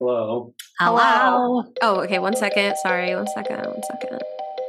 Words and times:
Hello. 0.00 0.54
Hello. 0.78 1.64
Oh, 1.82 2.00
okay. 2.02 2.20
One 2.20 2.36
second. 2.36 2.76
Sorry. 2.84 3.16
One 3.16 3.26
second. 3.34 3.66
One 3.66 3.82
second. 3.90 4.20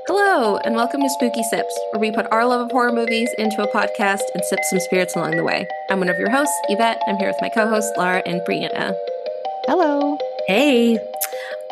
Hello, 0.07 0.57
and 0.57 0.73
welcome 0.73 1.01
to 1.01 1.09
Spooky 1.09 1.43
Sips, 1.43 1.79
where 1.91 2.01
we 2.01 2.09
put 2.09 2.25
our 2.31 2.47
love 2.47 2.61
of 2.61 2.71
horror 2.71 2.91
movies 2.91 3.29
into 3.37 3.61
a 3.61 3.67
podcast 3.67 4.21
and 4.33 4.43
sip 4.43 4.57
some 4.63 4.79
spirits 4.79 5.15
along 5.15 5.37
the 5.37 5.43
way. 5.43 5.67
I'm 5.91 5.99
one 5.99 6.09
of 6.09 6.17
your 6.17 6.31
hosts, 6.31 6.59
Yvette. 6.69 6.99
I'm 7.07 7.17
here 7.17 7.27
with 7.27 7.37
my 7.41 7.49
co 7.49 7.67
hosts, 7.69 7.91
Lara 7.95 8.23
and 8.25 8.41
Brianna. 8.41 8.95
Hello. 9.67 10.17
Hey. 10.47 10.97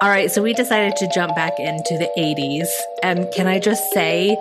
All 0.02 0.10
right, 0.10 0.30
so 0.30 0.44
we 0.44 0.54
decided 0.54 0.96
to 0.98 1.10
jump 1.16 1.36
back 1.36 1.54
into 1.58 1.98
the 1.98 2.12
80s. 2.16 2.68
And 3.02 3.26
can 3.34 3.48
I 3.48 3.58
just 3.58 3.92
say, 3.92 4.38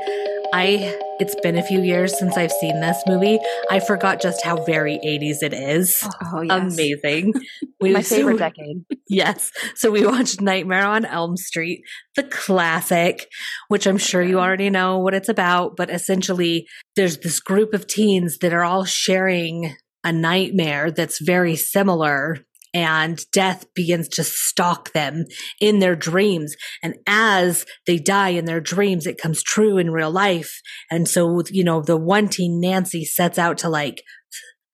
I 0.52 0.98
it's 1.18 1.34
been 1.42 1.56
a 1.56 1.62
few 1.62 1.80
years 1.80 2.18
since 2.18 2.36
I've 2.36 2.52
seen 2.52 2.80
this 2.80 3.02
movie. 3.06 3.38
I 3.70 3.80
forgot 3.80 4.20
just 4.20 4.44
how 4.44 4.62
very 4.64 4.98
80s 4.98 5.42
it 5.42 5.54
is. 5.54 6.06
Oh, 6.24 6.42
yes. 6.42 6.74
Amazing. 6.74 7.32
We, 7.78 7.92
My 7.92 8.00
favorite 8.02 8.34
so- 8.34 8.38
decade. 8.38 8.84
Yes. 9.06 9.50
So 9.74 9.90
we 9.90 10.06
watched 10.06 10.40
Nightmare 10.40 10.86
on 10.86 11.04
Elm 11.04 11.36
Street, 11.36 11.82
the 12.16 12.22
classic, 12.22 13.28
which 13.68 13.86
I'm 13.86 13.98
sure 13.98 14.22
you 14.22 14.40
already 14.40 14.70
know 14.70 14.98
what 14.98 15.12
it's 15.12 15.28
about. 15.28 15.76
But 15.76 15.90
essentially, 15.90 16.66
there's 16.96 17.18
this 17.18 17.38
group 17.38 17.74
of 17.74 17.86
teens 17.86 18.38
that 18.38 18.54
are 18.54 18.64
all 18.64 18.84
sharing 18.86 19.76
a 20.04 20.10
nightmare 20.12 20.90
that's 20.90 21.20
very 21.20 21.54
similar. 21.54 22.45
And 22.76 23.24
death 23.32 23.64
begins 23.74 24.06
to 24.10 24.22
stalk 24.22 24.92
them 24.92 25.24
in 25.62 25.78
their 25.78 25.96
dreams. 25.96 26.54
And 26.82 26.96
as 27.06 27.64
they 27.86 27.96
die 27.96 28.28
in 28.30 28.44
their 28.44 28.60
dreams, 28.60 29.06
it 29.06 29.16
comes 29.16 29.42
true 29.42 29.78
in 29.78 29.90
real 29.90 30.10
life. 30.10 30.60
And 30.90 31.08
so, 31.08 31.40
you 31.50 31.64
know, 31.64 31.80
the 31.80 31.96
one 31.96 32.28
teen, 32.28 32.60
Nancy, 32.60 33.06
sets 33.06 33.38
out 33.38 33.56
to 33.58 33.70
like 33.70 34.02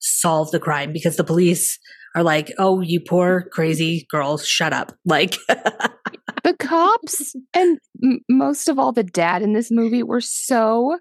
solve 0.01 0.51
the 0.51 0.59
crime 0.59 0.93
because 0.93 1.15
the 1.15 1.23
police 1.23 1.79
are 2.16 2.24
like, 2.24 2.52
oh, 2.59 2.80
you 2.80 2.98
poor 3.01 3.46
crazy 3.52 4.05
girl, 4.10 4.37
shut 4.37 4.73
up. 4.73 4.93
Like, 5.05 5.37
The 6.43 6.57
cops 6.59 7.37
and 7.55 7.79
m- 8.02 8.18
most 8.29 8.68
of 8.68 8.80
all 8.80 8.90
the 8.90 9.05
dad 9.05 9.43
in 9.43 9.52
this 9.52 9.71
movie 9.71 10.02
were 10.02 10.21
so 10.21 10.99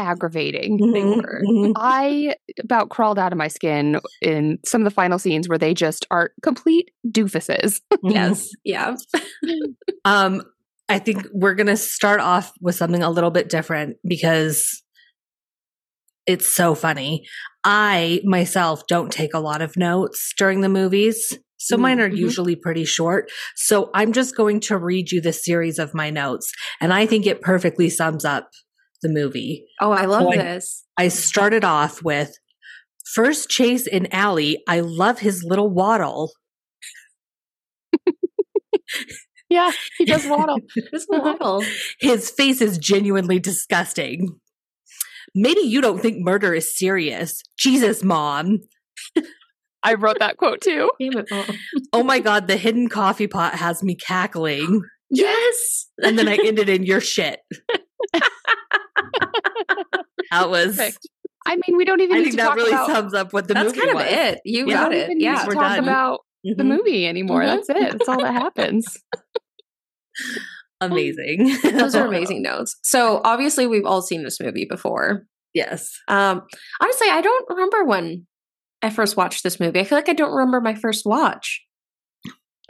aggravating. 0.00 0.78
They 0.92 1.02
Mhm, 1.02 1.16
were. 1.16 1.42
mhm. 1.46 1.72
I 1.76 2.34
about 2.58 2.88
crawled 2.90 3.18
out 3.18 3.32
of 3.32 3.38
my 3.38 3.48
skin 3.48 4.00
in 4.22 4.58
some 4.64 4.80
of 4.80 4.84
the 4.84 4.90
final 4.94 5.18
scenes 5.18 5.48
where 5.48 5.58
they 5.58 5.74
just 5.74 6.06
are 6.10 6.32
complete 6.42 6.90
doofuses. 7.06 7.80
Yes. 8.02 8.48
Yeah. 8.64 8.96
Um, 10.04 10.42
I 10.88 10.98
think 10.98 11.26
we're 11.32 11.54
gonna 11.54 11.76
start 11.76 12.20
off 12.20 12.52
with 12.60 12.74
something 12.74 13.02
a 13.02 13.10
little 13.10 13.30
bit 13.30 13.48
different 13.48 13.96
because 14.06 14.82
it's 16.26 16.48
so 16.54 16.74
funny. 16.74 17.24
I 17.64 18.20
myself 18.24 18.86
don't 18.88 19.12
take 19.12 19.34
a 19.34 19.38
lot 19.40 19.62
of 19.62 19.76
notes 19.76 20.32
during 20.38 20.60
the 20.62 20.68
movies. 20.68 21.36
So 21.58 21.76
mine 21.76 22.00
are 22.00 22.08
usually 22.08 22.56
pretty 22.56 22.86
short. 22.86 23.30
So 23.54 23.90
I'm 23.94 24.12
just 24.12 24.34
going 24.34 24.60
to 24.60 24.78
read 24.78 25.12
you 25.12 25.20
the 25.20 25.32
series 25.32 25.78
of 25.78 25.92
my 25.92 26.08
notes. 26.08 26.50
And 26.80 26.90
I 26.92 27.04
think 27.04 27.26
it 27.26 27.42
perfectly 27.42 27.90
sums 27.90 28.24
up 28.24 28.48
the 29.02 29.08
movie. 29.08 29.66
Oh, 29.80 29.92
I 29.92 30.06
love 30.06 30.24
Boy. 30.24 30.36
this. 30.36 30.84
I 30.96 31.08
started 31.08 31.64
off 31.64 32.02
with 32.02 32.36
first 33.14 33.48
chase 33.48 33.86
in 33.86 34.12
alley. 34.12 34.62
I 34.68 34.80
love 34.80 35.18
his 35.18 35.44
little 35.44 35.70
waddle. 35.70 36.32
Yeah, 39.50 39.72
he 39.98 40.04
does 40.04 40.24
waddle. 40.26 40.60
This 40.92 41.06
model. 41.10 41.64
His 41.98 42.30
face 42.30 42.60
is 42.60 42.78
genuinely 42.78 43.40
disgusting. 43.40 44.38
Maybe 45.34 45.60
you 45.60 45.80
don't 45.80 46.00
think 46.00 46.18
murder 46.20 46.54
is 46.54 46.76
serious. 46.76 47.42
Jesus, 47.58 48.02
mom. 48.04 48.60
I 49.82 49.94
wrote 49.94 50.18
that 50.20 50.36
quote 50.36 50.60
too. 50.60 50.90
Damn 51.00 51.18
it, 51.18 51.28
Mom. 51.30 51.46
Oh 51.92 52.02
my 52.02 52.20
God, 52.20 52.46
the 52.46 52.56
hidden 52.56 52.88
coffee 52.88 53.26
pot 53.26 53.54
has 53.54 53.82
me 53.82 53.94
cackling. 53.94 54.82
Yes. 55.12 55.88
And 56.00 56.16
then 56.16 56.28
I 56.28 56.36
ended 56.36 56.68
in 56.68 56.84
your 56.84 57.00
shit. 57.00 57.40
That 60.30 60.48
was, 60.50 60.76
Perfect. 60.76 60.98
I 61.46 61.56
mean, 61.56 61.76
we 61.76 61.84
don't 61.84 62.00
even 62.00 62.16
I 62.16 62.18
need 62.20 62.24
think 62.26 62.36
that 62.36 62.54
really 62.54 62.70
about. 62.70 62.86
sums 62.90 63.14
up 63.14 63.32
what 63.32 63.48
the 63.48 63.54
movie 63.54 63.66
is. 63.68 63.72
That's 63.72 63.86
movie 63.86 63.98
kind 63.98 64.08
of 64.08 64.12
it. 64.34 64.40
You 64.44 64.66
Yeah. 64.68 64.74
got 64.74 64.92
it. 64.92 64.94
don't 64.96 65.04
even 65.04 65.18
need 65.18 65.24
Yeah. 65.24 65.40
to 65.42 65.46
We're 65.48 65.54
talk 65.54 65.62
done. 65.76 65.78
about 65.84 66.20
the 66.44 66.54
Mhm. 66.62 66.66
movie 66.66 67.06
anymore. 67.06 67.42
Mhm. 67.42 67.46
That's 67.46 67.68
it. 67.70 67.92
That's 67.92 68.08
all 68.08 68.20
that 68.20 68.32
happens. 68.34 68.96
Amazing. 70.80 71.56
Those 71.62 71.94
are 71.94 72.06
amazing 72.08 72.42
notes. 72.42 72.76
So 72.82 73.20
obviously 73.24 73.66
we've 73.66 73.84
all 73.84 74.02
seen 74.02 74.22
this 74.22 74.40
movie 74.40 74.66
before. 74.68 75.24
yes. 75.54 75.90
Um, 76.08 76.42
honestly, 76.80 77.08
I 77.10 77.20
don't 77.20 77.46
remember 77.50 77.84
when 77.84 78.26
I 78.82 78.88
first 78.90 79.16
watched 79.16 79.42
this 79.42 79.60
movie. 79.60 79.80
I 79.80 79.84
feel 79.84 79.98
like 79.98 80.08
I 80.08 80.14
don't 80.14 80.32
remember 80.32 80.60
my 80.60 80.74
first 80.74 81.04
watch. 81.04 81.62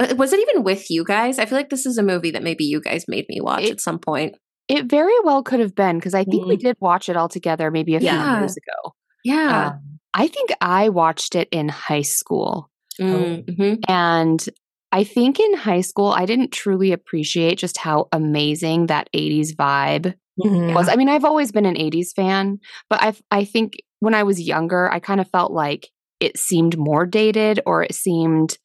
Uh, 0.00 0.15
Was 0.16 0.33
it 0.33 0.41
even 0.41 0.65
with 0.65 0.91
you 0.91 1.04
guys? 1.04 1.38
I 1.38 1.44
feel 1.47 1.56
like 1.59 1.71
this 1.71 1.87
is 1.87 1.99
a 1.99 2.03
movie 2.03 2.31
that 2.33 2.43
maybe 2.43 2.65
you 2.65 2.81
guys 2.81 3.04
made 3.06 3.27
me 3.28 3.41
watch 3.41 3.62
It- 3.65 3.71
at 3.72 3.81
some 3.81 3.99
point. 4.00 4.34
It 4.70 4.86
very 4.86 5.12
well 5.25 5.42
could 5.42 5.58
have 5.60 5.75
been 5.75 5.97
because 5.98 6.14
I 6.14 6.22
think 6.25 6.47
we 6.47 6.56
did 6.56 6.76
watch 6.81 7.08
it 7.08 7.16
all 7.16 7.28
together 7.28 7.70
maybe 7.72 7.97
a 7.97 8.00
Yeah. 8.00 8.22
few 8.34 8.41
years 8.42 8.56
ago. 8.56 8.94
Yeah. 9.25 9.66
Um, 9.75 9.98
I 10.14 10.28
think 10.28 10.50
I 10.60 10.88
watched 10.91 11.34
it 11.34 11.48
in 11.50 11.69
high 11.69 12.03
school. 12.03 12.70
Mhm. 13.00 13.80
And 13.88 14.48
I 14.92 15.04
think 15.04 15.41
in 15.41 15.54
high 15.54 15.80
school, 15.80 16.09
I 16.12 16.25
didn't 16.25 16.53
truly 16.53 16.92
appreciate 16.92 17.59
just 17.59 17.78
how 17.78 18.09
amazing 18.12 18.86
that 18.86 19.10
80s 19.12 19.54
vibe 19.56 20.14
Mhm. 20.38 20.75
was. 20.75 20.88
I 20.88 20.97
mean, 20.97 21.09
I've 21.09 21.25
always 21.25 21.50
been 21.53 21.66
an 21.66 21.76
80s 21.78 22.12
fan, 22.12 22.60
but 22.88 23.03
I 23.03 23.14
I 23.30 23.44
think 23.44 23.75
when 24.00 24.14
I 24.14 24.22
was 24.22 24.41
younger, 24.41 24.91
I 24.92 25.00
kind 25.00 25.20
of 25.20 25.28
felt 25.30 25.53
like 25.53 25.88
it 26.20 26.38
seemed 26.38 26.78
more 26.78 27.06
dated 27.06 27.60
or 27.66 27.82
it 27.82 27.94
seemed 27.94 28.59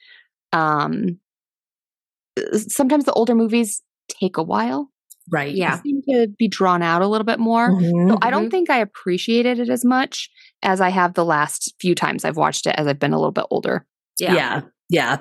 um 0.53 1.19
sometimes 2.67 3.05
the 3.05 3.13
older 3.13 3.35
movies 3.35 3.81
take 4.09 4.37
a 4.37 4.43
while. 4.43 4.89
Right. 5.31 5.53
Yeah. 5.55 5.79
Seem 5.81 6.01
to 6.09 6.27
be 6.37 6.47
drawn 6.47 6.81
out 6.81 7.01
a 7.01 7.07
little 7.07 7.25
bit 7.25 7.39
more. 7.39 7.69
Mhm. 7.71 8.09
So 8.09 8.17
I 8.21 8.29
don't 8.29 8.49
think 8.51 8.69
I 8.69 8.77
appreciated 8.77 9.59
it 9.59 9.69
as 9.69 9.83
much 9.83 10.29
as 10.61 10.81
I 10.81 10.89
have 10.89 11.13
the 11.13 11.25
last 11.25 11.73
few 11.79 11.95
times 11.95 12.23
I've 12.25 12.37
watched 12.37 12.65
it 12.67 12.75
as 12.77 12.85
I've 12.87 12.99
been 12.99 13.13
a 13.13 13.17
little 13.17 13.31
bit 13.31 13.45
older. 13.49 13.85
Yeah. 14.19 14.33
yeah 14.35 14.61
yeah 14.89 15.17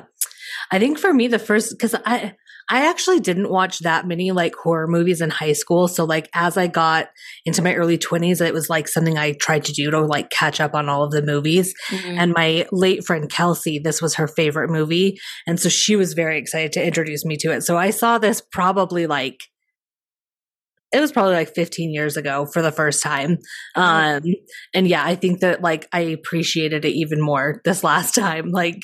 i 0.71 0.79
think 0.79 0.99
for 0.99 1.13
me 1.13 1.27
the 1.27 1.39
first 1.39 1.71
because 1.77 1.95
i 2.05 2.35
i 2.71 2.87
actually 2.89 3.19
didn't 3.19 3.51
watch 3.51 3.79
that 3.79 4.07
many 4.07 4.31
like 4.31 4.55
horror 4.55 4.87
movies 4.87 5.23
in 5.23 5.31
high 5.31 5.55
school 5.55 5.89
so 5.89 6.05
like 6.05 6.29
as 6.35 6.59
i 6.59 6.67
got 6.67 7.09
into 7.47 7.63
my 7.63 7.75
early 7.75 7.97
20s 7.97 8.41
it 8.47 8.53
was 8.53 8.69
like 8.69 8.87
something 8.87 9.17
i 9.17 9.33
tried 9.41 9.65
to 9.65 9.73
do 9.73 9.91
to 9.91 10.01
like 10.03 10.29
catch 10.29 10.61
up 10.61 10.75
on 10.75 10.89
all 10.91 11.03
of 11.03 11.13
the 11.13 11.23
movies 11.23 11.73
Mhm. 11.89 12.19
and 12.19 12.35
my 12.37 12.67
late 12.71 13.05
friend 13.07 13.31
kelsey 13.31 13.79
this 13.83 14.03
was 14.03 14.15
her 14.17 14.29
favorite 14.29 14.69
movie 14.71 15.19
and 15.47 15.59
so 15.59 15.71
she 15.71 15.97
was 15.97 16.13
very 16.13 16.39
excited 16.39 16.73
to 16.75 16.85
introduce 16.87 17.25
me 17.25 17.37
to 17.39 17.51
it 17.51 17.63
so 17.63 17.79
i 17.79 17.89
saw 17.89 18.19
this 18.19 18.43
probably 18.53 19.07
like 19.07 19.39
it 20.95 21.01
was 21.01 21.13
probably 21.13 21.35
like 21.35 21.55
15 21.55 21.93
years 21.93 22.17
ago 22.17 22.47
for 22.47 22.63
the 22.63 22.73
first 22.73 23.03
time 23.03 23.39
um 23.75 24.23
and 24.73 24.87
yeah 24.89 25.05
i 25.05 25.15
think 25.15 25.41
that 25.41 25.61
like 25.61 25.89
i 25.93 26.01
appreciated 26.01 26.85
it 26.85 26.93
even 26.95 27.21
more 27.21 27.61
this 27.65 27.85
last 27.85 28.15
time 28.15 28.51
like 28.51 28.81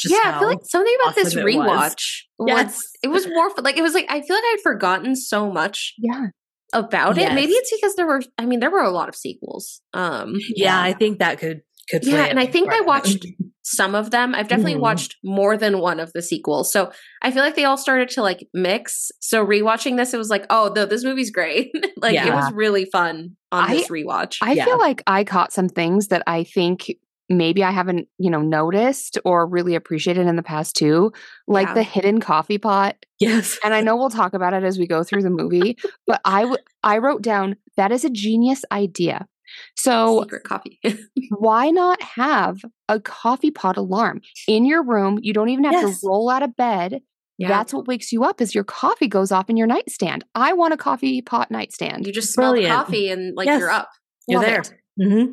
just 0.00 0.14
yeah, 0.14 0.36
I 0.36 0.38
feel 0.38 0.48
like 0.48 0.58
something 0.62 0.94
about 1.02 1.16
this 1.16 1.28
awesome 1.34 1.42
was. 1.42 1.54
rewatch 1.56 2.22
was, 2.38 2.46
Yes. 2.48 2.82
it 3.02 3.08
was 3.08 3.26
more 3.26 3.50
like 3.58 3.76
it 3.76 3.82
was 3.82 3.94
like 3.94 4.06
I 4.08 4.20
feel 4.20 4.36
like 4.36 4.44
I'd 4.44 4.60
forgotten 4.62 5.16
so 5.16 5.50
much 5.52 5.94
Yeah. 5.98 6.26
about 6.72 7.18
it. 7.18 7.32
Maybe 7.34 7.50
it's 7.52 7.72
because 7.74 7.96
there 7.96 8.06
were 8.06 8.22
I 8.38 8.46
mean 8.46 8.60
there 8.60 8.70
were 8.70 8.84
a 8.84 8.90
lot 8.92 9.08
of 9.08 9.16
sequels. 9.16 9.80
Um 9.94 10.36
yeah, 10.54 10.80
i 10.80 10.92
think 10.92 11.18
that 11.18 11.40
could 11.40 11.62
could 11.90 12.06
Yeah, 12.06 12.26
and 12.26 12.38
I 12.38 12.46
think 12.46 12.68
I 12.72 12.80
part 12.80 12.80
in 12.80 12.84
it. 12.84 12.86
watched 12.86 13.26
some 13.70 13.94
of 13.94 14.10
them. 14.10 14.34
I've 14.34 14.48
definitely 14.48 14.74
Mhm. 14.76 14.80
watched 14.80 15.16
more 15.24 15.56
than 15.56 15.78
one 15.80 16.00
of 16.00 16.12
the 16.12 16.22
sequels. 16.22 16.72
So 16.72 16.90
I 17.22 17.30
feel 17.30 17.42
like 17.42 17.54
they 17.56 17.64
all 17.64 17.76
started 17.76 18.08
to 18.10 18.22
like 18.22 18.46
mix. 18.54 19.10
So 19.20 19.44
rewatching 19.44 19.96
this, 19.96 20.14
it 20.14 20.18
was 20.18 20.30
like, 20.30 20.46
oh, 20.50 20.72
no, 20.74 20.86
this 20.86 21.04
movie's 21.04 21.30
great. 21.30 21.70
like 21.98 22.14
it 22.16 22.32
was 22.32 22.52
really 22.52 22.84
fun 22.86 23.36
on 23.52 23.70
I- 23.70 23.74
this 23.76 23.88
rewatch. 23.88 24.38
I 24.42 24.52
Yeah. 24.52 24.64
feel 24.64 24.78
like 24.78 25.02
I 25.06 25.24
caught 25.24 25.52
some 25.52 25.68
things 25.68 26.08
that 26.08 26.22
I 26.26 26.44
think 26.44 26.90
maybe 27.30 27.62
I 27.62 27.70
haven't, 27.72 28.08
you 28.16 28.30
know, 28.30 28.40
noticed 28.40 29.18
or 29.22 29.46
really 29.46 29.74
appreciated 29.74 30.26
in 30.26 30.36
the 30.36 30.42
past 30.42 30.74
too, 30.76 31.12
like 31.46 31.68
Yeah. 31.68 31.74
the 31.74 31.82
hidden 31.82 32.20
coffee 32.20 32.56
pot. 32.58 32.96
yes 33.20 33.58
And 33.64 33.74
I 33.74 33.80
know 33.82 33.96
we'll 33.96 34.08
talk 34.10 34.32
about 34.32 34.54
it 34.54 34.64
as 34.64 34.78
we 34.78 34.86
go 34.86 35.02
through 35.04 35.22
the 35.22 35.28
movie, 35.30 35.76
but 36.06 36.20
I 36.24 36.40
w- 36.42 36.62
I 36.82 36.98
wrote 36.98 37.20
down 37.20 37.56
that 37.76 37.92
is 37.92 38.04
a 38.04 38.10
genius 38.10 38.64
idea. 38.72 39.26
So 39.76 40.22
Secret 40.22 40.44
coffee. 40.44 40.80
why 41.38 41.70
not 41.70 42.00
have 42.02 42.58
a 42.88 43.00
coffee 43.00 43.50
pot 43.50 43.76
alarm 43.76 44.20
in 44.46 44.64
your 44.66 44.82
room? 44.82 45.18
You 45.22 45.32
don't 45.32 45.48
even 45.48 45.64
have 45.64 45.72
Yes. 45.74 46.00
to 46.00 46.06
roll 46.06 46.30
out 46.30 46.42
of 46.42 46.56
bed. 46.56 47.00
Yeah. 47.38 47.48
That's 47.48 47.72
what 47.72 47.86
wakes 47.86 48.10
you 48.12 48.24
up 48.24 48.40
is 48.40 48.54
your 48.54 48.64
coffee 48.64 49.06
goes 49.06 49.30
off 49.30 49.48
in 49.48 49.56
your 49.56 49.68
nightstand. 49.68 50.24
I 50.34 50.54
want 50.54 50.74
a 50.74 50.76
coffee 50.76 51.22
pot 51.22 51.50
nightstand. 51.50 52.06
you 52.06 52.12
just 52.12 52.32
smell 52.32 52.52
the 52.52 52.60
Brilliant. 52.62 52.76
coffee 52.86 53.10
and 53.10 53.36
like 53.36 53.46
Yes. 53.46 53.60
you're 53.60 53.70
up. 53.70 53.88
you're 54.26 54.40
Love 54.40 54.48
there 54.48 54.60
it. 54.60 54.72
hmm 55.10 55.32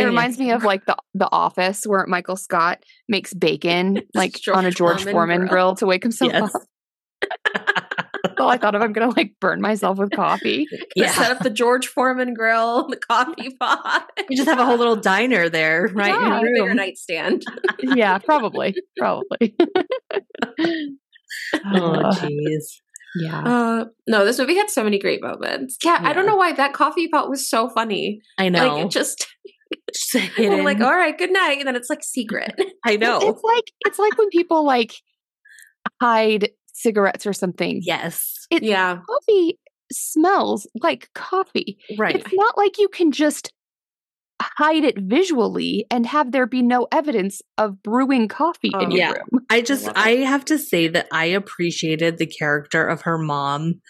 It 0.00 0.04
reminds 0.04 0.38
me 0.38 0.52
of 0.52 0.62
like 0.62 0.86
the 0.86 0.96
the 1.14 1.28
Office 1.32 1.84
where 1.86 2.06
Michael 2.06 2.36
Scott 2.36 2.84
makes 3.08 3.34
bacon 3.34 4.00
like 4.14 4.34
George 4.34 4.56
on 4.56 4.64
a 4.66 4.70
George 4.70 5.02
Foreman 5.02 5.12
Foreman, 5.12 5.38
grill. 5.40 5.48
grill. 5.50 5.74
to 5.76 5.86
wake 5.86 6.02
himself 6.04 6.32
yes 6.32 6.54
up. 6.54 6.62
So 8.38 8.48
I 8.48 8.56
thought 8.56 8.74
if 8.74 8.82
I'm 8.82 8.92
gonna 8.92 9.14
like 9.16 9.32
burn 9.40 9.60
myself 9.60 9.98
with 9.98 10.10
coffee. 10.12 10.66
Yeah. 10.96 11.10
Set 11.12 11.30
up 11.30 11.38
the 11.42 11.50
George 11.50 11.86
Foreman 11.88 12.34
grill, 12.34 12.88
the 12.90 12.96
coffee 12.96 13.50
pot. 13.58 14.08
you 14.28 14.36
just 14.36 14.48
have 14.48 14.58
a 14.58 14.64
whole 14.66 14.76
little 14.78 14.96
diner 14.96 15.48
there 15.48 15.88
right 15.94 16.08
Yeah. 16.08 16.38
in 16.40 16.54
your 16.54 16.66
room 16.66 16.76
nightstand. 16.76 17.42
yeah, 17.82 18.18
probably, 18.18 18.74
probably. 18.98 19.54
Oh, 21.54 22.10
jeez. 22.14 22.80
yeah. 23.16 23.42
Uh, 23.42 23.84
no, 24.06 24.24
this 24.24 24.38
movie 24.38 24.56
had 24.56 24.70
so 24.70 24.84
many 24.84 24.98
great 24.98 25.22
moments. 25.22 25.76
Yeah, 25.84 25.98
I 26.00 26.12
don't 26.12 26.26
know 26.26 26.36
why 26.36 26.52
that 26.52 26.72
coffee 26.72 27.08
pot 27.08 27.28
was 27.28 27.48
so 27.48 27.68
funny. 27.68 28.20
I 28.38 28.48
know. 28.48 28.74
Like 28.76 28.86
it 28.86 28.90
just 28.90 29.26
Just 29.92 30.38
I'm 30.38 30.64
like, 30.64 30.80
all 30.80 30.94
right, 30.94 31.16
good 31.16 31.32
night, 31.32 31.58
and 31.58 31.66
then 31.66 31.76
it's 31.76 31.90
like 31.90 32.02
secret. 32.04 32.52
I 32.84 32.96
know. 32.96 33.18
It's 33.22 33.42
like 33.42 33.64
it's 33.86 33.98
like 33.98 34.16
when 34.18 34.28
people 34.30 34.64
like 34.64 34.92
hide 36.00 36.50
cigarettes 36.74 37.26
or 37.26 37.32
something. 37.32 37.80
yes. 37.82 38.46
It, 38.50 38.62
yeah, 38.62 38.98
Coffee 39.06 39.58
smells 39.90 40.66
like 40.82 41.08
coffee. 41.14 41.78
Right. 41.96 42.16
It's 42.16 42.32
not 42.34 42.58
like 42.58 42.78
you 42.78 42.88
can 42.88 43.10
just 43.12 43.52
hide 44.42 44.84
it 44.84 44.98
visually 44.98 45.86
and 45.90 46.04
have 46.06 46.32
there 46.32 46.46
be 46.46 46.60
no 46.62 46.86
evidence 46.92 47.40
of 47.56 47.82
brewing 47.82 48.28
coffee 48.28 48.68
in 48.74 48.74
Oh, 48.74 48.88
your 48.90 48.98
yeah. 48.98 49.12
room. 49.12 49.46
I 49.48 49.62
just 49.62 49.86
love 49.86 49.96
it. 49.96 50.00
I 50.00 50.10
have 50.16 50.44
to 50.46 50.58
say 50.58 50.88
that 50.88 51.06
I 51.12 51.26
appreciated 51.26 52.18
the 52.18 52.26
character 52.26 52.86
of 52.86 53.02
her 53.02 53.16
mom 53.16 53.80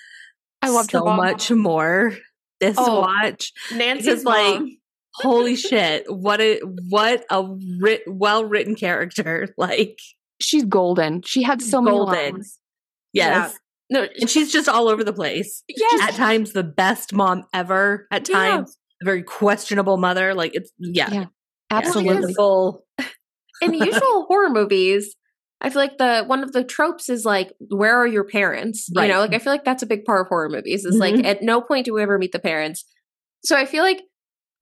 I 0.63 0.69
loved 0.71 0.93
her 0.93 0.99
so 0.99 1.05
mom. 1.07 1.17
much 1.17 1.51
more 1.51 2.13
this 2.61 2.77
Oh. 2.79 3.01
watch. 3.01 3.53
Nancy's 3.75 4.25
like, 4.25 4.61
mom. 4.61 4.77
Holy 5.15 5.57
shit. 5.67 6.05
What 6.09 6.41
a 6.41 6.61
what 6.89 7.25
a 7.31 7.45
writ, 7.81 8.03
well-written 8.07 8.75
character. 8.77 9.49
Like 9.59 9.99
She's 10.41 10.65
golden. 10.65 11.23
She 11.23 11.43
had 11.43 11.63
so 11.63 11.81
many 11.81 11.99
lines. 11.99 12.59
Yes. 13.15 13.59
no, 13.91 14.07
And 14.21 14.29
she's 14.29 14.53
just 14.53 14.69
all 14.69 14.89
over 14.89 15.05
the 15.05 15.13
place. 15.13 15.63
yes, 15.69 16.03
At 16.03 16.15
times 16.15 16.53
the 16.53 16.63
best 16.65 17.13
mom 17.13 17.45
ever. 17.55 18.07
At 18.11 18.29
Yeah. 18.29 18.35
times 18.35 18.77
a 19.03 19.05
very 19.05 19.23
questionable 19.23 19.97
mother. 19.97 20.35
Like 20.35 20.55
it's 20.55 20.71
yeah. 20.79 21.11
Yeah, 21.13 21.25
Absolutely. 21.71 22.11
absolutely. 22.11 22.35
Full. 22.35 22.85
in 23.63 23.75
usual 23.75 24.25
horror 24.29 24.51
movies, 24.51 25.15
I 25.61 25.71
feel 25.71 25.81
like 25.81 25.97
the 25.99 26.25
one 26.27 26.43
of 26.43 26.53
the 26.53 26.65
tropes 26.65 27.09
is 27.09 27.25
like, 27.25 27.53
where 27.71 27.97
are 27.97 28.07
your 28.07 28.25
parents? 28.25 28.89
Right. 28.95 29.07
You 29.07 29.13
know, 29.13 29.21
like 29.21 29.33
I 29.35 29.39
feel 29.39 29.53
like 29.53 29.65
that's 29.65 29.83
a 29.83 29.87
big 29.87 30.05
part 30.05 30.23
of 30.23 30.27
horror 30.29 30.49
movies. 30.51 30.85
Is 30.85 30.97
like 30.99 31.15
Mhm. 31.15 31.25
at 31.25 31.43
no 31.43 31.61
point 31.63 31.87
do 31.87 31.95
we 31.95 32.03
ever 32.03 32.19
meet 32.19 32.33
the 32.33 32.39
parents. 32.39 32.85
So 33.45 33.57
I 33.57 33.65
feel 33.65 33.83
like 33.85 34.01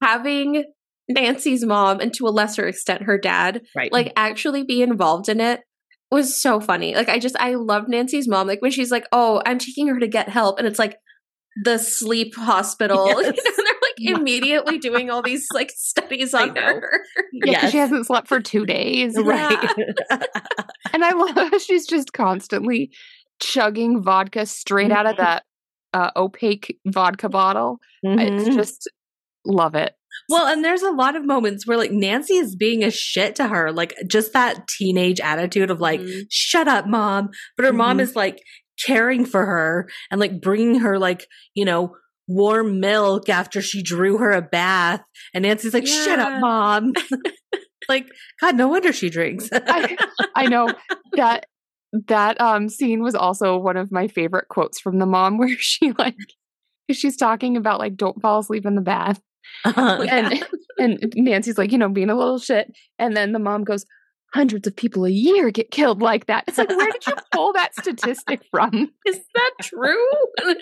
having 0.01 0.65
Nancy's 1.09 1.65
mom 1.65 1.99
and 1.99 2.13
to 2.15 2.27
a 2.27 2.29
lesser 2.29 2.67
extent 2.67 3.03
her 3.03 3.17
dad 3.17 3.61
Right. 3.75 3.91
like 3.91 4.13
actually 4.15 4.63
be 4.63 4.81
involved 4.81 5.27
in 5.29 5.39
it 5.41 5.61
was 6.13 6.39
so 6.41 6.59
funny. 6.61 6.95
Like 6.95 7.09
I 7.09 7.19
just 7.19 7.35
I 7.39 7.55
love 7.55 7.87
Nancy's 7.89 8.27
mom. 8.27 8.47
Like 8.47 8.61
when 8.61 8.71
she's 8.71 8.91
like, 8.91 9.05
"Oh, 9.11 9.41
I'm 9.45 9.57
taking 9.59 9.87
her 9.87 9.99
to 9.99 10.07
get 10.07 10.29
help," 10.29 10.59
and 10.59 10.67
it's 10.67 10.79
like 10.79 10.97
the 11.63 11.77
sleep 11.77 12.35
hospital. 12.35 13.05
You 13.15 13.15
know, 13.15 13.31
Yes. 13.35 13.55
they're 13.57 13.65
like 14.15 14.19
immediately 14.19 14.77
doing 14.79 15.09
all 15.09 15.21
these 15.21 15.45
like 15.53 15.71
studies 15.75 16.33
on 16.33 16.53
know. 16.53 16.61
her. 16.61 17.01
Yeah, 17.31 17.61
'cause 17.61 17.71
she 17.71 17.77
hasn't 17.77 18.05
slept 18.07 18.27
for 18.27 18.39
two 18.39 18.65
days. 18.65 19.15
right. 19.17 19.69
And 20.93 21.03
I 21.03 21.11
love 21.13 21.31
how 21.35 21.57
she's 21.57 21.87
just 21.87 22.13
constantly 22.13 22.91
chugging 23.41 24.01
vodka 24.03 24.45
straight 24.45 24.91
out 24.91 25.05
of 25.07 25.15
Mhm. 25.15 25.17
that 25.17 25.43
uh, 25.93 26.11
opaque 26.15 26.77
vodka 26.87 27.29
bottle. 27.29 27.79
It's 28.03 28.49
Mhm. 28.49 28.53
just 28.55 28.89
love 29.45 29.75
it. 29.75 29.95
Well, 30.29 30.47
and 30.47 30.63
there's 30.63 30.81
a 30.83 30.91
lot 30.91 31.15
of 31.15 31.25
moments 31.25 31.67
where 31.67 31.77
like 31.77 31.91
Nancy 31.91 32.35
is 32.35 32.55
being 32.55 32.83
a 32.83 32.91
shit 32.91 33.35
to 33.35 33.47
her, 33.47 33.71
like 33.71 33.93
just 34.07 34.33
that 34.33 34.67
teenage 34.67 35.19
attitude 35.19 35.69
of 35.71 35.79
like, 35.81 35.99
Mhm. 35.99 36.21
shut 36.29 36.67
up, 36.67 36.87
mom. 36.87 37.29
But 37.57 37.65
her 37.65 37.73
mom 37.73 37.97
Mhm. 37.97 38.01
is 38.01 38.15
like 38.15 38.39
caring 38.85 39.25
for 39.25 39.45
her 39.45 39.89
and 40.11 40.19
like 40.19 40.41
bringing 40.41 40.79
her 40.79 40.97
like, 40.97 41.27
you 41.55 41.65
know, 41.65 41.95
warm 42.27 42.79
milk 42.79 43.27
after 43.29 43.61
she 43.61 43.83
drew 43.83 44.17
her 44.17 44.31
a 44.31 44.41
bath. 44.41 45.01
And 45.33 45.43
Nancy's 45.43 45.73
like, 45.73 45.85
shut 45.87 46.19
up, 46.19 46.39
mom. 46.39 46.93
like, 47.89 48.07
God, 48.39 48.55
no 48.55 48.67
wonder 48.69 48.93
she 48.93 49.09
drinks. 49.09 49.49
I, 49.53 49.97
I 50.35 50.47
know 50.47 50.73
that 51.13 51.45
that 52.07 52.41
um 52.41 52.69
scene 52.69 53.03
was 53.03 53.13
also 53.13 53.57
one 53.57 53.77
of 53.77 53.91
my 53.91 54.07
favorite 54.07 54.47
quotes 54.47 54.79
from 54.79 54.97
the 54.97 55.05
mom 55.05 55.37
where 55.37 55.55
she 55.59 55.91
like 55.99 56.15
she's 56.91 57.15
talking 57.17 57.55
about 57.55 57.79
like 57.79 57.95
don't 57.95 58.19
fall 58.21 58.39
asleep 58.39 58.65
in 58.65 58.73
the 58.75 58.81
bath 58.81 59.21
Uh-huh. 59.65 60.05
and 60.09 60.45
and 60.77 61.13
Nancy's 61.15 61.57
like 61.57 61.71
you 61.71 61.77
know 61.77 61.89
being 61.89 62.09
a 62.09 62.15
little 62.15 62.39
shit 62.39 62.71
and 62.99 63.15
then 63.15 63.31
the 63.31 63.39
mom 63.39 63.63
goes 63.63 63.85
hundreds 64.33 64.65
of 64.67 64.75
people 64.75 65.05
a 65.05 65.09
year 65.11 65.51
get 65.51 65.69
killed 65.69 66.01
like 66.01 66.25
that 66.25 66.43
it's 66.47 66.57
like 66.57 66.67
where 66.69 66.89
did 66.91 67.05
you 67.05 67.13
pull 67.31 67.53
that 67.53 67.71
statistic 67.75 68.41
from 68.51 68.89
Is 69.05 69.19
that 69.35 69.51
true? 69.61 70.03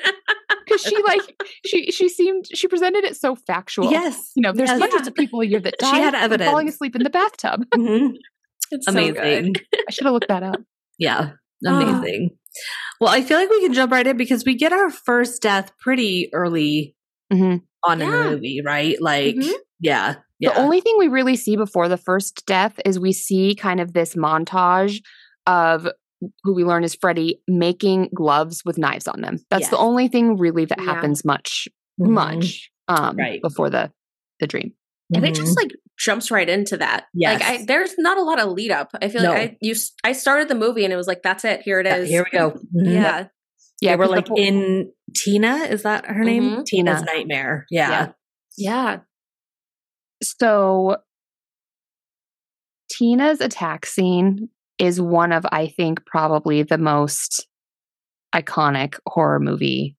because 0.66 0.82
she 0.82 1.02
like 1.04 1.42
she 1.66 1.90
she 1.92 2.10
seemed 2.10 2.46
she 2.54 2.68
presented 2.68 3.04
it 3.06 3.16
so 3.16 3.34
factual 3.36 3.90
yes. 3.90 4.32
you 4.36 4.42
know 4.42 4.52
there's 4.52 4.70
yes. 4.70 4.80
hundreds 4.80 5.08
of 5.08 5.16
people 5.16 5.40
a 5.42 5.46
year 5.46 5.60
that 5.62 5.76
She 5.80 5.88
had 5.88 6.14
from 6.30 6.40
falling 6.40 6.68
asleep 6.68 6.96
in 6.98 7.04
the 7.04 7.10
bathtub 7.10 7.64
Mhm. 7.74 8.16
it's 8.72 8.88
Amazing. 8.88 9.54
good. 9.54 9.66
I 9.88 9.92
should 9.92 10.04
have 10.06 10.14
looked 10.14 10.28
that 10.28 10.44
up 10.44 10.58
Yeah, 10.98 11.32
Ah. 11.66 11.82
amazing. 11.82 12.32
well, 13.00 13.10
I 13.14 13.22
feel 13.22 13.38
like 13.38 13.50
we 13.50 13.62
can 13.62 13.74
jump 13.74 13.92
right 13.94 14.06
in 14.06 14.18
because 14.18 14.44
we 14.46 14.56
get 14.56 14.74
our 14.74 14.90
first 14.90 15.42
death 15.42 15.72
pretty 15.80 16.30
early 16.34 16.96
hmm 17.32 17.58
on 17.84 18.02
in 18.02 18.10
Yeah. 18.10 18.24
the 18.24 18.30
movie, 18.32 18.62
right? 18.66 19.02
Like, 19.02 19.36
Mhm. 19.36 19.52
yeah, 19.80 20.16
yeah. 20.40 20.54
The 20.54 20.60
only 20.60 20.82
thing 20.82 20.96
we 20.98 21.08
really 21.08 21.36
see 21.36 21.56
before 21.56 21.88
the 21.88 21.98
first 21.98 22.46
death 22.46 22.80
is 22.86 23.00
we 23.00 23.12
see 23.14 23.56
kind 23.56 23.80
of 23.80 23.94
this 23.94 24.16
montage 24.16 25.02
of 25.48 25.88
who 26.44 26.54
we 26.54 26.64
learn 26.64 26.84
is 26.84 26.94
Freddy 26.96 27.42
making 27.48 28.10
gloves 28.14 28.64
with 28.64 28.78
knives 28.78 29.08
on 29.08 29.22
them. 29.22 29.38
That's 29.50 29.70
the 29.70 29.78
only 29.78 30.08
thing 30.08 30.38
really 30.38 30.66
that 30.66 30.78
Yeah. 30.80 30.86
happens 30.86 31.26
much 31.26 31.68
Mhm. 32.00 32.10
much 32.12 32.72
um 32.88 33.16
Right. 33.18 33.42
before 33.42 33.70
the 33.70 33.92
the 34.40 34.48
dream. 34.48 34.74
And 35.16 35.26
it 35.26 35.34
Mhm. 35.34 35.38
just 35.38 35.58
like 35.58 35.72
jumps 36.00 36.32
right 36.32 36.48
into 36.50 36.78
that. 36.78 37.06
Like 37.16 37.42
I, 37.44 37.54
Yes. 37.54 37.66
there's 37.66 37.98
not 37.98 38.18
a 38.18 38.22
lot 38.24 38.40
of 38.40 38.50
lead 38.52 38.72
up. 38.72 38.90
I 39.02 39.08
feel 39.10 39.22
No. 39.24 39.30
like 39.30 39.52
I 39.52 39.58
you 39.62 39.76
I 40.04 40.14
started 40.14 40.48
the 40.48 40.56
movie 40.56 40.84
and 40.84 40.94
it 40.94 40.96
was 40.96 41.08
like 41.08 41.22
that's 41.24 41.44
it. 41.44 41.62
Here 41.62 41.80
it 41.80 41.86
is. 41.88 42.10
Yeah, 42.10 42.18
here 42.18 42.26
we 42.32 42.38
go. 42.38 42.52
Mhm. 42.76 42.94
Yeah. 42.94 43.26
Yeah, 43.82 43.96
we're 43.96 44.04
'cause 44.06 44.10
the 44.12 44.16
like 44.16 44.28
whole- 44.28 44.38
in 44.40 44.94
Tina. 45.16 45.56
Is 45.70 45.84
that 45.84 46.06
her 46.06 46.24
name? 46.24 46.44
Mhm. 46.58 46.66
Tina's 46.66 47.00
Tina. 47.02 47.14
nightmare. 47.14 47.66
Yeah. 47.72 48.12
Yeah. 48.58 49.00
So 50.24 50.98
Tina's 52.90 53.42
attack 53.42 53.86
scene 53.86 54.50
is 54.78 55.00
one 55.02 55.32
of 55.32 55.46
I 55.52 55.68
think 55.68 56.06
probably 56.06 56.64
the 56.64 56.78
most 56.78 57.48
iconic 58.36 58.96
horror 59.08 59.40
movie 59.40 59.96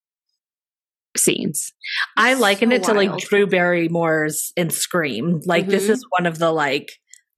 scenes. 1.16 1.72
I 2.16 2.34
liken 2.34 2.70
So 2.70 2.76
it 2.76 2.84
to 2.84 2.92
like. 2.94 3.16
Drew 3.18 3.46
Barrymore's 3.46 4.52
in 4.56 4.70
Scream. 4.70 5.40
Like 5.44 5.66
this 5.66 5.86
Mhm. 5.86 5.90
is 5.90 6.06
one 6.18 6.26
of 6.26 6.38
the 6.38 6.50
like 6.52 6.88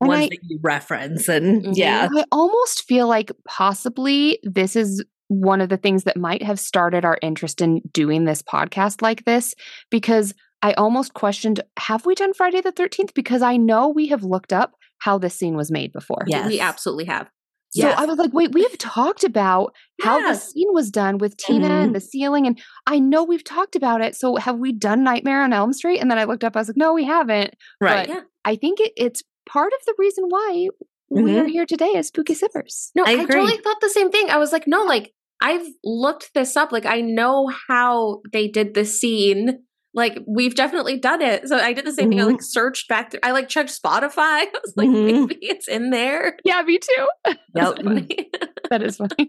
And 0.01 0.09
ones 0.09 0.25
I- 0.25 0.29
that 0.29 0.39
you 0.43 0.59
reference, 0.63 1.29
and 1.29 1.65
Mhm. 1.65 1.77
yeah, 1.77 2.09
I 2.15 2.25
almost 2.31 2.85
feel 2.87 3.09
like 3.09 3.31
possibly 3.49 4.39
this 4.43 4.77
is 4.77 5.05
one 5.41 5.61
of 5.61 5.69
the 5.69 5.77
things 5.77 6.05
that 6.05 6.17
might 6.17 6.43
have 6.43 6.59
started 6.61 7.05
our 7.05 7.19
interest 7.23 7.61
in 7.61 7.81
doing 7.93 8.25
this 8.25 8.43
podcast 8.43 9.03
like 9.03 9.25
this 9.25 9.55
because 9.91 10.35
I 10.63 10.73
almost 10.75 11.15
questioned 11.15 11.61
have 11.79 12.07
we 12.07 12.15
done 12.15 12.33
Friday 12.35 12.61
the 12.61 12.73
13th? 12.73 13.15
Because 13.15 13.43
I 13.43 13.57
know 13.57 13.89
we 13.89 14.09
have 14.09 14.25
looked 14.25 14.53
up 14.53 14.73
how 14.99 15.19
this 15.19 15.35
scene 15.35 15.57
was 15.57 15.71
made 15.71 15.93
before. 15.93 16.25
Yes. 16.27 16.49
We 16.49 16.61
absolutely 16.61 17.05
have. 17.07 17.27
So 17.71 17.89
Yes. 17.89 17.99
I 17.99 18.07
was 18.07 18.19
like, 18.19 18.33
wait, 18.33 18.53
we've 18.55 18.79
talked 18.79 19.25
about 19.25 19.75
how 20.01 20.21
the 20.21 20.35
scene 20.37 20.69
was 20.71 20.91
done 20.91 21.19
with 21.19 21.37
Tina 21.37 21.69
Mhm. 21.69 21.83
and 21.85 21.95
the 21.95 22.01
ceiling. 22.01 22.47
And 22.47 22.59
I 22.87 23.01
know 23.01 23.25
we've 23.25 23.43
talked 23.45 23.75
about 23.75 24.01
it. 24.01 24.15
So 24.15 24.37
have 24.37 24.59
we 24.59 24.73
done 24.73 25.03
Nightmare 25.03 25.43
on 25.43 25.53
Elm 25.53 25.73
Street? 25.73 25.99
And 25.99 26.09
then 26.11 26.19
I 26.19 26.25
looked 26.25 26.45
up, 26.45 26.57
I 26.57 26.61
was 26.61 26.69
like, 26.69 26.77
no, 26.77 26.93
we 26.95 27.05
haven't. 27.05 27.55
right. 27.81 28.09
Yeah. 28.09 28.21
I 28.45 28.55
think 28.57 28.79
it, 28.81 28.93
it's 28.97 29.23
part 29.47 29.73
of 29.73 29.85
the 29.87 29.95
reason 29.99 30.25
why 30.29 30.69
we 31.11 31.39
are 31.39 31.47
here 31.47 31.67
today 31.67 31.93
as 31.97 32.09
Spooky 32.09 32.35
Sippers. 32.35 32.91
No, 32.95 33.05
I 33.05 33.11
I, 33.13 33.25
totally 33.25 33.57
thought 33.59 33.81
the 33.81 33.89
same 33.91 34.11
thing. 34.11 34.31
I 34.31 34.37
was 34.39 34.53
like, 34.53 34.67
no, 34.67 34.85
like 34.85 35.13
I've 35.45 35.67
looked 35.85 36.31
this 36.35 36.57
up. 36.57 36.73
Like 36.73 36.87
I 36.87 37.03
know 37.03 37.51
how 37.69 38.23
they 38.33 38.49
did 38.49 38.73
the 38.73 38.85
scene. 38.87 39.59
Like 39.93 40.19
we've 40.27 40.55
definitely 40.55 40.99
done 40.99 41.21
it. 41.23 41.47
So 41.49 41.59
I 41.59 41.73
did 41.75 41.85
the 41.85 41.93
same 41.93 42.09
thing. 42.11 42.21
I 42.21 42.25
like 42.25 42.41
searched 42.43 42.89
back 42.89 43.11
through. 43.11 43.21
I 43.23 43.33
like 43.33 43.49
checked 43.49 43.71
Spotify. 43.71 44.17
I 44.19 44.51
was 44.65 44.73
like, 44.77 44.89
Mhm. 44.89 45.29
maybe 45.29 45.39
it's 45.43 45.69
in 45.69 45.91
there. 45.91 46.37
Yeah, 46.45 46.63
me 46.63 46.79
too. 46.79 47.07
Yep. 47.29 47.39
That's 47.55 47.83
funny. 47.83 48.09
That 48.71 48.83
is 48.83 48.97
funny. 48.97 49.29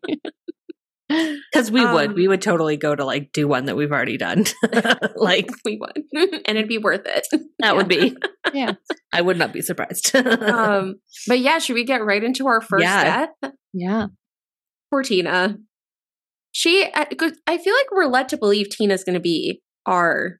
Because 1.07 1.69
we 1.69 1.85
would, 1.85 2.09
Um, 2.09 2.15
we 2.15 2.27
would 2.27 2.41
totally 2.41 2.77
go 2.77 2.95
to 2.95 3.05
like 3.05 3.31
do 3.31 3.47
one 3.47 3.65
that 3.65 3.75
we've 3.75 3.91
already 3.91 4.17
done. 4.17 4.45
like 5.15 5.47
we 5.63 5.77
would, 5.77 6.03
and 6.47 6.57
it'd 6.57 6.67
be 6.67 6.79
worth 6.79 7.05
it. 7.05 7.27
that 7.59 7.75
would 7.75 7.87
be. 7.87 8.15
Yeah. 8.53 8.73
I 9.13 9.21
would 9.21 9.37
not 9.37 9.53
be 9.53 9.61
surprised. 9.61 10.15
um, 10.15 10.95
but 11.27 11.39
yeah, 11.39 11.59
should 11.59 11.75
we 11.75 11.83
get 11.83 12.03
right 12.03 12.23
into 12.23 12.47
our 12.47 12.61
first 12.61 12.83
Yeah. 12.83 13.27
death? 13.43 13.51
yeah. 13.73 14.07
Poor 14.89 15.03
Tina. 15.03 15.57
She, 16.57 16.85
I 16.93 17.05
I 17.47 17.57
feel 17.57 17.73
like 17.75 17.91
we're 17.91 18.05
led 18.05 18.29
to 18.29 18.37
believe 18.37 18.69
Tina's 18.69 19.03
going 19.03 19.15
to 19.15 19.19
be 19.19 19.61
our 19.85 20.39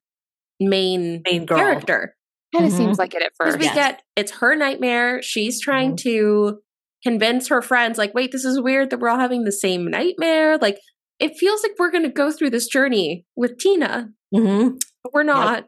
main 0.61 1.21
Main 1.29 1.45
girl. 1.45 1.57
character. 1.57 2.15
Kind 2.55 2.67
of 2.67 2.71
Mhm. 2.71 2.77
seems 2.77 2.97
like 2.97 3.13
it 3.13 3.21
at 3.21 3.33
first. 3.37 3.59
we 3.59 3.65
Yes. 3.65 3.75
get 3.75 4.01
it's 4.15 4.31
her 4.39 4.55
nightmare. 4.55 5.21
She's 5.21 5.59
trying 5.59 5.91
Mhm. 5.91 5.97
to 6.03 6.59
convince 7.03 7.49
her 7.49 7.61
friends, 7.61 7.97
like, 7.97 8.13
wait, 8.13 8.31
this 8.31 8.45
is 8.45 8.61
weird 8.61 8.91
that 8.91 8.99
we're 9.01 9.09
all 9.09 9.19
having 9.19 9.43
the 9.43 9.51
same 9.51 9.91
nightmare. 9.91 10.57
Like, 10.57 10.77
it 11.19 11.35
feels 11.37 11.61
like 11.63 11.73
we're 11.77 11.91
going 11.91 12.03
to 12.05 12.09
go 12.09 12.31
through 12.31 12.51
this 12.51 12.67
journey 12.67 13.25
with 13.35 13.57
Tina, 13.57 14.07
Mhm. 14.33 14.79
but 15.03 15.13
we're 15.13 15.23
not. 15.23 15.65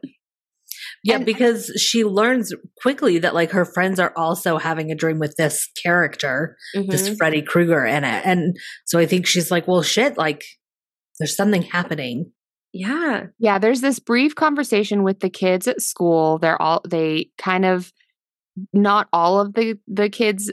Yeah, 1.04 1.16
And- 1.16 1.26
because 1.26 1.66
she 1.80 2.04
learns 2.04 2.52
quickly 2.82 3.18
that 3.18 3.34
like 3.34 3.50
her 3.52 3.64
friends 3.64 4.00
are 4.00 4.12
also 4.16 4.58
having 4.58 4.90
a 4.90 4.94
dream 4.94 5.18
with 5.18 5.34
this 5.36 5.68
character, 5.82 6.56
this 6.74 7.08
Mhm. 7.08 7.16
Freddy 7.18 7.42
Krueger 7.42 7.84
in 7.84 8.04
it. 8.04 8.22
And 8.26 8.56
so 8.84 8.98
I 8.98 9.06
think 9.06 9.26
she's 9.26 9.50
like, 9.50 9.68
well, 9.68 9.82
shit, 9.82 10.16
like 10.18 10.42
there's 11.18 11.36
something 11.36 11.62
happening. 11.62 12.32
Yeah. 12.72 13.26
Yeah, 13.38 13.58
there's 13.58 13.80
this 13.80 13.98
brief 13.98 14.34
conversation 14.34 15.02
with 15.02 15.20
the 15.20 15.30
kids 15.30 15.66
at 15.68 15.80
school. 15.80 16.38
They're 16.38 16.60
all 16.60 16.82
they 16.88 17.30
kind 17.38 17.64
of 17.64 17.92
not 18.72 19.08
all 19.12 19.40
of 19.40 19.54
the 19.54 19.78
the 19.86 20.08
kids 20.10 20.52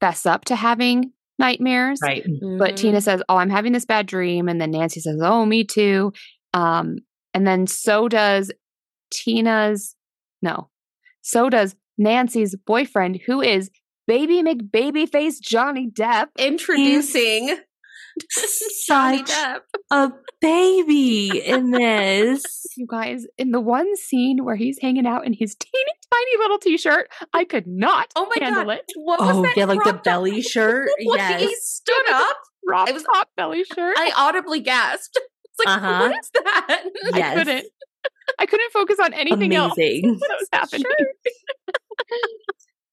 fess 0.00 0.24
up 0.24 0.44
to 0.46 0.56
having 0.56 1.12
nightmares. 1.38 1.98
Right. 2.02 2.24
But 2.58 2.72
Mhm. 2.72 2.76
Tina 2.76 3.00
says, 3.00 3.22
"Oh, 3.28 3.36
I'm 3.36 3.50
having 3.50 3.72
this 3.72 3.84
bad 3.84 4.06
dream," 4.06 4.48
and 4.48 4.60
then 4.60 4.70
Nancy 4.70 5.00
says, 5.00 5.18
"Oh, 5.22 5.44
me 5.44 5.64
too." 5.64 6.12
Um, 6.54 6.98
and 7.34 7.46
then 7.46 7.66
so 7.66 8.08
does 8.08 8.50
Tina's 9.10 9.94
no, 10.42 10.68
so 11.22 11.48
does 11.50 11.74
Nancy's 11.96 12.54
boyfriend, 12.54 13.20
who 13.26 13.40
is 13.40 13.70
Baby 14.06 14.42
McBabyface 14.42 15.40
Johnny 15.40 15.90
Depp. 15.90 16.28
introducing 16.38 17.48
Johnny 18.86 19.18
Such 19.18 19.26
Depp. 19.30 19.60
a 19.90 20.12
baby 20.40 21.42
in 21.44 21.70
this. 21.70 22.44
You 22.78 22.86
guys, 22.88 23.26
in 23.36 23.50
the 23.50 23.60
one 23.60 23.96
scene 23.96 24.44
where 24.44 24.54
he's 24.54 24.78
hanging 24.80 25.04
out 25.04 25.26
in 25.26 25.32
his 25.32 25.56
teeny 25.56 25.92
tiny 26.12 26.38
little 26.38 26.58
t-shirt, 26.58 27.08
I 27.34 27.42
could 27.44 27.66
not 27.66 28.06
Oh 28.14 28.26
my 28.26 28.44
handle 28.44 28.66
god. 28.66 28.76
it. 28.76 28.84
What 28.94 29.18
was 29.18 29.36
Oh, 29.36 29.42
that 29.42 29.56
yeah, 29.56 29.64
like 29.64 29.78
the 29.78 29.82
crop 29.82 29.94
top? 29.96 30.04
belly 30.04 30.40
shirt. 30.42 30.88
When 31.04 31.18
yes. 31.18 31.40
he 31.42 31.54
stood 31.56 32.08
up, 32.12 32.36
Crop 32.68 32.88
It 32.88 32.92
was- 32.94 33.04
hot 33.08 33.26
belly 33.36 33.64
shirt. 33.64 33.96
I 33.98 34.12
audibly 34.16 34.60
gasped. 34.60 35.16
It's 35.44 35.66
like, 35.66 35.76
Uh-huh. 35.76 35.98
what 36.08 36.18
is 36.20 36.30
that? 36.34 36.84
Yes. 37.16 37.16
I 37.16 37.34
couldn't. 37.34 37.66
I 38.38 38.46
couldn't 38.46 38.72
focus 38.72 38.98
on 39.02 39.12
anything 39.14 39.54
else 39.54 39.72
Amazing. 39.76 40.18
that 40.20 40.36
was 40.40 40.48
happening. 40.52 40.84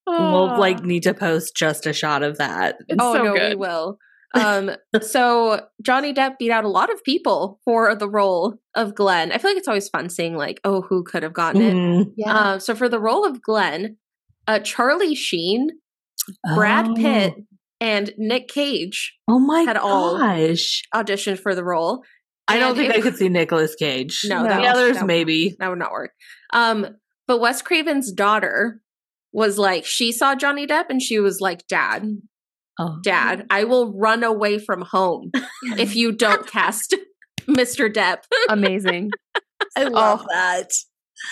We'll 0.08 0.56
like 0.58 0.78
Oh, 0.82 0.84
need 0.84 1.02
to 1.02 1.14
post 1.14 1.56
just 1.56 1.84
a 1.86 1.92
shot 1.92 2.22
of 2.22 2.38
that. 2.38 2.76
it's 2.88 2.96
oh 3.00 3.12
so 3.14 3.22
no, 3.24 3.32
we 3.32 3.54
will. 3.56 3.98
Um, 4.34 4.70
so 5.00 5.66
Johnny 5.82 6.14
Depp 6.14 6.38
beat 6.38 6.52
out 6.52 6.64
a 6.64 6.68
lot 6.68 6.92
of 6.92 7.02
people 7.02 7.58
for 7.64 7.92
the 7.96 8.08
role 8.08 8.54
of 8.76 8.94
Glenn. 8.94 9.32
I 9.32 9.38
feel 9.38 9.50
like 9.50 9.58
it's 9.58 9.66
always 9.66 9.88
fun 9.88 10.08
seeing 10.08 10.36
like, 10.36 10.60
oh, 10.62 10.82
who 10.82 11.02
could 11.02 11.24
have 11.24 11.32
gotten 11.32 11.60
it. 11.62 11.74
Mhm. 11.74 12.12
Yeah. 12.16 12.32
Um, 12.52 12.60
so 12.60 12.76
for 12.76 12.88
the 12.88 13.00
role 13.00 13.24
of 13.26 13.42
Glenn, 13.42 13.96
uh, 14.46 14.60
Charlie 14.60 15.16
Sheen, 15.16 15.70
Brad 16.54 16.86
Oh. 16.90 16.94
Pitt, 16.94 17.34
and 17.80 18.14
Nick 18.16 18.46
Cage 18.48 19.16
Oh 19.26 19.40
my 19.40 19.62
had 19.62 19.76
all- 19.76 20.18
gosh. 20.18 20.82
auditioned 20.94 21.40
for 21.40 21.54
the 21.56 21.64
role. 21.64 22.04
I 22.48 22.58
don't 22.58 22.76
think 22.76 22.90
it- 22.90 22.96
I 22.96 23.00
could 23.00 23.16
see 23.16 23.28
Nicolas 23.28 23.74
Cage. 23.74 24.22
No, 24.24 24.42
that 24.44 24.60
the 24.60 24.66
others 24.68 24.94
that 24.94 25.02
would- 25.02 25.06
maybe. 25.08 25.56
That 25.58 25.68
would 25.70 25.78
not 25.78 25.90
work. 25.92 26.12
Um, 26.52 26.96
but 27.26 27.38
Wes 27.40 27.60
Craven's 27.62 28.12
daughter 28.12 28.80
was 29.32 29.58
like, 29.58 29.84
she 29.84 30.12
saw 30.12 30.34
Johnny 30.34 30.66
Depp 30.66 30.86
and 30.88 31.02
she 31.02 31.18
was 31.18 31.40
like, 31.40 31.66
Dad, 31.66 32.06
Oh. 32.78 32.98
Dad, 33.02 33.46
I 33.50 33.64
will 33.64 33.92
run 33.98 34.22
away 34.22 34.58
from 34.58 34.82
home 34.82 35.30
if 35.78 35.96
you 35.96 36.12
don't 36.12 36.46
cast 36.50 36.94
Mr. 37.48 37.90
Depp. 37.92 38.24
Amazing. 38.50 39.10
I 39.76 39.84
love 39.84 40.24
that. 40.30 40.70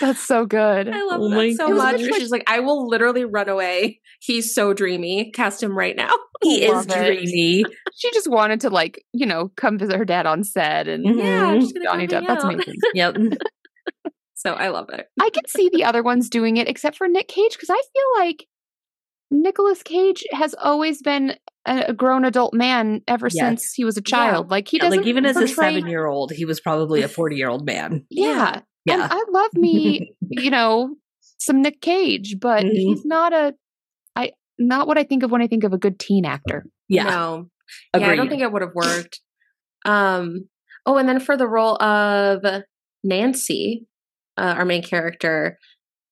That's 0.01 0.19
so 0.19 0.45
good. 0.45 0.89
I 0.89 1.03
love 1.05 1.21
Oh 1.21 1.29
that 1.29 1.55
so 1.55 1.69
much. 1.69 2.01
Like- 2.01 2.15
She's 2.15 2.31
like, 2.31 2.43
I 2.47 2.59
will 2.59 2.87
literally 2.87 3.25
run 3.25 3.49
away. 3.49 4.01
He's 4.19 4.53
so 4.53 4.73
dreamy. 4.73 5.31
Cast 5.31 5.61
him 5.63 5.77
right 5.77 5.95
now. 5.95 6.11
He 6.43 6.65
is 6.65 6.85
it. 6.85 6.89
dreamy. 6.93 7.63
She 7.95 8.11
just 8.11 8.29
wanted 8.29 8.61
to 8.61 8.69
like, 8.69 9.03
you 9.13 9.25
know, 9.25 9.51
come 9.55 9.79
visit 9.79 9.95
her 9.95 10.05
dad 10.05 10.25
on 10.27 10.43
set 10.43 10.87
and. 10.87 11.03
Yeah, 11.05 11.51
mm-hmm. 11.51 11.59
just 11.61 11.77
Johnny 11.81 12.07
Depp. 12.07 12.27
That's 12.27 12.43
amazing. 12.43 12.75
Yep. 12.93 13.15
So 14.37 14.51
I 14.53 14.67
love 14.67 14.89
it. 14.89 15.07
I 15.19 15.29
could 15.31 15.49
see 15.49 15.69
the 15.73 15.85
other 15.85 16.03
ones 16.03 16.29
doing 16.29 16.57
it 16.57 16.67
except 16.67 16.97
for 16.97 17.07
Nick 17.07 17.27
Cage 17.29 17.53
because 17.53 17.69
I 17.71 17.81
feel 17.93 18.25
like 18.27 18.45
Nicolas 19.31 19.81
Cage 19.81 20.23
has 20.31 20.53
always 20.53 21.01
been 21.01 21.35
a, 21.65 21.85
a 21.87 21.93
grown 21.93 22.25
adult 22.25 22.53
man 22.53 23.01
ever 23.07 23.27
Yes. 23.27 23.39
since 23.39 23.73
he 23.73 23.83
was 23.85 23.97
a 23.97 24.01
child. 24.01 24.51
Like 24.51 24.67
he 24.67 24.77
Yeah, 24.77 24.83
doesn't 24.83 24.99
like 24.99 25.07
even 25.07 25.25
as 25.25 25.37
a 25.37 25.47
seven 25.47 25.87
year 25.87 26.05
old, 26.05 26.31
he 26.31 26.45
was 26.45 26.59
probably 26.59 27.01
a 27.01 27.07
40 27.07 27.35
year 27.37 27.49
old 27.49 27.65
man. 27.65 28.05
Yeah. 28.11 28.61
And 28.87 29.01
I 29.03 29.23
love 29.31 29.53
me, 29.53 30.11
you 30.29 30.49
know, 30.51 30.95
some 31.39 31.61
Nick 31.61 31.81
Cage, 31.81 32.37
but 32.39 32.63
Mhm. 32.65 32.71
he's 32.73 33.05
not 33.05 33.33
a 33.33 33.53
I 34.15 34.31
not 34.57 34.87
what 34.87 34.97
I 34.97 35.03
think 35.03 35.23
of 35.23 35.31
when 35.31 35.41
I 35.41 35.47
think 35.47 35.63
of 35.63 35.73
a 35.73 35.77
good 35.77 35.99
teen 35.99 36.25
actor. 36.25 36.65
Yeah. 36.87 37.03
No. 37.03 37.49
Yeah, 37.97 38.09
I 38.09 38.15
don't 38.15 38.29
think 38.29 38.41
it 38.41 38.51
would 38.51 38.61
have 38.61 38.75
worked. 38.75 39.19
Um, 39.85 40.47
oh, 40.85 40.97
and 40.97 41.09
then 41.09 41.19
for 41.19 41.35
the 41.35 41.47
role 41.47 41.81
of 41.81 42.43
Nancy, 43.03 43.87
uh, 44.37 44.53
our 44.57 44.65
main 44.65 44.83
character, 44.83 45.57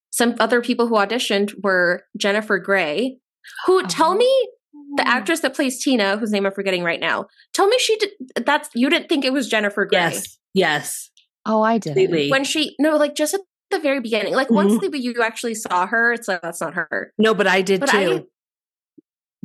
some 0.09 0.35
other 0.39 0.61
people 0.61 0.87
who 0.87 0.95
auditioned 0.95 1.53
were 1.63 2.03
Jennifer 2.17 2.57
Grey, 2.59 3.17
who 3.65 3.83
tell 3.87 4.11
Oh. 4.11 4.15
me 4.15 4.49
the 4.97 5.07
actress 5.07 5.39
that 5.41 5.55
plays 5.55 5.83
Tina, 5.83 6.17
whose 6.17 6.31
name 6.31 6.45
I'm 6.45 6.51
forgetting 6.53 6.83
right 6.83 6.99
now. 6.99 7.27
Tell 7.53 7.67
me 7.67 7.77
she 7.79 7.95
did 7.97 8.09
that's 8.45 8.69
you 8.75 8.89
didn't 8.89 9.09
think 9.09 9.25
it 9.25 9.33
was 9.33 9.47
Jennifer 9.47 9.85
Grey 9.85 9.99
Yes. 9.99 10.37
Yes. 10.53 11.09
Oh, 11.45 11.61
I 11.61 11.77
did. 11.77 11.89
Completely. 11.95 12.29
when 12.31 12.43
she 12.43 12.75
no 12.79 12.95
like 12.97 13.15
just 13.15 13.33
at 13.33 13.41
the 13.71 13.79
very 13.79 13.99
beginning 13.99 14.33
like 14.35 14.49
once 14.51 14.73
Mhm. 14.73 14.91
the- 14.91 14.99
you 15.01 15.15
actually 15.23 15.55
saw 15.55 15.87
her 15.87 16.13
it's 16.13 16.27
like 16.27 16.41
that's 16.41 16.61
not 16.61 16.73
her 16.75 17.11
No, 17.17 17.33
but 17.33 17.47
I 17.47 17.61
did 17.61 17.79
But 17.81 17.89
too. 17.89 17.97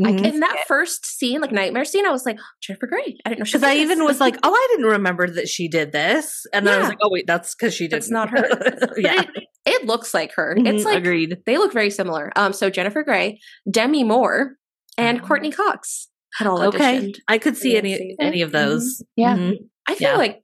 I 0.00 0.12
Mhm. 0.12 0.16
can 0.18 0.24
in 0.26 0.40
that 0.40 0.64
first 0.68 1.04
scene 1.06 1.40
like 1.40 1.50
nightmare 1.50 1.84
scene 1.84 2.06
I 2.06 2.10
was 2.10 2.24
like 2.24 2.38
Jennifer 2.62 2.86
Grey 2.86 3.16
I 3.24 3.30
didn't 3.30 3.40
know 3.40 3.44
Because 3.46 3.62
I 3.64 3.74
did 3.74 3.82
even 3.82 4.04
was 4.04 4.20
like, 4.20 4.36
oh, 4.44 4.52
I 4.54 4.66
didn't 4.70 4.90
remember 4.92 5.28
that 5.28 5.48
she 5.48 5.66
did 5.66 5.90
this. 5.92 6.46
And 6.52 6.64
then 6.66 6.74
I 6.74 6.78
was 6.78 6.88
like, 6.88 6.98
oh, 7.02 7.10
wait, 7.10 7.26
that's 7.26 7.54
because 7.54 7.74
she 7.74 7.88
did 7.88 7.96
That's 7.96 8.10
not 8.10 8.30
her. 8.30 8.46
yeah. 8.96 9.22
it, 9.22 9.28
it 9.66 9.86
looks 9.86 10.14
like 10.14 10.32
her 10.34 10.54
Mhm, 10.56 10.68
it's 10.72 10.84
like 10.84 10.98
agreed. 10.98 11.38
they 11.46 11.58
look 11.58 11.72
very 11.72 11.90
similar 11.90 12.30
um 12.36 12.52
so 12.52 12.70
Jennifer 12.70 13.02
Grey 13.02 13.40
Demi 13.68 14.04
Moore 14.04 14.56
and 14.96 15.20
Oh. 15.20 15.26
Courteney 15.26 15.50
Cox 15.50 16.08
had 16.34 16.46
all 16.46 16.58
auditioned 16.60 17.16
I 17.26 17.38
could 17.38 17.56
see 17.56 17.76
any 17.76 18.14
any 18.20 18.42
of 18.42 18.52
those. 18.52 19.02
Yeah. 19.16 19.36
Mhm. 19.36 19.56
I 19.88 19.94
feel 19.96 20.10
Yeah. 20.10 20.16
like 20.16 20.42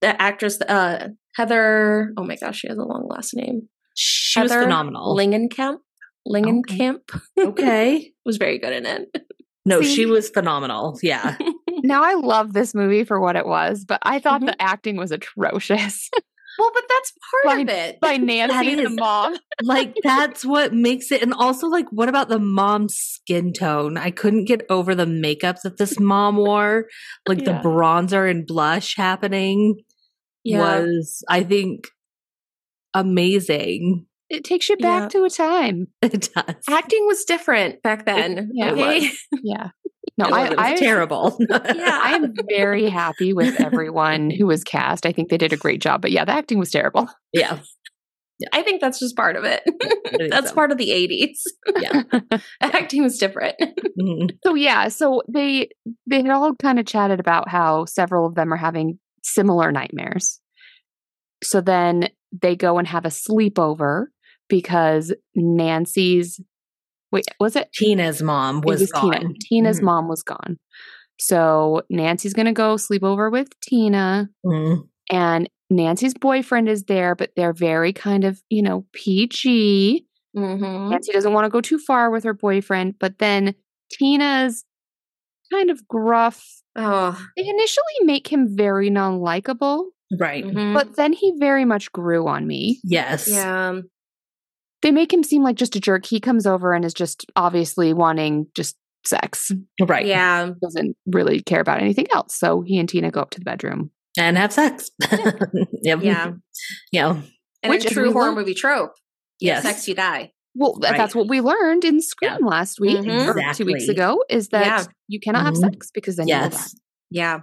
the 0.00 0.20
actress 0.20 0.60
uh 0.62 1.08
Heather 1.34 2.12
oh 2.16 2.24
my 2.24 2.36
gosh 2.36 2.58
she 2.60 2.68
has 2.68 2.78
a 2.78 2.82
long 2.84 3.06
last 3.08 3.34
name 3.34 3.68
She 3.94 4.40
was 4.40 4.52
phenomenal. 4.52 5.16
Langenkamp 5.16 5.78
Langenkamp 6.26 7.00
okay. 7.38 8.12
was 8.24 8.36
very 8.36 8.58
good 8.58 8.72
in 8.72 8.86
it 8.86 9.08
No, 9.64 9.80
See? 9.82 9.94
she 9.94 10.06
was 10.06 10.30
phenomenal. 10.30 10.98
Yeah. 11.02 11.36
Now 11.84 12.02
I 12.02 12.14
love 12.14 12.54
this 12.54 12.74
movie 12.74 13.04
for 13.04 13.20
what 13.20 13.36
it 13.36 13.46
was, 13.46 13.84
but 13.84 14.00
I 14.02 14.18
thought 14.18 14.40
Mhm. 14.42 14.46
the 14.46 14.60
acting 14.60 14.96
was 14.96 15.12
atrocious 15.12 16.10
well 16.58 16.70
but 16.74 16.84
that's 16.88 17.12
part 17.44 17.60
of 17.60 17.68
it 17.68 18.00
by 18.00 18.16
Nancy 18.16 18.72
and 18.72 18.86
the 18.86 18.90
mom. 18.90 19.36
like 19.62 19.94
that's 20.02 20.44
what 20.44 20.72
makes 20.74 21.12
it 21.12 21.22
and 21.22 21.32
also 21.34 21.68
like 21.68 21.86
what 21.90 22.08
about 22.08 22.28
the 22.28 22.38
mom's 22.38 22.96
skin 22.96 23.52
tone 23.52 23.96
i 23.96 24.10
couldn't 24.10 24.44
get 24.46 24.62
over 24.68 24.94
the 24.94 25.06
makeup 25.06 25.56
that 25.62 25.76
this 25.78 25.98
mom 26.00 26.36
wore 26.36 26.86
like 27.28 27.38
Yeah. 27.40 27.60
the 27.62 27.68
bronzer 27.68 28.28
and 28.30 28.46
blush 28.46 28.96
happening 28.96 29.76
was 30.44 31.22
i 31.28 31.42
think 31.44 31.86
amazing 32.94 34.06
It 34.30 34.44
takes 34.44 34.68
you 34.68 34.76
back 34.76 35.02
Yeah. 35.14 35.20
to 35.20 35.24
a 35.24 35.30
time. 35.30 35.86
it 36.02 36.30
does 36.34 36.54
acting 36.68 37.06
was 37.06 37.24
different 37.24 37.82
back 37.82 38.04
then. 38.06 38.50
yeah, 38.54 38.72
okay? 38.72 39.10
Yeah. 39.42 39.68
No, 40.16 40.24
I, 40.26 40.46
it 40.46 40.50
was 40.50 40.58
I 40.58 40.74
terrible 40.76 41.36
Yeah. 41.48 42.00
I 42.02 42.14
am 42.16 42.34
very 42.48 42.88
happy 42.88 43.32
with 43.32 43.60
everyone 43.60 44.30
who 44.30 44.46
was 44.46 44.64
cast. 44.64 45.06
I 45.06 45.12
think 45.12 45.28
they 45.28 45.38
did 45.38 45.52
a 45.52 45.56
great 45.56 45.80
job. 45.80 46.02
But 46.02 46.10
yeah, 46.10 46.24
the 46.24 46.32
acting 46.32 46.58
was 46.58 46.70
terrible. 46.70 47.08
yeah 47.32 47.60
I 48.52 48.62
think 48.62 48.80
that's 48.80 49.00
just 49.00 49.16
part 49.16 49.34
of 49.34 49.42
it. 49.44 49.62
That's 50.30 50.50
so. 50.50 50.54
part 50.54 50.70
of 50.70 50.78
the 50.78 50.90
80s. 50.90 51.38
yeah 51.80 52.38
Acting 52.60 53.02
was 53.02 53.18
different. 53.18 53.56
Mhm. 54.00 54.30
So 54.44 54.54
yeah, 54.54 54.88
so 54.88 55.22
they 55.28 55.70
they 56.06 56.22
had 56.22 56.30
all 56.30 56.54
kind 56.56 56.78
of 56.78 56.86
chatted 56.86 57.18
about 57.20 57.48
how 57.48 57.84
several 57.86 58.26
of 58.26 58.34
them 58.36 58.52
are 58.52 58.56
having 58.58 58.98
similar 59.24 59.72
nightmares. 59.72 60.40
So 61.42 61.60
then 61.60 62.08
they 62.32 62.54
go 62.56 62.78
and 62.78 62.86
have 62.86 63.04
a 63.04 63.08
sleepover 63.08 64.06
because 64.48 65.12
Nancy's 65.34 66.40
wait, 67.12 67.26
was 67.40 67.56
it 67.56 67.70
tina's 67.72 68.22
mom 68.22 68.60
was, 68.62 68.80
was 68.80 68.92
gone 68.92 69.12
Tina. 69.12 69.34
Tina's 69.48 69.80
Mhm. 69.80 69.84
mom 69.84 70.08
was 70.08 70.22
gone. 70.22 70.58
So 71.20 71.82
Nancy's 71.90 72.34
gonna 72.34 72.52
go 72.52 72.76
sleep 72.76 73.02
over 73.02 73.30
with 73.30 73.48
Tina, 73.60 74.28
Mhm. 74.46 74.88
and 75.10 75.48
Nancy's 75.70 76.14
boyfriend 76.14 76.68
is 76.68 76.84
there, 76.84 77.14
but 77.14 77.30
they're 77.36 77.52
very 77.52 77.92
kind 77.92 78.24
of, 78.24 78.40
you 78.48 78.62
know, 78.62 78.86
PG. 78.92 80.06
Mm-hmm. 80.36 80.90
Nancy 80.90 81.12
doesn't 81.12 81.32
want 81.32 81.44
to 81.46 81.50
go 81.50 81.60
too 81.60 81.78
far 81.78 82.10
with 82.10 82.24
her 82.24 82.32
boyfriend, 82.34 82.94
but 82.98 83.18
then 83.18 83.54
Tina's 83.90 84.64
kind 85.52 85.70
of 85.70 85.86
gruff. 85.88 86.44
Oh, 86.76 87.18
They 87.36 87.46
initially 87.48 87.84
make 88.04 88.28
him 88.32 88.54
very 88.56 88.88
non 88.90 89.20
likable, 89.20 89.90
right 90.20 90.44
mhm. 90.44 90.72
but 90.74 90.96
then 90.96 91.12
he 91.12 91.32
very 91.38 91.64
much 91.64 91.90
grew 91.92 92.28
on 92.28 92.46
me. 92.46 92.78
yes 92.84 93.28
yeah. 93.30 93.80
They 94.82 94.90
make 94.92 95.12
him 95.12 95.22
seem 95.22 95.42
like 95.42 95.56
just 95.56 95.74
a 95.76 95.80
jerk. 95.80 96.06
He 96.06 96.20
comes 96.20 96.46
over 96.46 96.72
and 96.72 96.84
is 96.84 96.94
just 96.94 97.26
obviously 97.36 97.92
wanting 97.92 98.46
just 98.54 98.76
sex, 99.06 99.50
right 99.80 100.06
Yeah. 100.06 100.50
doesn't 100.62 100.96
really 101.06 101.40
care 101.40 101.60
about 101.60 101.80
anything 101.80 102.06
else. 102.14 102.34
So 102.34 102.60
he 102.62 102.78
and 102.78 102.88
Tina 102.88 103.10
go 103.10 103.20
up 103.20 103.30
to 103.30 103.40
the 103.40 103.44
bedroom. 103.44 103.90
and 104.18 104.36
have 104.36 104.52
sex 104.52 104.90
yep 105.82 106.00
Yeah. 106.02 106.32
yeah 106.92 107.20
And 107.62 107.70
Which 107.70 107.84
a 107.86 107.90
true 107.90 108.12
horror 108.12 108.30
really- 108.30 108.36
movie 108.40 108.54
trope. 108.54 108.92
Yes. 109.40 109.62
Sex 109.62 109.86
you 109.88 109.94
die. 109.94 110.32
Well, 110.54 110.74
th- 110.80 110.96
that's 110.96 111.14
what 111.14 111.28
we 111.28 111.40
learned 111.40 111.84
in 111.84 112.00
Scream 112.00 112.32
Yeah. 112.40 112.46
last 112.46 112.80
week, 112.80 112.98
Mhm. 112.98 113.28
or 113.50 113.54
two 113.54 113.64
weeks 113.64 113.88
ago, 113.88 114.24
is 114.28 114.48
that 114.48 114.66
Yeah. 114.66 114.84
you 115.06 115.20
cannot 115.20 115.44
have 115.44 115.54
Mhm. 115.54 115.72
sex 115.72 115.90
because 115.94 116.16
then 116.16 116.26
you 116.28 116.34
will 116.34 116.42
die. 116.50 116.56
Yes. 116.56 116.74
Yeah. 117.10 117.40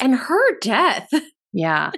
And 0.00 0.14
her 0.16 0.58
death. 0.60 1.08
Yeah. 1.52 1.92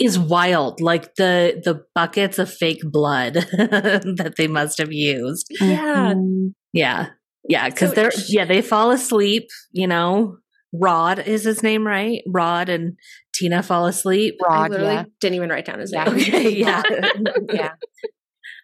Is 0.00 0.18
wild. 0.18 0.80
Like 0.80 1.14
the 1.16 1.60
the 1.64 1.84
buckets 1.94 2.38
of 2.38 2.52
fake 2.52 2.80
blood 2.84 3.34
that 3.52 4.34
they 4.36 4.46
must 4.46 4.78
have 4.78 4.92
used. 4.92 5.46
Yeah. 5.60 6.14
Mhm. 6.14 6.54
Yeah. 6.72 7.08
Yeah. 7.48 7.68
Cause 7.70 7.90
So 7.90 7.94
they're 7.94 8.10
sh- 8.10 8.30
yeah, 8.30 8.44
they 8.44 8.62
fall 8.62 8.90
asleep, 8.90 9.48
you 9.72 9.86
know. 9.86 10.36
Rod 10.72 11.20
is 11.20 11.44
his 11.44 11.62
name, 11.62 11.86
right? 11.86 12.20
Rod 12.26 12.68
and 12.68 12.98
Tina 13.34 13.62
fall 13.62 13.86
asleep. 13.86 14.34
I 14.48 14.54
Rod, 14.62 14.70
literally 14.72 14.94
yeah. 14.94 15.04
didn't 15.20 15.36
even 15.36 15.48
write 15.50 15.64
down 15.64 15.78
his 15.78 15.92
Yeah. 15.92 16.04
name. 16.04 16.14
Okay, 16.16 16.50
yeah. 16.56 16.82
Yeah. 17.52 17.72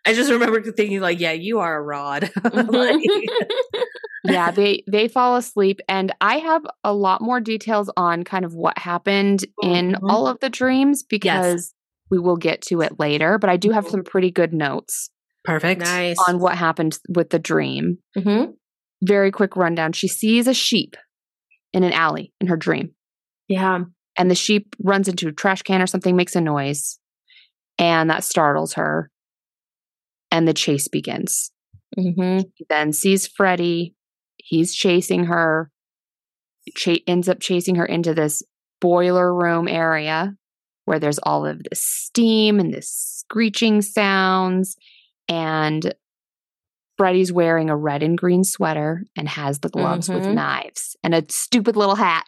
I 0.05 0.15
just 0.15 0.31
remember 0.31 0.61
thinking 0.63 1.01
like, 1.01 1.21
yeah, 1.21 1.33
you 1.33 1.61
are 1.61 1.77
a 1.77 1.83
rod. 1.83 2.31
Like, 2.53 2.97
yeah 4.25 4.51
they 4.53 4.85
they 4.91 5.09
fall 5.09 5.35
asleep 5.37 5.81
and 5.89 6.13
i 6.21 6.37
have 6.37 6.63
a 6.85 6.95
lot 6.95 7.21
more 7.21 7.41
details 7.41 7.91
on 7.97 8.23
kind 8.23 8.45
of 8.45 8.55
what 8.55 8.79
happened 8.79 9.45
in 9.65 9.95
Mhm. 9.95 10.09
all 10.09 10.29
of 10.29 10.39
the 10.39 10.49
dreams 10.49 11.03
because 11.03 11.75
we 12.09 12.21
will 12.21 12.37
get 12.37 12.63
to 12.63 12.83
it 12.83 13.01
later 13.01 13.37
but 13.37 13.51
i 13.51 13.57
do 13.57 13.71
have 13.73 13.85
Mhm. 13.85 13.91
some 13.91 14.05
pretty 14.05 14.31
good 14.31 14.53
notes 14.53 15.11
Perfect. 15.43 15.81
nice. 15.81 16.19
on 16.29 16.39
what 16.39 16.57
happened 16.57 16.97
with 17.09 17.31
the 17.31 17.41
dream 17.41 17.99
hmm 18.17 18.45
very 19.03 19.33
quick 19.33 19.57
rundown 19.57 19.93
she 19.93 20.07
sees 20.07 20.47
a 20.47 20.55
sheep 20.55 20.97
in 21.73 21.83
an 21.83 21.93
alley 21.93 22.33
in 22.41 22.47
her 22.47 22.57
dream 22.57 22.95
Yeah. 23.49 23.81
and 24.17 24.31
the 24.31 24.37
sheep 24.37 24.77
runs 24.79 25.09
into 25.09 25.27
a 25.27 25.33
trash 25.33 25.63
can 25.63 25.83
or 25.83 25.89
something 25.89 26.15
makes 26.15 26.37
a 26.37 26.41
noise 26.41 27.01
and 27.77 28.09
that 28.09 28.23
startles 28.23 28.75
her 28.75 29.11
and 30.33 30.49
the 30.49 30.53
chase 30.55 30.89
begins 30.89 31.53
hmm 31.95 32.41
He 32.55 32.67
then 32.69 32.93
sees 32.93 33.27
Freddy. 33.29 33.95
He's 34.39 34.75
chasing 34.75 35.25
her. 35.27 35.71
Cha- 36.75 37.05
ends 37.07 37.29
up 37.29 37.39
chasing 37.41 37.75
her 37.77 37.85
into 37.87 38.15
this 38.15 38.43
boiler 38.81 39.33
room 39.35 39.69
area 39.69 40.35
where 40.87 40.99
there's 40.99 41.19
all 41.19 41.45
of 41.47 41.63
this 41.65 41.85
steam 41.85 42.59
and 42.59 42.73
this 42.73 42.89
screeching 43.21 43.83
sounds. 43.83 44.75
And 45.29 45.95
Freddy's 46.97 47.33
wearing 47.33 47.69
a 47.71 47.77
red 47.77 48.03
and 48.03 48.17
green 48.19 48.43
sweater 48.45 49.05
and 49.17 49.29
has 49.29 49.61
the 49.61 49.69
gloves 49.69 50.09
with 50.09 50.25
Mhm. 50.25 50.35
knives 50.35 50.97
and 51.05 51.15
a 51.15 51.25
stupid 51.29 51.77
little 51.77 51.97
hat. 51.97 52.27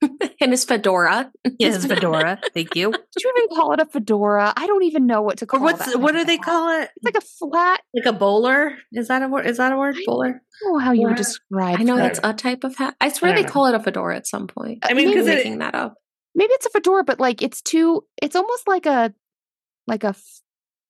And 0.40 0.50
his 0.52 0.64
fedora. 0.64 1.30
Yes, 1.58 1.86
Fedora. 1.86 2.38
Thank 2.52 2.76
you. 2.76 2.90
Did 2.92 3.00
you 3.22 3.32
even 3.36 3.56
call 3.56 3.72
it 3.72 3.80
a 3.80 3.86
fedora? 3.86 4.52
I 4.54 4.66
don't 4.66 4.82
even 4.82 5.06
know 5.06 5.22
what 5.22 5.38
to 5.38 5.44
Or 5.44 5.48
call 5.48 5.60
what's 5.60 5.86
that 5.86 5.98
what 6.00 6.12
do 6.12 6.24
they 6.24 6.36
hat. 6.36 6.42
call 6.44 6.80
it? 6.82 6.90
It's 6.96 7.04
like 7.04 7.16
a 7.16 7.20
flat. 7.22 7.80
Like 7.94 8.04
a 8.06 8.12
bowler? 8.12 8.76
Is 8.92 9.08
that 9.08 9.22
a 9.22 9.28
word? 9.28 9.46
Is 9.46 9.56
that 9.56 9.72
a 9.72 9.76
word? 9.78 9.96
Bowler? 10.04 10.26
I 10.28 10.64
don't 10.64 10.72
know 10.74 10.78
how 10.80 10.92
you 10.92 11.04
would 11.04 11.12
Or- 11.12 11.16
describe. 11.16 11.80
I 11.80 11.82
know 11.82 11.96
that. 11.96 12.14
that's 12.14 12.20
a 12.22 12.32
type 12.34 12.64
of 12.64 12.76
hat. 12.76 12.94
I 13.00 13.08
swear 13.08 13.32
I 13.32 13.36
they 13.36 13.42
know. 13.44 13.48
call 13.48 13.66
it 13.66 13.74
a 13.74 13.80
fedora 13.80 14.16
at 14.16 14.26
some 14.26 14.46
point. 14.48 14.80
I 14.84 14.92
mean, 14.92 15.08
I'm 15.08 15.14
'cause 15.14 15.26
it- 15.28 15.36
making 15.36 15.58
that 15.60 15.74
up. 15.74 15.94
maybe 16.34 16.52
it's 16.52 16.66
a 16.66 16.70
fedora, 16.70 17.04
but 17.04 17.18
like 17.20 17.40
it's 17.40 17.62
too. 17.62 18.04
It's 18.20 18.36
almost 18.36 18.68
like 18.68 18.84
a 18.86 19.14
like 19.86 20.04
a 20.04 20.14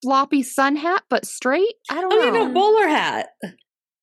floppy 0.02 0.42
sun 0.42 0.74
hat, 0.76 1.02
but 1.08 1.24
straight. 1.26 1.74
I 1.90 2.00
don't 2.00 2.12
Oh, 2.12 2.16
know. 2.16 2.24
you 2.24 2.32
know, 2.32 2.52
bowler 2.52 2.88
hat. 2.88 3.28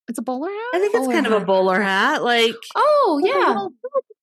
it's 0.08 0.20
a 0.20 0.22
bowler 0.22 0.50
hat. 0.50 0.70
I 0.76 0.80
think 0.80 0.94
it's 0.94 1.06
Bowler 1.08 1.14
kind 1.14 1.28
of 1.28 1.34
a 1.42 1.46
bowler 1.46 1.82
hat. 1.82 2.24
Like, 2.24 2.56
Oh 2.76 3.22
yeah, 3.24 3.68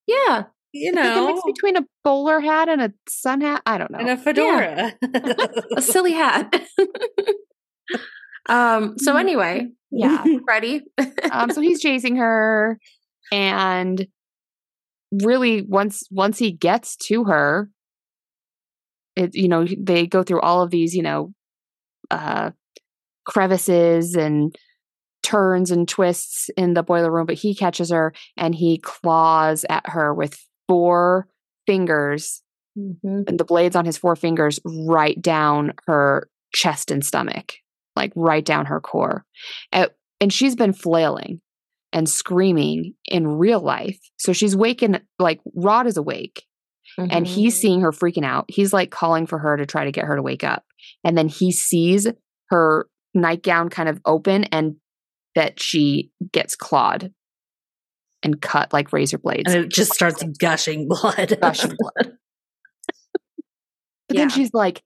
yeah. 0.06 0.44
You 0.78 0.90
It's 0.90 0.96
like 0.96 1.16
a 1.16 1.26
mix 1.26 1.36
know, 1.38 1.52
between 1.52 1.76
a 1.76 1.84
bowler 2.04 2.40
hat 2.40 2.68
and 2.68 2.80
a 2.80 2.92
sun 3.08 3.40
hat. 3.40 3.62
I 3.66 3.78
don't 3.78 3.90
know. 3.90 3.98
and 3.98 4.10
a 4.10 4.16
fedora. 4.16 4.94
A 5.76 5.82
silly 5.82 6.12
hat. 6.12 6.54
um. 8.48 8.98
So 8.98 9.16
anyway, 9.16 9.68
yeah. 9.90 10.24
Freddy. 10.44 10.82
um. 11.30 11.50
So 11.50 11.60
he's 11.60 11.80
chasing 11.80 12.16
her, 12.16 12.78
and 13.32 14.06
really, 15.12 15.62
once 15.62 16.04
once 16.10 16.38
he 16.38 16.52
gets 16.52 16.96
to 17.08 17.24
her, 17.24 17.70
it 19.16 19.34
you 19.34 19.48
know 19.48 19.66
they 19.78 20.06
go 20.06 20.22
through 20.22 20.40
all 20.40 20.62
of 20.62 20.70
these 20.70 20.94
you 20.94 21.02
know, 21.02 21.32
uh, 22.10 22.50
crevices 23.26 24.14
and 24.14 24.56
turns 25.22 25.70
and 25.70 25.86
twists 25.86 26.48
in 26.56 26.72
the 26.72 26.82
boiler 26.82 27.12
room, 27.12 27.26
but 27.26 27.34
he 27.34 27.54
catches 27.54 27.90
her 27.90 28.14
and 28.36 28.54
he 28.54 28.78
claws 28.78 29.64
at 29.68 29.86
her 29.90 30.14
with 30.14 30.38
four 30.68 31.28
fingers 31.66 32.42
Mhm. 32.76 33.28
and 33.28 33.38
the 33.40 33.44
blades 33.44 33.74
on 33.74 33.84
his 33.84 33.98
four 33.98 34.14
fingers 34.14 34.60
right 34.64 35.20
down 35.20 35.72
her 35.86 36.28
chest 36.54 36.90
and 36.90 37.04
stomach, 37.04 37.54
like 37.96 38.12
right 38.14 38.44
down 38.44 38.66
her 38.66 38.80
core. 38.80 39.24
Uh, 39.72 39.88
and 40.20 40.32
she's 40.32 40.54
been 40.54 40.72
flailing 40.72 41.40
and 41.92 42.08
screaming 42.08 42.94
in 43.04 43.26
real 43.26 43.60
life. 43.60 43.98
So 44.18 44.32
she's 44.32 44.54
waking, 44.56 45.00
like 45.18 45.40
Rod 45.54 45.86
is 45.86 45.96
awake 45.96 46.44
and 46.98 47.10
Mhm. 47.10 47.26
he's 47.26 47.60
seeing 47.60 47.80
her 47.80 47.92
freaking 47.92 48.24
out. 48.24 48.44
He's 48.48 48.72
like 48.72 48.90
calling 48.90 49.26
for 49.26 49.38
her 49.38 49.56
to 49.56 49.66
try 49.66 49.84
to 49.84 49.92
get 49.92 50.04
her 50.04 50.16
to 50.16 50.22
wake 50.22 50.44
up. 50.44 50.64
And 51.04 51.16
then 51.18 51.28
he 51.28 51.50
sees 51.52 52.06
her 52.50 52.88
nightgown 53.14 53.68
kind 53.70 53.88
of 53.88 54.00
open 54.04 54.44
and 54.44 54.76
that 55.34 55.60
she 55.60 56.10
gets 56.32 56.54
clawed 56.56 57.12
and 58.22 58.40
cut 58.40 58.72
like 58.72 58.92
razor 58.92 59.18
blades. 59.18 59.52
and 59.52 59.64
it 59.64 59.70
just 59.70 59.92
starts 59.94 60.22
gushing 60.40 60.88
blood. 60.88 61.38
gushing 61.40 61.72
blood. 61.78 62.12
But 64.08 64.16
Yeah. 64.16 64.22
then 64.22 64.30
she's 64.30 64.52
like 64.54 64.82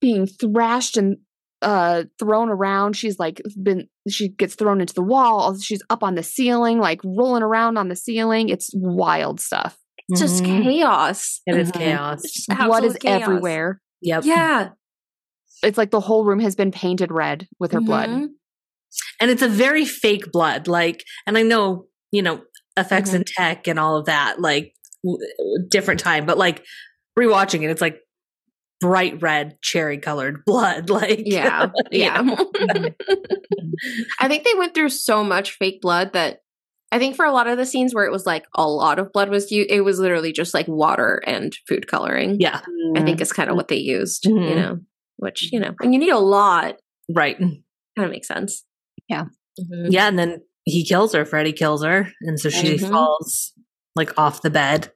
being 0.00 0.26
thrashed 0.26 0.96
and 0.96 1.18
uh 1.62 2.04
thrown 2.18 2.48
around. 2.48 2.96
She's 2.96 3.18
like 3.18 3.40
been 3.62 3.88
she 4.08 4.28
gets 4.28 4.54
thrown 4.54 4.80
into 4.80 4.94
the 4.94 5.02
wall. 5.02 5.58
She's 5.58 5.82
up 5.90 6.02
on 6.02 6.14
the 6.14 6.22
ceiling, 6.22 6.78
like 6.78 7.00
rolling 7.04 7.42
around 7.42 7.76
on 7.78 7.88
the 7.88 7.96
ceiling. 7.96 8.48
It's 8.48 8.70
wild 8.74 9.40
stuff. 9.40 9.76
It's 10.08 10.20
just 10.20 10.42
Mhm. 10.42 10.62
chaos. 10.64 11.40
It 11.46 11.56
is 11.56 11.70
Mhm. 11.70 11.78
chaos. 11.78 12.22
Blood 12.48 12.84
is 12.84 12.96
chaos. 12.96 13.22
everywhere. 13.22 13.80
Yep. 14.02 14.24
Yeah. 14.24 14.68
It's 15.62 15.76
like 15.78 15.90
the 15.90 16.00
whole 16.00 16.24
room 16.24 16.40
has 16.40 16.56
been 16.56 16.72
painted 16.72 17.12
red 17.12 17.46
with 17.58 17.72
her 17.72 17.80
blood. 17.80 18.08
Mhm. 18.08 18.28
and 19.20 19.30
it's 19.30 19.42
a 19.42 19.48
very 19.48 19.84
fake 19.84 20.32
blood 20.32 20.66
like 20.66 21.04
and 21.24 21.38
i 21.38 21.42
know 21.42 21.86
you 22.10 22.22
know 22.22 22.40
effects 22.76 23.10
Mm-hmm. 23.10 23.16
and 23.16 23.26
tech 23.26 23.68
and 23.68 23.78
all 23.78 23.96
of 23.96 24.06
that 24.06 24.40
like 24.40 24.74
w- 25.04 25.18
different 25.68 26.00
time 26.00 26.24
but 26.26 26.38
like 26.38 26.64
rewatching 27.18 27.62
it 27.62 27.70
it's 27.70 27.80
like 27.80 28.00
bright 28.80 29.20
red 29.20 29.58
cherry 29.60 29.98
colored 29.98 30.42
blood 30.46 30.88
like 30.90 31.22
Yeah. 31.26 31.70
Yeah. 31.90 32.22
I 34.18 34.28
think 34.28 34.44
they 34.44 34.54
went 34.56 34.74
through 34.74 34.90
so 34.90 35.22
much 35.24 35.52
fake 35.52 35.80
blood 35.80 36.12
that 36.12 36.38
I 36.92 36.98
think 36.98 37.14
for 37.14 37.24
a 37.24 37.32
lot 37.32 37.46
of 37.46 37.56
the 37.56 37.66
scenes 37.66 37.94
where 37.94 38.04
it 38.04 38.10
was 38.12 38.26
like 38.26 38.46
a 38.54 38.66
lot 38.68 38.98
of 38.98 39.12
blood 39.12 39.28
was 39.30 39.52
used, 39.52 39.70
it 39.70 39.82
was 39.82 39.98
literally 40.00 40.32
just 40.32 40.54
like 40.54 40.66
water 40.66 41.22
and 41.26 41.54
food 41.68 41.86
coloring. 41.86 42.36
yeah 42.40 42.60
I 42.96 43.02
think 43.02 43.20
is 43.20 43.32
kind 43.32 43.48
of 43.50 43.56
what 43.56 43.68
they 43.68 43.76
used, 43.76 44.24
you 44.26 44.34
Mhm. 44.34 44.56
know, 44.56 44.78
which, 45.16 45.52
you 45.52 45.60
know, 45.60 45.74
and 45.80 45.92
you 45.94 46.00
need 46.00 46.10
a 46.10 46.18
lot, 46.18 46.76
right 47.12 47.38
kind 47.38 47.62
of 47.98 48.10
makes 48.10 48.28
sense. 48.28 48.64
Yeah. 49.08 49.24
Mhm. 49.60 49.86
yeah 49.90 50.08
and 50.08 50.18
then 50.18 50.42
he 50.64 50.84
kills 50.84 51.12
her 51.14 51.24
freddy 51.24 51.52
kills 51.52 51.82
her 51.84 52.08
and 52.22 52.38
so 52.38 52.48
she 52.50 52.76
Mhm. 52.76 52.90
falls 52.90 53.52
like 53.96 54.16
off 54.18 54.42
the 54.42 54.50
bed 54.50 54.92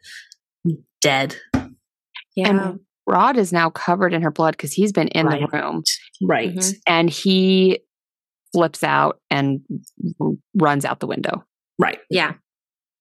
dead 1.00 1.36
Yeah. 2.36 2.48
And 2.50 2.80
Rod 3.06 3.36
is 3.36 3.52
now 3.52 3.70
covered 3.70 4.12
in 4.14 4.22
her 4.22 4.30
blood 4.30 4.56
because 4.56 4.72
he's 4.72 4.90
been 4.92 5.08
in 5.08 5.26
Right. 5.26 5.40
the 5.40 5.58
room 5.58 5.82
right 6.22 6.54
Mhm. 6.54 6.74
and 6.86 7.10
he 7.10 7.80
flips 8.52 8.82
out 8.82 9.20
and 9.30 9.60
r- 10.20 10.32
runs 10.54 10.84
out 10.84 11.00
the 11.00 11.06
window. 11.06 11.44
right 11.78 11.98
yeah. 12.10 12.34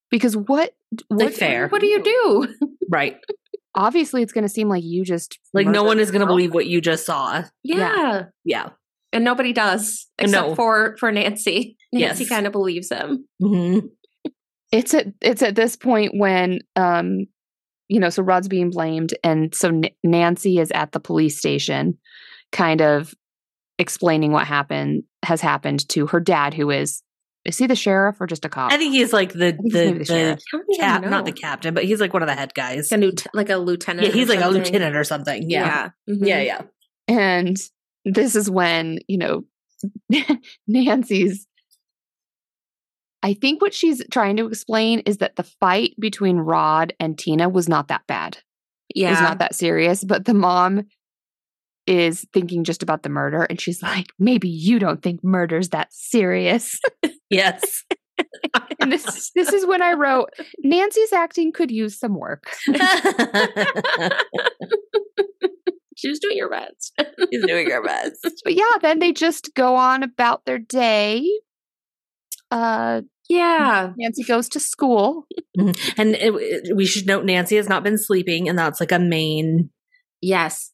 Because 0.09 0.35
what 0.37 0.73
what 1.07 1.33
fair. 1.33 1.67
What 1.69 1.81
do 1.81 1.87
you 1.87 2.03
do? 2.03 2.55
right 2.89 3.17
obviously 3.75 4.21
it's 4.21 4.31
going 4.33 4.43
to 4.43 4.49
seem 4.49 4.69
like 4.69 4.83
you 4.83 5.03
just 5.03 5.39
like 5.53 5.65
no 5.67 5.83
one 5.83 5.99
is 5.99 6.11
going 6.11 6.19
to 6.21 6.27
believe 6.27 6.53
what 6.53 6.67
you 6.67 6.79
just 6.81 7.05
saw 7.05 7.43
Yeah. 7.63 7.77
Yeah. 7.77 8.25
yeah 8.45 8.69
And 9.11 9.23
nobody 9.23 9.53
does 9.53 10.07
except 10.19 10.49
No. 10.49 10.55
for 10.55 10.95
for 10.99 11.11
Nancy. 11.11 11.77
Nancy 11.93 12.23
Yes. 12.23 12.29
kind 12.29 12.45
of 12.45 12.51
believes 12.51 12.89
him. 12.89 13.25
hmm 13.41 13.79
it's 14.71 14.93
at 14.95 15.05
it's 15.21 15.43
at 15.43 15.53
this 15.55 15.75
point 15.75 16.13
when 16.17 16.59
um 16.75 17.25
you 17.89 17.99
know 17.99 18.09
so 18.09 18.23
rod's 18.23 18.47
being 18.47 18.71
blamed 18.71 19.13
and 19.23 19.53
so 19.53 19.67
N- 19.69 19.83
nancy 20.03 20.57
is 20.57 20.71
at 20.71 20.91
the 20.93 20.99
police 20.99 21.37
station 21.37 21.97
kind 22.51 22.81
of 22.81 23.13
explaining 23.77 24.31
what 24.31 24.47
happened 24.47 25.03
has 25.23 25.41
happened 25.41 25.87
to 25.89 26.07
her 26.07 26.19
dad 26.19 26.55
who 26.55 26.71
is 26.71 27.03
is 27.45 27.57
he 27.59 27.67
the 27.67 27.75
sheriff 27.75 28.19
or 28.19 28.25
just 28.25 28.45
a 28.45 28.49
cop 28.49 28.71
i 28.71 28.77
think 28.77 28.93
he's 28.93 29.13
like 29.13 29.33
the 29.33 29.55
he's 29.61 29.73
the, 29.73 29.85
maybe 29.85 29.93
the 29.93 29.99
the 29.99 30.05
sheriff. 30.05 30.39
I 30.53 30.57
don't 30.57 30.79
cap 30.79 31.03
not 31.05 31.25
the 31.25 31.31
captain 31.33 31.75
but 31.75 31.83
he's 31.83 31.99
like 32.01 32.13
one 32.13 32.23
of 32.23 32.27
the 32.27 32.33
head 32.35 32.55
guys 32.55 32.89
Like 32.91 33.01
a, 33.01 33.05
lieutenant, 33.05 33.35
like 33.35 33.49
a 33.49 33.57
lieutenant. 33.57 34.07
Yeah, 34.07 34.13
he's 34.13 34.29
or 34.29 34.35
like 34.35 34.43
a 34.43 34.49
lieutenant 34.49 34.95
or 34.95 35.03
something. 35.03 35.47
Yeah. 35.47 35.89
Yeah. 36.07 36.15
Mhm. 36.15 36.27
Yeah, 36.27 36.41
yeah. 36.41 36.61
and 37.07 37.57
this 38.05 38.35
is 38.35 38.49
when 38.49 38.99
you 39.07 39.19
know 39.19 39.43
nancy's 40.67 41.45
i 43.23 43.33
think 43.33 43.61
what 43.61 43.73
she's 43.73 44.03
trying 44.11 44.37
to 44.37 44.45
explain 44.45 44.99
is 44.99 45.17
that 45.17 45.35
the 45.37 45.43
fight 45.43 45.93
between 45.99 46.37
rod 46.37 46.93
and 46.99 47.17
tina 47.17 47.49
was 47.49 47.67
not 47.67 47.87
that 47.87 48.05
bad 48.07 48.37
Yeah. 48.93 49.13
is 49.13 49.21
not 49.21 49.39
that 49.39 49.55
serious. 49.55 50.03
But 50.03 50.25
the 50.25 50.33
mom 50.35 50.83
is 51.87 52.25
thinking 52.33 52.63
just 52.63 52.83
about 52.83 53.01
the 53.03 53.09
murder 53.09 53.43
and 53.43 53.59
she's 53.59 53.81
like, 53.81 54.07
maybe 54.19 54.47
you 54.47 54.77
don't 54.79 55.01
think 55.01 55.23
murder's 55.23 55.69
that 55.69 55.91
serious. 55.91 56.79
Yes. 57.29 57.83
and 58.79 58.91
this 58.91 59.31
this 59.33 59.51
is 59.51 59.65
when 59.65 59.81
I 59.81 59.93
wrote 59.93 60.29
Nancy's 60.63 61.11
acting 61.11 61.51
could 61.51 61.71
use 61.71 61.97
some 61.97 62.13
work. 62.19 62.43
She 65.95 66.09
was 66.09 66.19
doing 66.19 66.37
her 66.39 66.49
best. 66.49 66.93
She's 67.31 67.45
doing 67.45 67.69
her 67.69 67.81
best. 67.83 68.17
But 68.43 68.55
yeah, 68.55 68.71
then 68.81 68.99
they 68.99 69.13
just 69.13 69.51
go 69.55 69.75
on 69.75 70.03
about 70.03 70.43
their 70.45 70.57
day. 70.59 71.23
Uh 72.51 73.01
Yeah. 73.29 73.93
Nancy 73.97 74.23
goes 74.23 74.49
to 74.49 74.59
school. 74.59 75.25
And 75.97 76.15
it, 76.15 76.75
we 76.75 76.85
should 76.85 77.05
note 77.05 77.25
Nancy 77.25 77.55
has 77.57 77.69
not 77.69 77.83
been 77.83 77.97
sleeping, 77.97 78.49
and 78.49 78.57
that's 78.57 78.79
like 78.79 78.91
a 78.91 78.99
main 78.99 79.69
Yes. 80.21 80.71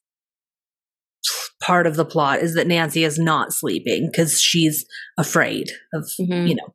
part 1.61 1.85
of 1.85 1.95
the 1.97 2.05
plot 2.05 2.39
is 2.39 2.55
that 2.55 2.67
Nancy 2.67 3.03
is 3.03 3.19
not 3.19 3.51
sleeping 3.53 4.09
because 4.11 4.39
she's 4.39 4.85
afraid 5.17 5.69
of 5.93 6.09
Mhm. 6.19 6.47
you 6.49 6.55
know 6.55 6.73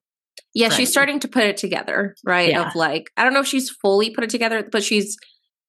Yeah, 0.52 0.68
she's 0.68 0.90
starting 0.90 1.18
to 1.20 1.28
put 1.28 1.44
it 1.44 1.56
together, 1.56 2.14
right? 2.24 2.50
Yeah. 2.50 2.68
Of 2.68 2.74
like, 2.76 3.10
I 3.16 3.24
don't 3.24 3.32
know 3.34 3.40
if 3.40 3.46
she's 3.46 3.70
fully 3.70 4.10
put 4.10 4.22
it 4.22 4.30
together, 4.30 4.68
but 4.70 4.84
she's 4.84 5.16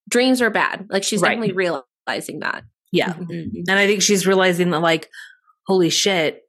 dreams 0.10 0.42
are 0.44 0.52
bad. 0.52 0.86
Like 0.92 1.04
she's 1.04 1.22
Right. 1.22 1.30
definitely 1.30 1.56
realizing 1.56 2.40
that. 2.42 2.64
yeah. 2.92 3.14
Mhm. 3.14 3.64
And 3.68 3.80
I 3.80 3.88
think 3.88 4.02
she's 4.04 4.28
realizing 4.28 4.70
that 4.72 4.82
like 4.82 5.10
holy 5.68 5.90
shit, 5.90 6.42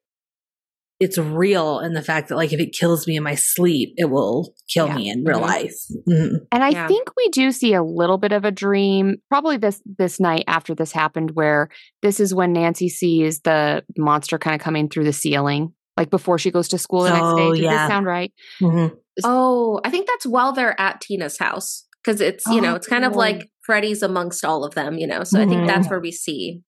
it's 0.98 1.18
real, 1.18 1.78
and 1.78 1.94
the 1.94 2.02
fact 2.02 2.28
that 2.28 2.36
like 2.36 2.52
if 2.52 2.60
it 2.60 2.72
kills 2.72 3.06
me 3.06 3.16
in 3.16 3.22
my 3.22 3.34
sleep, 3.34 3.92
it 3.96 4.06
will 4.10 4.54
kill 4.72 4.86
Yeah. 4.86 4.96
me 4.96 5.10
in 5.10 5.24
real 5.24 5.38
Mhm. 5.38 5.42
life. 5.42 5.74
Mhm. 6.08 6.30
And 6.50 6.64
I 6.64 6.70
Yeah. 6.70 6.88
think 6.88 7.10
we 7.16 7.28
do 7.28 7.52
see 7.52 7.74
a 7.74 7.82
little 7.82 8.16
bit 8.18 8.32
of 8.32 8.44
a 8.44 8.50
dream, 8.50 9.16
probably 9.28 9.56
this 9.58 9.82
this 9.98 10.18
night 10.18 10.44
after 10.46 10.74
this 10.74 10.92
happened, 10.92 11.32
where 11.32 11.68
this 12.02 12.18
is 12.20 12.34
when 12.34 12.52
Nancy 12.52 12.88
sees 12.88 13.40
the 13.40 13.84
monster 13.98 14.38
kind 14.38 14.54
of 14.54 14.62
coming 14.64 14.88
through 14.88 15.04
the 15.04 15.12
ceiling, 15.12 15.72
like 15.98 16.08
before 16.10 16.38
she 16.38 16.50
goes 16.50 16.68
to 16.68 16.78
school 16.78 17.02
the 17.02 17.10
next 17.10 17.22
Oh, 17.24 17.36
day. 17.36 17.50
Does 17.50 17.60
yeah. 17.60 17.70
this 17.86 17.88
sound 17.92 18.06
right? 18.06 18.32
Mhm. 18.62 18.96
Oh, 19.24 19.80
I 19.84 19.90
think 19.90 20.06
that's 20.06 20.26
while 20.26 20.52
they're 20.52 20.78
at 20.80 21.00
Tina's 21.00 21.38
house 21.38 21.84
because 22.02 22.20
it's 22.20 22.44
you 22.46 22.60
know 22.60 22.74
it's 22.74 22.86
kind 22.86 23.04
of 23.04 23.12
Oh. 23.14 23.18
like 23.18 23.50
Freddy's 23.64 24.02
amongst 24.02 24.44
all 24.44 24.64
of 24.64 24.74
them, 24.74 24.96
you 24.96 25.06
know. 25.06 25.24
So 25.24 25.40
I 25.40 25.46
think 25.46 25.62
Mhm. 25.62 25.66
that's 25.66 25.90
where 25.90 26.00
we 26.00 26.12
see 26.12 26.60
that. 26.60 26.62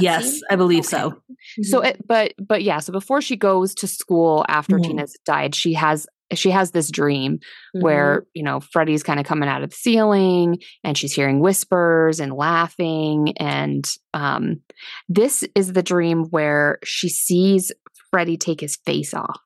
Yes, 0.00 0.30
scene. 0.32 0.40
I 0.50 0.56
believe 0.56 0.80
Okay. 0.86 0.88
so. 0.96 1.22
So 1.62 1.80
Mhm. 1.80 1.86
it, 1.86 2.06
but 2.06 2.32
but 2.38 2.62
yeah, 2.62 2.80
so 2.80 2.92
before 2.92 3.20
she 3.20 3.36
goes 3.36 3.74
to 3.76 3.86
school 3.86 4.44
after 4.48 4.78
Mhm. 4.78 4.84
Tina's 4.84 5.16
died, 5.24 5.54
she 5.54 5.74
has 5.74 6.06
she 6.34 6.50
has 6.50 6.72
this 6.72 6.90
dream 6.90 7.38
Mhm. 7.76 7.82
where 7.82 8.26
you 8.34 8.42
know 8.42 8.58
Freddy's 8.58 9.04
kind 9.04 9.20
of 9.20 9.26
coming 9.26 9.48
out 9.48 9.62
of 9.62 9.70
the 9.70 9.76
ceiling 9.76 10.58
and 10.82 10.98
she's 10.98 11.12
hearing 11.12 11.38
whispers 11.38 12.18
and 12.18 12.32
laughing 12.32 13.32
and 13.38 13.84
um 14.12 14.60
this 15.08 15.44
is 15.54 15.72
the 15.72 15.84
dream 15.84 16.24
where 16.30 16.78
she 16.84 17.08
sees 17.08 17.70
Freddy 18.10 18.36
take 18.36 18.60
his 18.60 18.74
face 18.84 19.14
off. 19.14 19.38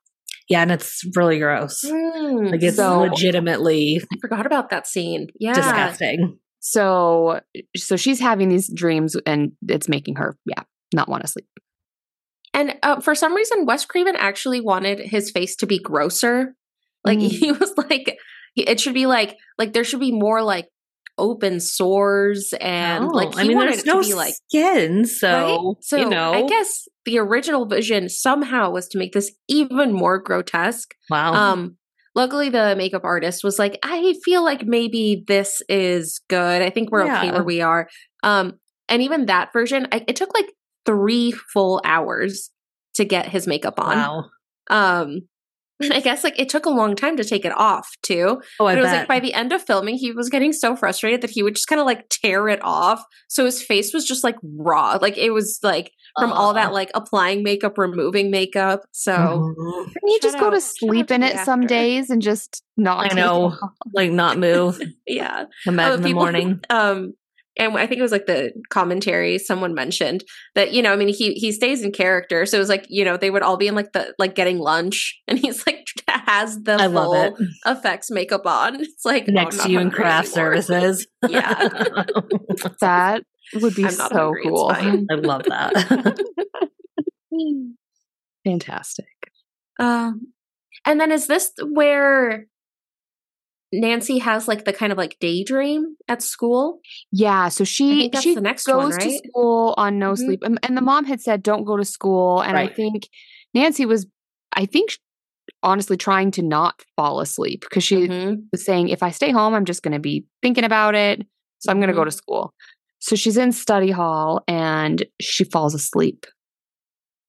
Yeah, 0.48 0.62
and 0.62 0.72
it's 0.72 1.04
really 1.14 1.38
gross. 1.38 1.84
Mm, 1.84 2.50
Like 2.50 2.62
it's 2.62 2.76
So- 2.76 3.00
legitimately 3.02 4.00
I 4.12 4.16
forgot 4.20 4.46
about 4.46 4.70
that 4.70 4.86
scene. 4.86 5.28
Yeah. 5.38 5.52
disgusting. 5.54 6.38
So 6.60 7.40
so 7.76 7.96
she's 7.96 8.20
having 8.20 8.48
these 8.48 8.72
dreams 8.72 9.16
and 9.26 9.52
it's 9.68 9.88
making 9.88 10.16
her 10.16 10.36
yeah, 10.46 10.62
not 10.94 11.08
want 11.08 11.22
to 11.22 11.28
sleep. 11.28 11.46
And 12.52 12.76
uh, 12.82 13.00
for 13.00 13.14
some 13.14 13.34
reason, 13.34 13.64
Wes 13.64 13.84
Craven 13.86 14.16
actually 14.16 14.60
wanted 14.60 14.98
his 14.98 15.30
face 15.30 15.56
to 15.56 15.66
be 15.66 15.78
grosser. 15.78 16.54
Like 17.04 17.18
Mm. 17.18 17.28
he 17.30 17.52
was 17.60 17.72
like, 17.76 18.18
it 18.56 18.80
should 18.80 18.94
be 18.94 19.06
like, 19.06 19.36
like 19.58 19.72
there 19.72 19.84
should 19.84 20.00
be 20.00 20.12
more 20.12 20.42
like 20.42 20.68
open 21.16 21.60
sores 21.60 22.52
and 22.60 23.04
Oh, 23.04 23.08
like 23.08 23.34
he 23.34 23.40
I 23.40 23.44
mean, 23.44 23.56
wanted 23.56 23.72
there's 23.74 23.80
it 23.84 23.86
no 23.86 24.02
to 24.02 24.08
be 24.08 24.14
like 24.14 24.34
skin, 24.48 25.04
so 25.06 25.30
right? 25.30 25.76
So 25.82 25.96
you 25.98 26.08
know, 26.08 26.32
I 26.32 26.42
guess 26.46 26.88
the 27.04 27.18
original 27.18 27.66
vision 27.66 28.08
somehow 28.08 28.70
was 28.70 28.88
to 28.88 28.98
make 28.98 29.12
this 29.12 29.32
even 29.48 29.92
more 29.92 30.18
grotesque. 30.18 30.92
wow. 31.08 31.32
Um, 31.34 31.76
luckily 32.14 32.48
the 32.48 32.74
makeup 32.76 33.04
artist 33.04 33.44
was 33.44 33.58
like, 33.58 33.78
I 33.82 34.14
feel 34.24 34.44
like 34.44 34.66
maybe 34.66 35.24
this 35.26 35.62
is 35.68 36.20
good. 36.28 36.62
I 36.62 36.70
think 36.70 36.90
we're 36.90 37.04
okay 37.04 37.30
where 37.30 37.44
we 37.44 37.60
are. 37.60 37.88
Um, 38.22 38.54
and 38.88 39.02
even 39.02 39.26
that 39.26 39.52
version, 39.52 39.86
I, 39.92 40.04
it 40.08 40.16
took 40.16 40.34
like 40.34 40.52
three 40.84 41.32
full 41.32 41.80
hours 41.84 42.50
to 42.94 43.04
get 43.04 43.28
his 43.28 43.46
makeup 43.46 43.78
on. 43.78 43.96
wow. 43.96 44.24
Um, 44.68 45.20
and 45.80 45.92
I 45.94 46.00
guess 46.00 46.22
like 46.24 46.38
it 46.38 46.48
took 46.48 46.66
a 46.66 46.70
long 46.70 46.94
time 46.96 47.16
to 47.16 47.24
take 47.24 47.44
it 47.44 47.56
off 47.56 47.88
too. 48.02 48.40
Oh, 48.60 48.66
I 48.66 48.74
But 48.74 48.78
it 48.78 48.82
was 48.82 48.90
bet. 48.90 48.98
like 49.00 49.08
by 49.08 49.20
the 49.20 49.34
end 49.34 49.52
of 49.52 49.62
filming, 49.62 49.96
he 49.96 50.12
was 50.12 50.28
getting 50.28 50.52
so 50.52 50.76
frustrated 50.76 51.20
that 51.22 51.30
he 51.30 51.42
would 51.42 51.54
just 51.54 51.66
kind 51.68 51.80
of 51.80 51.86
like 51.86 52.08
tear 52.08 52.48
it 52.48 52.60
off. 52.62 53.02
So 53.28 53.44
his 53.44 53.62
face 53.62 53.92
was 53.94 54.04
just 54.06 54.22
like 54.24 54.36
raw. 54.42 54.98
Like 55.00 55.16
it 55.18 55.30
was 55.30 55.58
like 55.62 55.92
from 56.18 56.32
all 56.32 56.54
that 56.54 56.72
like 56.72 56.90
applying 56.94 57.42
makeup, 57.44 57.78
removing 57.78 58.30
makeup. 58.30 58.80
So 58.92 59.12
Mhm. 59.12 59.84
Can 59.84 60.08
you 60.08 60.18
just 60.20 60.34
Shout 60.34 60.40
go 60.40 60.46
out- 60.48 60.54
to 60.54 60.60
sleep 60.60 61.06
to 61.08 61.14
in 61.14 61.20
the 61.22 61.28
it 61.40 61.44
some 61.44 61.66
days 61.66 62.10
and 62.10 62.20
just 62.20 62.62
not 62.76 62.98
I 62.98 63.02
take 63.08 63.12
it 63.12 63.20
know. 63.20 63.44
off? 63.62 63.70
like 63.94 64.10
not 64.10 64.36
move. 64.38 64.80
yeah. 65.06 65.44
Come 65.64 65.76
back 65.76 65.90
Oh, 65.90 65.94
in 65.94 66.02
the 66.02 66.08
people- 66.08 66.22
morning. 66.22 66.60
Um, 66.70 67.14
and 67.58 67.76
I 67.76 67.86
think 67.86 67.98
it 67.98 68.02
was 68.02 68.12
like 68.12 68.26
the 68.26 68.52
commentary 68.70 69.38
someone 69.38 69.74
mentioned 69.74 70.24
that 70.54 70.72
you 70.72 70.82
know 70.82 70.92
I 70.92 70.96
mean 70.96 71.08
he 71.08 71.34
he 71.34 71.52
stays 71.52 71.82
in 71.82 71.92
character 71.92 72.46
so 72.46 72.56
it 72.56 72.60
was 72.60 72.68
like 72.68 72.86
you 72.88 73.04
know 73.04 73.16
they 73.16 73.30
would 73.30 73.42
all 73.42 73.56
be 73.56 73.66
in 73.66 73.74
like 73.74 73.92
the 73.92 74.14
like 74.18 74.34
getting 74.34 74.58
lunch 74.58 75.20
and 75.28 75.38
he's 75.38 75.66
like 75.66 75.86
has 76.08 76.62
the 76.62 76.74
I 76.74 76.86
love 76.86 77.04
full 77.06 77.14
it. 77.14 77.34
effects 77.66 78.10
makeup 78.10 78.46
on 78.46 78.76
it's 78.80 79.04
like 79.04 79.26
Next 79.28 79.56
not 79.56 79.66
to 79.66 79.72
you 79.72 79.80
in 79.80 79.90
craft 79.90 80.36
anymore. 80.36 80.62
services. 80.62 81.06
Yeah. 81.28 81.68
That 82.80 83.24
would 83.54 83.74
be 83.74 83.88
so 83.90 84.04
hungry, 84.08 84.42
cool. 84.44 84.70
I 84.70 85.14
love 85.16 85.42
that. 85.44 86.18
Fantastic. 88.44 89.06
Um, 89.78 90.32
and 90.86 91.00
then 91.00 91.10
is 91.12 91.26
this 91.26 91.50
where 91.64 92.46
Nancy 93.72 94.18
has 94.18 94.48
like 94.48 94.64
the 94.64 94.72
kind 94.72 94.90
of 94.92 94.98
like 94.98 95.16
daydream 95.20 95.96
at 96.08 96.22
school? 96.22 96.80
Yeah, 97.12 97.48
so 97.48 97.64
she 97.64 98.10
she 98.20 98.34
the 98.34 98.40
next 98.40 98.66
goes 98.66 98.90
one, 98.92 99.00
to 99.00 99.10
school 99.28 99.74
on 99.76 99.98
no 99.98 100.12
Mhm. 100.12 100.18
sleep, 100.18 100.42
and, 100.42 100.58
and 100.62 100.76
the 100.76 100.80
mom 100.82 101.04
had 101.04 101.20
said 101.20 101.42
don't 101.42 101.64
go 101.64 101.76
to 101.76 101.84
school, 101.84 102.40
and 102.42 102.56
I 102.58 102.66
think 102.68 103.08
Nancy 103.54 103.86
was, 103.86 104.06
I 104.52 104.66
think, 104.66 104.98
honestly 105.62 105.96
trying 105.96 106.30
to 106.32 106.42
not 106.42 106.82
fall 106.96 107.20
asleep 107.20 107.60
because 107.62 107.84
she 107.84 108.08
Mhm. 108.08 108.44
was 108.52 108.64
saying 108.64 108.88
if 108.88 109.02
I 109.02 109.10
stay 109.10 109.30
home, 109.30 109.54
I'm 109.54 109.64
just 109.64 109.82
going 109.82 109.92
to 109.94 110.00
be 110.00 110.24
thinking 110.42 110.64
about 110.64 110.94
it, 110.94 111.26
so 111.60 111.70
I'm 111.70 111.78
going 111.78 111.88
to 111.90 111.94
go 111.94 112.04
to 112.04 112.10
school. 112.10 112.52
So 112.98 113.16
she's 113.16 113.36
in 113.36 113.52
study 113.52 113.90
hall 113.90 114.42
and 114.48 115.04
she 115.20 115.44
falls 115.44 115.74
asleep 115.74 116.26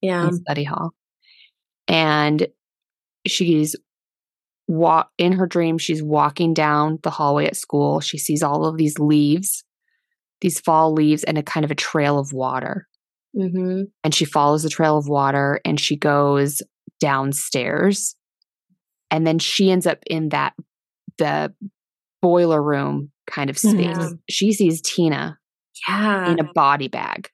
Yeah. 0.01 0.27
in 0.27 0.33
study 0.33 0.63
hall, 0.63 0.93
and 1.87 2.47
she's 3.27 3.75
wa- 4.67 5.05
in 5.17 5.33
her 5.33 5.47
dream 5.47 5.77
she's 5.77 6.01
walking 6.03 6.53
down 6.53 6.99
the 7.03 7.09
hallway 7.09 7.45
at 7.45 7.55
school. 7.55 7.99
She 7.99 8.17
sees 8.17 8.41
all 8.43 8.65
of 8.65 8.77
these 8.77 8.97
leaves 8.99 9.63
these 10.41 10.59
fall 10.59 10.91
leaves 10.91 11.23
and 11.23 11.37
a 11.37 11.43
kind 11.43 11.63
of 11.63 11.69
a 11.69 11.75
trail 11.75 12.17
of 12.17 12.33
water. 12.33 12.87
Hmm 13.39 13.83
and 14.03 14.13
she 14.15 14.25
follows 14.25 14.63
the 14.63 14.69
trail 14.69 14.97
of 14.97 15.07
water 15.07 15.61
and 15.63 15.79
she 15.79 15.95
goes 15.95 16.61
downstairs. 16.99 18.15
And 19.09 19.27
then 19.27 19.39
she 19.39 19.69
ends 19.71 19.85
up 19.85 19.99
in 20.09 20.29
that 20.29 20.53
the 21.17 21.53
boiler 22.21 22.61
room 22.61 23.11
kind 23.27 23.49
of 23.49 23.57
space. 23.57 23.75
Yeah. 23.97 24.09
she 24.29 24.51
sees 24.53 24.81
tina 24.81 25.37
Yeah. 25.87 26.31
in 26.31 26.39
a 26.39 26.51
body 26.53 26.87
bag 26.87 27.29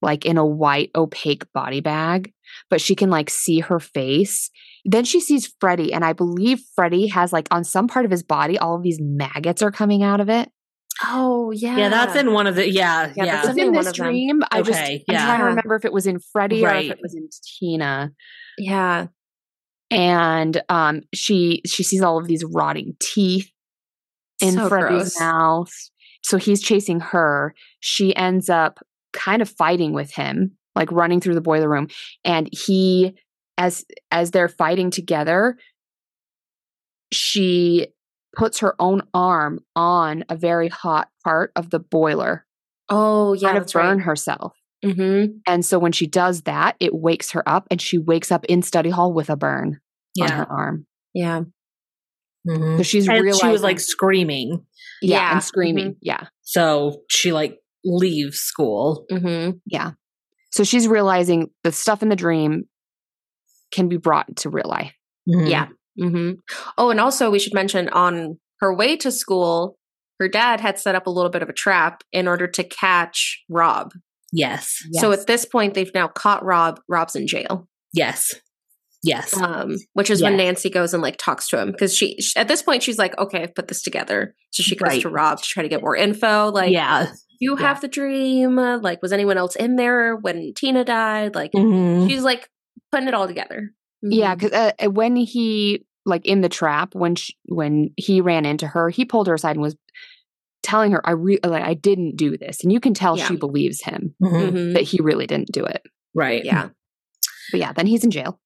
like 0.00 0.24
in 0.26 0.36
a 0.36 0.44
white 0.46 0.90
opaque 0.96 1.44
body 1.52 1.80
bag 1.80 2.32
but 2.70 2.80
she 2.80 2.94
can 2.94 3.08
like 3.10 3.30
see 3.30 3.60
her 3.60 3.78
face 3.78 4.50
then 4.84 5.04
she 5.04 5.20
sees 5.20 5.52
freddy 5.60 5.92
and 5.92 6.04
i 6.04 6.12
believe 6.12 6.60
freddy 6.74 7.06
has 7.06 7.32
like 7.32 7.46
on 7.50 7.64
some 7.64 7.86
part 7.88 8.04
of 8.04 8.10
his 8.10 8.22
body 8.22 8.58
all 8.58 8.74
of 8.76 8.82
these 8.82 8.98
maggots 9.00 9.62
are 9.62 9.70
coming 9.70 10.02
out 10.02 10.20
of 10.20 10.28
it 10.28 10.48
oh 11.04 11.50
yeah. 11.52 11.76
yeah, 11.76 11.88
that's 11.88 12.14
in 12.16 12.32
one 12.32 12.46
of 12.46 12.54
the 12.54 12.70
yeah, 12.70 13.12
Yeah, 13.16 13.24
yeah. 13.24 13.42
that's 13.42 13.58
in 13.58 13.66
in 13.68 13.72
this 13.72 13.92
dream 13.92 14.42
i 14.50 14.62
just 14.62 14.78
Okay, 14.80 15.04
i'm 15.08 15.14
yeah. 15.14 15.24
trying 15.26 15.38
to 15.40 15.44
remember 15.46 15.74
if 15.76 15.84
it 15.84 15.92
was 15.92 16.06
in 16.06 16.18
freddy 16.32 16.64
or 16.64 16.70
if 16.70 16.90
it 16.90 16.98
was 17.02 17.14
in 17.14 17.28
tina 17.58 18.12
Yeah. 18.58 19.06
and 19.90 20.62
um 20.68 21.02
she 21.14 21.62
she 21.66 21.82
sees 21.82 22.02
all 22.02 22.18
of 22.18 22.26
these 22.26 22.44
rotting 22.44 22.96
teeth 23.00 23.48
in 24.40 24.54
So 24.54 24.68
Freddy's 24.68 25.14
gross. 25.14 25.20
mouth. 25.20 25.72
So 26.24 26.36
he's 26.36 26.60
chasing 26.62 26.98
her. 27.00 27.54
She 27.80 28.14
ends 28.16 28.48
up 28.50 28.80
kind 29.12 29.40
of 29.42 29.48
fighting 29.48 29.92
with 29.92 30.12
him, 30.12 30.56
like 30.74 30.90
running 30.90 31.20
through 31.20 31.34
the 31.34 31.40
boiler 31.40 31.68
room. 31.68 31.88
And 32.24 32.48
he, 32.52 33.14
as 33.58 33.84
as 34.10 34.30
they're 34.30 34.48
fighting 34.48 34.90
together, 34.90 35.56
she 37.12 37.88
puts 38.36 38.60
her 38.60 38.74
own 38.78 39.02
arm 39.12 39.60
on 39.76 40.24
a 40.28 40.36
very 40.36 40.68
hot 40.68 41.08
part 41.24 41.52
of 41.54 41.70
the 41.70 41.78
boiler, 41.78 42.46
Oh 42.88 43.34
yeah. 43.34 43.52
that's 43.54 43.72
burn 43.74 43.98
right. 43.98 44.04
herself. 44.06 44.54
Mm-hmm. 44.84 45.36
And 45.46 45.64
so 45.64 45.78
when 45.78 45.92
she 45.92 46.06
does 46.06 46.42
that, 46.42 46.76
it 46.80 46.94
wakes 46.94 47.32
her 47.32 47.46
up, 47.48 47.66
and 47.70 47.80
she 47.80 47.98
wakes 47.98 48.32
up 48.32 48.44
in 48.46 48.62
study 48.62 48.90
hall 48.90 49.12
with 49.12 49.30
a 49.30 49.36
burn 49.36 49.80
on 50.20 50.30
her 50.30 50.50
arm. 50.50 50.86
Yeah. 51.14 51.42
Mhm. 52.48 52.78
So 52.78 52.82
she's 52.82 53.06
And 53.06 53.22
realizing, 53.22 53.48
she 53.48 53.52
was 53.52 53.62
like 53.62 53.78
screaming. 53.78 54.64
yeah, 55.00 55.16
Yeah, 55.18 55.32
and 55.34 55.42
screaming, 55.42 55.96
yeah. 56.02 56.26
So 56.42 57.02
she 57.08 57.32
like 57.32 57.58
leaves 57.84 58.38
school. 58.38 59.04
Mm-hmm. 59.12 59.58
Yeah. 59.66 59.92
So 60.50 60.64
she's 60.64 60.88
realizing 60.88 61.50
the 61.64 61.70
stuff 61.72 62.02
in 62.02 62.08
the 62.08 62.16
dream 62.16 62.64
can 63.72 63.88
be 63.88 63.96
brought 63.96 64.36
to 64.36 64.50
real 64.50 64.68
life. 64.68 64.92
Mhm. 65.28 65.48
Yeah. 65.50 65.66
hmm 65.98 66.32
Oh, 66.78 66.90
and 66.90 67.00
also 67.00 67.30
we 67.30 67.38
should 67.38 67.54
mention 67.54 67.88
on 67.90 68.38
her 68.60 68.74
way 68.74 68.96
to 68.98 69.10
school, 69.10 69.76
her 70.20 70.28
dad 70.28 70.60
had 70.60 70.78
set 70.78 70.94
up 70.94 71.06
a 71.06 71.10
little 71.10 71.30
bit 71.30 71.42
of 71.42 71.48
a 71.48 71.52
trap 71.52 72.02
in 72.12 72.28
order 72.28 72.46
to 72.46 72.62
catch 72.64 73.42
Rob. 73.48 73.92
Yes. 74.32 74.78
So 74.92 75.12
at 75.12 75.26
this 75.26 75.44
point, 75.44 75.74
they've 75.74 75.92
now 75.94 76.08
caught 76.08 76.44
Rob. 76.44 76.80
Rob's 76.88 77.16
in 77.16 77.26
jail. 77.26 77.68
Yes. 77.92 78.32
Yes. 79.04 79.36
um, 79.36 79.74
which 79.94 80.10
is 80.10 80.22
when 80.22 80.36
Nancy 80.36 80.70
goes 80.70 80.94
and 80.94 81.02
like 81.02 81.16
talks 81.18 81.48
to 81.48 81.60
him 81.60 81.72
because 81.72 81.94
she, 81.96 82.16
sh 82.20 82.36
at 82.36 82.46
this 82.46 82.62
point 82.62 82.84
she's 82.84 82.98
like, 82.98 83.18
okay, 83.18 83.42
I've 83.42 83.54
put 83.54 83.66
this 83.66 83.82
together. 83.82 84.34
So 84.52 84.62
she 84.62 84.76
goes 84.76 84.86
Right. 84.88 85.02
to 85.02 85.08
Rob 85.08 85.38
to 85.38 85.44
try 85.44 85.64
to 85.64 85.68
get 85.68 85.82
more 85.82 85.96
info. 85.96 86.50
Like, 86.52 86.70
yeah. 86.72 87.08
you 87.40 87.56
Yeah. 87.58 87.66
have 87.66 87.80
the 87.80 87.88
dream. 87.88 88.60
Uh, 88.60 88.78
Like, 88.78 89.02
was 89.02 89.12
anyone 89.12 89.36
else 89.38 89.56
in 89.56 89.74
there 89.74 90.14
when 90.14 90.52
Tina 90.54 90.84
died? 90.84 91.34
Like, 91.34 91.50
Mhm. 91.52 92.08
she's 92.08 92.22
like 92.22 92.48
putting 92.92 93.08
it 93.08 93.14
all 93.14 93.26
together. 93.26 93.72
Yeah, 94.02 94.34
Mhm. 94.34 94.38
because 94.40 94.72
uh, 94.82 94.90
when 94.90 95.16
he 95.16 95.84
like 96.04 96.26
in 96.26 96.40
the 96.40 96.48
trap 96.48 96.94
when 96.94 97.14
she, 97.14 97.36
when 97.46 97.90
he 97.96 98.20
ran 98.20 98.44
into 98.44 98.66
her, 98.66 98.90
he 98.90 99.04
pulled 99.04 99.28
her 99.28 99.34
aside 99.34 99.52
and 99.56 99.62
was 99.62 99.76
telling 100.62 100.92
her, 100.92 101.00
"I 101.06 101.12
re- 101.12 101.38
like 101.44 101.62
I 101.64 101.74
didn't 101.74 102.16
do 102.16 102.36
this," 102.36 102.62
and 102.62 102.72
you 102.72 102.80
can 102.80 102.94
tell 102.94 103.16
Yeah. 103.16 103.26
she 103.28 103.36
believes 103.36 103.82
him 103.82 104.14
Mhm. 104.22 104.50
Mhm. 104.52 104.74
that 104.74 104.82
he 104.82 104.98
really 105.00 105.26
didn't 105.26 105.52
do 105.52 105.64
it. 105.64 105.82
Right. 106.14 106.44
yeah, 106.44 106.68
But 107.50 107.60
yeah, 107.60 107.72
then 107.72 107.86
he's 107.86 108.04
in 108.04 108.10
jail. 108.10 108.38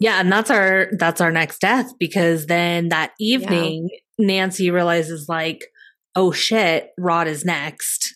Yeah, 0.00 0.20
and 0.20 0.30
that's 0.32 0.50
our 0.50 0.88
that's 0.98 1.20
our 1.20 1.30
next 1.32 1.60
death 1.60 1.90
because 1.98 2.46
then 2.46 2.88
that 2.90 3.12
evening 3.20 3.88
Nancy 4.18 4.70
realizes 4.70 5.28
like, 5.28 5.64
oh 6.16 6.30
shit, 6.32 6.90
Rod 6.98 7.26
is 7.26 7.44
next. 7.44 8.14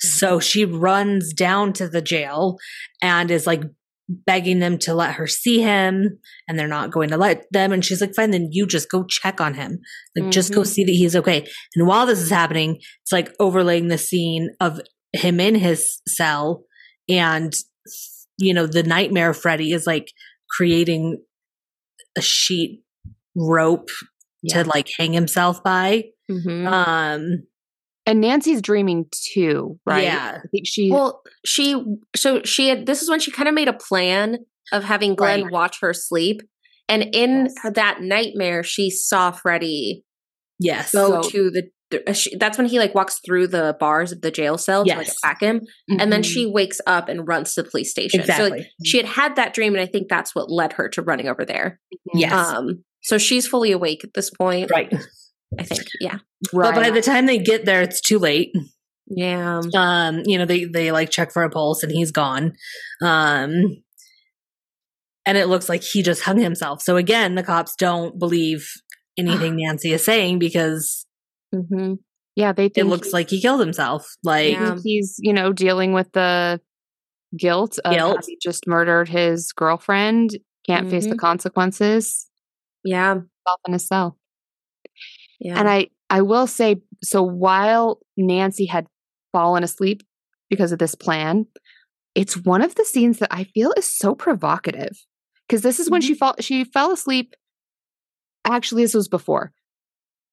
So 0.00 0.38
she 0.40 0.64
runs 0.64 1.32
down 1.32 1.72
to 1.74 1.88
the 1.88 2.02
jail 2.02 2.56
and 3.02 3.30
is 3.30 3.46
like 3.46 3.62
begging 4.08 4.58
them 4.60 4.76
to 4.78 4.92
let 4.94 5.14
her 5.14 5.26
see 5.26 5.60
him 5.62 6.18
and 6.46 6.58
they're 6.58 6.68
not 6.68 6.90
going 6.90 7.08
to 7.08 7.16
let 7.16 7.46
them 7.52 7.72
and 7.72 7.82
she's 7.84 8.00
like 8.02 8.14
fine 8.14 8.30
then 8.32 8.48
you 8.52 8.66
just 8.66 8.90
go 8.90 9.02
check 9.08 9.40
on 9.40 9.54
him 9.54 9.78
like 10.14 10.30
just 10.30 10.52
go 10.52 10.60
Mhm. 10.60 10.66
see 10.66 10.84
that 10.84 10.92
he's 10.92 11.16
okay 11.16 11.46
and 11.74 11.86
while 11.86 12.04
this 12.04 12.20
is 12.20 12.28
happening 12.30 12.76
it's 13.02 13.12
like 13.12 13.32
overlaying 13.40 13.88
the 13.88 13.96
scene 13.96 14.50
of 14.60 14.78
him 15.14 15.40
in 15.40 15.54
his 15.54 16.02
cell 16.06 16.64
and 17.08 17.54
you 18.36 18.52
know 18.52 18.66
the 18.66 18.82
nightmare 18.82 19.32
freddy 19.32 19.72
is 19.72 19.86
like 19.86 20.08
creating 20.50 21.22
a 22.18 22.20
sheet 22.20 22.82
rope 23.34 23.88
Yeah. 24.42 24.64
to 24.64 24.68
like 24.68 24.88
hang 24.98 25.14
himself 25.14 25.62
by 25.64 26.04
Mhm. 26.30 26.66
um 26.70 27.42
And 28.06 28.20
Nancy's 28.20 28.60
dreaming 28.60 29.06
too, 29.10 29.78
right? 29.86 30.04
yeah 30.04 30.38
I 30.44 30.48
think 30.48 30.66
she. 30.66 30.90
Well, 30.90 31.22
she 31.44 31.82
so 32.14 32.42
she 32.42 32.68
had 32.68 32.86
this 32.86 33.02
is 33.02 33.08
when 33.08 33.20
she 33.20 33.30
kind 33.30 33.48
of 33.48 33.54
made 33.54 33.68
a 33.68 33.72
plan 33.72 34.38
of 34.72 34.84
having 34.84 35.14
Glenn 35.14 35.44
Right. 35.44 35.52
watch 35.52 35.80
her 35.80 35.92
sleep. 35.94 36.42
And 36.88 37.02
in 37.14 37.46
Yes. 37.64 37.74
that 37.74 38.02
nightmare, 38.02 38.62
she 38.62 38.90
saw 38.90 39.30
Freddy 39.30 40.04
yes 40.58 40.92
go 40.92 41.22
So- 41.22 41.30
to 41.30 41.50
the. 41.50 41.70
uh, 42.06 42.12
she, 42.12 42.36
that's 42.36 42.58
when 42.58 42.66
he 42.66 42.78
like 42.78 42.94
walks 42.94 43.20
through 43.24 43.46
the 43.46 43.76
bars 43.80 44.12
of 44.12 44.20
the 44.20 44.30
jail 44.30 44.58
cell 44.58 44.84
to 44.84 44.94
like 44.96 45.08
attack 45.08 45.40
him, 45.40 45.62
and 45.88 46.12
then 46.12 46.22
Mhm. 46.22 46.26
she 46.26 46.46
wakes 46.46 46.80
up 46.86 47.08
and 47.08 47.26
runs 47.26 47.54
to 47.54 47.62
the 47.62 47.70
police 47.70 47.90
station. 47.90 48.20
So 48.20 48.24
exactly 48.24 48.50
like, 48.58 48.66
she 48.84 48.96
had 48.98 49.06
had 49.06 49.36
that 49.36 49.54
dream, 49.54 49.74
and 49.74 49.80
I 49.80 49.86
think 49.86 50.08
that's 50.08 50.34
what 50.34 50.50
led 50.50 50.74
her 50.74 50.88
to 50.90 51.02
running 51.02 51.28
over 51.28 51.44
there. 51.44 51.80
yes 52.14 52.32
Um, 52.32 52.84
so 53.02 53.16
she's 53.16 53.46
fully 53.46 53.70
awake 53.72 54.02
at 54.04 54.12
this 54.14 54.28
point. 54.30 54.70
right 54.70 54.92
I 55.58 55.62
think. 55.64 55.82
Yeah. 56.00 56.18
right. 56.52 56.74
but 56.74 56.80
by 56.82 56.90
the 56.90 57.02
time 57.02 57.26
they 57.26 57.38
get 57.38 57.64
there 57.64 57.82
it's 57.82 58.00
too 58.00 58.18
late 58.18 58.52
Yeah. 59.06 59.60
um 59.76 60.22
you 60.26 60.38
know 60.38 60.44
they 60.46 60.64
they 60.64 60.92
like 60.92 61.10
check 61.10 61.32
for 61.32 61.42
a 61.42 61.50
pulse 61.50 61.82
and 61.82 61.92
he's 61.92 62.10
gone 62.10 62.52
um 63.02 63.52
and 65.26 65.38
it 65.38 65.46
looks 65.48 65.68
like 65.68 65.82
he 65.82 66.02
just 66.02 66.22
hung 66.22 66.38
himself 66.38 66.82
so 66.82 66.96
again 66.96 67.34
the 67.34 67.42
cops 67.42 67.74
don't 67.76 68.18
believe 68.18 68.66
anything 69.16 69.56
nancy 69.62 69.92
is 69.92 70.04
saying 70.04 70.38
because 70.38 71.06
hmm 71.54 71.94
yeah, 72.36 72.50
they 72.52 72.64
think 72.68 72.78
it 72.78 72.90
looks 72.90 73.12
like 73.12 73.30
he 73.30 73.40
killed 73.40 73.60
himself 73.60 74.08
like 74.24 74.54
Yeah. 74.54 74.76
he's 74.82 75.14
you 75.20 75.32
know 75.32 75.52
dealing 75.52 75.92
with 75.92 76.10
the 76.12 76.60
guilt 77.38 77.78
of 77.84 77.94
Guilt. 77.94 78.16
having 78.16 78.36
just 78.42 78.66
murdered 78.66 79.08
his 79.08 79.52
girlfriend. 79.52 80.30
Can't 80.66 80.90
face 80.90 81.04
the 81.06 81.14
Mhm. 81.14 81.18
consequences. 81.18 82.26
Yeah. 82.84 83.18
Off 83.46 83.60
in 83.68 83.74
a 83.74 83.78
cell. 83.78 84.18
Yeah. 85.40 85.58
And 85.58 85.68
I, 85.68 85.88
I 86.10 86.22
will 86.22 86.46
say, 86.46 86.76
so 87.02 87.22
while 87.22 88.00
Nancy 88.16 88.66
had 88.66 88.86
fallen 89.32 89.64
asleep 89.64 90.02
because 90.48 90.72
of 90.72 90.78
this 90.78 90.94
plan, 90.94 91.46
it's 92.14 92.36
one 92.36 92.62
of 92.62 92.74
the 92.76 92.84
scenes 92.84 93.18
that 93.18 93.32
I 93.32 93.44
feel 93.44 93.72
is 93.76 93.86
so 93.86 94.14
provocative. 94.14 94.96
Because 95.48 95.62
this 95.62 95.80
is 95.80 95.90
when 95.90 96.00
mm-hmm. 96.00 96.08
she 96.08 96.14
fall, 96.14 96.34
she 96.40 96.64
fell 96.64 96.92
asleep. 96.92 97.34
Actually, 98.44 98.82
this 98.82 98.94
was 98.94 99.08
before. 99.08 99.52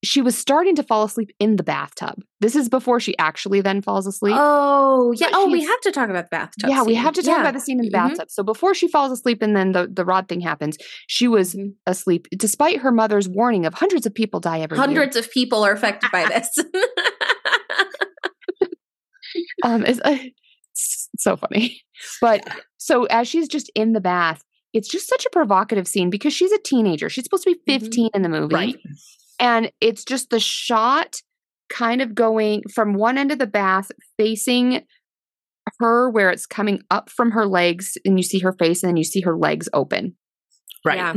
She 0.04 0.22
was 0.22 0.36
starting 0.38 0.76
to 0.78 0.84
fall 0.84 1.04
asleep 1.04 1.32
in 1.40 1.58
the 1.58 1.64
bathtub. 1.64 2.16
This 2.40 2.56
is 2.56 2.70
before 2.70 3.00
she 3.00 3.16
actually 3.20 3.62
then 3.62 3.84
falls 3.84 4.08
asleep. 4.08 4.36
Oh, 4.38 5.14
yeah. 5.16 5.28
But 5.32 5.38
Oh, 5.38 5.52
we 5.52 5.64
have 5.64 5.80
to 5.82 5.92
talk 5.92 6.10
about 6.10 6.26
the 6.26 6.30
bathtub. 6.36 6.70
yeah, 6.72 6.82
we 6.82 6.96
have 6.96 7.14
to 7.14 7.22
talk 7.22 7.36
Yeah. 7.38 7.42
about 7.42 7.54
the 7.54 7.60
scene 7.60 7.78
in 7.80 7.86
the 7.86 7.92
Mhm. 7.92 8.10
bathtub. 8.10 8.32
So 8.32 8.42
before 8.42 8.74
she 8.74 8.88
falls 8.88 9.12
asleep 9.12 9.44
and 9.44 9.56
then 9.56 9.74
the, 9.74 9.88
the 9.94 10.04
rod 10.04 10.28
thing 10.28 10.42
happens, 10.42 10.78
she 11.08 11.28
was 11.28 11.54
Mhm. 11.54 11.74
asleep 11.86 12.28
despite 12.36 12.80
her 12.80 12.92
mother's 12.92 13.30
warning 13.30 13.66
of 13.68 13.76
hundreds 13.76 14.08
of 14.08 14.16
people 14.16 14.40
die 14.40 14.62
every 14.62 14.76
year. 14.78 14.84
Hundreds 14.86 15.16
of 15.16 15.30
people 15.30 15.64
are 15.64 15.72
affected 15.72 16.10
by 16.12 16.26
this. 16.30 16.50
um 19.64 19.86
it's, 19.86 20.00
uh, 20.04 20.18
it's 20.72 21.10
so 21.18 21.38
funny 21.38 21.82
but 22.20 22.42
so 22.78 23.06
as 23.06 23.28
she's 23.28 23.48
just 23.48 23.72
in 23.76 23.94
the 23.94 24.02
bath 24.02 24.44
it's 24.74 24.90
just 24.90 25.08
such 25.08 25.26
a 25.26 25.30
provocative 25.30 25.88
scene 25.88 26.10
because 26.10 26.34
she's 26.34 26.52
a 26.52 26.58
teenager 26.58 27.10
she's 27.10 27.24
supposed 27.24 27.44
to 27.44 27.56
be 27.66 27.74
Mhm. 27.74 27.80
15 27.82 28.10
in 28.14 28.22
the 28.24 28.30
movie 28.30 28.54
right 28.56 28.76
and 29.42 29.72
it's 29.82 30.06
just 30.06 30.30
the 30.30 30.40
shot 30.40 31.18
kind 31.70 32.02
of 32.02 32.16
going 32.16 32.62
from 32.74 32.94
one 32.94 33.18
end 33.18 33.32
of 33.32 33.40
the 33.40 33.48
bath 33.48 33.92
facing 34.18 34.84
her 35.80 36.10
where 36.10 36.30
it's 36.30 36.46
coming 36.46 36.82
up 36.90 37.10
from 37.10 37.32
her 37.32 37.46
legs 37.46 37.98
and 38.06 38.18
you 38.20 38.24
see 38.24 38.40
her 38.40 38.54
face 38.54 38.84
and 38.84 38.90
then 38.90 38.98
you 38.98 39.04
see 39.04 39.22
her 39.22 39.38
legs 39.38 39.68
open 39.74 40.16
right 40.86 40.98
Yeah. 40.98 41.14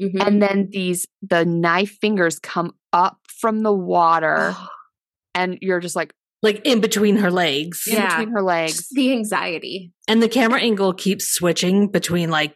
Mhm. 0.00 0.26
and 0.26 0.42
then 0.42 0.68
these 0.70 1.06
the 1.22 1.44
knife 1.44 1.98
fingers 2.00 2.38
come 2.38 2.72
up 2.92 3.18
from 3.40 3.62
the 3.62 3.72
water 3.72 4.54
and 5.34 5.58
you're 5.60 5.80
just 5.80 5.94
like 5.96 6.12
like 6.42 6.60
in 6.64 6.80
between 6.80 7.16
her 7.18 7.30
legs 7.30 7.84
in 7.86 7.94
Yeah. 7.94 8.16
between 8.18 8.34
her 8.34 8.42
legs 8.42 8.76
Just 8.76 8.90
the 8.94 9.12
anxiety. 9.12 9.92
and 10.08 10.22
the 10.22 10.28
camera 10.28 10.60
angle 10.60 10.92
keeps 10.94 11.28
switching 11.28 11.88
between 11.88 12.30
like 12.30 12.54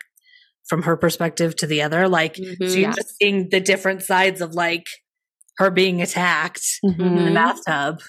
from 0.69 0.83
her 0.83 0.97
perspective 0.97 1.55
to 1.57 1.67
the 1.67 1.83
other 1.83 2.09
like 2.09 2.35
Mhm. 2.35 2.57
so 2.59 2.65
you're 2.75 2.89
Yeah. 2.91 2.93
just 2.93 3.17
seeing 3.19 3.51
the 3.51 3.61
different 3.61 4.03
sides 4.03 4.41
of 4.41 4.55
like 4.55 4.87
her 5.59 5.71
being 5.71 6.03
attacked 6.03 6.65
in 6.83 6.97
the 6.97 7.05
Mhm. 7.05 7.35
bathtub 7.35 8.01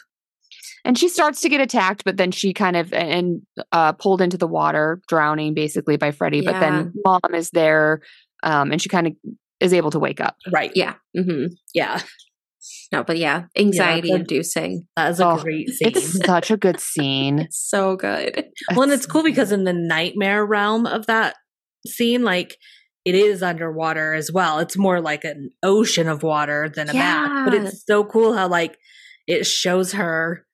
and 0.86 0.98
she 0.98 1.10
starts 1.10 1.42
to 1.42 1.50
get 1.50 1.60
attacked 1.62 2.04
but 2.06 2.18
then 2.18 2.32
she 2.32 2.54
kind 2.54 2.76
of 2.76 2.94
and 2.94 3.42
uh 3.72 3.94
pulled 3.94 4.22
into 4.22 4.38
the 4.38 4.48
water 4.48 5.02
drowning 5.08 5.54
basically 5.54 5.98
by 5.98 6.12
Freddy 6.12 6.42
but 6.42 6.60
then 6.60 6.94
mom 7.06 7.34
is 7.34 7.50
there 7.52 8.02
um 8.44 8.72
and 8.72 8.82
she 8.82 8.90
kind 8.90 9.08
of 9.08 9.14
is 9.60 9.74
able 9.74 9.92
to 9.92 10.00
wake 10.00 10.22
up 10.22 10.36
right 10.52 10.72
Yeah. 10.76 10.94
hmm 11.18 11.46
yeah 11.74 12.02
No, 12.92 13.04
but 13.04 13.18
yeah, 13.18 13.46
anxiety 13.58 14.12
but- 14.12 14.22
inducing. 14.22 14.88
that 14.96 15.12
is 15.12 15.20
a 15.20 15.26
Oh, 15.26 15.42
great 15.42 15.70
scene 15.70 15.88
it's 15.90 16.26
such 16.26 16.52
a 16.52 16.58
good 16.58 16.80
scene 16.80 17.40
It's 17.40 17.58
so 17.70 17.96
good. 17.96 18.46
well 18.72 18.84
and 18.84 18.92
it's 18.92 19.06
cool 19.06 19.24
because 19.24 19.52
in 19.52 19.64
the 19.64 19.74
nightmare 19.74 20.46
realm 20.46 20.86
of 20.86 21.06
that 21.08 21.36
scene 21.86 22.24
like 22.24 22.58
it 23.08 23.16
is 23.16 23.42
underwater 23.42 24.14
as 24.14 24.32
well 24.32 24.60
it's 24.60 24.78
more 24.78 25.00
like 25.02 25.24
an 25.24 25.50
ocean 25.64 26.08
of 26.08 26.24
water 26.24 26.70
than 26.76 26.90
a 26.90 26.94
bath 26.94 27.46
but 27.46 27.54
it's 27.54 27.86
so 27.86 28.04
cool 28.04 28.34
how 28.36 28.48
like 28.48 28.78
it 29.28 29.46
shows 29.46 29.94
her 29.94 30.46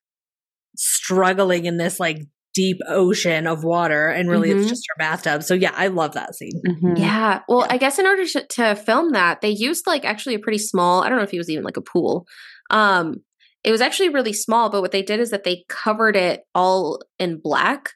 struggling 0.76 1.66
in 1.66 1.78
this 1.78 2.00
like 2.00 2.20
deep 2.54 2.78
ocean 2.88 3.48
of 3.48 3.63
water 3.63 4.08
and 4.10 4.30
really 4.30 4.50
Mhm. 4.50 4.60
it's 4.62 4.70
just 4.70 4.86
her 4.89 4.96
bathtub 5.00 5.42
so 5.42 5.54
yeah 5.56 5.74
i 5.76 5.88
love 5.88 6.13
that 6.13 6.36
scene 6.36 6.62
Mhm. 6.68 7.00
Yeah. 7.00 7.39
Well, 7.48 7.62
Yeah. 7.62 7.74
I 7.74 7.78
guess 7.78 7.98
in 7.98 8.06
order 8.06 8.26
to, 8.26 8.46
to 8.48 8.76
film 8.76 9.12
that, 9.13 9.42
they 9.42 9.50
used 9.50 9.88
like 9.88 10.06
actually 10.06 10.36
a 10.36 10.39
pretty 10.39 10.60
small, 10.60 11.02
I 11.04 11.10
don't 11.10 11.18
know 11.18 11.24
if 11.24 11.34
it 11.34 11.38
was 11.39 11.50
even 11.50 11.63
like 11.63 11.78
a 11.78 11.82
pool. 11.82 12.26
Um, 12.70 13.24
it 13.63 13.72
was 13.72 13.82
actually 13.82 14.10
really 14.10 14.34
small, 14.34 14.70
but 14.70 14.82
what 14.82 14.92
they 14.92 15.02
did 15.02 15.20
is 15.20 15.32
that 15.32 15.44
they 15.44 15.63
covered 15.70 16.16
it 16.16 16.42
all 16.54 17.00
in 17.18 17.39
black 17.42 17.92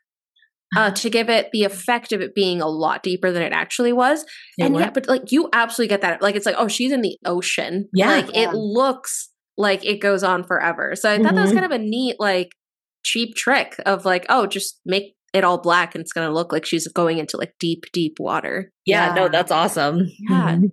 uh, 0.75 0.91
to 0.91 1.09
give 1.09 1.29
it 1.29 1.49
the 1.53 1.63
effect 1.63 2.11
of 2.11 2.19
it 2.21 2.35
being 2.35 2.61
a 2.61 2.67
lot 2.67 3.03
deeper 3.03 3.31
than 3.31 3.41
it 3.43 3.53
actually 3.53 3.93
was. 3.93 4.23
It 4.57 4.65
and 4.65 4.75
yeah, 4.75 4.89
but 4.89 5.07
like 5.07 5.31
you 5.31 5.49
absolutely 5.53 5.89
get 5.89 6.01
that. 6.01 6.21
Like 6.21 6.35
it's 6.35 6.45
like, 6.45 6.55
oh, 6.57 6.67
she's 6.67 6.91
in 6.91 7.01
the 7.01 7.17
ocean. 7.25 7.87
Yeah. 7.93 8.09
Like 8.09 8.33
Yeah. 8.33 8.49
it 8.49 8.53
looks 8.53 9.29
like 9.57 9.85
it 9.85 10.01
goes 10.01 10.23
on 10.23 10.43
forever. 10.43 10.95
So 10.95 11.09
I 11.11 11.17
thought 11.17 11.35
that 11.35 11.41
was 11.41 11.51
Mhm. 11.51 11.55
kind 11.55 11.65
of 11.65 11.71
a 11.71 11.77
neat, 11.79 12.17
like 12.19 12.49
cheap 13.03 13.35
trick 13.35 13.75
of 13.85 14.03
like, 14.05 14.25
oh, 14.29 14.45
just 14.45 14.79
make 14.85 15.15
it 15.33 15.43
all 15.43 15.57
black 15.57 15.95
and 15.95 16.01
it's 16.01 16.13
gonna 16.13 16.31
look 16.33 16.51
like 16.51 16.65
she's 16.65 16.87
going 16.87 17.17
into 17.17 17.37
like 17.37 17.53
deep, 17.59 17.85
deep 17.93 18.17
water. 18.19 18.71
yeah, 18.85 19.13
no 19.13 19.27
that's 19.29 19.51
awesome 19.51 20.09
Yeah. 20.29 20.55
Mhm. 20.55 20.71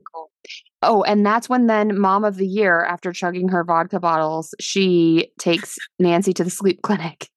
oh 0.82 1.02
and 1.04 1.24
that's 1.26 1.48
when 1.48 1.66
then 1.66 1.98
mom 1.98 2.24
of 2.24 2.36
the 2.36 2.46
year 2.46 2.84
after 2.84 3.12
chugging 3.12 3.48
her 3.48 3.64
vodka 3.64 3.98
bottles 3.98 4.54
she 4.60 5.30
takes 5.38 5.76
Nancy 5.98 6.32
to 6.34 6.44
the 6.44 6.50
sleep 6.50 6.82
clinic 6.82 7.28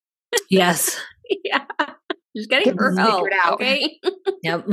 yes 0.49 0.99
yeah. 1.43 1.65
She's 2.37 2.45
getting 2.47 2.73
Get 2.73 2.79
her 2.79 2.95
help. 2.95 3.27
out. 3.43 3.53
Okay. 3.55 3.99
Yep. 4.43 4.67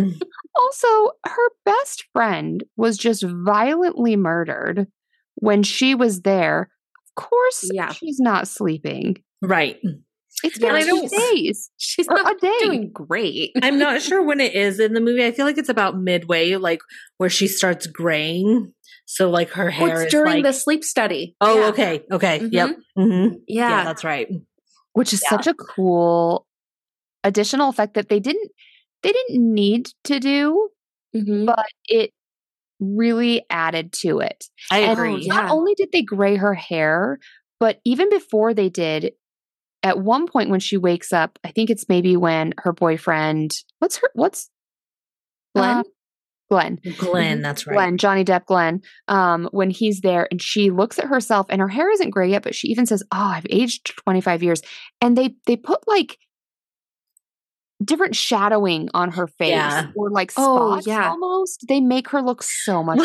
Also, 0.55 0.88
her 1.27 1.48
best 1.64 2.05
friend 2.12 2.62
was 2.77 2.98
just 2.98 3.24
violently 3.27 4.14
murdered 4.14 4.87
when 5.37 5.62
she 5.62 5.94
was 5.94 6.20
there. 6.20 6.68
Of 7.09 7.24
course, 7.24 7.70
Yeah. 7.72 7.90
she's 7.92 8.20
not 8.20 8.46
sleeping. 8.46 9.16
Right. 9.42 9.79
It's 10.42 10.59
been 10.59 10.70
I 10.74 10.83
two 10.83 11.09
days 11.09 11.70
She's 11.79 12.07
not 12.09 12.31
a 12.31 12.38
day. 12.38 12.59
doing 12.61 12.90
great. 12.92 13.53
I'm 13.62 13.79
not 13.79 14.03
sure 14.03 14.22
when 14.22 14.40
it 14.40 14.55
is 14.55 14.79
in 14.81 14.92
the 14.92 15.00
movie. 15.00 15.24
I 15.24 15.33
feel 15.33 15.46
like 15.46 15.59
it's 15.59 15.68
about 15.70 15.98
midway, 15.98 16.57
like 16.57 16.81
where 17.16 17.31
she 17.31 17.46
starts 17.48 17.87
graying. 17.87 18.72
So 19.07 19.31
like 19.31 19.50
her 19.50 19.68
Oh, 19.68 19.70
hair 19.70 20.03
it's 20.03 20.07
is 20.07 20.11
during 20.11 20.35
like, 20.35 20.44
the 20.44 20.53
sleep 20.53 20.85
study. 20.85 21.37
Oh, 21.40 21.59
Yeah. 21.61 21.66
okay. 21.68 22.03
Okay. 22.12 22.38
Mhm. 22.40 22.53
Yep. 22.53 22.77
hmm 22.96 23.27
Yeah. 23.48 23.70
Yeah. 23.70 23.85
that's 23.85 24.05
right. 24.05 24.29
which 24.92 25.12
is 25.12 25.22
Yeah. 25.24 25.31
such 25.31 25.46
a 25.46 25.55
cool 25.55 26.46
additional 27.24 27.68
effect 27.70 27.94
that 27.94 28.08
they 28.08 28.20
didn't 28.20 28.50
they 29.02 29.12
didn't 29.12 29.52
need 29.54 29.88
to 30.04 30.18
do, 30.20 30.68
Mhm. 31.14 31.46
but 31.46 31.66
it 31.88 32.10
really 32.80 33.44
added 33.50 33.92
to 34.00 34.20
it. 34.20 34.44
I 34.70 34.80
And 34.80 34.92
agree. 34.92 35.18
yeah. 35.22 35.34
Not 35.34 35.50
only 35.50 35.74
did 35.74 35.90
they 35.92 36.02
gray 36.02 36.37
her 36.37 36.54
hair, 36.54 37.18
but 37.60 37.80
even 37.84 38.08
before 38.10 38.54
they 38.54 38.68
did, 38.68 39.12
at 39.82 40.00
one 40.00 40.26
point 40.26 40.48
when 40.50 40.60
she 40.60 40.76
wakes 40.78 41.12
up, 41.12 41.38
I 41.44 41.50
think 41.50 41.68
it's 41.70 41.88
maybe 41.88 42.16
when 42.16 42.54
her 42.58 42.72
boyfriend, 42.72 43.50
what's 43.80 43.98
her, 43.98 44.08
what's 44.14 44.48
Glenn? 45.54 45.78
uh, 45.78 45.82
Glenn, 46.50 46.78
Glenn, 46.98 47.42
that's 47.42 47.66
right. 47.66 47.74
Glenn, 47.74 47.96
Johnny 47.98 48.24
Depp, 48.24 48.44
Glenn, 48.46 48.80
um, 49.08 49.48
when 49.50 49.70
he's 49.70 50.00
there 50.00 50.28
and 50.30 50.40
she 50.40 50.70
looks 50.70 50.98
at 50.98 51.06
herself 51.06 51.46
and 51.48 51.60
her 51.60 51.68
hair 51.68 51.90
isn't 51.90 52.10
gray 52.10 52.30
yet, 52.30 52.42
but 52.42 52.54
she 52.54 52.68
even 52.68 52.87
says, 52.87 53.02
"Oh, 53.12 53.16
I've 53.34 53.46
aged 53.50 53.92
25 53.98 54.42
years." 54.42 54.60
And 55.00 55.16
they 55.16 55.34
they 55.46 55.56
put 55.56 55.80
like 55.88 56.18
different 57.84 58.16
shadowing 58.16 58.88
on 58.94 59.12
her 59.12 59.26
face 59.26 59.50
Yeah. 59.50 59.88
or 59.96 60.10
like 60.10 60.32
Oh, 60.36 60.72
spots 60.72 60.86
yeah. 60.86 61.10
almost. 61.10 61.64
They 61.68 61.80
make 61.80 62.08
her 62.10 62.22
look 62.22 62.42
so 62.42 62.82
much 62.82 62.98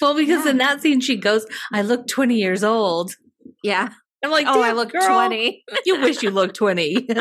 well, 0.00 0.14
because 0.16 0.44
Yeah. 0.44 0.50
in 0.52 0.58
that 0.58 0.80
scene 0.82 1.00
she 1.00 1.16
goes, 1.16 1.46
"I 1.72 1.82
look 1.82 2.06
20 2.06 2.36
years 2.36 2.64
old." 2.64 3.14
Yeah. 3.62 3.88
I'm 4.24 4.30
like, 4.30 4.46
Oh, 4.48 4.62
I 4.62 4.72
look 4.72 4.92
girl, 4.92 5.02
20. 5.08 5.64
You 5.84 6.00
wish 6.00 6.22
you 6.22 6.30
looked 6.30 6.54
20. 6.56 7.08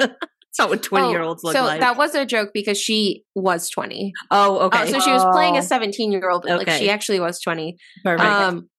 It's 0.52 0.60
not 0.60 0.70
what 0.70 0.84
20 0.84 1.12
year 1.12 1.22
olds 1.22 1.46
look 1.46 1.56
so 1.56 1.64
like. 1.64 1.80
that 1.80 1.96
was 1.96 2.14
a 2.14 2.26
joke 2.26 2.50
because 2.54 2.78
she 2.78 3.24
was 3.36 3.70
20. 3.70 4.12
oh, 4.32 4.60
okay. 4.66 4.82
Oh, 4.82 4.86
so 4.86 5.00
she 5.00 5.10
was 5.12 5.24
playing 5.32 5.56
Oh. 5.56 5.60
a 5.60 5.64
17 5.64 6.12
year 6.12 6.30
old, 6.30 6.44
but 6.46 6.58
like 6.58 6.70
she 6.78 6.90
actually 6.90 7.22
was 7.22 7.40
20. 7.40 7.78
Perfect. 8.04 8.30
Um, 8.30 8.70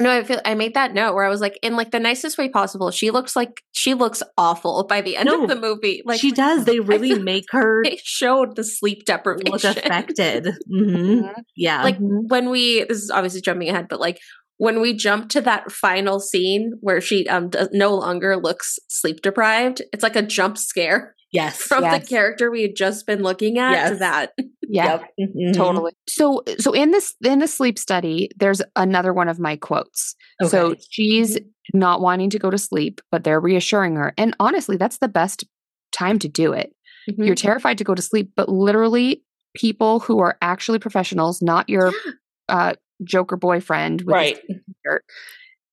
no, 0.00 0.10
I 0.10 0.24
feel 0.24 0.40
I 0.44 0.54
made 0.54 0.74
that 0.74 0.92
note 0.92 1.14
where 1.14 1.24
I 1.24 1.28
was 1.28 1.40
like, 1.40 1.58
in 1.62 1.76
like 1.76 1.90
the 1.92 2.00
nicest 2.00 2.36
way 2.36 2.48
possible. 2.48 2.90
She 2.90 3.10
looks 3.10 3.36
like 3.36 3.62
she 3.72 3.94
looks 3.94 4.22
awful 4.36 4.84
by 4.88 5.00
the 5.00 5.16
end 5.16 5.28
No, 5.28 5.42
of 5.44 5.48
the 5.48 5.56
movie. 5.56 6.02
Like 6.04 6.20
she 6.20 6.32
does. 6.32 6.64
They 6.64 6.80
really 6.92 7.14
make 7.18 7.44
her 7.50 7.82
they 7.84 7.98
showed 8.02 8.56
the 8.56 8.64
sleep 8.64 9.04
deprivation. 9.06 9.52
look 9.52 9.64
affected. 9.64 10.48
hmm 10.68 11.20
Yeah. 11.56 11.82
Like 11.84 11.98
Mhm. 11.98 12.28
when 12.28 12.50
we 12.50 12.84
this 12.84 12.98
is 13.02 13.10
obviously 13.10 13.40
jumping 13.40 13.68
ahead, 13.68 13.86
but 13.88 14.00
like 14.00 14.18
when 14.56 14.80
we 14.80 14.94
jump 14.94 15.28
to 15.30 15.40
that 15.42 15.70
final 15.72 16.20
scene 16.20 16.72
where 16.80 17.00
she 17.00 17.26
um 17.28 17.50
does, 17.50 17.68
no 17.72 17.94
longer 17.94 18.36
looks 18.36 18.78
sleep 18.88 19.20
deprived, 19.22 19.82
it's 19.92 20.02
like 20.02 20.16
a 20.16 20.22
jump 20.22 20.58
scare 20.58 21.13
yes. 21.34 21.56
from 21.60 21.82
Yes. 21.84 22.02
the 22.02 22.08
character 22.08 22.50
we 22.50 22.62
had 22.62 22.74
just 22.76 23.06
been 23.06 23.22
looking 23.22 23.58
at 23.58 23.90
to 23.90 23.94
that. 23.96 24.32
yeah. 24.62 25.00
Yep. 25.18 25.30
Mhm. 25.36 25.54
Totally. 25.54 25.92
So 26.08 26.42
so 26.58 26.72
in 26.72 26.90
this 26.90 27.14
in 27.24 27.40
the 27.40 27.48
sleep 27.48 27.78
study, 27.78 28.30
there's 28.36 28.62
another 28.76 29.12
one 29.12 29.28
of 29.28 29.38
my 29.38 29.56
quotes. 29.56 30.14
So 30.48 30.74
she's 30.90 31.38
not 31.72 32.00
wanting 32.00 32.30
to 32.30 32.38
go 32.38 32.50
to 32.50 32.58
sleep, 32.58 33.00
but 33.10 33.24
they're 33.24 33.40
reassuring 33.40 33.96
her. 33.96 34.12
And 34.18 34.34
honestly, 34.40 34.76
that's 34.76 34.98
the 34.98 35.08
best 35.08 35.44
time 35.92 36.18
to 36.20 36.28
do 36.28 36.52
it. 36.52 36.72
Mm-hmm. 37.10 37.22
You're 37.24 37.34
terrified 37.34 37.78
to 37.78 37.84
go 37.84 37.94
to 37.94 38.02
sleep, 38.02 38.32
but 38.36 38.48
literally 38.48 39.22
people 39.54 40.00
who 40.00 40.18
are 40.20 40.36
actually 40.42 40.78
professionals, 40.78 41.40
not 41.42 41.68
your 41.68 41.92
uh 42.48 42.74
joker 43.02 43.36
boyfriend 43.36 44.02
with 44.02 44.14
Right. 44.14 44.38
t-shirt, 44.46 45.04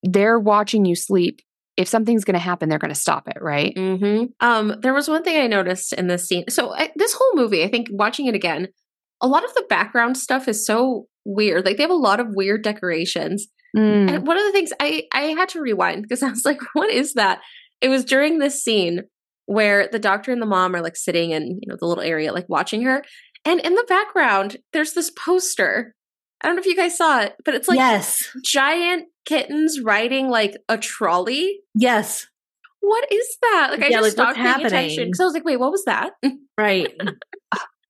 they're 0.03 0.39
watching 0.39 0.85
you 0.85 0.95
sleep. 0.95 1.41
If 1.81 1.87
something's 1.87 2.23
going 2.23 2.33
to 2.33 2.39
happen, 2.39 2.69
they're 2.69 2.79
going 2.79 2.93
to 2.93 2.99
stop 2.99 3.27
it, 3.27 3.37
right? 3.41 3.77
hmm 3.77 4.25
Um, 4.39 4.75
there 4.81 4.93
was 4.93 5.09
one 5.09 5.23
thing 5.23 5.41
I 5.41 5.47
noticed 5.47 5.93
in 5.93 6.07
this 6.07 6.27
scene. 6.27 6.45
So 6.49 6.73
I, 6.73 6.91
this 6.95 7.13
whole 7.13 7.35
movie, 7.35 7.63
I 7.63 7.67
think, 7.67 7.87
watching 7.91 8.27
it 8.27 8.35
again, 8.35 8.67
a 9.21 9.27
lot 9.27 9.43
of 9.43 9.53
the 9.53 9.65
background 9.69 10.17
stuff 10.17 10.47
is 10.47 10.65
so 10.65 11.07
weird. 11.25 11.65
Like 11.65 11.77
they 11.77 11.83
have 11.83 11.89
a 11.89 11.95
lot 11.95 12.19
of 12.19 12.27
weird 12.29 12.63
decorations. 12.63 13.47
Mm. 13.75 14.09
And 14.09 14.27
one 14.27 14.37
of 14.37 14.43
the 14.43 14.51
things 14.51 14.73
I 14.79 15.03
I 15.13 15.21
had 15.21 15.49
to 15.49 15.61
rewind 15.61 16.03
because 16.03 16.23
I 16.23 16.29
was 16.29 16.45
like, 16.45 16.59
what 16.73 16.89
is 16.89 17.13
that? 17.13 17.39
It 17.79 17.89
was 17.89 18.05
during 18.05 18.37
this 18.37 18.63
scene 18.63 19.01
where 19.45 19.87
the 19.91 19.99
doctor 19.99 20.31
and 20.31 20.41
the 20.41 20.45
mom 20.45 20.75
are 20.75 20.81
like 20.81 20.95
sitting 20.95 21.31
in 21.31 21.59
you 21.61 21.67
know 21.67 21.75
the 21.79 21.87
little 21.87 22.03
area 22.03 22.33
like 22.33 22.49
watching 22.49 22.83
her, 22.83 23.03
and 23.45 23.59
in 23.59 23.75
the 23.75 23.85
background 23.87 24.57
there's 24.73 24.93
this 24.93 25.11
poster. 25.11 25.95
I 26.43 26.47
don't 26.47 26.55
know 26.55 26.61
if 26.61 26.65
you 26.65 26.75
guys 26.75 26.97
saw 26.97 27.21
it, 27.21 27.35
but 27.45 27.53
it's 27.53 27.67
like 27.67 27.77
yes. 27.77 28.27
giant 28.43 29.07
kittens 29.25 29.79
riding 29.81 30.29
like 30.29 30.55
a 30.69 30.77
trolley. 30.77 31.59
Yes. 31.75 32.27
What 32.79 33.11
is 33.11 33.37
that? 33.41 33.67
Like 33.71 33.83
I 33.83 33.89
just 33.89 34.01
like, 34.03 34.11
stopped 34.13 34.37
paying 34.37 34.47
attention 34.65 34.71
happening? 34.77 35.05
because 35.07 35.19
I 35.19 35.23
was 35.25 35.33
like, 35.33 35.45
wait, 35.45 35.59
what 35.59 35.71
was 35.71 35.85
that? 35.85 36.11
Right. 36.57 36.93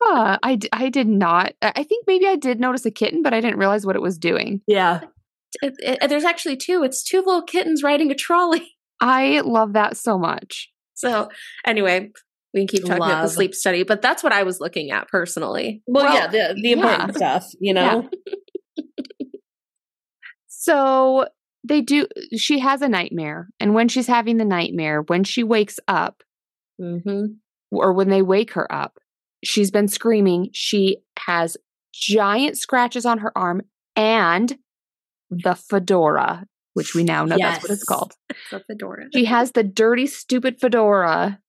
Ah, 0.04 0.39
I, 0.41 0.56
d- 0.56 0.70
I 0.72 0.89
did 0.89 1.08
not. 1.08 1.54
I 1.62 1.74
I 1.76 1.84
think 1.84 2.06
maybe 2.08 2.26
I 2.26 2.36
did 2.38 2.60
notice 2.60 2.86
a 2.86 2.91
kitten, 2.91 3.22
but 3.22 3.34
I 3.34 3.41
didn't 3.41 3.60
realize 3.60 3.86
what 3.86 3.96
it 3.96 4.02
was 4.02 4.17
doing. 4.17 4.62
Yeah. 4.65 5.02
It- 5.62 5.76
it- 5.80 6.10
there's 6.10 6.24
actually 6.24 6.56
two. 6.58 6.84
It's 6.84 7.04
two 7.04 7.17
little 7.20 7.41
kittens 7.44 7.84
riding 7.84 8.12
a 8.12 8.15
trolley. 8.15 8.76
I 9.02 9.41
love 9.41 9.74
that 9.74 9.98
so 9.98 10.17
much. 10.17 10.70
So 10.94 11.30
anyway, 11.65 12.12
we 12.54 12.62
can 12.62 12.67
keep 12.67 12.82
talking 12.86 12.98
about 13.04 13.24
the 13.24 13.30
sleep 13.30 13.54
study, 13.56 13.84
but 13.84 14.02
that's 14.02 14.24
what 14.24 14.32
I 14.34 14.44
was 14.44 14.60
looking 14.60 14.91
at 14.91 15.08
personally. 15.08 15.82
Well, 15.88 16.06
Well, 16.06 16.13
yeah, 16.13 16.28
the, 16.28 16.56
the 16.62 16.72
important 16.74 17.15
stuff, 17.15 17.46
you 17.60 17.74
know? 17.78 18.10
So 20.63 21.26
they 21.63 21.82
do, 21.82 22.06
she 22.38 22.60
has 22.60 22.84
a 22.84 22.88
nightmare. 22.88 23.50
And 23.60 23.74
when 23.74 23.88
she's 23.88 24.06
having 24.06 24.38
the 24.38 24.45
nightmare, 24.45 25.02
when 25.02 25.24
she 25.24 25.43
wakes 25.43 25.80
up, 25.88 26.21
Mm-hmm. 26.80 27.26
or 27.71 27.93
when 27.93 28.10
they 28.10 28.21
wake 28.24 28.54
her 28.54 28.71
up, 28.74 28.97
she's 29.43 29.69
been 29.69 29.88
screaming. 29.88 30.50
She 30.54 30.97
has 31.19 31.58
giant 31.93 32.58
scratches 32.58 33.06
on 33.06 33.19
her 33.19 33.36
arm 33.38 33.62
and 33.95 34.58
the 35.30 35.54
fedora, 35.54 36.45
which 36.74 36.95
we 36.95 37.04
now 37.04 37.26
know 37.26 37.38
that's 37.39 37.62
what 37.63 37.71
it's 37.71 37.84
called. 37.84 38.13
The 38.50 38.62
fedora. 38.67 39.06
She 39.13 39.26
has 39.26 39.52
the 39.52 39.63
dirty, 39.63 40.08
stupid 40.08 40.60
fedora 40.60 41.39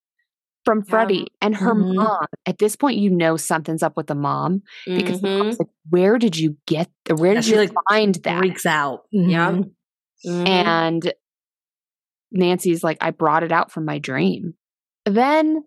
from 0.64 0.78
Yeah. 0.78 0.84
Freddy 0.90 1.26
and 1.40 1.54
her 1.56 1.74
Mhm. 1.74 1.94
mom. 1.96 2.26
At 2.46 2.58
this 2.58 2.76
point, 2.76 2.98
you 2.98 3.10
know 3.10 3.36
something's 3.36 3.82
up 3.82 3.96
with 3.96 4.06
the 4.06 4.14
mom 4.14 4.62
because 4.86 5.20
the 5.20 5.28
Mhm. 5.28 5.38
mom's 5.38 5.58
like, 5.58 5.68
"Where 5.90 6.18
did 6.18 6.36
you 6.38 6.56
get? 6.66 6.90
The, 7.04 7.16
where 7.16 7.34
did 7.34 7.46
you 7.46 7.56
like, 7.56 7.72
find 7.90 8.14
that?" 8.16 8.38
Freaks 8.38 8.66
out. 8.66 9.04
Yeah. 9.10 9.50
Mhm. 9.52 9.70
Mhm. 10.26 10.48
And 10.48 11.12
Nancy's 12.30 12.82
like, 12.84 12.98
"I 13.00 13.10
brought 13.10 13.42
it 13.42 13.52
out 13.52 13.70
from 13.70 13.84
my 13.84 13.98
dream." 13.98 14.54
Then 15.04 15.64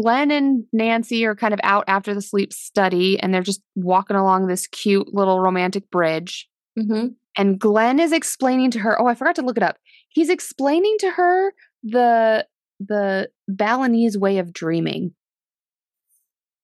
Glenn 0.00 0.30
and 0.30 0.64
Nancy 0.72 1.24
are 1.26 1.34
kind 1.34 1.52
of 1.52 1.58
out 1.64 1.84
after 1.88 2.14
the 2.14 2.22
sleep 2.22 2.52
study, 2.52 3.18
and 3.18 3.34
they're 3.34 3.42
just 3.42 3.62
walking 3.74 4.16
along 4.16 4.46
this 4.46 4.68
cute 4.68 5.12
little 5.12 5.40
romantic 5.40 5.90
bridge. 5.90 6.48
Mhm. 6.78 7.16
and 7.36 7.58
Glenn 7.60 7.98
is 8.00 8.12
explaining 8.12 8.70
to 8.72 8.78
her. 8.80 9.00
Oh, 9.00 9.06
I 9.06 9.14
forgot 9.14 9.34
to 9.36 9.42
look 9.42 9.56
it 9.56 9.62
up. 9.62 9.76
He's 10.08 10.28
explaining 10.28 10.96
to 11.00 11.10
her 11.10 11.52
the 11.84 12.46
the 12.80 13.28
Balinese 13.48 14.16
way 14.18 14.38
of 14.38 14.52
dreaming. 14.52 15.12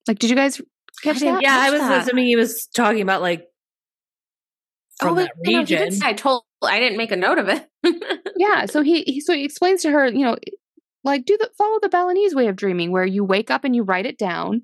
Like, 0.06 0.18
did 0.18 0.30
you 0.30 0.36
guys 0.36 0.60
catch 1.02 1.20
that? 1.20 1.42
Yeah, 1.42 1.56
I 1.58 1.70
was 1.70 1.80
that. 1.80 2.02
assuming 2.02 2.26
he 2.26 2.36
was 2.36 2.66
talking 2.74 3.00
about 3.02 3.22
like 3.22 3.46
from 4.98 5.12
oh, 5.12 5.14
that 5.16 5.30
wait, 5.44 5.52
no, 5.52 5.58
he 5.60 5.64
did 5.64 5.80
region. 5.80 5.92
say- 5.92 6.08
I 6.08 6.12
told. 6.12 6.44
I 6.62 6.78
didn't 6.80 6.96
make 6.96 7.12
a 7.12 7.16
note 7.16 7.38
of 7.38 7.48
it. 7.48 7.68
yeah. 8.36 8.64
So 8.66 8.82
he, 8.82 9.02
he 9.02 9.20
so 9.20 9.34
he 9.34 9.44
explains 9.44 9.82
to 9.82 9.90
her, 9.90 10.06
you 10.06 10.24
know, 10.24 10.36
like 11.02 11.24
do 11.26 11.36
the 11.36 11.50
follow 11.58 11.78
the 11.80 11.88
Balinese 11.90 12.34
way 12.34 12.46
of 12.48 12.56
dreaming, 12.56 12.90
where 12.90 13.04
you 13.04 13.24
wake 13.24 13.50
up 13.50 13.64
and 13.64 13.74
you 13.76 13.82
write 13.82 14.06
it 14.06 14.16
down, 14.18 14.62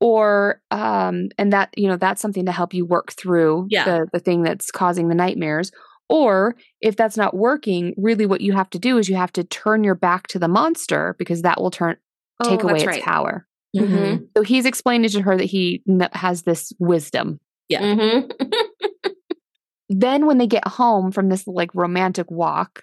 or 0.00 0.62
um, 0.70 1.28
and 1.36 1.52
that 1.52 1.70
you 1.76 1.88
know 1.88 1.96
that's 1.96 2.22
something 2.22 2.46
to 2.46 2.52
help 2.52 2.72
you 2.72 2.86
work 2.86 3.12
through 3.12 3.66
Yeah. 3.70 3.84
the 3.84 4.06
the 4.12 4.20
thing 4.20 4.42
that's 4.42 4.70
causing 4.70 5.08
the 5.08 5.14
nightmares. 5.14 5.70
Or 6.08 6.54
if 6.80 6.96
that's 6.96 7.16
not 7.16 7.34
working, 7.34 7.94
really 7.96 8.26
what 8.26 8.40
you 8.40 8.52
have 8.52 8.70
to 8.70 8.78
do 8.78 8.98
is 8.98 9.08
you 9.08 9.16
have 9.16 9.32
to 9.32 9.44
turn 9.44 9.84
your 9.84 9.94
back 9.94 10.26
to 10.28 10.38
the 10.38 10.48
monster 10.48 11.14
because 11.18 11.42
that 11.42 11.60
will 11.60 11.70
turn 11.70 11.96
take 12.42 12.64
Oh, 12.64 12.68
away 12.68 12.78
its 12.80 12.86
right. 12.86 13.02
power. 13.02 13.46
Mhm. 13.76 14.26
So 14.36 14.42
he's 14.42 14.66
explaining 14.66 15.08
to 15.10 15.22
her 15.22 15.36
that 15.36 15.44
he 15.44 15.82
has 16.12 16.42
this 16.42 16.72
wisdom. 16.78 17.40
Mhm. 17.72 18.30
Then 19.90 20.26
when 20.26 20.38
they 20.38 20.46
get 20.46 20.66
home 20.66 21.12
from 21.12 21.28
this 21.28 21.46
like 21.46 21.74
romantic 21.74 22.30
walk, 22.30 22.82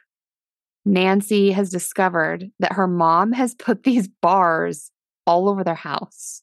Nancy 0.86 1.52
has 1.52 1.70
discovered 1.70 2.50
that 2.60 2.74
her 2.74 2.88
mom 2.88 3.32
has 3.34 3.56
put 3.56 3.84
these 3.84 4.08
bars 4.08 4.92
all 5.26 5.50
over 5.50 5.64
their 5.64 5.76
house. 5.76 6.42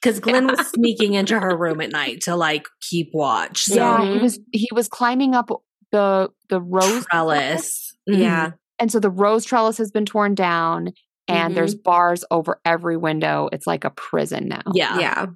Because 0.00 0.18
Glenn 0.20 0.46
was 0.46 0.58
sneaking 0.74 1.14
into 1.14 1.38
her 1.38 1.56
room 1.56 1.80
at 1.80 1.90
night 1.90 2.22
to 2.22 2.34
like 2.34 2.66
keep 2.80 3.10
watch. 3.12 3.64
So 3.64 3.74
yeah, 3.74 4.00
he 4.04 4.18
Mhm. 4.18 4.22
was 4.22 4.40
he 4.52 4.68
was 4.72 4.88
climbing 4.88 5.34
up 5.34 5.50
the 5.92 6.30
the 6.48 6.60
rose 6.60 7.04
trellis. 7.06 7.96
yeah. 8.06 8.52
and 8.78 8.90
so 8.90 8.98
the 9.00 9.10
rose 9.10 9.44
trellis 9.44 9.78
has 9.78 9.90
been 9.90 10.06
torn 10.06 10.34
down 10.34 10.90
and 11.28 11.52
Mhm. 11.52 11.54
there's 11.54 11.74
bars 11.74 12.24
over 12.30 12.60
every 12.64 12.96
window. 12.96 13.48
It's 13.52 13.66
like 13.66 13.84
a 13.84 13.90
prison 13.90 14.48
now. 14.48 14.62
Yeah. 14.74 14.98
Yeah. 14.98 15.26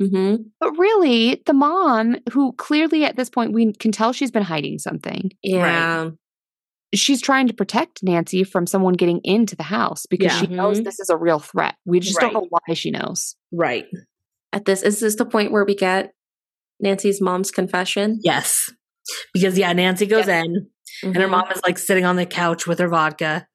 Mm-hmm. 0.00 0.42
But 0.60 0.78
really, 0.78 1.42
the 1.46 1.52
mom, 1.52 2.16
who 2.32 2.52
clearly 2.54 3.04
at 3.04 3.16
this 3.16 3.28
point 3.30 3.52
we 3.52 3.72
can 3.74 3.92
tell 3.92 4.12
she's 4.12 4.30
been 4.30 4.42
hiding 4.44 4.78
something, 4.78 5.30
Yeah. 5.42 6.10
she's 6.94 7.20
trying 7.20 7.48
to 7.48 7.54
protect 7.54 8.02
Nancy 8.02 8.42
from 8.44 8.66
someone 8.66 8.94
getting 8.94 9.20
into 9.24 9.56
the 9.56 9.62
house 9.64 10.06
because 10.06 10.32
Yeah. 10.32 10.38
she 10.40 10.46
knows 10.46 10.80
Mhm. 10.80 10.84
this 10.84 11.00
is 11.00 11.08
a 11.10 11.16
real 11.16 11.38
threat. 11.38 11.74
We 11.84 12.00
just 12.00 12.16
Right. 12.20 12.32
don't 12.32 12.42
know 12.42 12.48
why 12.50 12.74
she 12.74 12.90
knows. 12.90 13.36
Right. 13.52 13.86
At 14.52 14.64
this, 14.64 14.82
is 14.82 15.00
this 15.00 15.16
the 15.16 15.24
point 15.26 15.52
where 15.52 15.64
we 15.64 15.74
get 15.74 16.12
Nancy's 16.80 17.20
mom's 17.20 17.50
confession? 17.50 18.18
Yes. 18.22 18.70
Because 19.34 19.56
yeah, 19.58 19.72
Nancy 19.72 20.06
goes 20.06 20.28
in 20.28 20.68
and 21.02 21.16
her 21.16 21.26
Mhm. 21.26 21.30
mom 21.30 21.50
is 21.52 21.60
like 21.64 21.78
sitting 21.78 22.04
on 22.04 22.16
the 22.16 22.26
couch 22.26 22.66
with 22.66 22.78
her 22.78 22.88
vodka. 22.88 23.46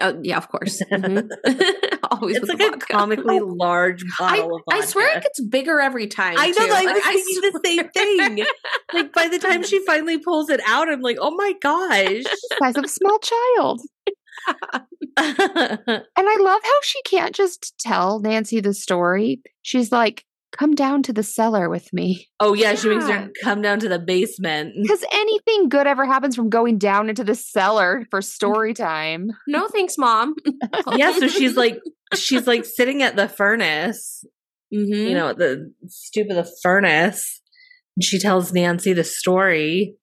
Oh, 0.00 0.18
yeah, 0.22 0.36
of 0.38 0.48
course. 0.48 0.82
Mhm. 0.92 1.28
Always 2.10 2.36
It's 2.36 2.48
with 2.50 2.60
like 2.60 2.74
a 2.74 2.78
comically 2.78 3.40
large 3.40 4.02
I, 4.20 4.36
bottle 4.38 4.56
of 4.56 4.62
I 4.70 4.84
swear 4.84 5.16
it 5.16 5.22
gets 5.22 5.40
bigger 5.40 5.80
every 5.80 6.08
time. 6.08 6.34
I 6.36 6.48
know, 6.48 6.66
too. 6.66 6.72
I 6.72 6.82
Like, 6.84 6.94
was 6.96 7.04
thinking 7.04 7.50
the 7.52 7.60
same 7.64 7.88
thing. 7.88 8.46
Like 8.92 9.12
by 9.14 9.28
the 9.28 9.38
time 9.38 9.62
she 9.62 9.78
finally 9.86 10.18
pulls 10.18 10.50
it 10.50 10.60
out, 10.66 10.88
I'm 10.90 11.00
like, 11.00 11.16
oh 11.20 11.30
my 11.34 11.54
gosh. 11.62 12.24
Size 12.58 12.76
of 12.76 12.84
a 12.84 12.88
small 12.88 13.18
child. 13.20 13.80
And 15.16 16.04
I 16.16 16.36
love 16.40 16.60
how 16.62 16.78
she 16.82 17.00
can't 17.02 17.34
just 17.34 17.74
tell 17.78 18.20
Nancy 18.20 18.60
the 18.60 18.74
story. 18.74 19.40
She's 19.62 19.92
like, 19.92 20.24
come 20.56 20.74
down 20.74 21.02
to 21.04 21.12
the 21.12 21.22
cellar 21.22 21.68
with 21.68 21.92
me. 21.92 22.28
oh 22.40 22.54
yeah, 22.54 22.74
she 22.74 22.88
makes 22.88 23.08
her 23.08 23.30
come 23.42 23.62
down 23.62 23.80
to 23.80 23.88
the 23.88 23.98
basement. 23.98 24.74
Because 24.82 25.04
anything 25.12 25.68
good 25.68 25.86
ever 25.86 26.04
happens 26.06 26.36
from 26.36 26.48
going 26.50 26.78
down 26.78 27.08
into 27.08 27.24
the 27.24 27.34
cellar 27.34 28.04
for 28.10 28.20
story 28.22 28.74
time. 28.90 29.30
no 29.48 29.66
thanks, 29.68 29.96
mom. 29.98 30.34
yeah, 30.96 31.12
so 31.18 31.28
she's 31.28 31.56
like 31.56 31.78
she's 32.14 32.46
like 32.46 32.64
sitting 32.64 33.02
at 33.02 33.16
the 33.16 33.28
furnace, 33.28 34.24
Mhm. 34.74 35.08
you 35.08 35.14
know, 35.14 35.28
at 35.28 35.38
the 35.38 35.72
stoop 35.86 36.28
of 36.30 36.36
the 36.36 36.50
furnace. 36.62 37.40
And 37.96 38.04
she 38.04 38.18
tells 38.18 38.52
Nancy 38.52 38.92
the 38.94 39.04
story. 39.04 39.94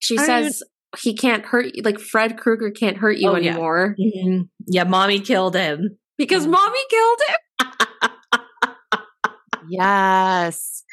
she 0.00 0.16
I 0.18 0.24
says 0.26 0.62
he 1.02 1.14
can't 1.14 1.44
hurt 1.44 1.74
you. 1.74 1.82
Like 1.82 1.98
Fred 2.00 2.38
Krueger 2.38 2.70
can't 2.70 2.96
hurt 2.96 3.18
you 3.18 3.28
Oh, 3.28 3.36
yeah. 3.36 3.50
anymore 3.50 3.94
Yeah, 4.66 4.84
mommy 4.84 5.20
killed 5.20 5.54
him. 5.56 5.98
because 6.16 6.46
Mm. 6.46 6.50
mommy 6.50 6.78
killed 6.90 7.18
him. 7.28 8.10
Yes. 9.68 10.84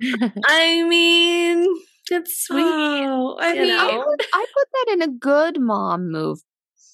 I 0.46 0.84
mean, 0.88 1.66
it's 2.10 2.44
sweet. 2.44 2.62
Oh, 2.62 3.36
I 3.40 3.54
mean? 3.54 3.72
I 3.72 4.02
put, 4.04 4.26
I 4.32 4.46
put 4.54 4.68
that 4.72 4.92
in 4.92 5.02
a 5.02 5.08
good 5.08 5.60
mom 5.60 6.10
move. 6.10 6.40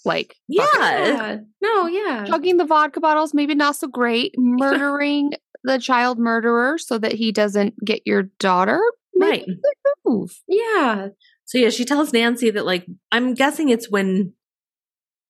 Like, 0.05 0.37
yeah. 0.49 0.67
yeah. 0.75 1.37
No, 1.61 1.87
yeah. 1.87 2.25
chugging 2.25 2.57
the 2.57 2.65
vodka 2.65 3.01
bottles, 3.01 3.35
maybe 3.35 3.55
not 3.55 3.77
so 3.77 3.89
great. 3.89 4.35
Murdering 4.37 5.33
the 5.65 5.79
child 5.79 6.19
murderer 6.19 6.79
so 6.79 6.99
that 6.99 7.13
he 7.13 7.33
doesn't 7.33 7.75
get 7.85 8.03
your 8.05 8.25
daughter. 8.39 8.81
Right. 9.19 9.45
Maybe 9.47 9.53
a 9.53 9.55
good 9.55 10.11
move. 10.11 10.43
Yeah. 10.49 11.09
So 11.45 11.59
yeah, 11.59 11.71
she 11.71 11.85
tells 11.85 12.13
Nancy 12.13 12.51
that 12.51 12.67
like 12.67 12.87
I'm 13.13 13.35
guessing 13.35 13.69
it's 13.69 13.91
when 13.91 14.33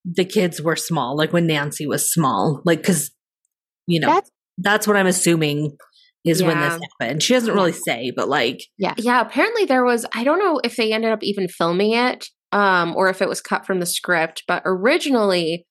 the 0.05 0.25
kids 0.25 0.63
were 0.63 0.77
small, 0.77 1.17
like 1.17 1.33
when 1.33 1.47
Nancy 1.47 1.87
was 1.87 2.11
small, 2.13 2.63
like 2.65 2.79
because 2.79 3.11
you 3.87 4.01
know 4.01 4.09
That's 4.09 4.31
that's 4.63 4.87
what 4.87 4.97
I'm 4.97 5.07
assuming 5.07 5.77
is 6.25 6.43
when 6.43 6.59
this 6.61 6.79
happened. 7.01 7.23
She 7.23 7.35
doesn't 7.35 7.55
really 7.55 7.73
say, 7.73 8.13
but 8.15 8.29
like 8.29 8.63
yeah. 8.79 8.95
Yeah, 8.97 9.21
apparently 9.21 9.65
there 9.65 9.85
was 9.85 10.07
I 10.15 10.25
don't 10.25 10.39
know 10.39 10.61
if 10.63 10.77
they 10.77 10.93
ended 10.93 11.11
up 11.11 11.23
even 11.23 11.49
filming 11.49 11.93
it 11.93 12.27
um 12.53 12.95
or 12.97 13.09
if 13.09 13.21
it 13.21 13.29
was 13.29 13.41
cut 13.41 13.67
from 13.67 13.81
the 13.81 13.87
script, 13.87 14.45
but 14.47 14.63
originally 14.65 15.67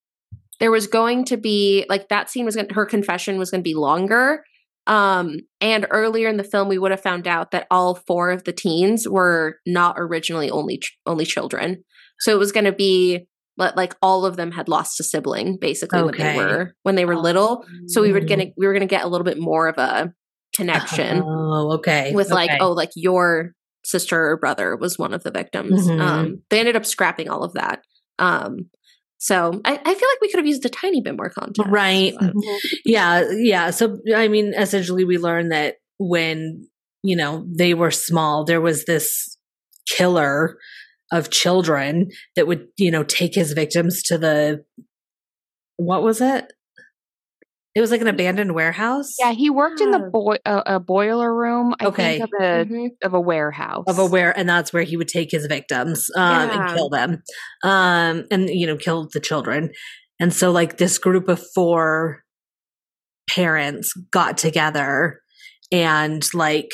there 0.59 0.71
was 0.71 0.87
going 0.87 1.25
to 1.25 1.37
be 1.37 1.85
like 1.89 2.09
that 2.09 2.29
scene 2.29 2.45
was 2.45 2.55
going 2.55 2.67
to 2.67 2.73
her 2.73 2.85
confession 2.85 3.37
was 3.37 3.51
going 3.51 3.61
to 3.61 3.69
be 3.69 3.75
longer. 3.75 4.43
Um 4.87 5.37
and 5.61 5.87
earlier 5.89 6.27
in 6.27 6.37
the 6.37 6.43
film 6.43 6.67
we 6.67 6.77
would 6.77 6.91
have 6.91 7.01
found 7.01 7.27
out 7.27 7.51
that 7.51 7.67
all 7.71 7.95
four 7.95 8.31
of 8.31 8.43
the 8.43 8.53
teens 8.53 9.07
were 9.07 9.57
not 9.65 9.95
originally 9.97 10.49
only 10.49 10.79
ch- 10.79 10.97
only 11.05 11.25
children. 11.25 11.83
So 12.19 12.33
it 12.35 12.39
was 12.39 12.51
going 12.51 12.65
to 12.65 12.71
be 12.71 13.27
li- 13.61 13.71
like 13.77 13.95
all 14.01 14.25
of 14.25 14.35
them 14.35 14.51
had 14.51 14.67
lost 14.67 14.99
a 14.99 15.03
sibling 15.03 15.57
basically 15.61 16.01
when 16.03 16.17
they 16.17 16.35
were 16.37 16.75
when 16.83 16.95
they 16.95 17.05
were 17.05 17.15
little. 17.15 17.63
So 17.87 18.01
we 18.01 18.11
were 18.11 18.19
going 18.21 18.39
to 18.39 18.51
we 18.57 18.67
were 18.67 18.77
to 18.79 18.85
get 18.85 19.05
a 19.05 19.07
little 19.07 19.25
bit 19.25 19.39
more 19.39 19.67
of 19.67 19.77
a 19.77 20.13
connection 20.55 21.21
Oh, 21.25 21.73
okay. 21.75 22.13
with 22.13 22.29
like 22.29 22.51
oh 22.59 22.71
like 22.73 22.89
your 22.95 23.53
sister 23.85 24.29
or 24.31 24.37
brother 24.37 24.75
was 24.75 24.99
one 24.99 25.13
of 25.13 25.23
the 25.23 25.31
victims 25.31 25.87
Mhm. 25.87 25.99
um 26.01 26.41
they 26.49 26.59
ended 26.59 26.75
up 26.75 26.85
scrapping 26.85 27.29
all 27.29 27.43
of 27.43 27.53
that 27.53 27.81
um 28.19 28.69
so 29.17 29.61
I, 29.63 29.71
I 29.73 29.93
feel 29.99 30.09
like 30.09 30.21
we 30.21 30.29
could 30.29 30.39
have 30.39 30.47
used 30.47 30.65
a 30.65 30.69
tiny 30.69 30.99
bit 31.01 31.15
more 31.15 31.29
content. 31.29 31.67
Right. 31.69 32.13
but- 32.19 32.33
Yeah, 32.85 33.23
yeah. 33.31 33.69
So 33.69 33.99
I 34.15 34.27
mean, 34.27 34.53
essentially, 34.57 35.05
we 35.05 35.19
learned 35.19 35.51
that 35.51 35.75
when 35.99 36.67
you 37.03 37.15
know 37.15 37.45
they 37.47 37.75
were 37.75 37.91
small, 37.91 38.45
there 38.45 38.61
was 38.61 38.85
this 38.85 39.37
killer 39.95 40.57
of 41.11 41.29
children 41.29 42.09
that 42.35 42.47
would 42.47 42.67
you 42.77 42.91
know 42.91 43.03
take 43.03 43.35
his 43.35 43.53
victims 43.53 44.01
to 44.03 44.17
the 44.17 44.63
what 45.77 46.03
was 46.03 46.21
it? 46.21 46.51
It 47.73 47.79
was 47.79 47.89
like 47.89 48.01
an 48.01 48.07
abandoned 48.07 48.53
warehouse. 48.53 49.15
Yeah, 49.17 49.31
he 49.31 49.49
worked 49.49 49.79
in 49.79 49.91
the 49.91 49.99
Yeah. 49.99 50.09
boi- 50.11 50.37
uh, 50.45 50.61
a 50.65 50.79
boiler 50.79 51.33
room, 51.33 51.73
I 51.79 51.85
Okay. 51.85 52.19
think, 52.19 52.23
of 52.25 52.29
a, 52.41 52.65
Mhm. 52.65 52.89
of 53.01 53.13
a 53.13 53.19
warehouse. 53.21 53.85
of 53.87 53.97
a 53.97 54.05
where 54.05 54.37
and 54.37 54.47
that's 54.49 54.73
where 54.73 54.83
he 54.83 54.97
would 54.97 55.07
take 55.07 55.31
his 55.31 55.45
victims 55.47 56.09
um 56.17 56.49
Yeah. 56.49 56.51
and 56.67 56.75
kill 56.75 56.89
them 56.89 57.23
um 57.63 58.25
and 58.29 58.49
you 58.49 58.67
know 58.67 58.75
kill 58.75 59.07
the 59.13 59.21
children 59.21 59.71
and 60.19 60.33
so 60.33 60.51
like 60.51 60.77
this 60.77 60.97
group 60.97 61.29
of 61.29 61.41
four 61.55 62.23
parents 63.29 63.93
got 64.11 64.37
together 64.37 65.21
and 65.71 66.27
like 66.33 66.71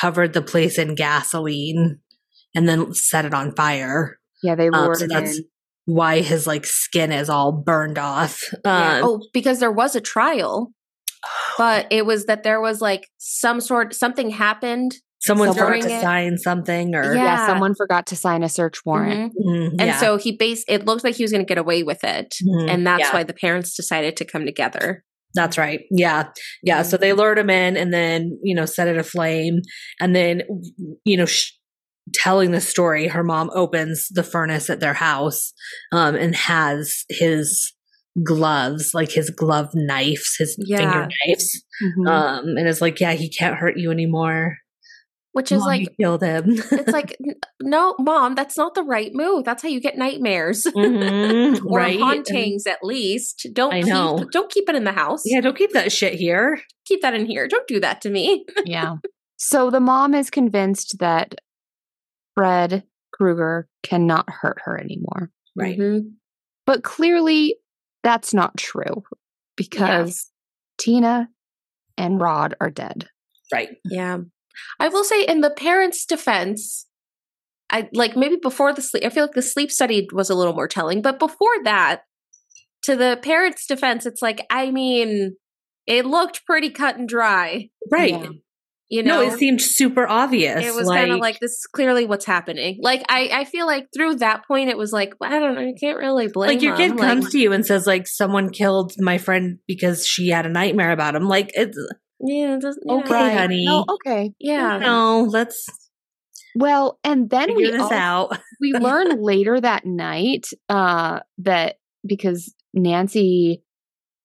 covered 0.00 0.32
the 0.32 0.42
place 0.42 0.78
in 0.78 0.94
gasoline 0.94 1.98
and 2.54 2.68
then 2.68 2.92
set 2.94 3.24
it 3.24 3.34
on 3.34 3.54
fire 3.54 4.18
Yeah, 4.42 4.54
they 4.54 4.68
um, 4.68 4.94
so 4.94 5.04
him 5.04 5.08
that's 5.10 5.38
in. 5.38 5.44
why 5.84 6.20
his 6.22 6.46
like 6.46 6.66
skin 6.66 7.12
is 7.12 7.28
all 7.28 7.52
burned 7.52 7.98
off 7.98 8.40
Yeah. 8.64 8.98
um, 8.98 9.04
oh 9.04 9.22
because 9.32 9.60
there 9.60 9.72
was 9.72 9.94
a 9.96 10.00
trial 10.00 10.72
but 11.58 11.86
it 11.90 12.04
was 12.06 12.26
that 12.26 12.42
there 12.42 12.60
was 12.60 12.80
like 12.80 13.08
some 13.18 13.60
sort 13.60 13.94
something 13.94 14.30
happened 14.30 14.92
someone 15.20 15.52
forgot 15.52 15.80
to 15.82 15.92
it- 15.92 16.00
sign 16.02 16.38
something 16.38 16.94
or 16.94 17.14
Yeah. 17.14 17.24
Yeah, 17.24 17.46
someone 17.46 17.74
forgot 17.74 18.06
to 18.08 18.16
sign 18.16 18.42
a 18.44 18.48
search 18.48 18.84
warrant. 18.84 19.32
Mhm. 19.34 19.48
Mhm, 19.48 19.68
and 19.70 19.80
yeah. 19.80 19.98
so 19.98 20.18
he 20.18 20.32
based 20.36 20.66
it 20.68 20.84
looked 20.86 21.02
like 21.04 21.16
he 21.16 21.24
was 21.24 21.32
going 21.32 21.44
to 21.44 21.48
get 21.48 21.58
away 21.58 21.82
with 21.82 22.04
it 22.04 22.34
Mhm, 22.46 22.70
and 22.70 22.86
that's 22.86 23.00
yeah. 23.00 23.12
why 23.12 23.22
the 23.24 23.32
parents 23.32 23.74
decided 23.76 24.16
to 24.18 24.24
come 24.24 24.44
together 24.44 25.02
That's 25.36 25.56
right. 25.58 25.82
Yeah. 25.92 26.30
Yeah. 26.64 26.82
So 26.82 26.96
they 26.96 27.12
lured 27.12 27.38
him 27.38 27.50
in 27.50 27.76
and 27.76 27.94
then, 27.94 28.38
you 28.42 28.54
know, 28.56 28.66
set 28.66 28.88
it 28.88 28.96
aflame. 28.98 29.60
And 30.00 30.16
then, 30.16 30.42
you 31.04 31.16
know, 31.16 31.26
sh- 31.26 31.52
telling 32.14 32.50
the 32.52 32.60
story, 32.60 33.08
her 33.08 33.22
mom 33.24 33.50
opens 33.54 34.08
the 34.10 34.22
furnace 34.24 34.70
at 34.70 34.80
their 34.80 34.94
house 34.94 35.52
um, 35.92 36.14
and 36.16 36.34
has 36.34 37.04
his 37.10 37.72
gloves, 38.24 38.92
like 38.94 39.12
his 39.12 39.30
glove 39.30 39.68
knives, 39.74 40.36
his 40.38 40.56
Yeah. 40.66 40.78
finger 40.78 41.08
knives. 41.26 41.64
Mhm. 41.84 42.08
Um, 42.08 42.44
and 42.56 42.66
it's 42.68 42.80
like, 42.80 42.98
yeah, 43.00 43.12
he 43.12 43.28
can't 43.28 43.56
hurt 43.56 43.76
you 43.76 43.90
anymore. 43.90 44.56
Which 45.36 45.52
is 45.52 45.58
Mom, 45.60 45.68
like 45.68 45.88
killed 46.00 46.22
him. 46.22 46.44
it's 46.48 46.92
like 46.92 47.16
no 47.62 47.94
mom 47.98 48.34
that's 48.34 48.56
not 48.56 48.74
the 48.74 48.82
right 48.82 49.10
move 49.12 49.44
that's 49.44 49.62
how 49.62 49.68
you 49.68 49.80
get 49.80 49.98
nightmares 49.98 50.64
Mhm, 50.74 51.60
or 51.66 51.78
right? 51.78 52.00
hauntings 52.00 52.66
at 52.66 52.78
least 52.82 53.46
don't 53.52 53.72
I 53.74 53.80
keep 53.82 53.88
know. 53.92 54.24
don't 54.32 54.50
keep 54.50 54.68
it 54.70 54.74
in 54.74 54.84
the 54.84 54.92
house 54.92 55.22
Yeah. 55.26 55.42
Don't 55.42 55.56
keep 55.56 55.72
that 55.72 55.92
shit 55.92 56.14
here. 56.14 56.60
keep 56.86 57.02
that 57.02 57.12
in 57.14 57.26
here 57.26 57.46
don't 57.48 57.68
do 57.68 57.80
that 57.80 58.00
to 58.02 58.10
me 58.10 58.46
yeah. 58.64 58.96
So 59.36 59.68
the 59.70 59.80
mom 59.80 60.14
is 60.14 60.30
convinced 60.30 60.96
that 61.00 61.34
Fred 62.34 62.84
Krueger 63.12 63.68
cannot 63.82 64.28
hurt 64.30 64.58
her 64.64 64.78
anymore. 64.78 65.30
Right. 65.54 65.78
Mhm. 65.78 66.12
But 66.64 66.82
clearly 66.82 67.56
that's 68.02 68.32
not 68.32 68.56
true 68.56 69.02
because 69.56 70.30
Tina 70.78 71.28
and 71.98 72.20
Rod 72.20 72.54
are 72.60 72.70
dead. 72.70 73.08
Right. 73.52 73.76
yeah 73.84 74.18
i 74.80 74.88
will 74.88 75.04
say 75.04 75.24
in 75.24 75.40
the 75.40 75.50
parents 75.50 76.04
defense 76.04 76.86
i 77.70 77.88
like 77.92 78.16
maybe 78.16 78.36
before 78.40 78.72
the 78.72 78.82
sleep 78.82 79.04
i 79.04 79.10
feel 79.10 79.24
like 79.24 79.34
the 79.34 79.42
sleep 79.42 79.70
study 79.70 80.06
was 80.12 80.30
a 80.30 80.34
little 80.34 80.54
more 80.54 80.68
telling 80.68 81.02
but 81.02 81.18
before 81.18 81.62
that 81.64 82.02
to 82.82 82.96
the 82.96 83.18
parents 83.22 83.66
defense 83.66 84.06
it's 84.06 84.22
like 84.22 84.44
i 84.50 84.70
mean 84.70 85.36
it 85.86 86.06
looked 86.06 86.44
pretty 86.46 86.70
cut 86.70 86.96
and 86.96 87.08
dry 87.08 87.68
Right. 87.90 88.10
Yeah. 88.10 88.28
you 88.88 89.02
know 89.02 89.22
no, 89.22 89.28
it 89.28 89.38
seemed 89.38 89.60
super 89.60 90.06
obvious. 90.06 90.64
it 90.64 90.74
was 90.74 90.88
kind 90.88 91.12
of 91.12 91.18
like 91.18 91.38
this 91.40 91.52
is 91.52 91.66
clearly 91.72 92.06
what's 92.06 92.24
happening 92.24 92.78
like 92.80 93.04
i 93.08 93.28
i 93.32 93.44
feel 93.44 93.66
like 93.66 93.86
through 93.94 94.16
that 94.16 94.46
point 94.46 94.70
it 94.70 94.76
was 94.76 94.92
like 94.92 95.14
i 95.22 95.38
don't 95.38 95.54
know 95.54 95.60
you 95.60 95.74
can't 95.78 95.98
really 95.98 96.28
blame 96.28 96.48
like 96.48 96.62
your 96.62 96.76
kid 96.76 96.96
comes 96.96 97.24
like, 97.24 97.32
to 97.32 97.38
you 97.38 97.52
and 97.52 97.66
says 97.66 97.86
like 97.86 98.06
someone 98.06 98.50
killed 98.50 98.92
my 98.98 99.18
friend 99.18 99.58
because 99.66 100.06
she 100.06 100.28
had 100.28 100.46
a 100.46 100.50
nightmare 100.50 100.92
about 100.92 101.14
him 101.16 101.28
like 101.28 101.50
it's 101.54 101.78
yeah 102.20 102.54
it 102.56 102.60
doesn't- 102.60 102.82
yeah. 102.86 102.94
Okay, 102.94 103.34
honey. 103.36 103.64
No, 103.64 103.84
okay. 103.88 104.32
yeah 104.38 104.78
no 104.78 105.22
let's 105.28 105.66
Well, 106.54 106.98
and 107.04 107.28
then 107.28 107.54
we 107.54 107.70
this 107.70 107.80
also- 107.82 107.94
out. 107.94 108.38
we 108.60 108.72
learn 108.72 109.22
later 109.22 109.60
that 109.60 109.84
night 109.84 110.46
uh 110.68 111.20
that 111.38 111.76
because 112.06 112.54
Nancy 112.74 113.62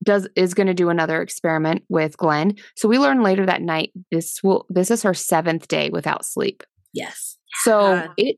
does 0.03 0.27
is 0.35 0.53
going 0.53 0.67
to 0.67 0.73
do 0.73 0.89
another 0.89 1.21
experiment 1.21 1.83
with 1.89 2.17
Glenn. 2.17 2.55
So 2.75 2.87
we 2.89 2.97
learn 2.99 3.21
later 3.21 3.45
that 3.45 3.61
night 3.61 3.91
this 4.11 4.39
will 4.43 4.65
this 4.69 4.89
is 4.91 5.03
her 5.03 5.11
7th 5.11 5.67
day 5.67 5.89
without 5.91 6.25
sleep. 6.25 6.63
Yes. 6.93 7.37
So 7.63 7.93
Yeah. 7.93 8.07
it 8.17 8.37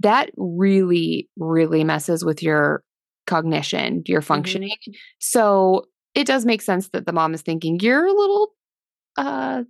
that 0.00 0.30
really 0.36 1.28
really 1.36 1.84
messes 1.84 2.24
with 2.24 2.42
your 2.42 2.82
cognition, 3.26 4.02
your 4.06 4.22
functioning. 4.22 4.76
So 5.18 5.84
it 6.14 6.26
does 6.26 6.44
make 6.46 6.62
sense 6.62 6.88
that 6.90 7.06
the 7.06 7.12
mom 7.12 7.34
is 7.34 7.42
thinking 7.42 7.78
you're 7.80 8.06
a 8.06 8.12
little 8.12 8.52
uh 9.16 9.62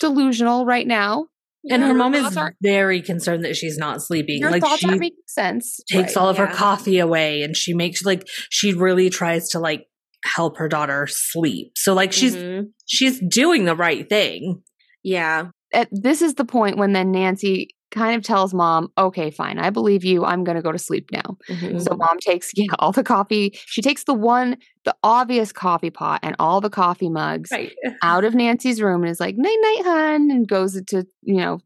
delusional 0.00 0.66
right 0.66 0.86
now. 0.86 1.26
And 1.70 1.80
her 1.82 1.88
Your 1.88 1.96
mom 1.96 2.14
is 2.14 2.36
very 2.60 3.00
concerned 3.00 3.44
that 3.44 3.56
she's 3.56 3.78
not 3.78 4.02
sleeping. 4.02 4.38
your 4.38 4.50
like 4.50 4.60
thoughts 4.62 4.80
she 4.80 4.86
aren't 4.86 5.00
making 5.00 5.16
sense. 5.26 5.80
takes 5.90 6.14
Right. 6.14 6.22
all 6.22 6.28
of 6.28 6.36
her 6.36 6.46
coffee 6.46 6.98
away 6.98 7.42
and 7.42 7.56
she 7.56 7.72
makes 7.74 8.04
like 8.04 8.26
she 8.50 8.74
really 8.74 9.08
tries 9.08 9.48
to 9.50 9.58
like 9.60 9.86
help 10.24 10.58
her 10.58 10.68
daughter 10.68 11.06
sleep. 11.08 11.72
So 11.76 11.94
like 11.94 12.12
she's 12.12 12.36
Mhm. 12.36 12.70
she's 12.86 13.18
doing 13.20 13.64
the 13.64 13.76
right 13.76 14.06
thing. 14.08 14.62
yeah. 15.02 15.46
at, 15.72 15.88
this 15.90 16.22
is 16.22 16.34
the 16.34 16.44
point 16.44 16.76
when 16.78 16.92
then 16.92 17.10
Nancy 17.10 17.68
kind 17.94 18.16
of 18.16 18.22
tells 18.22 18.52
mom, 18.52 18.90
"Okay, 18.98 19.30
fine, 19.30 19.58
I 19.58 19.70
believe 19.70 20.04
you. 20.04 20.24
I'm 20.24 20.44
going 20.44 20.56
to 20.56 20.62
go 20.62 20.72
to 20.72 20.78
sleep 20.78 21.10
now." 21.12 21.38
Mhm. 21.50 21.80
So 21.80 21.96
mom 21.96 22.18
takes 22.20 22.50
yeah 22.56 22.66
all 22.80 22.92
the 22.92 23.02
coffee. 23.04 23.52
She 23.66 23.80
takes 23.82 24.04
the 24.04 24.14
one, 24.14 24.56
the 24.84 24.94
obvious 25.02 25.52
coffee 25.52 25.90
pot 25.90 26.20
and 26.22 26.36
all 26.38 26.60
the 26.60 26.70
coffee 26.70 27.08
mugs 27.08 27.50
Right. 27.52 27.72
out 28.02 28.24
of 28.28 28.34
Nancy's 28.34 28.82
room 28.82 29.02
and 29.02 29.10
is 29.10 29.20
like, 29.20 29.36
"Night, 29.38 29.58
night, 29.62 29.82
hun," 29.84 30.30
and 30.30 30.46
goes 30.48 30.80
to 30.82 31.06
you 31.22 31.36
know 31.36 31.60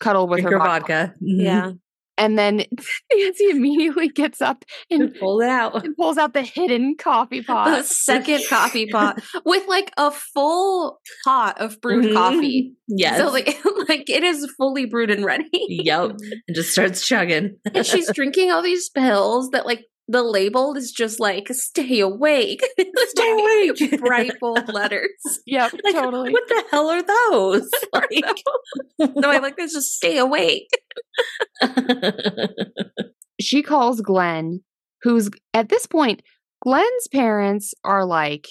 cuddle 0.00 0.28
with 0.28 0.38
Drink 0.40 0.50
her 0.52 0.58
her 0.58 0.64
vodka. 0.64 0.94
vodka. 1.08 1.14
Mhm. 1.24 1.36
Yeah. 1.44 1.70
And 2.18 2.38
then 2.38 2.56
Nancy 3.14 3.50
immediately 3.50 4.08
gets 4.08 4.42
up 4.42 4.64
and, 4.90 5.14
pulls 5.14 5.42
it 5.42 5.48
out. 5.48 5.84
and 5.84 5.96
pulls 5.96 6.18
out 6.18 6.34
the 6.34 6.42
hidden 6.42 6.96
coffee 6.98 7.42
pot. 7.42 7.76
The 7.76 7.82
second 7.84 8.42
coffee 8.48 8.86
pot 8.86 9.22
with 9.44 9.66
like 9.68 9.92
a 9.96 10.10
full 10.10 11.00
pot 11.24 11.60
of 11.60 11.80
brewed 11.80 12.06
Mhm. 12.06 12.14
coffee. 12.14 12.74
Yes. 12.88 13.18
So 13.18 13.28
like, 13.30 13.46
like 13.88 14.10
it 14.10 14.24
is 14.24 14.46
fully 14.56 14.84
brewed 14.86 15.10
and 15.10 15.24
ready. 15.24 15.48
yep. 15.52 16.10
And 16.10 16.54
just 16.54 16.72
starts 16.72 17.06
chugging. 17.06 17.56
and 17.74 17.86
she's 17.86 18.10
drinking 18.14 18.50
all 18.50 18.62
these 18.62 18.88
pills 18.90 19.50
that 19.50 19.64
like 19.66 19.84
the 20.08 20.22
label 20.22 20.74
is 20.74 20.90
just 20.90 21.20
like 21.20 21.48
stay 21.52 22.00
awake. 22.00 22.62
Stay 23.08 23.30
awake. 23.32 24.00
Bright 24.00 24.32
bold 24.40 24.68
letters. 24.72 25.10
yeah, 25.46 25.68
Like, 25.84 25.94
totally. 25.94 26.30
What 26.32 26.48
the 26.48 26.64
hell 26.70 26.88
are 26.88 27.02
those? 27.02 27.70
Like, 27.92 28.42
No, 28.98 29.30
I 29.30 29.38
like 29.38 29.56
this 29.56 29.72
just 29.74 29.94
stay 29.96 30.18
awake. 30.18 30.68
she 33.40 33.62
calls 33.62 34.00
Glenn, 34.00 34.62
who's 35.02 35.30
at 35.54 35.68
this 35.68 35.86
point, 35.86 36.22
Glenn's 36.62 37.08
parents 37.12 37.74
are 37.84 38.04
like, 38.04 38.48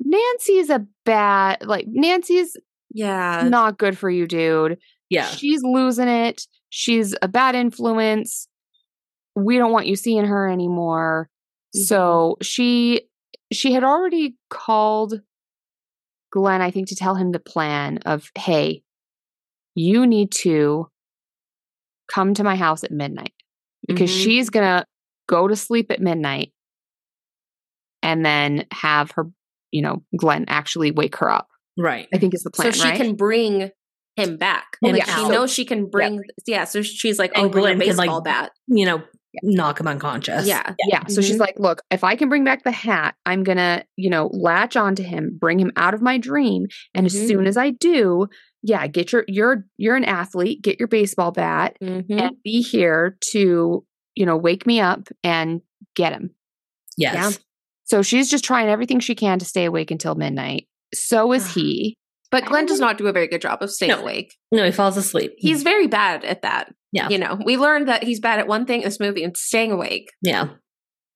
Nancy's 0.00 0.70
a 0.70 0.86
bad, 1.04 1.58
like, 1.66 1.86
Nancy's 1.88 2.56
Yeah. 2.92 3.46
not 3.48 3.78
good 3.78 3.96
for 3.98 4.10
you, 4.10 4.26
dude. 4.26 4.78
yeah. 5.10 5.26
She's 5.26 5.62
losing 5.62 6.08
it. 6.08 6.42
She's 6.70 7.14
a 7.22 7.28
bad 7.28 7.54
influence. 7.54 8.47
We 9.44 9.58
don't 9.58 9.72
want 9.72 9.86
you 9.86 9.96
seeing 9.96 10.24
her 10.24 10.48
anymore. 10.48 11.28
So 11.74 12.36
she 12.42 13.02
she 13.52 13.72
had 13.72 13.84
already 13.84 14.36
called 14.50 15.20
Glenn, 16.32 16.60
I 16.60 16.70
think, 16.70 16.88
to 16.88 16.96
tell 16.96 17.14
him 17.14 17.32
the 17.32 17.38
plan 17.38 17.98
of, 18.04 18.30
hey, 18.36 18.82
you 19.74 20.06
need 20.06 20.32
to 20.32 20.88
come 22.12 22.34
to 22.34 22.44
my 22.44 22.56
house 22.56 22.84
at 22.84 22.90
midnight 22.90 23.32
because 23.86 24.10
Mhm. 24.10 24.22
she's 24.22 24.50
gonna 24.50 24.84
go 25.28 25.46
to 25.48 25.56
sleep 25.56 25.90
at 25.90 26.00
midnight 26.00 26.52
and 28.02 28.24
then 28.24 28.66
have 28.72 29.10
her, 29.12 29.26
you 29.70 29.82
know, 29.82 30.02
Glenn 30.16 30.44
actually 30.48 30.90
wake 30.90 31.16
her 31.16 31.30
up. 31.30 31.48
Right. 31.78 32.08
I 32.12 32.18
think 32.18 32.34
is 32.34 32.42
the 32.42 32.50
plan. 32.50 32.72
so 32.72 32.82
she 32.82 32.88
right? 32.88 32.96
can 32.96 33.14
bring 33.14 33.70
him 34.16 34.36
back. 34.36 34.78
And 34.82 34.94
Like 34.94 35.06
she 35.06 35.28
knows 35.28 35.52
she 35.52 35.64
can 35.64 35.86
bring 35.86 36.22
yeah, 36.46 36.64
so 36.64 36.82
she's 36.82 37.18
like, 37.18 37.32
And 37.36 37.46
oh, 37.46 37.48
bring 37.50 37.64
a 37.64 37.74
Glenn 37.76 37.80
can, 37.80 37.96
like, 37.96 38.06
baseball 38.06 38.20
bat. 38.22 38.52
You 38.66 38.86
know, 38.86 39.02
knock 39.42 39.80
him 39.80 39.86
unconscious. 39.88 40.46
Yeah. 40.46 40.74
Yeah. 40.88 41.06
So 41.08 41.20
she's 41.20 41.36
Mhm. 41.36 41.40
like, 41.40 41.58
look, 41.58 41.82
if 41.90 42.04
I 42.04 42.16
can 42.16 42.28
bring 42.28 42.44
back 42.44 42.64
the 42.64 42.70
hat, 42.70 43.14
I'm 43.26 43.42
going 43.44 43.58
to, 43.58 43.84
you 43.96 44.10
know, 44.10 44.28
latch 44.32 44.76
onto 44.76 45.02
him, 45.02 45.36
bring 45.40 45.58
him 45.58 45.72
out 45.76 45.94
of 45.94 46.02
my 46.02 46.18
dream. 46.18 46.66
And 46.94 47.04
Mhm. 47.04 47.06
as 47.06 47.28
soon 47.28 47.46
as 47.46 47.56
I 47.56 47.70
do, 47.70 48.26
yeah, 48.62 48.86
get 48.86 49.12
your, 49.12 49.24
you're, 49.28 49.64
you're 49.76 49.96
an 49.96 50.04
athlete, 50.04 50.62
get 50.62 50.78
your 50.78 50.88
baseball 50.88 51.30
bat 51.32 51.76
Mhm. 51.82 52.04
and 52.10 52.36
be 52.42 52.60
here 52.62 53.16
to, 53.32 53.84
you 54.14 54.26
know, 54.26 54.36
wake 54.36 54.66
me 54.66 54.80
up 54.80 55.08
and 55.22 55.60
get 55.94 56.12
him. 56.12 56.30
Yes. 56.96 57.38
So 57.84 58.02
she's 58.02 58.28
just 58.28 58.44
trying 58.44 58.68
everything 58.68 59.00
she 59.00 59.14
can 59.14 59.38
to 59.38 59.44
stay 59.44 59.64
awake 59.64 59.90
until 59.90 60.14
midnight. 60.14 60.66
So 60.94 61.32
is 61.32 61.54
he. 61.54 61.96
But 62.30 62.44
Glenn 62.44 62.66
does 62.66 62.80
not 62.80 62.98
do 62.98 63.06
a 63.06 63.12
very 63.12 63.26
good 63.26 63.40
job 63.40 63.62
of 63.62 63.70
staying 63.70 63.92
No. 63.92 64.00
awake. 64.00 64.34
No, 64.52 64.64
he 64.64 64.70
falls 64.70 64.98
asleep. 64.98 65.32
He's 65.38 65.62
very 65.62 65.86
bad 65.86 66.24
at 66.24 66.42
that. 66.42 66.74
Yeah. 66.92 67.08
You 67.08 67.18
know, 67.18 67.38
we 67.44 67.56
learned 67.56 67.88
that 67.88 68.02
he's 68.02 68.20
bad 68.20 68.38
at 68.38 68.46
one 68.48 68.64
thing 68.64 68.80
in 68.80 68.84
this 68.84 69.00
movie 69.00 69.24
and 69.24 69.36
staying 69.36 69.72
awake. 69.72 70.10
yeah. 70.22 70.48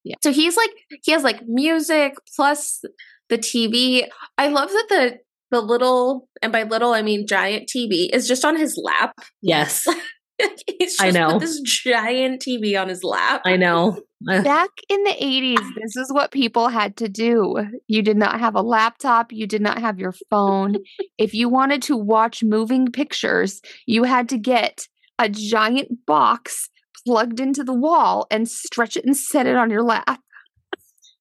Yeah. 0.05 0.16
So 0.20 0.33
he's 0.33 0.57
like 0.57 0.70
he 1.05 1.12
has 1.12 1.23
like 1.23 1.43
music 1.47 2.14
plus 2.35 2.83
the 3.29 3.39
TV. 3.39 4.09
I 4.37 4.49
love 4.49 4.68
that 4.68 4.87
the 4.89 5.18
the 5.53 5.61
little 5.61 6.29
and 6.43 6.51
by 6.51 6.64
little 6.64 6.93
I 6.93 7.03
mean 7.03 7.27
giant 7.27 7.68
TV 7.68 8.09
is 8.12 8.27
just 8.27 8.45
on 8.45 8.57
his 8.57 8.77
lap. 8.83 9.14
Yes. 9.43 9.87
he's 10.66 10.97
just 10.97 11.03
I 11.03 11.11
know. 11.11 11.35
with 11.35 11.43
this 11.43 11.61
giant 11.61 12.43
TV 12.43 12.81
on 12.81 12.89
his 12.89 13.05
lap. 13.05 13.43
I 13.45 13.57
know. 13.57 14.01
Back 14.25 14.70
in 14.89 15.03
the 15.03 15.16
80s, 15.20 15.68
this 15.81 15.97
is 15.97 16.12
what 16.12 16.31
people 16.31 16.68
had 16.68 16.97
to 16.99 17.09
do. 17.09 17.57
You 17.89 18.03
did 18.03 18.16
not 18.16 18.39
have 18.39 18.55
a 18.55 18.62
laptop, 18.62 19.33
you 19.33 19.47
did 19.47 19.61
not 19.62 19.79
have 19.79 19.99
your 19.99 20.14
phone. 20.31 20.77
if 21.18 21.35
you 21.35 21.49
wanted 21.49 21.83
to 21.83 21.97
watch 21.97 22.43
moving 22.43 22.91
pictures, 22.91 23.61
you 23.87 24.05
had 24.05 24.29
to 24.31 24.39
get 24.39 24.87
a 25.18 25.28
giant 25.28 26.04
box 26.06 26.68
plugged 27.06 27.40
into 27.40 27.64
the 27.64 27.74
wall 27.74 28.26
and 28.30 28.48
stretch 28.48 28.96
it 28.96 29.04
and 29.04 29.16
set 29.16 29.46
it 29.46 29.56
on 29.56 29.70
your 29.70 29.82
lap. 29.82 30.20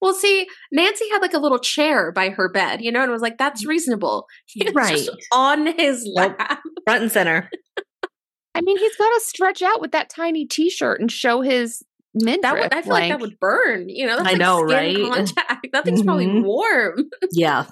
Well, 0.01 0.13
see, 0.15 0.47
Nancy 0.71 1.07
had 1.11 1.21
like 1.21 1.33
a 1.33 1.39
little 1.39 1.59
chair 1.59 2.11
by 2.11 2.29
her 2.29 2.49
bed, 2.49 2.81
you 2.81 2.91
know, 2.91 3.01
and 3.01 3.09
it 3.09 3.13
was 3.13 3.21
like, 3.21 3.37
that's 3.37 3.65
reasonable. 3.67 4.25
He 4.47 4.63
was 4.65 4.73
Right. 4.73 4.95
just 4.97 5.11
on 5.31 5.67
his 5.77 6.03
Nope. 6.05 6.35
lap. 6.39 6.59
front 6.85 7.03
and 7.03 7.11
center. 7.11 7.49
I 8.55 8.61
mean, 8.61 8.77
he's 8.77 8.95
got 8.97 9.09
to 9.09 9.19
stretch 9.23 9.61
out 9.61 9.79
with 9.79 9.91
that 9.91 10.09
tiny 10.09 10.45
t-shirt 10.45 10.99
and 10.99 11.11
show 11.11 11.41
his 11.41 11.83
midriff. 12.13 12.41
That 12.41 12.55
would 12.59 12.73
I 12.73 12.81
feel 12.81 12.91
like, 12.93 13.09
that 13.11 13.19
would 13.21 13.39
burn. 13.39 13.87
You 13.89 14.07
know, 14.07 14.17
that's 14.17 14.27
I 14.27 14.31
like 14.31 14.39
know, 14.39 14.67
skin 14.67 14.75
right? 14.75 15.13
contact. 15.13 15.67
That 15.71 15.85
thing's 15.85 16.03
probably 16.03 16.25
Mhm. 16.25 16.43
warm. 16.43 17.09
Yeah. 17.31 17.65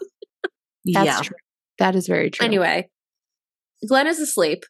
That's 0.85 1.05
yeah. 1.05 1.21
true. 1.21 1.37
That 1.79 1.95
is 1.95 2.07
very 2.07 2.29
true. 2.29 2.45
Anyway, 2.45 2.89
Glenn 3.87 4.07
is 4.07 4.19
asleep. 4.19 4.63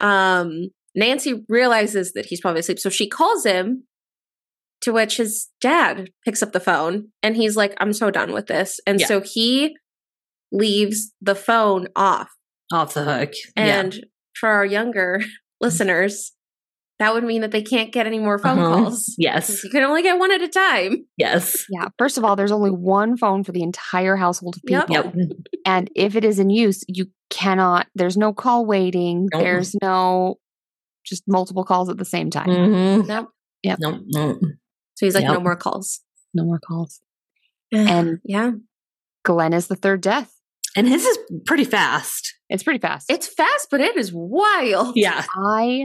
Um, 0.00 0.68
Nancy 0.94 1.44
realizes 1.48 2.12
that 2.14 2.26
he's 2.26 2.40
probably 2.40 2.60
asleep, 2.60 2.78
so 2.80 2.90
she 2.90 3.08
calls 3.08 3.44
him. 3.44 3.84
To 4.84 4.94
which 4.94 5.18
his 5.18 5.48
dad 5.60 6.08
picks 6.24 6.42
up 6.42 6.52
the 6.52 6.58
phone 6.60 7.08
and 7.22 7.36
he's 7.36 7.54
like, 7.54 7.74
"I'm 7.78 7.92
so 7.92 8.10
done 8.10 8.32
with 8.32 8.46
this," 8.46 8.80
and 8.86 8.98
Yeah. 8.98 9.06
so 9.08 9.20
he 9.20 9.76
leaves 10.52 11.12
the 11.20 11.34
phone 11.34 11.88
off. 11.94 12.30
Off 12.72 12.94
the 12.94 13.04
hook. 13.04 13.32
yeah. 13.56 13.80
And 13.80 14.06
for 14.34 14.48
our 14.48 14.64
younger 14.64 15.20
listeners, 15.60 16.32
that 16.98 17.12
would 17.12 17.24
mean 17.24 17.42
that 17.42 17.50
they 17.50 17.60
can't 17.62 17.92
get 17.92 18.06
any 18.06 18.18
more 18.18 18.38
phone 18.38 18.58
Uh-huh. 18.58 18.84
calls. 18.84 19.14
Yes. 19.18 19.62
You 19.64 19.68
can 19.70 19.82
only 19.82 20.02
get 20.02 20.18
one 20.18 20.32
at 20.32 20.40
a 20.40 20.48
time. 20.48 21.04
Yes. 21.18 21.64
yeah, 21.68 21.88
first 21.98 22.16
of 22.16 22.24
all, 22.24 22.34
there's 22.34 22.52
only 22.52 22.70
one 22.70 23.16
phone 23.18 23.44
for 23.44 23.52
the 23.52 23.62
entire 23.62 24.16
household 24.16 24.56
of 24.56 24.62
people. 24.66 24.86
Yep. 24.94 25.14
And 25.66 25.90
if 25.94 26.16
it 26.16 26.24
is 26.24 26.38
in 26.38 26.48
use, 26.48 26.84
you 26.88 27.06
cannot, 27.30 27.86
there's 27.94 28.16
no 28.16 28.32
call 28.32 28.66
waiting. 28.66 29.28
Nope. 29.32 29.42
There's 29.42 29.74
no 29.82 30.36
just 31.04 31.22
multiple 31.26 31.64
calls 31.64 31.88
at 31.88 31.96
the 31.96 32.04
same 32.04 32.30
time. 32.30 32.48
Mm-hmm. 32.48 33.06
Nope. 33.08 33.28
Yep. 33.62 33.78
Nope. 33.80 34.00
nope. 34.06 34.40
So 34.94 35.06
he's 35.06 35.14
like, 35.14 35.22
Yep. 35.24 35.32
no 35.34 35.40
more 35.40 35.56
calls. 35.56 36.00
No 36.34 36.44
more 36.44 36.58
calls. 36.60 37.00
And 37.72 38.18
yeah, 38.24 38.50
Glenn 39.24 39.52
is 39.52 39.68
the 39.68 39.76
third 39.76 40.00
death. 40.00 40.34
And 40.76 40.86
his 40.88 41.04
is 41.04 41.18
pretty 41.46 41.64
fast. 41.64 42.34
It's 42.48 42.62
pretty 42.62 42.78
fast. 42.78 43.10
it's 43.10 43.26
fast, 43.26 43.68
but 43.70 43.80
it 43.80 43.96
is 43.96 44.12
wild. 44.12 44.92
Yeah. 44.96 45.24
I, 45.36 45.84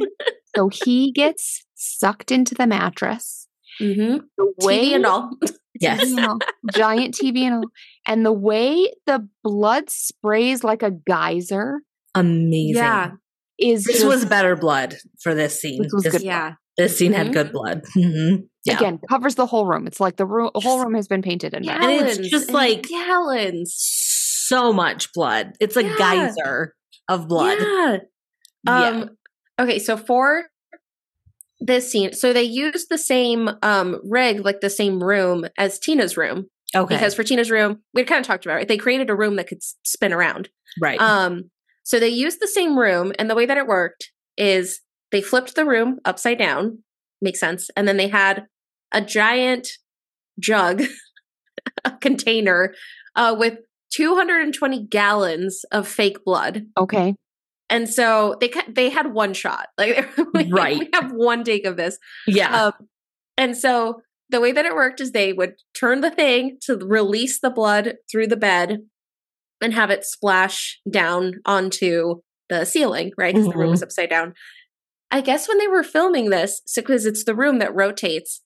so 0.56 0.70
he 0.70 1.12
gets 1.12 1.66
sucked 1.76 2.32
into 2.32 2.54
the 2.56 2.68
mattress. 2.68 3.45
Mm-hmm. 3.82 4.18
The 4.38 4.54
way, 4.66 4.90
TV 4.92 4.96
and 4.96 5.06
all. 5.06 5.32
Yes. 5.78 6.06
TV 6.06 6.18
and 6.18 6.26
all, 6.26 6.40
giant 6.74 7.16
TV 7.16 7.40
and 7.40 7.56
all. 7.56 7.64
And 8.06 8.26
the 8.26 8.32
way 8.32 8.94
the 9.06 9.28
blood 9.44 9.90
sprays 9.90 10.64
like 10.64 10.82
a 10.84 10.92
geyser 10.92 11.82
Amazing. 12.16 12.76
Yeah. 12.76 13.12
is 13.60 13.84
This 13.84 13.98
just- 13.98 14.08
was 14.08 14.24
better 14.26 14.56
blood 14.56 14.96
for 15.22 15.34
this 15.36 15.60
scene. 15.62 15.82
This 15.84 15.92
was 15.94 16.04
this, 16.04 16.14
good 16.14 16.22
Yeah. 16.24 16.54
this 16.78 16.98
scene 16.98 17.12
Mhm. 17.12 17.16
had 17.18 17.34
good 17.34 17.52
blood. 17.52 17.82
hmm 17.94 18.36
Yeah. 18.64 18.78
again 18.78 19.00
covers 19.10 19.36
the 19.36 19.46
whole 19.46 19.66
room. 19.66 19.86
It's 19.86 20.00
like 20.00 20.16
the 20.16 20.26
room, 20.26 20.50
whole 20.56 20.80
room 20.82 20.94
has 20.94 21.10
been 21.10 21.22
painted 21.22 21.54
in 21.54 21.68
red. 21.68 21.82
And 21.84 22.08
it's 22.08 22.30
just 22.30 22.52
like- 22.52 22.84
gallons. 22.84 23.76
so 24.48 24.72
much 24.72 25.12
blood. 25.12 25.54
It's 25.60 25.76
a 25.76 25.84
Yeah. 25.84 25.96
geyser 25.98 26.74
of 27.10 27.28
blood. 27.28 27.58
Yeah. 27.60 27.98
Um, 28.68 28.98
Yeah. 29.00 29.06
Okay, 29.60 29.80
so 29.80 29.98
for 29.98 30.46
this 31.60 31.92
scene, 31.92 32.14
so 32.14 32.34
they 32.34 32.44
used 32.44 32.88
the 32.90 32.98
same 32.98 33.50
um 33.62 34.00
rig, 34.04 34.44
like 34.44 34.62
the 34.62 34.70
same 34.70 35.04
room 35.04 35.46
as 35.58 35.80
Tina's 35.80 36.18
room. 36.18 36.48
Okay. 36.76 36.96
Because 36.96 37.16
for 37.16 37.24
Tina's 37.24 37.52
room, 37.52 37.82
we 37.94 38.04
kind 38.04 38.20
of 38.20 38.28
talked 38.28 38.46
about 38.46 38.62
it. 38.62 38.68
They 38.68 38.78
created 38.78 39.10
a 39.10 39.16
room 39.16 39.38
that 39.38 39.48
could 39.48 39.64
spin 39.84 40.12
around. 40.12 40.50
right. 40.82 41.00
Um, 41.00 41.52
so 41.84 42.00
they 42.00 42.10
used 42.10 42.40
the 42.42 42.48
same 42.48 42.78
room, 42.78 43.14
and 43.20 43.30
the 43.30 43.36
way 43.36 43.46
that 43.46 43.58
it 43.58 43.68
worked 43.68 44.12
is 44.38 44.82
they 45.12 45.22
flipped 45.22 45.56
the 45.56 45.66
room 45.66 46.00
upside 46.04 46.40
down. 46.40 46.80
Makes 47.22 47.40
sense. 47.40 47.70
And 47.78 47.88
then 47.88 47.98
they 47.98 48.10
had 48.10 48.48
a 48.92 49.02
giant 49.02 49.68
jug, 50.40 50.84
a 51.86 51.92
container, 51.92 52.74
uh, 53.16 53.36
with 53.38 53.60
220 53.92 54.88
gallons 54.88 55.64
of 55.72 55.88
fake 55.88 56.26
blood. 56.26 56.66
Okay. 56.78 57.16
And 57.70 57.90
so 57.90 58.36
they 58.40 58.52
they 58.68 58.90
had 58.90 59.14
one 59.14 59.34
shot. 59.34 59.68
Like 59.78 60.08
we, 60.34 60.52
Right. 60.52 60.80
we 60.80 60.90
have 60.94 61.12
one 61.12 61.44
take 61.44 61.66
of 61.66 61.78
this. 61.78 61.98
yeah. 62.28 62.66
Um, 62.68 62.74
and 63.38 63.58
so 63.58 64.02
the 64.30 64.40
way 64.42 64.52
that 64.52 64.66
it 64.66 64.74
worked 64.76 65.02
is 65.02 65.12
they 65.12 65.34
would 65.34 65.54
turn 65.78 66.02
the 66.02 66.10
thing 66.12 66.58
to 66.64 66.78
release 66.78 67.40
the 67.40 67.50
blood 67.52 67.96
through 68.12 68.28
the 68.28 68.38
bed 68.38 68.80
and 69.62 69.74
have 69.74 69.90
it 69.92 70.04
splash 70.06 70.80
down 70.90 71.34
onto 71.46 72.22
the 72.50 72.66
ceiling, 72.66 73.12
right? 73.18 73.34
Because 73.36 73.50
the 73.52 73.58
room 73.58 73.72
was 73.72 73.84
upside 73.84 74.10
down. 74.10 74.34
I 75.12 75.22
guess 75.22 75.48
when 75.48 75.58
they 75.60 75.68
were 75.68 75.84
filming 75.84 76.30
this, 76.30 76.62
because 76.76 77.06
it's 77.06 77.24
the 77.24 77.36
room 77.36 77.60
that 77.60 77.76
rotates, 77.76 78.42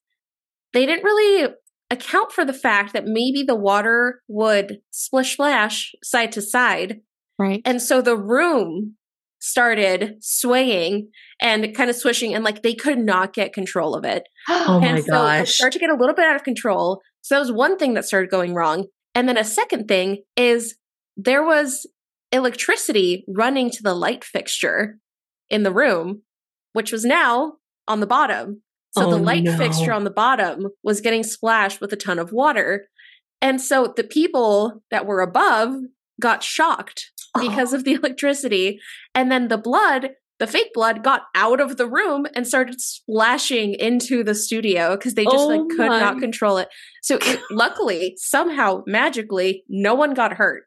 they 0.73 0.85
didn't 0.85 1.03
really 1.05 1.53
account 1.89 2.31
for 2.31 2.45
the 2.45 2.53
fact 2.53 2.93
that 2.93 3.05
maybe 3.05 3.43
the 3.43 3.55
water 3.55 4.21
would 4.27 4.79
splish 4.91 5.33
splash 5.33 5.93
side 6.03 6.31
to 6.33 6.41
side 6.41 7.01
Right. 7.39 7.61
and 7.65 7.81
so 7.81 8.01
the 8.01 8.17
room 8.17 8.95
started 9.39 10.15
swaying 10.21 11.09
and 11.41 11.73
kind 11.75 11.89
of 11.89 11.95
swishing, 11.95 12.33
and 12.35 12.43
like 12.43 12.61
they 12.61 12.73
could 12.75 12.99
not 12.99 13.33
get 13.33 13.53
control 13.53 13.95
of 13.95 14.03
it. 14.05 14.23
Oh 14.49 14.79
and 14.83 14.95
my 14.95 15.01
so 15.01 15.05
it 15.25 15.39
gosh. 15.39 15.53
started 15.55 15.73
to 15.73 15.79
get 15.79 15.89
a 15.91 15.95
little 15.95 16.15
bit 16.15 16.25
out 16.25 16.35
of 16.35 16.43
control. 16.43 17.01
So 17.21 17.35
that 17.35 17.39
was 17.39 17.51
one 17.51 17.77
thing 17.77 17.93
that 17.93 18.05
started 18.05 18.29
going 18.31 18.53
wrong. 18.53 18.85
And 19.15 19.27
then 19.27 19.37
a 19.37 19.43
second 19.43 19.87
thing 19.87 20.23
is 20.35 20.75
there 21.17 21.43
was 21.43 21.85
electricity 22.31 23.25
running 23.27 23.69
to 23.71 23.83
the 23.83 23.93
light 23.93 24.23
fixture 24.23 24.97
in 25.49 25.63
the 25.63 25.71
room, 25.73 26.21
which 26.73 26.91
was 26.91 27.03
now 27.05 27.53
on 27.87 27.99
the 27.99 28.07
bottom. 28.07 28.61
So 28.91 29.07
Oh, 29.07 29.11
the 29.11 29.17
light 29.17 29.43
no. 29.43 29.55
fixture 29.57 29.91
on 29.93 30.03
the 30.03 30.09
bottom 30.11 30.67
was 30.83 31.01
getting 31.01 31.23
splashed 31.23 31.81
with 31.81 31.91
a 31.93 31.97
ton 31.97 32.19
of 32.19 32.31
water. 32.31 32.87
And 33.41 33.61
so 33.61 33.93
the 33.95 34.03
people 34.03 34.81
that 34.91 35.05
were 35.05 35.21
above 35.21 35.73
got 36.19 36.43
shocked 36.43 37.11
because 37.39 37.73
of 37.73 37.83
the 37.83 37.93
electricity. 38.01 38.79
And 39.13 39.31
then 39.31 39.47
the 39.47 39.57
blood, 39.57 40.11
the 40.39 40.47
fake 40.47 40.71
blood, 40.73 41.03
got 41.03 41.23
out 41.35 41.59
of 41.59 41.77
the 41.77 41.87
room 41.87 42.25
and 42.35 42.47
started 42.47 42.79
splashing 42.81 43.73
into 43.75 44.23
the 44.23 44.35
studio 44.35 44.95
because 44.95 45.13
they 45.15 45.25
just 45.25 45.35
Oh 45.37 45.47
like 45.47 45.69
could 45.69 45.87
my- 45.89 45.99
not 45.99 46.19
control 46.19 46.57
it. 46.57 46.69
So 47.01 47.17
it, 47.21 47.39
luckily, 47.51 48.13
somehow, 48.17 48.83
magically, 48.87 49.63
no 49.69 49.95
one 49.95 50.13
got 50.13 50.33
hurt. 50.33 50.63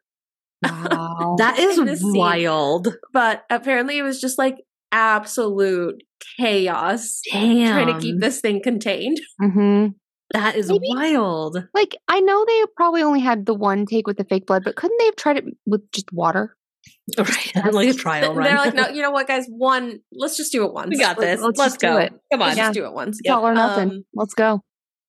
Wow. 0.63 1.35
that 1.39 1.59
is 1.59 1.77
in 1.77 1.85
this 1.85 2.01
scene. 2.01 2.15
wild. 2.15 2.95
But 3.11 3.43
apparently, 3.49 3.97
it 3.97 4.03
was 4.03 4.21
just 4.21 4.37
like 4.37 4.55
absolute 4.91 6.03
chaos 6.37 7.19
Damn. 7.31 7.73
trying 7.83 7.93
to 7.95 7.99
keep 7.99 8.19
this 8.19 8.39
thing 8.41 8.61
contained. 8.61 9.19
hmm 9.41 9.87
That 10.33 10.55
is 10.55 10.69
Maybe- 10.69 10.87
wild. 10.89 11.57
Like, 11.73 11.95
I 12.07 12.19
know 12.19 12.43
they 12.45 12.63
probably 12.75 13.03
only 13.03 13.19
had 13.21 13.45
the 13.45 13.53
one 13.53 13.85
take 13.85 14.07
with 14.07 14.17
the 14.17 14.23
fake 14.23 14.45
blood, 14.47 14.63
but 14.63 14.75
couldn't 14.75 14.97
they 14.97 15.05
have 15.05 15.15
tried 15.15 15.37
it 15.37 15.45
with 15.65 15.89
just 15.91 16.11
water? 16.11 16.55
Right. 17.17 17.51
like 17.73 17.89
a 17.89 17.93
trial 17.93 18.33
run. 18.35 18.47
They're 18.47 18.57
like, 18.57 18.73
no, 18.73 18.87
you 18.89 19.01
know 19.01 19.11
what, 19.11 19.27
guys? 19.27 19.45
One, 19.49 19.99
let's 20.11 20.35
just 20.37 20.51
do 20.51 20.65
it 20.65 20.73
once. 20.73 20.89
we 20.89 20.97
got 20.97 21.17
this. 21.19 21.39
Let's 21.41 21.57
Let's, 21.59 21.73
just 21.73 21.79
do 21.81 21.87
go. 21.87 21.97
it. 21.97 22.13
Come 22.31 22.41
on. 22.41 22.47
Let's 22.49 22.57
Yeah. 22.57 22.63
just 22.65 22.73
do 22.75 22.85
it 22.85 22.93
once. 22.93 23.19
It's 23.23 23.29
all 23.29 23.45
or 23.45 23.53
nothing. 23.53 23.89
Um, 23.89 24.05
Let's 24.13 24.33
go. 24.33 24.61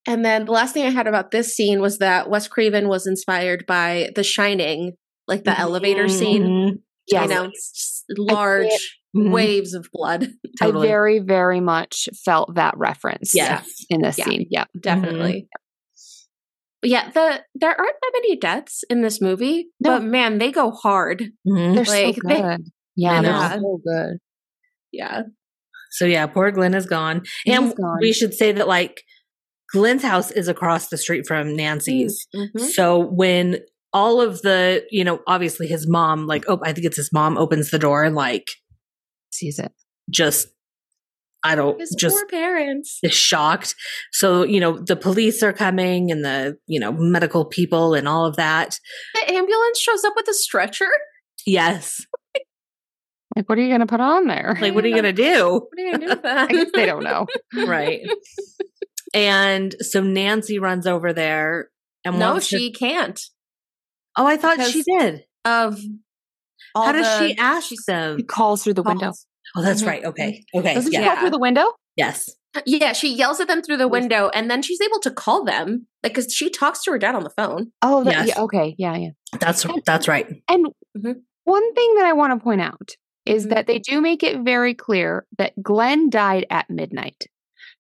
And 0.07 0.25
then 0.25 0.45
the 0.45 0.53
last 0.53 0.75
thing 0.75 0.85
I 0.87 0.91
had 0.91 1.07
about 1.07 1.31
this 1.31 1.55
scene 1.55 1.81
was 1.81 1.99
that 1.99 2.29
Wes 2.29 2.47
Craven 2.49 2.89
was 2.89 3.07
inspired 3.07 3.65
by 3.67 4.11
The 4.17 4.23
Shining, 4.25 4.93
like 5.27 5.45
the 5.45 5.59
elevator 5.59 6.09
scene. 6.09 6.43
Mhm. 6.45 6.79
Yes. 7.11 7.23
You 7.29 7.35
know, 7.35 7.45
it's 7.45 7.71
just 7.73 8.05
large 8.19 8.99
Mhm. 9.15 9.31
waves 9.33 9.75
of 9.75 9.89
blood. 9.93 10.29
Totally. 10.61 10.87
I 10.89 10.91
very, 10.91 11.19
very 11.21 11.61
much 11.61 12.09
felt 12.25 12.55
that 12.57 12.75
reference 12.77 13.35
Yes. 13.35 13.69
in 13.91 14.03
this 14.03 14.19
Yeah. 14.19 14.25
scene. 14.25 14.47
Yeah. 14.51 14.65
Definitely. 14.79 15.49
But 16.81 16.91
yeah, 16.91 17.11
the 17.11 17.43
there 17.55 17.71
aren't 17.71 17.97
that 18.03 18.11
many 18.15 18.37
deaths 18.37 18.85
in 18.91 19.01
this 19.03 19.21
movie, 19.21 19.69
No. 19.81 19.91
but 19.99 20.05
man, 20.05 20.39
they 20.39 20.53
go 20.53 20.71
hard. 20.71 21.31
Mhm. 21.47 21.75
They're 21.75 21.85
Like, 21.85 22.17
so 22.17 22.21
they- 22.29 22.41
good. 22.43 22.61
yeah, 22.97 23.23
they're 23.23 23.31
Yeah. 23.31 23.55
so 23.59 23.81
good. 23.87 24.19
Yeah. 24.93 25.23
So 25.91 26.05
yeah, 26.07 26.27
poor 26.27 26.51
Glenn 26.51 26.75
is 26.75 26.87
gone. 26.87 27.23
He's 27.45 27.57
and 27.57 27.75
gone. 27.75 27.99
we 28.01 28.13
should 28.13 28.35
say 28.35 28.53
that 28.53 28.69
like 28.69 29.03
Glenn's 29.73 30.03
house 30.03 30.31
is 30.31 30.47
across 30.49 30.89
the 30.89 30.99
street 30.99 31.27
from 31.27 31.57
Nancy's. 31.57 32.27
Mhm. 32.37 32.61
So 32.61 32.99
when 32.99 33.61
all 33.93 34.21
of 34.21 34.43
the, 34.43 34.85
you 34.91 35.05
know, 35.05 35.21
obviously 35.27 35.69
his 35.69 35.89
mom, 35.89 36.27
like, 36.27 36.45
oh, 36.49 36.61
I 36.65 36.73
think 36.73 36.85
it's 36.87 36.97
his 36.97 37.13
mom 37.13 37.39
opens 37.39 37.71
the 37.71 37.79
door 37.79 38.03
and 38.05 38.15
like 38.17 38.47
Sees 39.35 39.59
it. 39.59 39.73
just, 40.11 40.49
I 41.43 41.55
don't, 41.57 41.79
His 41.81 41.95
just 41.99 42.17
poor 42.17 42.27
parents. 42.29 42.99
is 43.03 43.13
shocked. 43.15 43.75
So, 44.13 44.45
you 44.45 44.61
know, 44.61 44.79
the 44.79 44.97
police 44.97 45.43
are 45.43 45.53
coming 45.53 46.11
and 46.11 46.25
the, 46.25 46.57
you 46.67 46.81
know, 46.81 46.93
medical 46.93 47.45
people 47.45 47.95
and 47.95 48.09
all 48.09 48.25
of 48.27 48.37
that. 48.37 48.79
The 49.15 49.35
ambulance 49.35 49.79
shows 49.79 50.05
up 50.05 50.15
with 50.17 50.27
a 50.29 50.35
stretcher. 50.35 50.89
Yes. 51.47 52.01
Like, 53.37 53.49
what 53.49 53.59
are 53.59 53.63
you 53.63 53.69
going 53.69 53.81
to 53.81 53.87
put 53.87 54.01
on 54.01 54.27
there? 54.29 54.57
Like, 54.61 54.75
what 54.75 54.85
are 54.85 54.89
you 54.89 54.95
going 54.95 55.13
to 55.17 55.23
do? 55.23 55.67
What 55.71 55.79
are 55.79 55.83
you 55.83 55.91
gonna 55.93 56.05
do 56.07 56.11
with 56.11 56.23
that? 56.23 56.51
I 56.51 56.53
guess 56.53 56.71
they 56.73 56.87
don't 56.87 57.03
know. 57.03 57.27
right. 57.67 58.01
And 59.13 59.75
so 59.81 60.01
Nancy 60.03 60.59
runs 60.59 60.87
over 60.87 61.13
there 61.13 61.69
and 62.05 62.19
no, 62.19 62.33
wants 62.33 62.49
to- 62.49 62.59
she 62.59 62.73
can't. 62.73 63.21
oh, 64.17 64.27
I 64.27 64.37
thought 64.37 64.61
she 64.69 64.83
did. 64.99 65.25
Of 65.45 65.81
all 66.75 66.87
How 66.87 66.93
does 66.93 67.19
the- 67.19 67.29
she 67.29 67.37
ask 67.39 67.69
she's- 67.69 67.85
them? 67.87 68.17
He 68.19 68.23
calls 68.23 68.63
through 68.65 68.75
the 68.75 68.83
window. 68.83 69.13
Oh, 69.57 69.63
that's 69.63 69.83
Mhm. 69.83 69.87
right. 69.87 70.05
Okay. 70.05 70.45
Okay. 70.55 70.75
Doesn't 70.75 70.93
she 70.93 70.99
call 71.03 71.17
through 71.17 71.31
the 71.31 71.39
window? 71.39 71.73
Yes. 71.97 72.31
Yeah, 72.67 72.93
she 72.93 73.13
yells 73.13 73.41
at 73.41 73.49
them 73.49 73.63
through 73.63 73.79
the 73.79 73.89
window, 73.89 74.31
and 74.33 74.49
then 74.51 74.63
she's 74.63 74.81
able 74.81 75.01
to 75.01 75.11
call 75.11 75.45
them, 75.45 75.87
like 76.03 76.15
because 76.15 76.33
she 76.33 76.51
talks 76.51 76.83
to 76.85 76.93
her 76.93 76.99
dad 76.99 77.15
on 77.17 77.25
the 77.25 77.31
phone. 77.31 77.73
Oh, 77.83 78.05
that, 78.05 78.13
Yes. 78.15 78.29
yeah. 78.29 78.43
Okay. 78.43 78.75
Yeah. 78.79 78.97
Yeah. 78.97 79.09
That's 79.41 79.67
that's 79.85 80.07
right. 80.09 80.27
And 80.49 80.67
Mhm. 80.97 81.21
one 81.45 81.75
thing 81.75 81.95
that 81.97 82.05
I 82.07 82.13
want 82.13 82.33
to 82.39 82.43
point 82.43 82.61
out 82.61 82.91
is 83.27 83.47
Mhm. 83.47 83.51
that 83.51 83.67
they 83.67 83.79
do 83.81 84.01
make 84.01 84.23
it 84.23 84.41
very 84.41 84.73
clear 84.75 85.27
that 85.39 85.61
Glenn 85.63 86.11
died 86.11 86.47
at 86.51 86.71
midnight. 86.71 87.25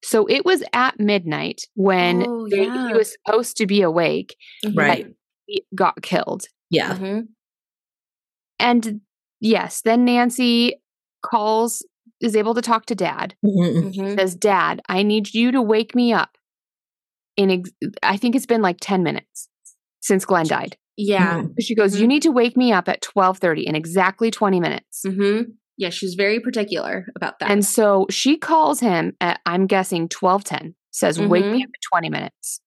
So 0.02 0.26
it 0.26 0.44
was 0.44 0.62
at 0.72 0.98
midnight 0.98 1.62
when 1.74 2.24
Oh, 2.26 2.48
they- 2.50 2.64
he 2.64 2.92
was 2.94 3.12
supposed 3.24 3.56
to 3.58 3.66
be 3.66 3.80
awake, 3.82 4.34
Right. 4.74 5.04
that 5.06 5.14
he 5.46 5.64
got 5.74 6.02
killed. 6.02 6.46
Yeah. 6.70 6.94
Mhm. 6.96 7.28
And 8.58 9.00
yes, 9.40 9.82
then 9.82 10.04
Nancy 10.04 10.74
calls, 11.24 11.84
is 12.20 12.36
able 12.36 12.54
to 12.54 12.62
talk 12.62 12.86
to 12.86 12.94
dad. 12.94 13.34
Mhm. 13.44 13.92
Mhm. 13.94 14.18
Says, 14.18 14.34
"Dad, 14.34 14.80
I 14.88 15.02
need 15.02 15.34
you 15.34 15.50
to 15.52 15.60
wake 15.60 15.94
me 15.94 16.12
up." 16.12 16.36
In 17.36 17.50
ex- 17.50 17.70
I 18.02 18.16
think 18.16 18.36
it's 18.36 18.46
been 18.46 18.62
like 18.62 18.76
ten 18.80 19.02
minutes 19.02 19.48
since 20.00 20.24
Glenn 20.24 20.46
died. 20.46 20.76
Yeah. 20.96 21.42
Mhm. 21.42 21.54
She 21.60 21.74
goes, 21.74 21.98
"You 22.00 22.06
need 22.06 22.22
to 22.22 22.30
wake 22.30 22.56
me 22.56 22.72
up 22.72 22.88
at 22.88 23.02
twelve 23.02 23.38
thirty 23.38 23.66
in 23.66 23.74
exactly 23.74 24.30
twenty 24.30 24.60
minutes." 24.60 25.02
Mm-hmm. 25.04 25.50
Yeah, 25.76 25.90
she's 25.90 26.14
very 26.14 26.38
particular 26.38 27.06
about 27.16 27.40
that. 27.40 27.50
And 27.50 27.64
so 27.64 28.06
she 28.08 28.36
calls 28.36 28.78
him 28.78 29.16
at, 29.20 29.40
I'm 29.44 29.66
guessing, 29.66 30.08
1210, 30.08 30.76
says, 30.92 31.18
Wake 31.18 31.44
me 31.44 31.58
Mhm. 31.58 31.64
up 31.64 31.68
in 31.68 31.80
20 31.90 32.10
minutes. 32.10 32.60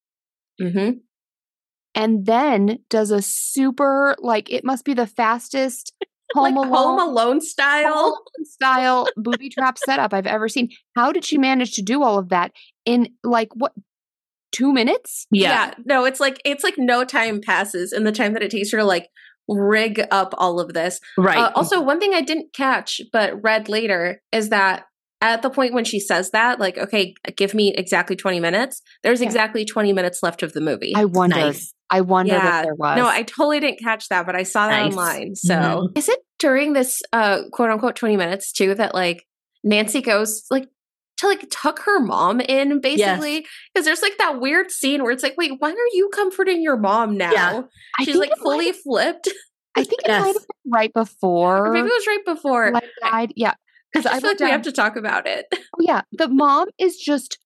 hmm 0.59 0.89
And 1.97 2.25
then 2.25 2.79
does 2.89 3.11
a 3.11 3.21
super, 3.21 4.15
like, 4.19 4.49
it 4.51 4.63
must 4.63 4.85
be 4.85 4.93
the 4.93 5.07
fastest 5.07 5.93
like 6.35 6.53
Home 6.53 6.57
Alone, 6.67 6.99
Home 6.99 6.99
Alone 7.09 7.27
Home 7.33 7.41
style. 7.41 7.93
Alone 7.93 8.45
style 8.45 9.07
booby 9.17 9.49
trap 9.49 9.77
setup 9.77 10.13
I've 10.13 10.27
ever 10.27 10.47
seen. 10.47 10.69
How 10.95 11.11
did 11.11 11.25
she 11.25 11.37
manage 11.37 11.73
to 11.75 11.81
do 11.81 12.03
all 12.03 12.19
of 12.19 12.29
that 12.29 12.51
in, 12.85 13.09
like, 13.23 13.49
what, 13.55 13.73
two 14.51 14.71
minutes? 14.71 15.25
Yeah. 15.31 15.73
No, 15.85 16.05
it's 16.05 16.19
like 16.19 16.39
it's 16.45 16.63
like 16.63 16.75
no 16.77 17.03
time 17.03 17.41
passes 17.41 17.91
in 17.91 18.03
the 18.03 18.11
time 18.11 18.33
that 18.33 18.43
it 18.43 18.51
takes 18.51 18.71
her 18.71 18.77
to 18.77 18.83
like 18.85 19.07
rig 19.47 20.05
up 20.11 20.33
all 20.37 20.59
of 20.59 20.73
this. 20.73 20.99
Right. 21.17 21.37
Uh, 21.37 21.51
also, 21.55 21.81
one 21.81 21.99
thing 21.99 22.13
I 22.13 22.21
didn't 22.21 22.53
catch 22.53 23.01
but 23.11 23.41
read 23.43 23.69
later 23.69 24.21
is 24.31 24.49
that 24.49 24.85
at 25.21 25.41
the 25.41 25.49
point 25.49 25.73
when 25.73 25.85
she 25.85 25.99
says 25.99 26.29
that, 26.31 26.59
like, 26.59 26.77
okay, 26.77 27.15
give 27.35 27.53
me 27.53 27.73
exactly 27.73 28.15
20 28.15 28.39
minutes, 28.39 28.81
there's 29.03 29.19
Yeah. 29.21 29.25
exactly 29.27 29.65
20 29.65 29.91
minutes 29.93 30.21
left 30.21 30.43
of 30.43 30.53
the 30.53 30.61
movie. 30.61 30.93
I 30.95 31.05
wondered. 31.05 31.37
nice. 31.37 31.73
I 31.89 32.01
wondered 32.01 32.33
Yeah. 32.33 32.59
if 32.59 32.63
there 32.65 32.75
was. 32.75 32.97
no, 32.97 33.07
I 33.07 33.23
totally 33.23 33.59
didn't 33.59 33.79
catch 33.79 34.09
that, 34.09 34.25
but 34.25 34.35
I 34.35 34.43
saw 34.43 34.67
that 34.67 34.83
Nice. 34.83 34.91
online. 34.93 35.35
So, 35.35 35.53
Mhm. 35.55 35.97
is 35.97 36.09
it 36.09 36.19
during 36.39 36.73
this 36.73 37.01
uh 37.13 37.43
quote 37.51 37.69
unquote 37.71 37.95
20 37.95 38.17
minutes 38.17 38.51
too 38.51 38.75
that 38.75 38.93
like 38.93 39.25
Nancy 39.63 40.01
goes 40.01 40.43
like 40.51 40.67
to 41.17 41.27
like 41.27 41.47
tuck 41.49 41.79
her 41.83 41.99
mom 41.99 42.39
in 42.41 42.79
basically 42.79 43.45
because 43.73 43.85
there's 43.85 44.01
like 44.03 44.17
that 44.19 44.39
weird 44.39 44.69
scene 44.69 45.01
where 45.01 45.11
it's 45.11 45.23
like 45.23 45.35
wait 45.37 45.53
why 45.59 45.71
are 45.71 45.93
you 45.93 46.09
comforting 46.13 46.61
your 46.61 46.77
mom 46.77 47.17
now 47.17 47.31
Yeah. 47.31 47.61
She's 48.05 48.15
like 48.15 48.29
it 48.29 48.37
might 48.37 48.43
fully 48.43 48.65
have- 48.67 48.79
flipped 48.81 49.29
I 49.75 49.83
think 49.83 50.01
it 50.03 50.07
Yes. 50.07 50.21
might 50.21 50.27
have 50.27 50.35
been 50.35 50.71
right 50.71 50.93
before 50.93 51.67
or 51.69 51.73
maybe 51.73 51.87
it 51.87 51.91
was 51.93 52.07
right 52.07 52.25
before 52.25 52.69
Glenn 52.71 52.83
died. 53.01 53.33
Yeah. 53.35 53.53
because 53.91 54.05
I 54.05 54.17
I 54.17 54.19
feel 54.19 54.29
wrote 54.29 54.39
like 54.41 54.47
we 54.47 54.51
have 54.51 54.61
to 54.63 54.71
talk 54.71 54.95
about 54.95 55.25
it. 55.27 55.45
oh, 55.53 55.57
yeah, 55.79 56.01
the 56.11 56.27
mom 56.27 56.67
is 56.77 56.97
just 56.97 57.39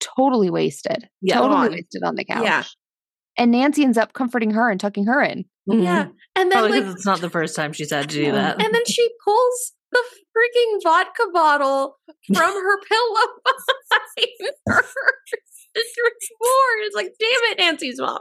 totally 0.00 0.50
wasted. 0.50 1.08
Yeah. 1.20 1.36
totally 1.38 1.66
On. 1.66 1.70
wasted 1.72 2.02
on 2.04 2.16
the 2.16 2.24
couch. 2.24 2.42
Yeah. 2.44 2.64
And 3.36 3.50
Nancy 3.50 3.84
ends 3.84 3.98
up 3.98 4.12
comforting 4.12 4.50
her 4.52 4.70
and 4.70 4.78
tucking 4.80 5.06
her 5.06 5.22
in. 5.22 5.44
Mm-hmm. 5.68 5.82
Yeah. 5.82 6.06
And 6.36 6.50
then 6.50 6.58
Probably 6.58 6.80
like 6.80 6.94
it's 6.94 7.06
not 7.06 7.20
the 7.20 7.30
first 7.30 7.54
time 7.54 7.72
she's 7.72 7.90
had 7.90 8.08
to 8.08 8.14
do 8.16 8.32
that. 8.32 8.62
and 8.62 8.74
then 8.74 8.84
she 8.86 9.08
pulls 9.24 9.72
the 9.92 10.02
freaking 10.36 10.82
vodka 10.82 11.24
bottle 11.32 11.98
from 12.26 12.36
her 12.36 12.78
pillow 12.88 13.26
behind 14.16 14.46
her 14.66 14.82
to 15.74 15.84
drink 15.94 16.16
more. 16.40 16.84
It's 16.86 16.96
like, 16.96 17.12
damn 17.18 17.28
it, 17.52 17.58
Nancy's 17.58 18.00
mom. 18.00 18.20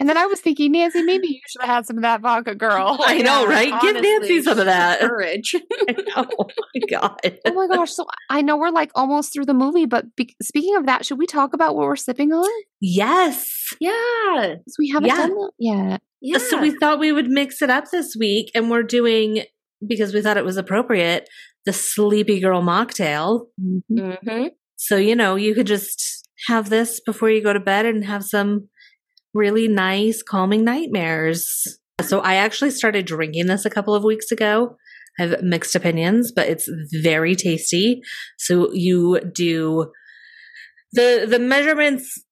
And 0.00 0.08
then 0.08 0.16
I 0.16 0.26
was 0.26 0.40
thinking, 0.40 0.72
Nancy, 0.72 1.02
maybe 1.02 1.26
you 1.28 1.40
should 1.48 1.62
have 1.62 1.70
had 1.70 1.86
some 1.86 1.96
of 1.96 2.02
that 2.02 2.20
vodka, 2.20 2.54
girl. 2.54 2.98
I 3.04 3.18
know, 3.18 3.48
Yeah, 3.48 3.50
right? 3.50 3.80
Give 3.82 4.00
Nancy 4.00 4.42
some 4.42 4.58
of 4.58 4.66
that. 4.66 5.00
Courage. 5.00 5.54
oh 6.16 6.26
my 6.74 6.80
god. 6.88 7.38
Oh 7.46 7.52
my 7.52 7.66
gosh! 7.66 7.92
So 7.92 8.06
I 8.30 8.42
know 8.42 8.56
we're 8.56 8.70
like 8.70 8.90
almost 8.94 9.32
through 9.32 9.46
the 9.46 9.54
movie, 9.54 9.86
but 9.86 10.14
be- 10.14 10.36
speaking 10.42 10.76
of 10.76 10.86
that, 10.86 11.04
should 11.04 11.18
we 11.18 11.26
talk 11.26 11.52
about 11.52 11.74
what 11.74 11.86
we're 11.86 11.96
sipping 11.96 12.32
on? 12.32 12.48
Yes. 12.80 13.57
Yeah. 13.80 14.54
'Cause 14.56 14.76
we 14.78 14.88
haven't 14.90 15.08
Yeah. 15.08 15.16
done 15.16 15.34
that 15.34 15.50
yet. 15.58 16.02
Yeah. 16.20 16.38
So 16.38 16.60
we 16.60 16.70
thought 16.70 16.98
we 16.98 17.12
would 17.12 17.28
mix 17.28 17.62
it 17.62 17.70
up 17.70 17.90
this 17.90 18.14
week, 18.18 18.50
and 18.54 18.70
we're 18.70 18.82
doing 18.82 19.44
because 19.86 20.12
we 20.12 20.20
thought 20.20 20.36
it 20.36 20.44
was 20.44 20.56
appropriate 20.56 21.28
the 21.64 21.72
Sleepy 21.72 22.40
Girl 22.40 22.62
mocktail. 22.62 23.46
hmm 23.56 24.46
So 24.76 24.96
you 24.96 25.14
know 25.14 25.36
you 25.36 25.54
could 25.54 25.66
just 25.66 26.28
have 26.46 26.70
this 26.70 27.00
before 27.00 27.30
you 27.30 27.42
go 27.42 27.52
to 27.52 27.60
bed 27.60 27.84
and 27.86 28.04
have 28.04 28.24
some 28.24 28.68
really 29.34 29.68
nice 29.68 30.22
calming 30.22 30.64
nightmares. 30.64 31.78
So 32.00 32.20
I 32.20 32.34
actually 32.34 32.70
started 32.70 33.06
drinking 33.06 33.46
this 33.46 33.64
a 33.64 33.70
couple 33.70 33.94
of 33.94 34.04
weeks 34.04 34.30
ago. 34.32 34.76
I 35.18 35.24
have 35.26 35.42
mixed 35.42 35.74
opinions, 35.74 36.32
but 36.34 36.48
it's 36.48 36.68
very 37.02 37.34
tasty. 37.34 38.00
So 38.38 38.72
you 38.72 39.20
do 39.34 39.90
the 40.92 41.26
the 41.28 41.38
measurements 41.40 42.24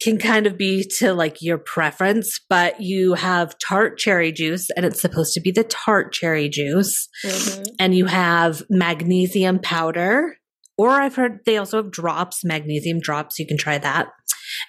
can 0.00 0.18
kind 0.18 0.46
of 0.46 0.56
be 0.56 0.84
to 0.98 1.12
like 1.14 1.38
your 1.40 1.58
preference, 1.58 2.40
but 2.48 2.80
you 2.80 3.14
have 3.14 3.58
tart 3.58 3.98
cherry 3.98 4.32
juice 4.32 4.68
and 4.76 4.84
it's 4.84 5.00
supposed 5.00 5.34
to 5.34 5.40
be 5.40 5.50
the 5.50 5.64
tart 5.64 6.12
cherry 6.12 6.48
juice 6.48 7.08
hmm 7.22 7.62
and 7.78 7.94
you 7.94 8.06
have 8.06 8.62
magnesium 8.68 9.58
powder 9.58 10.36
or 10.80 10.90
I've 10.90 11.14
heard 11.14 11.40
they 11.44 11.58
also 11.58 11.82
have 11.82 11.90
drops, 11.90 12.42
magnesium 12.42 13.00
drops. 13.00 13.38
You 13.38 13.46
can 13.46 13.58
try 13.58 13.76
that. 13.76 14.08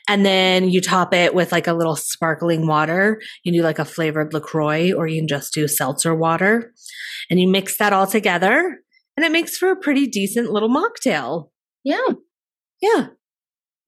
And 0.09 0.25
then 0.25 0.69
you 0.69 0.81
top 0.81 1.13
it 1.13 1.33
with 1.33 1.53
like 1.53 1.67
a 1.67 1.73
little 1.73 1.95
sparkling 1.95 2.67
water. 2.67 3.21
You 3.45 3.53
do 3.53 3.63
like 3.63 3.79
a 3.79 3.85
flavored 3.85 4.33
LaCroix 4.33 4.91
or 4.91 5.07
you 5.07 5.21
can 5.21 5.27
just 5.29 5.53
do 5.53 5.67
seltzer 5.69 6.13
water. 6.13 6.73
And 7.29 7.39
you 7.39 7.47
mix 7.47 7.77
that 7.77 7.93
all 7.93 8.07
together 8.07 8.81
and 9.15 9.25
it 9.25 9.31
makes 9.31 9.57
for 9.57 9.71
a 9.71 9.75
pretty 9.77 10.05
decent 10.05 10.51
little 10.51 10.69
mocktail. 10.69 11.49
Yeah. 11.83 12.09
Yeah. 12.81 13.07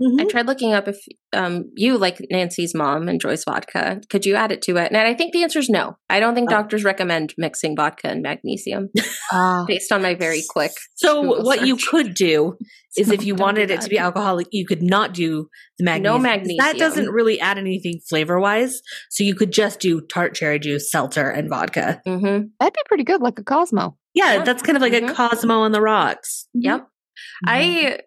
I 0.02 0.06
Mhm. 0.24 0.30
tried 0.30 0.48
looking 0.48 0.74
up 0.74 0.88
if 0.88 0.98
um, 1.34 1.72
you, 1.76 1.98
like 1.98 2.18
Nancy's 2.30 2.76
mom, 2.76 3.08
enjoys 3.10 3.44
vodka. 3.44 4.02
Could 4.10 4.26
you 4.26 4.36
add 4.36 4.52
it 4.52 4.62
to 4.64 4.78
it? 4.78 4.91
And 4.91 4.98
I 4.98 5.14
think 5.14 5.34
the 5.34 5.41
answer 5.44 5.60
is 5.60 5.70
no. 5.70 5.98
I 6.10 6.20
don't 6.20 6.36
think 6.36 6.50
Oh. 6.52 6.54
doctors 6.56 6.84
recommend 6.84 7.34
mixing 7.38 7.76
vodka 7.76 8.08
and 8.10 8.22
magnesium 8.22 8.89
Ah, 9.32 9.64
based 9.68 9.91
on 9.91 10.02
my 10.02 10.14
very 10.16 10.44
quick. 10.50 10.72
So 10.96 11.22
Google 11.22 11.44
what 11.46 11.66
you 11.66 11.78
could 11.78 12.14
do 12.16 12.58
is 12.98 13.10
if 13.10 13.24
you 13.26 13.34
wanted 13.36 13.72
it 13.72 13.82
to 13.82 13.89
be 13.89 13.98
alcoholic, 13.98 14.48
you 14.52 14.66
could 14.66 14.84
not 14.84 15.14
do 15.14 15.48
the 15.80 15.84
magnesium. 15.86 16.22
No 16.24 16.30
'cause 16.30 16.48
That 16.58 16.78
doesn't 16.78 17.10
really 17.10 17.39
add 17.39 17.58
anything 17.58 18.00
flavor 18.10 18.39
wise. 18.39 18.82
So 19.10 19.24
you 19.24 19.34
could 19.36 19.52
just 19.54 19.80
do 19.80 20.02
tart 20.02 20.36
cherry 20.36 20.60
juice, 20.60 20.91
seltzer, 20.91 21.30
and 21.30 21.50
vodka. 21.50 22.02
hmm 22.06 22.22
that'd 22.60 22.74
be 22.74 22.82
pretty 22.86 23.04
good, 23.06 23.22
like 23.22 23.39
a 23.39 23.44
Cosmo. 23.44 23.98
Yeah, 24.14 24.34
Yeah. 24.36 24.44
that's 24.44 24.62
kind 24.62 24.76
of 24.76 24.82
like 24.82 24.94
Mhm. 24.94 25.10
a 25.10 25.14
Cosmo 25.14 25.60
on 25.62 25.72
the 25.72 25.82
rocks. 25.82 26.48
Yep. 26.54 26.82
Mm-hmm. 26.82 27.50
I 27.50 28.00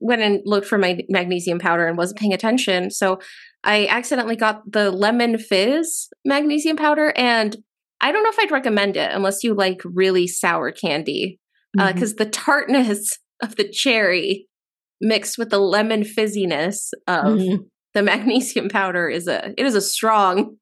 went 0.00 0.22
and 0.22 0.40
looked 0.44 0.66
for 0.66 0.78
my 0.78 0.98
magnesium 1.08 1.58
powder 1.58 1.86
and 1.86 1.96
wasn't 1.98 2.18
paying 2.18 2.32
attention. 2.32 2.90
So 2.90 3.18
I 3.64 3.86
accidentally 3.86 4.36
got 4.36 4.62
the 4.70 4.90
lemon 4.90 5.38
fizz 5.38 6.08
magnesium 6.24 6.76
powder. 6.76 7.12
And 7.16 7.56
I 8.00 8.10
don't 8.12 8.24
know 8.24 8.30
if 8.30 8.38
I'd 8.38 8.50
recommend 8.50 8.96
it 8.96 9.10
unless 9.12 9.44
you 9.44 9.54
like 9.54 9.80
really 9.84 10.26
sour 10.26 10.72
candy. 10.72 11.38
Because 11.74 12.14
the 12.16 12.26
tartness 12.26 13.18
of 13.42 13.56
the 13.56 13.68
cherry 13.68 14.46
mixed 15.00 15.38
with 15.38 15.50
the 15.50 15.58
lemon 15.58 16.02
fizziness 16.02 16.90
of 17.08 17.38
Mhm. 17.38 17.58
the 17.94 18.02
magnesium 18.02 18.68
powder 18.68 19.08
is 19.08 19.26
a 19.26 19.52
it 19.56 19.64
is 19.66 19.74
a 19.74 19.80
strong 19.80 20.56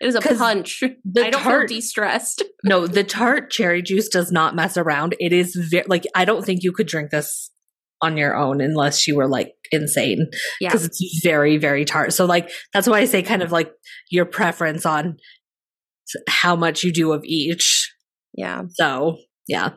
it 0.00 0.08
is 0.08 0.14
a 0.16 0.20
punch. 0.20 0.82
The 1.04 1.26
I 1.26 1.30
don't 1.30 1.42
tart, 1.42 1.68
feel 1.68 1.76
de-stressed. 1.78 2.42
no, 2.64 2.86
the 2.88 3.04
tart 3.04 3.50
cherry 3.50 3.80
juice 3.82 4.08
does 4.08 4.32
not 4.32 4.56
mess 4.56 4.76
around. 4.76 5.14
It 5.20 5.32
is 5.32 5.54
very 5.54 5.84
like 5.86 6.04
I 6.14 6.24
don't 6.24 6.44
think 6.44 6.62
you 6.62 6.72
could 6.72 6.88
drink 6.88 7.10
this 7.10 7.50
on 8.02 8.16
your 8.16 8.36
own 8.36 8.60
unless 8.60 9.06
you 9.06 9.16
were 9.16 9.28
like 9.28 9.52
insane 9.72 10.26
Yeah. 10.60 10.68
because 10.68 10.84
it's 10.84 11.20
very 11.22 11.56
very 11.56 11.84
tart. 11.84 12.12
So 12.12 12.24
like 12.26 12.50
that's 12.72 12.86
why 12.88 12.98
I 13.00 13.04
say 13.06 13.22
kind 13.22 13.42
of 13.42 13.50
like 13.52 13.72
your 14.10 14.24
preference 14.26 14.84
on 14.86 15.16
how 16.28 16.54
much 16.54 16.84
you 16.84 16.92
do 16.92 17.12
of 17.12 17.24
each. 17.24 17.92
Yeah. 18.34 18.62
So 18.72 19.16
yeah. 19.48 19.70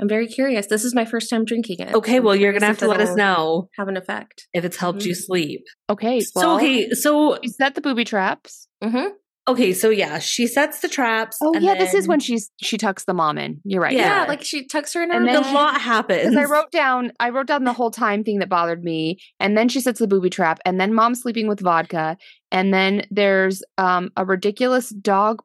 I'm 0.00 0.08
very 0.08 0.26
curious. 0.26 0.66
This 0.66 0.84
is 0.84 0.92
my 0.94 1.04
first 1.04 1.30
time 1.30 1.44
drinking 1.44 1.78
it. 1.78 1.94
Okay, 1.94 2.16
I'm 2.16 2.24
well 2.24 2.34
you're 2.34 2.52
gonna 2.52 2.66
have 2.66 2.78
to 2.78 2.88
let 2.88 3.00
us 3.00 3.14
know 3.16 3.68
Have 3.78 3.86
an 3.88 3.96
effect. 3.96 4.48
if 4.52 4.64
it's 4.64 4.76
helped 4.76 5.04
you 5.04 5.12
Mhm. 5.12 5.16
sleep. 5.24 5.60
Okay, 5.88 6.20
so 6.20 6.40
well, 6.40 6.56
okay, 6.56 6.90
so 6.90 7.34
is 7.42 7.56
that 7.58 7.74
the 7.76 7.80
booby 7.80 8.04
traps. 8.04 8.66
hmm 8.82 9.08
okay, 9.48 9.72
so 9.72 9.90
yeah, 9.90 10.18
she 10.18 10.46
sets 10.46 10.80
the 10.80 10.88
traps. 10.88 11.38
Oh 11.42 11.52
and 11.54 11.62
yeah, 11.64 11.74
this 11.74 11.94
is 11.94 12.06
when 12.08 12.20
she's 12.20 12.50
she 12.62 12.76
tucks 12.78 13.04
the 13.04 13.14
mom 13.14 13.38
in. 13.38 13.60
You're 13.64 13.82
right. 13.82 13.92
Yeah. 13.92 14.22
Yeah. 14.22 14.28
like 14.28 14.42
she 14.42 14.66
tucks 14.66 14.92
her 14.94 15.02
in 15.02 15.10
her 15.10 15.16
And 15.16 15.28
a 15.28 15.32
then 15.32 15.42
bed. 15.42 15.54
lot 15.54 15.80
happens. 15.80 16.30
Because 16.30 16.36
I 16.36 16.44
wrote 16.50 16.70
down, 16.70 17.12
I 17.20 17.30
wrote 17.30 17.46
down 17.46 17.64
the 17.64 17.72
whole 17.72 17.90
time 17.90 18.24
thing 18.24 18.38
that 18.40 18.48
bothered 18.48 18.82
me, 18.84 19.18
and 19.40 19.56
then 19.56 19.68
she 19.68 19.80
sets 19.80 19.98
the 19.98 20.06
booby 20.06 20.30
trap, 20.30 20.60
and 20.64 20.80
then 20.80 20.94
mom's 20.94 21.20
sleeping 21.22 21.46
with 21.48 21.60
vodka, 21.60 22.16
and 22.50 22.72
then 22.72 23.06
there's 23.10 23.62
um 23.78 24.10
a 24.16 24.24
ridiculous 24.24 24.90
dog. 24.90 25.42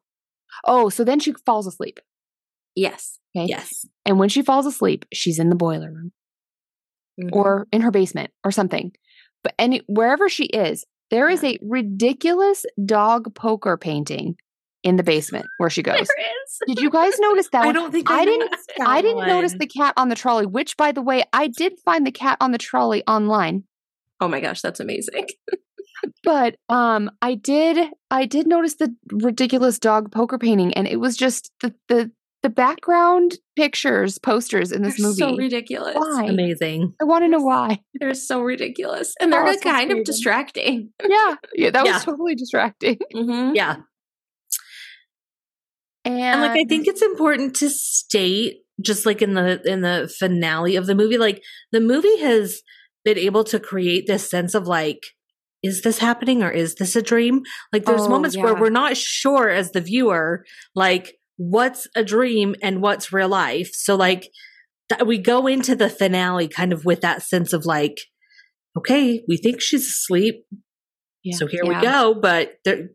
Oh, 0.64 0.88
so 0.88 1.04
then 1.04 1.20
she 1.20 1.32
falls 1.46 1.66
asleep. 1.66 2.00
Yes. 2.74 3.18
Okay, 3.36 3.46
Yes. 3.46 3.86
and 4.04 4.18
when 4.18 4.28
she 4.28 4.42
falls 4.42 4.66
asleep, 4.66 5.04
she's 5.12 5.38
in 5.38 5.48
the 5.50 5.56
boiler 5.56 5.90
room 5.92 6.12
Mhm. 7.20 7.30
or 7.32 7.68
in 7.72 7.82
her 7.82 7.90
basement 7.92 8.30
or 8.44 8.50
something. 8.50 8.92
But 9.44 9.54
any 9.58 9.82
wherever 9.88 10.28
she 10.28 10.44
is, 10.46 10.84
there 11.10 11.28
is 11.28 11.42
a 11.44 11.58
ridiculous 11.62 12.64
dog 12.84 13.34
poker 13.34 13.76
painting 13.76 14.36
in 14.82 14.96
the 14.96 15.02
basement 15.02 15.46
where 15.58 15.68
she 15.70 15.82
goes. 15.82 16.08
Did 16.66 16.80
you 16.80 16.88
guys 16.90 17.12
notice 17.18 17.48
that? 17.52 17.62
I 17.62 17.66
one? 17.66 17.74
don't 17.74 17.92
think 17.92 18.10
I 18.10 18.20
I, 18.20 18.24
didn't- 18.24 18.50
that 18.78 18.88
I 18.88 19.02
didn't 19.02 19.26
notice 19.26 19.54
the 19.58 19.66
cat 19.66 19.94
on 19.96 20.08
the 20.08 20.14
trolley, 20.14 20.46
which, 20.46 20.76
by 20.76 20.92
the 20.92 21.02
way, 21.02 21.24
I 21.32 21.48
did 21.48 21.78
find 21.84 22.06
the 22.06 22.12
cat 22.12 22.38
on 22.40 22.52
the 22.52 22.58
trolley 22.58 23.02
online. 23.06 23.64
Oh 24.20 24.28
my 24.28 24.40
gosh, 24.40 24.60
that's 24.62 24.80
amazing. 24.80 25.26
But 26.22 26.56
um, 26.70 27.10
I 27.20 27.34
did 27.34 27.90
I 28.10 28.24
did 28.24 28.46
notice 28.46 28.76
the 28.76 28.94
ridiculous 29.12 29.78
dog 29.78 30.10
poker 30.10 30.38
painting, 30.38 30.72
and 30.74 30.86
it 30.88 30.96
was 30.96 31.14
just 31.16 31.50
the 31.60 31.74
the 31.88 32.10
the 32.42 32.48
background 32.50 33.36
pictures 33.56 34.18
posters 34.18 34.72
in 34.72 34.82
this 34.82 34.96
They're 34.98 35.08
movie. 35.08 35.18
so 35.18 35.36
ridiculous. 35.36 35.94
Why? 35.96 36.24
amazing. 36.24 36.94
I 37.00 37.04
want 37.04 37.24
to 37.24 37.28
know 37.28 37.42
why. 37.42 37.80
They're 37.94 38.14
so 38.14 38.40
ridiculous. 38.42 39.14
And 39.20 39.32
they're 39.32 39.42
Oh, 39.42 39.46
like 39.46 39.62
so 39.62 39.70
kind 39.70 39.90
of 39.90 39.96
sweet. 39.96 40.06
distracting. 40.06 40.90
Yeah, 41.08 41.34
yeah, 41.54 41.70
that 41.70 41.84
Yeah. 41.84 41.92
was 41.94 42.04
totally 42.04 42.34
distracting. 42.34 42.98
hmm 43.14 43.52
Yeah. 43.54 43.76
And, 46.04 46.14
And 46.18 46.40
like 46.40 46.52
I 46.52 46.64
think 46.68 46.86
it's 46.86 47.02
important 47.02 47.56
to 47.56 47.68
state 47.68 48.58
just 48.80 49.04
like 49.04 49.20
in 49.20 49.34
the 49.34 49.60
in 49.70 49.82
the 49.82 50.10
finale 50.18 50.76
of 50.76 50.86
the 50.86 50.94
movie 50.94 51.18
like 51.18 51.42
the 51.72 51.80
movie 51.80 52.18
has 52.20 52.62
been 53.04 53.18
able 53.18 53.44
to 53.44 53.60
create 53.60 54.06
this 54.06 54.28
sense 54.30 54.54
of 54.54 54.66
like 54.66 55.02
is 55.62 55.82
this 55.82 55.98
happening 55.98 56.42
or 56.42 56.50
is 56.50 56.76
this 56.76 56.96
a 56.96 57.02
dream? 57.02 57.42
Like 57.70 57.84
there's 57.84 58.06
Oh, 58.06 58.08
moments 58.08 58.34
where 58.38 58.54
we're 58.54 58.70
not 58.70 58.96
sure 58.96 59.50
as 59.50 59.72
the 59.72 59.82
viewer 59.82 60.46
like 60.74 61.18
what's 61.42 61.88
a 61.96 62.04
dream 62.04 62.54
and 62.62 62.82
what's 62.82 63.14
real 63.14 63.28
life. 63.30 63.70
So 63.72 63.96
like 63.96 64.28
that 64.90 65.06
we 65.06 65.16
go 65.16 65.46
into 65.46 65.74
the 65.74 65.88
finale 65.88 66.48
kind 66.48 66.70
of 66.72 66.84
with 66.84 67.00
that 67.00 67.22
sense 67.22 67.54
of 67.54 67.64
like 67.64 67.96
okay, 68.76 69.22
we 69.26 69.36
think 69.38 69.60
she's 69.62 69.86
asleep. 69.88 70.44
Yeah. 71.24 71.36
So 71.38 71.46
here 71.46 71.62
Yeah. 71.64 71.80
we 71.80 71.86
go, 71.86 72.14
but 72.20 72.56
there 72.66 72.90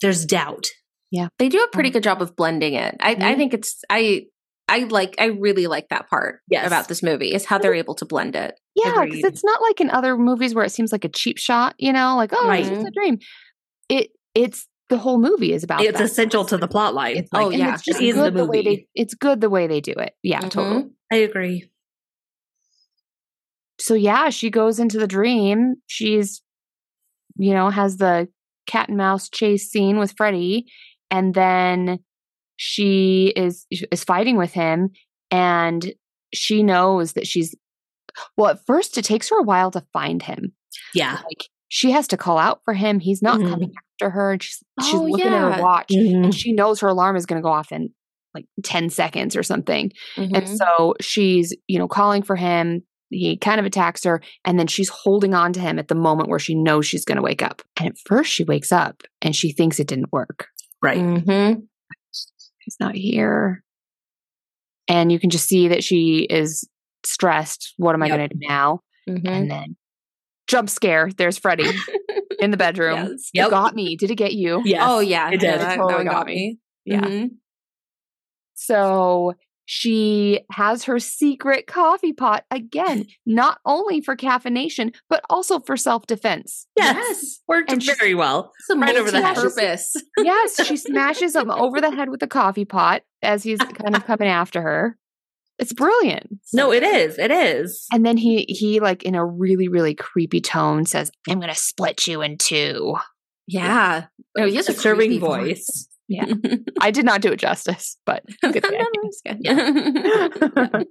there's 0.00 0.24
doubt. 0.24 0.66
Yeah, 1.10 1.28
they 1.38 1.50
do 1.50 1.62
a 1.62 1.68
pretty 1.68 1.90
Um, 1.90 1.92
good 1.92 2.02
job 2.02 2.22
of 2.22 2.34
blending 2.34 2.72
it. 2.74 2.96
I, 3.00 3.10
I 3.10 3.14
Mhm. 3.14 3.36
think 3.36 3.54
it's 3.54 3.82
I 3.90 4.22
I 4.68 4.84
like 4.84 5.14
I 5.18 5.26
really 5.26 5.66
like 5.66 5.88
that 5.90 6.08
part 6.08 6.40
Yes. 6.48 6.66
about 6.66 6.88
this 6.88 7.02
movie 7.02 7.34
is 7.34 7.44
how 7.44 7.58
they're 7.58 7.74
able 7.74 7.94
to 7.96 8.06
blend 8.06 8.34
it. 8.36 8.54
yeah, 8.74 9.04
because 9.04 9.22
it's 9.24 9.44
not 9.44 9.60
like 9.60 9.82
in 9.82 9.90
other 9.90 10.16
movies 10.16 10.54
where 10.54 10.64
it 10.64 10.70
seems 10.70 10.92
like 10.92 11.04
a 11.04 11.10
cheap 11.10 11.36
shot. 11.38 11.74
You 11.78 11.92
know, 11.92 12.16
like 12.16 12.30
oh, 12.32 12.50
it's 12.52 12.68
just 12.70 12.86
a 12.86 12.90
dream. 12.94 13.18
It 13.90 14.12
it's 14.34 14.66
the 14.92 14.98
whole 14.98 15.18
movie 15.18 15.52
is 15.52 15.64
about. 15.64 15.80
It's 15.80 15.98
that. 15.98 16.04
essential 16.04 16.44
to 16.44 16.56
the 16.56 16.68
plot 16.68 16.94
line. 16.94 17.16
It's 17.16 17.28
Oh, 17.32 17.44
like, 17.46 17.54
and 17.54 17.58
yeah. 17.58 17.74
it's 17.74 17.82
just 17.82 17.98
good 17.98 18.34
the 18.34 18.38
the, 18.42 18.44
way 18.46 18.62
they. 18.62 18.86
It's 18.94 19.14
good 19.14 19.40
the 19.40 19.50
way 19.50 19.66
they 19.66 19.80
do 19.80 19.92
it. 19.92 20.14
Yeah, 20.22 20.40
Mhm. 20.42 20.50
totally. 20.50 20.90
I 21.10 21.16
agree. 21.16 21.68
so 23.78 23.94
yeah, 23.94 24.30
she 24.30 24.48
goes 24.50 24.78
into 24.78 24.98
the 24.98 25.06
dream. 25.08 25.74
She's, 25.86 26.40
you 27.36 27.52
know, 27.52 27.68
has 27.70 27.96
the 27.96 28.28
cat 28.66 28.88
and 28.88 28.96
mouse 28.96 29.28
chase 29.28 29.70
scene 29.70 29.98
with 29.98 30.14
Freddy, 30.16 30.66
and 31.10 31.34
then 31.34 31.98
she 32.56 33.32
is 33.34 33.66
is 33.90 34.04
fighting 34.04 34.36
with 34.36 34.52
him, 34.52 34.90
and 35.30 35.92
she 36.32 36.62
knows 36.62 37.14
that 37.14 37.26
she's 37.26 37.54
well 38.36 38.50
at 38.50 38.64
first 38.66 38.98
it 38.98 39.04
takes 39.04 39.30
her 39.30 39.38
a 39.40 39.42
while 39.42 39.70
to 39.70 39.82
find 39.92 40.22
him 40.22 40.52
Yeah. 40.94 41.18
like 41.24 41.48
she 41.74 41.90
has 41.90 42.06
to 42.08 42.18
call 42.18 42.36
out 42.36 42.60
for 42.66 42.74
him 42.74 43.00
he's 43.00 43.22
not 43.22 43.40
Mhm. 43.40 43.48
coming 43.48 43.72
after 43.94 44.10
her 44.10 44.32
and 44.32 44.42
she's 44.42 44.62
she's 44.82 44.94
Oh, 44.94 45.04
looking 45.04 45.26
at 45.28 45.56
her 45.56 45.62
watch 45.62 45.88
Mhm. 45.90 46.24
and 46.24 46.34
she 46.34 46.52
knows 46.52 46.80
her 46.80 46.88
alarm 46.88 47.16
is 47.16 47.24
going 47.24 47.40
to 47.40 47.42
go 47.42 47.50
off 47.52 47.72
in 47.72 47.88
like 48.34 48.44
10 48.62 48.90
seconds 48.90 49.34
or 49.36 49.42
something 49.42 49.90
and 50.16 50.32
Mhm. 50.34 50.56
so 50.58 50.94
she's 51.00 51.54
you 51.68 51.78
know 51.78 51.88
calling 51.88 52.22
for 52.22 52.36
him 52.36 52.82
he 53.10 53.36
kind 53.38 53.58
of 53.58 53.64
attacks 53.66 54.04
her 54.04 54.20
and 54.44 54.58
then 54.58 54.66
she's 54.66 54.88
holding 54.90 55.32
on 55.34 55.52
to 55.54 55.60
him 55.60 55.78
at 55.78 55.88
the 55.88 55.94
moment 55.94 56.28
where 56.28 56.38
she 56.38 56.54
knows 56.54 56.86
she's 56.86 57.04
going 57.06 57.16
to 57.16 57.22
wake 57.22 57.42
up 57.42 57.62
and 57.78 57.88
at 57.88 57.94
first 58.06 58.30
she 58.32 58.44
wakes 58.44 58.70
up 58.72 59.02
and 59.22 59.34
she 59.34 59.52
thinks 59.52 59.80
it 59.80 59.86
didn't 59.86 60.12
work 60.12 60.48
Right. 60.82 60.98
Mhm. 60.98 61.62
he's 62.58 62.76
not 62.80 62.94
here 62.94 63.62
and 64.88 65.10
you 65.10 65.18
can 65.18 65.30
just 65.30 65.46
see 65.48 65.68
that 65.68 65.82
she 65.84 66.26
is 66.28 66.68
stressed 67.04 67.74
what 67.78 67.94
am 67.94 68.02
i 68.02 68.06
Yep. 68.06 68.16
going 68.16 68.28
to 68.28 68.34
do 68.34 68.40
now 68.48 68.80
Mhm. 69.08 69.28
and 69.28 69.50
then 69.50 69.76
jump 70.48 70.68
scare 70.68 71.10
there's 71.16 71.38
Freddy 71.38 71.68
in 72.40 72.50
the 72.50 72.56
bedroom 72.66 73.08
Yes. 73.10 73.30
it 73.46 73.50
got 73.50 73.74
me 73.74 73.96
did 73.96 74.10
it 74.10 74.16
get 74.16 74.32
you 74.34 74.62
Yes. 74.64 74.82
Oh 74.84 75.00
yeah, 75.00 75.28
it 75.28 75.34
yeah, 75.34 75.38
did. 75.38 75.50
that, 75.52 75.58
that 75.60 75.76
Totally 75.76 75.94
one 75.94 76.04
got 76.06 76.12
got 76.12 76.26
me. 76.26 76.34
me. 76.34 76.58
Yeah. 76.84 77.00
Mhm. 77.00 77.30
So 78.54 79.34
she 79.64 80.40
has 80.50 80.84
her 80.84 80.98
secret 80.98 81.66
coffee 81.66 82.12
pot 82.12 82.44
again, 82.50 83.06
not 83.24 83.58
only 83.64 84.00
for 84.00 84.16
caffeination, 84.16 84.94
but 85.08 85.22
also 85.30 85.60
for 85.60 85.76
self 85.76 86.06
defense. 86.06 86.66
Yes. 86.76 86.96
Yes. 86.96 87.40
Worked 87.48 87.72
And 87.72 87.82
very 87.82 88.14
well. 88.14 88.52
It's 88.58 88.70
a 88.70 88.76
Right 88.76 88.96
over 88.96 89.10
the 89.10 89.22
head. 89.22 89.36
multi-purpose. 89.36 89.94
Yes, 90.18 90.66
she 90.66 90.76
smashes 90.76 91.34
him 91.36 91.50
over 91.50 91.80
the 91.80 91.90
head 91.90 92.08
with 92.10 92.20
the 92.20 92.26
coffee 92.26 92.64
pot 92.64 93.02
as 93.22 93.42
he's 93.44 93.58
kind 93.58 93.94
of 93.96 94.04
coming 94.04 94.28
after 94.28 94.60
her. 94.60 94.98
It's 95.62 95.72
brilliant. 95.72 96.40
No, 96.52 96.72
it 96.72 96.82
is. 96.82 97.18
It 97.18 97.30
is. 97.30 97.86
And 97.92 98.04
then 98.04 98.16
he 98.16 98.44
he 98.48 98.80
like 98.80 99.04
in 99.04 99.14
a 99.14 99.24
really 99.24 99.68
really 99.68 99.94
creepy 99.94 100.40
tone 100.40 100.84
says, 100.86 101.10
"I'm 101.28 101.38
going 101.38 101.52
to 101.52 101.58
split 101.58 102.06
you 102.08 102.20
in 102.20 102.36
two. 102.36 102.96
Yeah. 103.46 104.06
Oh, 104.36 104.46
he 104.46 104.56
has 104.56 104.68
a 104.68 104.72
Disturbing 104.72 105.10
creepy 105.10 105.18
voice. 105.18 105.88
Yeah. 106.08 106.26
I 106.80 106.90
did 106.90 107.04
not 107.04 107.20
do 107.22 107.30
it 107.32 107.36
justice, 107.38 107.96
but 108.04 108.24
good 108.42 108.62
good. 108.62 108.74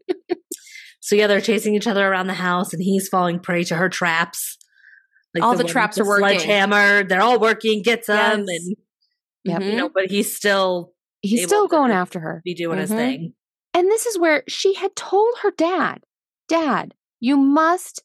So 1.04 1.16
yeah, 1.16 1.26
they're 1.26 1.42
chasing 1.42 1.74
each 1.74 1.88
other 1.88 2.08
around 2.08 2.28
the 2.28 2.34
house, 2.36 2.74
and 2.74 2.82
he's 2.82 3.10
falling 3.10 3.40
prey 3.40 3.64
to 3.66 3.76
her 3.76 3.90
traps. 3.90 4.58
Like 5.34 5.44
All 5.44 5.56
the 5.58 5.64
with 5.64 5.72
traps 5.72 5.98
are 5.98 6.06
working. 6.06 6.38
Sledgehammer. 6.40 7.04
They're 7.04 7.22
all 7.24 7.40
working. 7.40 7.82
Gets 7.82 8.08
him, 8.08 8.16
Yes. 8.16 8.38
and 8.48 8.76
Yep. 9.44 9.62
you 9.64 9.76
know, 9.78 9.90
but 9.90 10.12
he's 10.12 10.36
still 10.36 10.94
He's 11.24 11.44
still 11.46 11.68
going 11.68 11.90
after 11.92 12.20
her. 12.20 12.42
be 12.46 12.54
doing 12.54 12.78
his 12.78 12.92
Mhm. 12.92 12.96
thing. 12.96 13.34
And 13.74 13.88
this 13.90 14.06
is 14.06 14.20
where 14.20 14.44
she 14.48 14.74
had 14.74 14.96
told 14.96 15.34
her 15.42 15.52
dad, 15.52 16.04
Dad, 16.48 16.94
you 17.20 17.38
must 17.38 18.04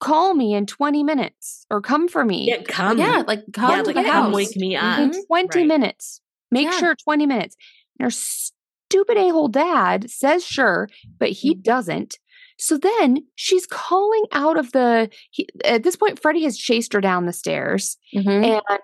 call 0.00 0.34
me 0.34 0.54
in 0.54 0.66
20 0.66 1.02
minutes 1.02 1.66
or 1.70 1.80
come 1.80 2.08
for 2.08 2.24
me 2.24 2.48
Yeah, 2.48 2.62
come. 2.66 2.98
yeah, 2.98 3.22
like 3.26 3.40
come 3.52 3.70
yeah, 3.70 3.82
to 3.82 3.86
like 3.86 3.96
the 3.96 4.02
come 4.10 4.24
house. 4.24 4.34
wake 4.34 4.56
me 4.56 4.76
up. 4.76 4.98
in 4.98 5.10
Mhm. 5.10 5.26
20 5.26 5.58
Right. 5.60 5.66
minutes. 5.66 6.20
Make 6.50 6.70
Yeah. 6.70 6.78
sure 6.78 6.94
20 6.94 7.26
minutes. 7.26 7.56
And 7.98 8.04
her 8.06 8.10
stupid 8.10 9.16
a 9.16 9.28
hole 9.30 9.48
dad 9.48 10.10
says 10.10 10.44
sure, 10.44 10.88
but 11.18 11.30
he 11.30 11.54
Mm. 11.54 11.62
doesn't. 11.62 12.18
So 12.58 12.76
then 12.76 13.26
she's 13.36 13.66
calling 13.66 14.24
out 14.32 14.58
of 14.58 14.72
the. 14.72 15.08
He, 15.30 15.48
at 15.64 15.82
this 15.82 15.96
point, 15.96 16.20
Freddy 16.20 16.42
has 16.44 16.58
chased 16.58 16.92
her 16.92 17.00
down 17.00 17.24
the 17.24 17.32
stairs, 17.32 17.96
Mhm. 18.14 18.44
and 18.44 18.80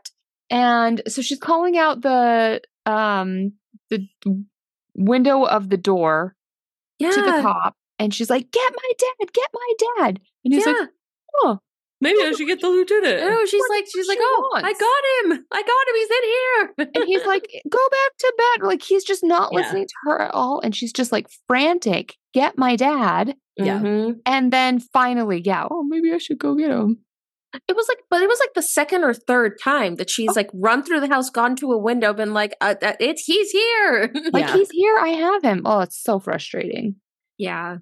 and 0.49 1.03
so 1.09 1.21
she's 1.21 1.39
calling 1.39 1.77
out 1.77 2.01
the 2.01 2.63
um 2.87 3.53
the 3.91 4.07
window 4.97 5.45
of 5.45 5.69
the 5.71 5.77
door 5.77 6.35
yeah. 6.99 7.11
to 7.11 7.23
the 7.23 7.43
cop, 7.43 7.75
and 7.99 8.13
she's 8.13 8.31
like, 8.31 8.51
"Get 8.51 8.73
my 8.73 8.93
dad! 8.99 9.33
Get 9.33 9.49
my 9.53 9.73
dad!" 9.79 10.21
And 10.45 10.55
he's 10.55 10.67
yeah. 10.67 10.73
like, 10.73 10.89
"Oh, 11.43 11.59
Maybe 12.01 12.19
I 12.23 12.33
should 12.33 12.47
get 12.47 12.61
the 12.61 12.69
lieutenant. 12.69 13.21
oh, 13.23 13.47
she's 13.51 13.61
what 13.61 13.71
like, 13.71 13.87
she's 13.93 14.07
like, 14.07 14.19
she 14.19 14.25
oh, 14.25 14.51
I 14.55 14.73
got 14.73 15.33
him. 15.33 15.45
I 15.51 15.63
got 15.63 15.89
him. 15.89 15.95
He's 15.97 16.11
in 16.11 16.25
here. 16.25 16.91
and 16.95 17.05
he's 17.07 17.27
like, 17.27 17.49
"Go 17.69 17.79
back 17.91 18.17
to 18.19 18.35
bed!" 18.37 18.67
Like 18.67 18.83
he's 18.83 19.05
just 19.05 19.25
not 19.25 19.51
Yeah. 19.53 19.61
listening 19.61 19.87
to 19.87 19.95
her 20.05 20.23
at 20.23 20.35
all, 20.35 20.61
and 20.61 20.75
she's 20.77 20.93
just 20.93 21.13
like 21.13 21.29
frantic. 21.47 22.17
Get 22.35 22.59
my 22.59 22.77
dad! 22.77 23.35
Yeah. 23.57 23.79
Mhm. 23.79 24.21
And 24.27 24.53
then 24.53 24.81
finally, 24.81 25.41
yeah, 25.43 25.67
oh, 25.71 25.85
maybe 25.85 26.13
I 26.13 26.19
should 26.19 26.39
go 26.39 26.55
get 26.55 26.71
him. 26.71 26.99
It 27.69 27.77
was 27.77 27.87
like, 27.89 27.99
but 28.11 28.23
it 28.23 28.29
was 28.29 28.39
like 28.41 28.55
the 28.55 28.63
second 28.63 29.05
or 29.05 29.15
third 29.15 29.59
time 29.63 29.97
that 29.97 30.11
she's 30.11 30.31
Oh. 30.31 30.35
like 30.37 30.51
run 30.55 30.83
through 30.83 31.01
the 31.01 31.09
house, 31.09 31.31
gone 31.31 31.57
to 31.57 31.73
a 31.73 31.79
window, 31.79 32.13
been 32.13 32.33
like, 32.35 32.55
uh, 32.61 32.75
uh, 32.83 32.93
"It's 33.01 33.25
he's 33.25 33.51
here." 33.51 34.13
Like 34.33 34.47
Yeah. 34.49 34.57
he's 34.57 34.71
here, 34.71 34.97
I 34.99 35.09
have 35.11 35.43
him. 35.43 35.63
Oh, 35.65 35.81
it's 35.81 36.01
so 36.03 36.19
frustrating. 36.19 36.97
yeah. 37.39 37.79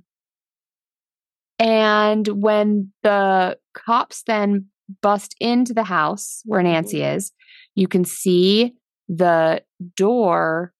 And 1.59 2.27
when 2.29 2.93
the 3.03 3.59
cops 3.75 4.23
then 4.27 4.67
bust 5.01 5.35
into 5.41 5.73
the 5.73 5.85
house 5.85 6.43
where 6.45 6.63
Nancy 6.63 7.03
is, 7.03 7.33
you 7.75 7.87
can 7.89 8.05
see 8.05 8.75
the 9.09 9.63
door 9.97 10.73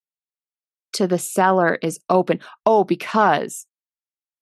to 0.95 1.07
the 1.07 1.19
cellar 1.19 1.79
is 1.81 2.01
open. 2.09 2.41
Oh, 2.67 2.85
because 2.85 3.67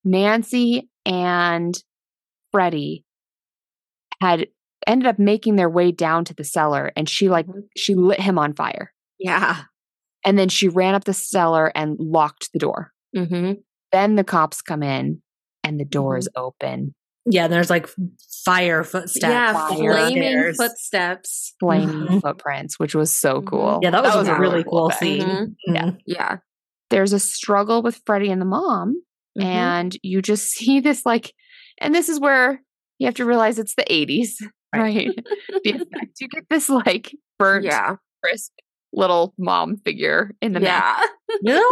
Nancy 0.04 0.88
and 1.04 1.74
Freddy 2.50 3.04
had 4.22 4.46
ended 4.86 5.06
up 5.08 5.18
making 5.18 5.56
their 5.56 5.68
way 5.68 5.92
down 5.92 6.24
to 6.24 6.34
the 6.34 6.44
cellar 6.44 6.92
and 6.96 7.08
she 7.08 7.28
like 7.28 7.46
Mhm. 7.46 7.62
she 7.76 7.94
lit 7.94 8.20
him 8.20 8.38
on 8.38 8.54
fire. 8.54 8.92
Yeah. 9.18 9.62
And 10.24 10.38
then 10.38 10.48
she 10.48 10.68
ran 10.68 10.94
up 10.94 11.04
the 11.04 11.12
cellar 11.12 11.72
and 11.74 11.96
locked 11.98 12.52
the 12.52 12.58
door. 12.60 12.92
Mm-hmm. 13.16 13.52
Then 13.90 14.14
the 14.16 14.24
cops 14.24 14.62
come 14.62 14.82
in 14.82 15.20
and 15.64 15.78
the 15.80 15.84
door 15.84 16.16
is 16.16 16.28
open. 16.36 16.94
Yeah, 17.24 17.44
and 17.44 17.52
there's 17.52 17.70
like 17.70 17.88
fire 18.44 18.82
footsteps. 18.84 19.30
yeah, 19.32 19.52
fire 19.52 19.92
flaming 19.92 20.22
upstairs. 20.22 20.56
footsteps. 20.56 21.54
flaming 21.60 22.06
Mhm. 22.08 22.20
footprints, 22.20 22.78
which 22.78 22.94
was 22.94 23.12
so 23.12 23.42
cool. 23.42 23.78
Yeah, 23.82 23.90
that 23.90 24.02
was, 24.02 24.26
a 24.28 24.34
a 24.34 24.40
really 24.40 24.64
cool 24.64 24.86
effect. 24.86 25.00
scene. 25.00 25.22
Mhm. 25.28 25.54
Yeah. 25.66 25.90
Yeah. 26.06 26.36
There's 26.90 27.12
a 27.12 27.20
struggle 27.20 27.82
with 27.82 28.00
Freddy 28.06 28.30
and 28.30 28.40
the 28.40 28.46
mom, 28.46 29.02
and 29.40 29.96
you 30.02 30.20
just 30.22 30.46
see 30.52 30.80
this 30.80 31.06
like, 31.06 31.32
and 31.80 31.94
this 31.94 32.08
is 32.08 32.18
where 32.20 32.62
you 33.02 33.06
have 33.06 33.16
to 33.16 33.24
realize 33.24 33.58
it's 33.58 33.74
the 33.74 33.84
80s, 33.84 34.34
right? 34.74 35.10
You 35.64 36.28
get 36.28 36.44
this 36.48 36.68
like 36.68 37.12
burnt, 37.38 37.64
yeah. 37.64 37.96
crisp 38.24 38.52
little 38.94 39.32
mom 39.38 39.76
figure 39.84 40.30
in 40.40 40.52
the 40.52 40.60
Yeah. 40.60 41.00
No. 41.42 41.62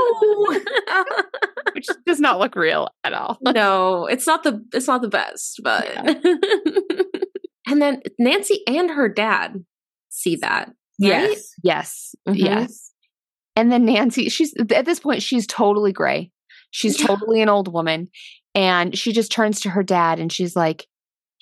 which 1.75 1.87
does 2.07 2.19
not 2.19 2.39
look 2.39 2.57
real 2.57 2.89
at 3.05 3.13
all. 3.13 3.39
no, 3.43 4.07
it's 4.07 4.27
not 4.27 4.43
the 4.43 4.65
it's 4.73 4.87
not 4.89 5.03
the 5.03 5.09
best, 5.09 5.61
but 5.63 5.87
and 7.67 7.81
then 7.83 8.01
Nancy 8.19 8.63
and 8.67 8.91
her 8.91 9.09
dad 9.09 9.65
see 10.09 10.37
that. 10.37 10.69
Right? 11.01 11.09
Yes. 11.31 11.55
Yes, 11.63 12.15
Mhm. 12.29 12.37
yes. 12.39 12.91
And 13.57 13.71
then 13.71 13.85
Nancy, 13.85 14.29
she's 14.29 14.55
at 14.71 14.85
this 14.87 15.01
point, 15.01 15.23
she's 15.23 15.47
totally 15.47 15.93
gray. 15.93 16.31
She's 16.71 16.99
Yeah. 17.01 17.07
totally 17.09 17.43
an 17.43 17.49
old 17.49 17.73
woman. 17.73 18.09
And 18.55 18.97
she 18.99 19.13
just 19.13 19.31
turns 19.31 19.61
to 19.61 19.71
her 19.71 19.83
dad 19.83 20.19
and 20.19 20.33
she's 20.33 20.57
like, 20.57 20.87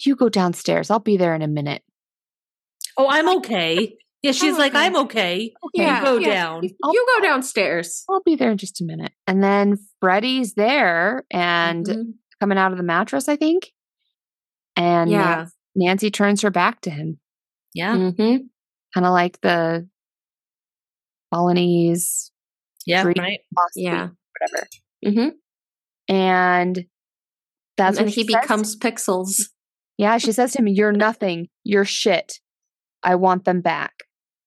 You 0.01 0.17
go 0.17 0.29
downstairs. 0.29 0.91
I'll 0.91 0.99
be 0.99 1.17
there 1.17 1.35
in 1.35 1.43
a 1.43 1.49
minute. 1.49 1.83
Oh, 2.97 3.09
I'm 3.09 3.29
okay. 3.39 3.97
Yeah, 4.21 4.33
she's 4.33 4.55
I'm 4.55 4.59
like, 4.59 4.73
okay. 4.75 4.85
I'm 4.85 4.97
okay. 4.97 5.55
Yeah, 5.75 5.99
you 6.01 6.05
go 6.05 6.17
yeah. 6.19 6.35
down. 6.35 6.65
You 6.65 7.07
go 7.17 7.23
downstairs. 7.23 8.03
I'll 8.11 8.21
be 8.25 8.35
there 8.35 8.51
in 8.51 8.59
just 8.59 8.81
a 8.81 8.85
minute. 8.85 9.13
And 9.29 9.45
then 9.45 9.77
Freddy's 10.01 10.55
there 10.55 11.25
and 11.31 11.87
Mhm. 11.87 12.15
coming 12.41 12.59
out 12.59 12.73
of 12.73 12.79
the 12.79 12.83
mattress, 12.85 13.29
I 13.29 13.37
think. 13.37 13.71
And 14.75 15.09
Yeah. 15.09 15.21
Nan- 15.37 15.51
Nancy 15.77 16.11
turns 16.11 16.43
her 16.43 16.51
back 16.51 16.81
to 16.81 16.91
him, 16.91 17.21
Yeah. 17.75 17.95
Mhm. 17.95 18.49
kind 18.93 19.07
of 19.07 19.13
like 19.13 19.41
the 19.41 19.89
Balinese, 21.31 22.33
Yeah. 22.87 23.05
Right. 23.05 23.15
philosophy, 23.55 23.83
Yeah. 23.83 24.09
whatever. 24.41 24.69
hmm 25.05 25.29
And 26.13 26.87
that's 27.77 27.99
and 27.99 28.07
what 28.07 28.15
he 28.15 28.23
she 28.25 28.33
says. 28.33 28.41
becomes 28.43 28.77
pixels. 28.77 29.43
Yeah, 29.99 30.17
she 30.19 30.33
says 30.33 30.53
to 30.53 30.59
him, 30.61 30.69
You're 30.69 30.93
nothing. 30.93 31.49
You're 31.65 31.85
shit. 31.85 32.35
I 33.03 33.17
want 33.17 33.45
them 33.45 33.61
back. 33.61 33.93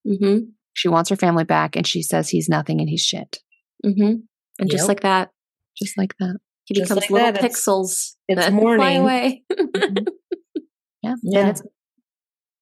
hmm 0.06 0.38
She 0.74 0.88
wants 0.88 1.10
her 1.10 1.16
family 1.16 1.44
back, 1.44 1.76
and 1.76 1.86
she 1.86 2.02
says 2.02 2.30
he's 2.30 2.50
nothing 2.50 2.80
and 2.80 2.90
he's 2.90 3.02
shit. 3.02 3.40
hmm 3.84 4.14
And 4.60 4.70
just 4.70 4.88
like 4.88 5.02
that, 5.02 5.30
Just 5.78 5.98
like 5.98 6.16
that. 6.20 6.38
he 6.66 6.74
Just 6.76 6.86
becomes 6.90 7.02
like 7.04 7.10
little 7.12 7.32
that, 7.34 7.36
it's- 7.44 7.66
pixels 7.66 8.16
it's 8.28 8.40
that 8.40 8.50
fly 8.50 8.62
morning. 8.62 8.98
away. 9.02 9.44
Yeah. 11.04 11.16
Yeah. 11.24 11.40
And 11.40 11.50
it's 11.50 11.62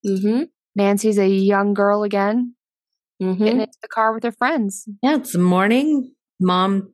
hmm 0.06 0.44
Nancy's 0.76 1.18
a 1.18 1.28
young 1.28 1.74
girl 1.74 2.04
again, 2.04 2.56
hmm 3.20 3.34
getting 3.34 3.60
into 3.62 3.78
the 3.82 3.88
car 3.90 4.14
with 4.14 4.24
her 4.24 4.32
friends. 4.32 4.86
Yeah, 5.04 5.16
it's 5.18 5.36
morning. 5.36 6.14
Mom 6.40 6.94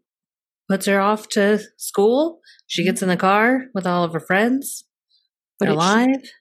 puts 0.67 0.87
her 0.87 0.99
off 0.99 1.29
to 1.29 1.59
school. 1.77 2.39
She 2.65 2.83
gets 2.83 3.03
in 3.03 3.09
the 3.09 3.17
car 3.17 3.65
with 3.75 3.85
all 3.85 4.03
of 4.03 4.13
her 4.13 4.19
friends. 4.19 4.84
But 5.59 5.65
They're 5.65 5.73
it 5.73 5.81
should, 5.81 5.81
alive. 5.81 6.31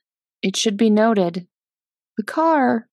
it 0.41 0.55
should 0.57 0.77
be 0.77 0.89
noted 0.89 1.47
the 2.17 2.23
car 2.23 2.87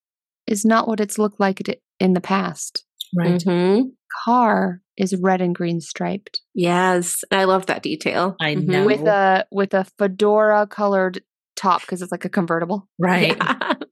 is 0.47 0.65
not 0.65 0.87
what 0.87 0.99
it's 0.99 1.17
looked 1.17 1.39
like 1.39 1.61
in 1.99 2.13
the 2.13 2.21
past. 2.21 2.85
Right. 3.15 3.39
Mhm. 3.41 3.91
Car 4.25 4.81
is 4.97 5.15
red 5.21 5.41
and 5.41 5.55
green 5.55 5.79
striped 5.81 6.41
Yes, 6.53 7.23
I 7.31 7.45
love 7.45 7.65
that 7.67 7.81
detail. 7.83 8.35
I 8.39 8.55
Mhm. 8.55 8.65
know. 8.67 8.85
with 8.85 9.01
a 9.01 9.47
with 9.51 9.73
a 9.73 9.85
fedora 9.97 10.67
colored 10.67 11.23
top 11.55 11.81
because 11.81 12.01
it's 12.01 12.11
like 12.11 12.25
a 12.25 12.29
convertible. 12.29 12.87
Right. 12.99 13.35
Yeah. 13.37 13.73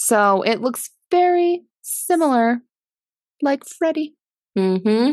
So 0.00 0.42
it 0.42 0.60
looks 0.60 0.90
very 1.10 1.64
similar, 1.82 2.60
like 3.42 3.64
Freddy. 3.66 4.14
hmm 4.56 5.10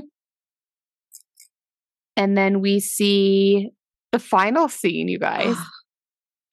And 2.15 2.37
then 2.37 2.61
we 2.61 2.79
see 2.79 3.71
the 4.11 4.19
final 4.19 4.69
scene, 4.69 5.07
you 5.07 5.19
guys. 5.29 5.57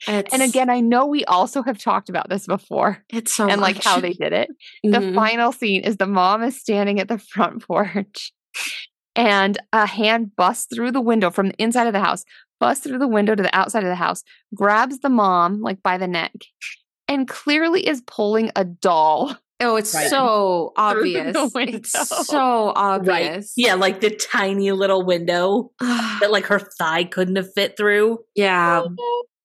It's, 0.09 0.33
and 0.33 0.43
again, 0.43 0.69
I 0.71 0.81
know 0.81 1.07
we 1.07 1.25
also 1.27 1.63
have 1.63 1.79
talked 1.79 2.09
about 2.09 2.29
this 2.29 2.47
before 2.47 3.03
it's 3.11 3.35
so 3.35 3.49
and 3.49 3.61
like 3.61 3.83
how 3.83 4.01
they 4.01 4.13
did 4.13 4.33
it. 4.33 4.49
The 4.83 4.99
Mhm. 4.99 5.15
final 5.15 5.53
scene 5.53 5.83
is 5.85 5.97
the 5.97 6.07
mom 6.07 6.43
is 6.43 6.59
standing 6.59 6.99
at 7.01 7.09
the 7.09 7.19
front 7.19 7.63
porch 7.67 8.33
and 9.15 9.59
a 9.73 9.87
hand 9.87 10.35
busts 10.37 10.75
through 10.75 10.91
the 10.93 11.01
window 11.01 11.31
from 11.31 11.49
the 11.49 11.55
inside 11.63 11.87
of 11.87 11.93
the 11.93 12.01
house, 12.01 12.25
busts 12.61 12.87
through 12.87 12.99
the 12.99 13.09
window 13.09 13.35
to 13.35 13.43
the 13.43 13.55
outside 13.57 13.83
of 13.85 13.89
the 13.91 13.95
house, 13.95 14.23
grabs 14.55 15.01
the 15.01 15.09
mom 15.09 15.61
like 15.61 15.83
by 15.83 15.99
the 15.99 16.09
neck, 16.09 16.33
and 17.09 17.29
clearly 17.29 17.87
is 17.87 18.03
pulling 18.07 18.51
a 18.57 18.65
doll. 18.65 19.37
Oh, 19.61 19.77
it's 19.77 19.95
Right. 19.95 20.09
so 20.09 20.73
obvious. 20.77 21.37
It's 21.55 22.27
so 22.27 22.67
Right. 22.67 22.73
obvious. 22.75 23.53
Yeah, 23.57 23.75
like 23.75 24.01
the 24.01 24.11
tiny 24.11 24.73
little 24.73 25.05
window 25.05 25.71
that 25.81 26.31
like 26.33 26.47
her 26.47 26.59
thigh 26.59 27.05
couldn't 27.05 27.37
have 27.37 27.53
fit 27.55 27.77
through. 27.77 28.19
yeah. 28.35 28.83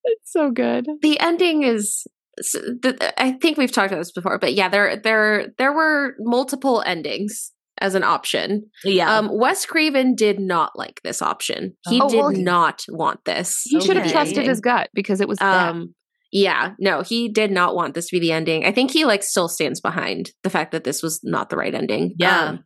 It's 0.08 0.32
so 0.32 0.52
good. 0.52 0.88
The 1.02 1.20
ending 1.20 1.64
is. 1.64 2.06
s- 2.40 2.52
the- 2.54 3.14
I 3.22 3.34
think 3.34 3.58
we've 3.58 3.72
talked 3.72 3.92
about 3.92 4.00
this 4.02 4.12
before, 4.12 4.40
but 4.40 4.54
yeah, 4.54 4.70
there 4.70 4.98
there 4.98 5.48
there 5.58 5.74
were 5.74 6.16
multiple 6.20 6.84
endings 6.86 7.52
as 7.80 7.94
an 7.94 8.04
option. 8.04 8.64
Yeah. 8.84 9.16
Um, 9.18 9.30
Wes 9.32 9.66
Craven 9.66 10.16
did 10.16 10.40
not 10.40 10.72
like 10.76 11.00
this 11.04 11.22
option. 11.22 11.78
He 11.88 12.02
Oh, 12.02 12.10
did 12.10 12.18
well, 12.18 12.30
he- 12.30 12.42
not 12.42 12.84
want 12.90 13.24
this. 13.26 13.62
He 13.66 13.80
should 13.82 13.98
have 13.98 14.12
trusted 14.12 14.46
his 14.48 14.62
gut 14.62 14.90
because 14.94 15.22
it 15.22 15.28
was. 15.28 15.40
Um, 15.42 15.94
yeah, 16.32 16.74
no, 16.80 17.04
he 17.04 17.30
did 17.30 17.52
not 17.52 17.74
want 17.76 17.94
this 17.94 18.10
to 18.10 18.16
be 18.16 18.20
the 18.20 18.34
ending. 18.34 18.66
I 18.66 18.72
think 18.74 18.92
he 18.92 19.06
like 19.06 19.24
still 19.24 19.48
stands 19.48 19.80
behind 19.80 20.32
the 20.44 20.50
fact 20.50 20.74
that 20.74 20.84
this 20.84 21.02
was 21.02 21.22
not 21.24 21.50
the 21.50 21.56
right 21.56 21.74
ending. 21.74 22.16
Yeah. 22.20 22.42
Um, 22.50 22.64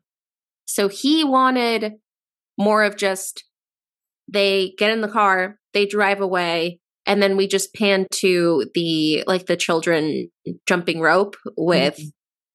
so 0.65 0.87
he 0.87 1.23
wanted 1.23 1.93
more 2.57 2.83
of 2.83 2.97
just 2.97 3.43
they 4.27 4.73
get 4.77 4.89
in 4.91 5.01
the 5.01 5.07
car, 5.07 5.59
they 5.73 5.85
drive 5.85 6.21
away, 6.21 6.79
and 7.05 7.21
then 7.21 7.37
we 7.37 7.47
just 7.47 7.73
pan 7.73 8.05
to 8.11 8.65
the 8.73 9.23
like 9.27 9.45
the 9.47 9.57
children 9.57 10.29
jumping 10.67 10.99
rope 11.01 11.35
with 11.57 11.99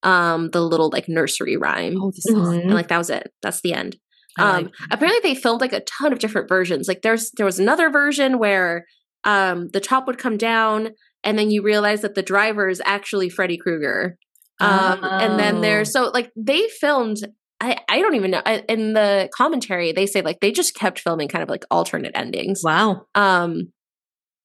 um 0.03 0.51
the 0.51 0.61
little 0.61 0.90
like 0.90 1.09
nursery 1.09 1.57
rhyme. 1.57 1.97
oh. 2.01 2.12
Mhm. 2.30 2.61
And 2.62 2.74
like 2.74 2.88
that 2.88 2.99
was 2.99 3.11
it. 3.11 3.32
That's 3.42 3.61
the 3.62 3.72
end. 3.72 3.97
Um, 4.38 4.64
like- 4.64 4.72
apparently 4.90 5.20
they 5.28 5.34
filmed 5.40 5.61
like 5.62 5.72
a 5.72 5.80
ton 5.80 6.12
of 6.12 6.18
different 6.18 6.49
versions. 6.49 6.86
Like 6.88 7.03
there's 7.03 7.30
there 7.36 7.47
was 7.47 7.59
another 7.59 7.90
version 7.90 8.38
where 8.38 8.84
um 9.24 9.68
the 9.72 9.80
top 9.80 10.07
would 10.07 10.18
come 10.18 10.36
down 10.36 10.90
and 11.24 11.38
then 11.38 11.51
you 11.51 11.62
realize 11.62 12.03
that 12.03 12.14
the 12.14 12.22
driver 12.22 12.68
is 12.68 12.80
actually 12.84 13.28
Freddy 13.30 13.57
Krueger. 13.57 14.16
Um 14.61 15.01
and 15.03 15.38
then 15.38 15.57
Oh. 15.57 15.61
there's 15.61 15.92
so 15.92 16.11
like 16.14 16.30
they 16.36 16.68
filmed 16.68 17.16
I, 17.61 17.78
I 17.88 18.01
don't 18.01 18.14
even 18.14 18.30
know 18.32 18.42
I- 18.44 18.64
in 18.68 18.92
the 18.92 19.30
commentary 19.34 19.92
they 19.92 20.07
say 20.07 20.20
like 20.20 20.40
they 20.40 20.53
just 20.53 20.74
kept 20.74 20.99
filming 21.01 21.28
kind 21.28 21.42
of 21.42 21.49
like 21.49 21.64
alternate 21.70 22.12
endings. 22.14 22.61
wow. 22.62 23.07
Um 23.14 23.72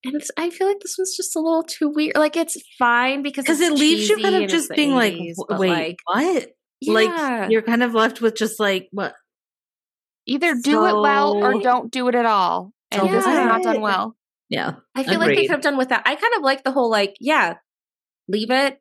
and 0.04 0.16
it's, 0.16 0.32
I 0.38 0.49
feel 0.49 0.68
like 0.68 0.80
this 0.80 0.95
one's 0.97 1.16
just 1.16 1.36
a 1.36 1.39
little 1.39 1.64
too 1.64 1.89
weird. 1.89 2.16
Like 2.16 2.36
it's 2.36 2.58
fine 2.80 3.22
because 3.22 3.43
Because 3.45 3.62
it 3.62 3.74
leaves 3.74 4.10
you 4.10 4.18
kind 4.22 4.43
of 4.43 4.49
just 4.49 4.70
being 4.72 4.93
like, 4.95 5.14
80s, 5.14 5.36
"W- 5.36 5.45
but, 5.49 5.60
wait, 5.60 5.70
like, 5.70 5.97
what? 6.06 6.49
yeah. 6.82 6.93
Like 6.93 7.52
you're 7.52 7.62
kind 7.62 7.84
of 7.84 7.93
left 7.93 8.22
with 8.22 8.36
just 8.36 8.60
like, 8.60 8.88
what? 8.91 9.14
Either 10.28 10.56
do 10.56 10.86
it 10.86 10.93
well 10.99 11.34
or 11.43 11.62
don't 11.62 11.91
do 11.91 12.08
it 12.08 12.16
at 12.16 12.26
all. 12.26 12.72
And 12.91 13.10
this 13.10 13.22
is 13.26 13.26
not 13.26 13.64
done 13.64 13.82
well. 13.82 14.16
Yeah. 14.49 14.74
I 14.95 15.04
feel 15.04 15.20
like 15.20 15.36
they 15.36 15.43
could 15.47 15.52
have 15.52 15.62
done 15.62 15.78
with 15.78 15.89
that. 15.89 16.04
I 16.06 16.16
kind 16.16 16.34
of 16.38 16.43
like 16.43 16.64
the 16.64 16.72
whole 16.72 16.89
like, 16.91 17.16
yeah, 17.20 17.56
leave 18.28 18.52
it 18.52 18.80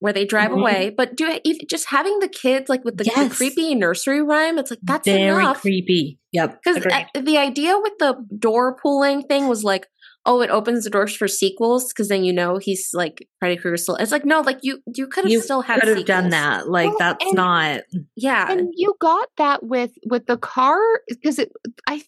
where 0.00 0.12
they 0.12 0.24
drive 0.24 0.50
Mhm. 0.50 0.60
away, 0.60 0.94
but 0.96 1.16
do 1.16 1.26
it 1.26 1.42
if, 1.44 1.66
just 1.68 1.86
having 1.86 2.20
the 2.20 2.28
kids 2.28 2.68
like 2.68 2.84
with 2.84 2.96
the, 2.98 3.04
the 3.04 3.34
creepy 3.34 3.74
nursery 3.74 4.22
rhyme. 4.22 4.58
It's 4.58 4.70
like 4.70 4.78
that's 4.82 5.06
Very 5.08 5.42
enough. 5.42 5.60
creepy. 5.62 6.20
Yep. 6.32 6.60
Because 6.62 6.84
the 7.14 7.38
idea 7.38 7.76
with 7.78 7.94
the 7.98 8.16
door 8.38 8.76
pulling 8.80 9.22
thing 9.22 9.48
was 9.48 9.64
like, 9.64 9.88
oh, 10.26 10.40
it 10.42 10.50
opens 10.50 10.84
the 10.84 10.90
doors 10.90 11.14
for 11.16 11.26
sequels 11.28 11.88
because 11.88 12.08
then 12.08 12.22
you 12.24 12.32
know 12.32 12.58
he's 12.58 12.90
like 12.92 13.26
Freddy 13.38 13.56
Krueger 13.56 13.76
still. 13.76 13.96
It's 13.96 14.12
like 14.12 14.24
no, 14.24 14.40
like 14.40 14.58
you 14.62 14.80
you 14.94 15.06
could 15.06 15.30
have 15.30 15.42
still 15.42 15.62
had 15.62 15.80
could 15.80 15.96
have 15.96 16.06
done 16.06 16.30
that. 16.30 16.68
Like 16.68 16.88
Well, 16.90 16.96
that's 16.98 17.24
and- 17.24 17.34
not. 17.34 17.80
Yeah, 18.16 18.50
And 18.50 18.68
you 18.74 18.94
got 19.00 19.28
that 19.38 19.64
with 19.64 19.92
with 20.06 20.26
the 20.26 20.36
car 20.36 20.78
because 21.08 21.38
it 21.38 21.50
I 21.88 22.02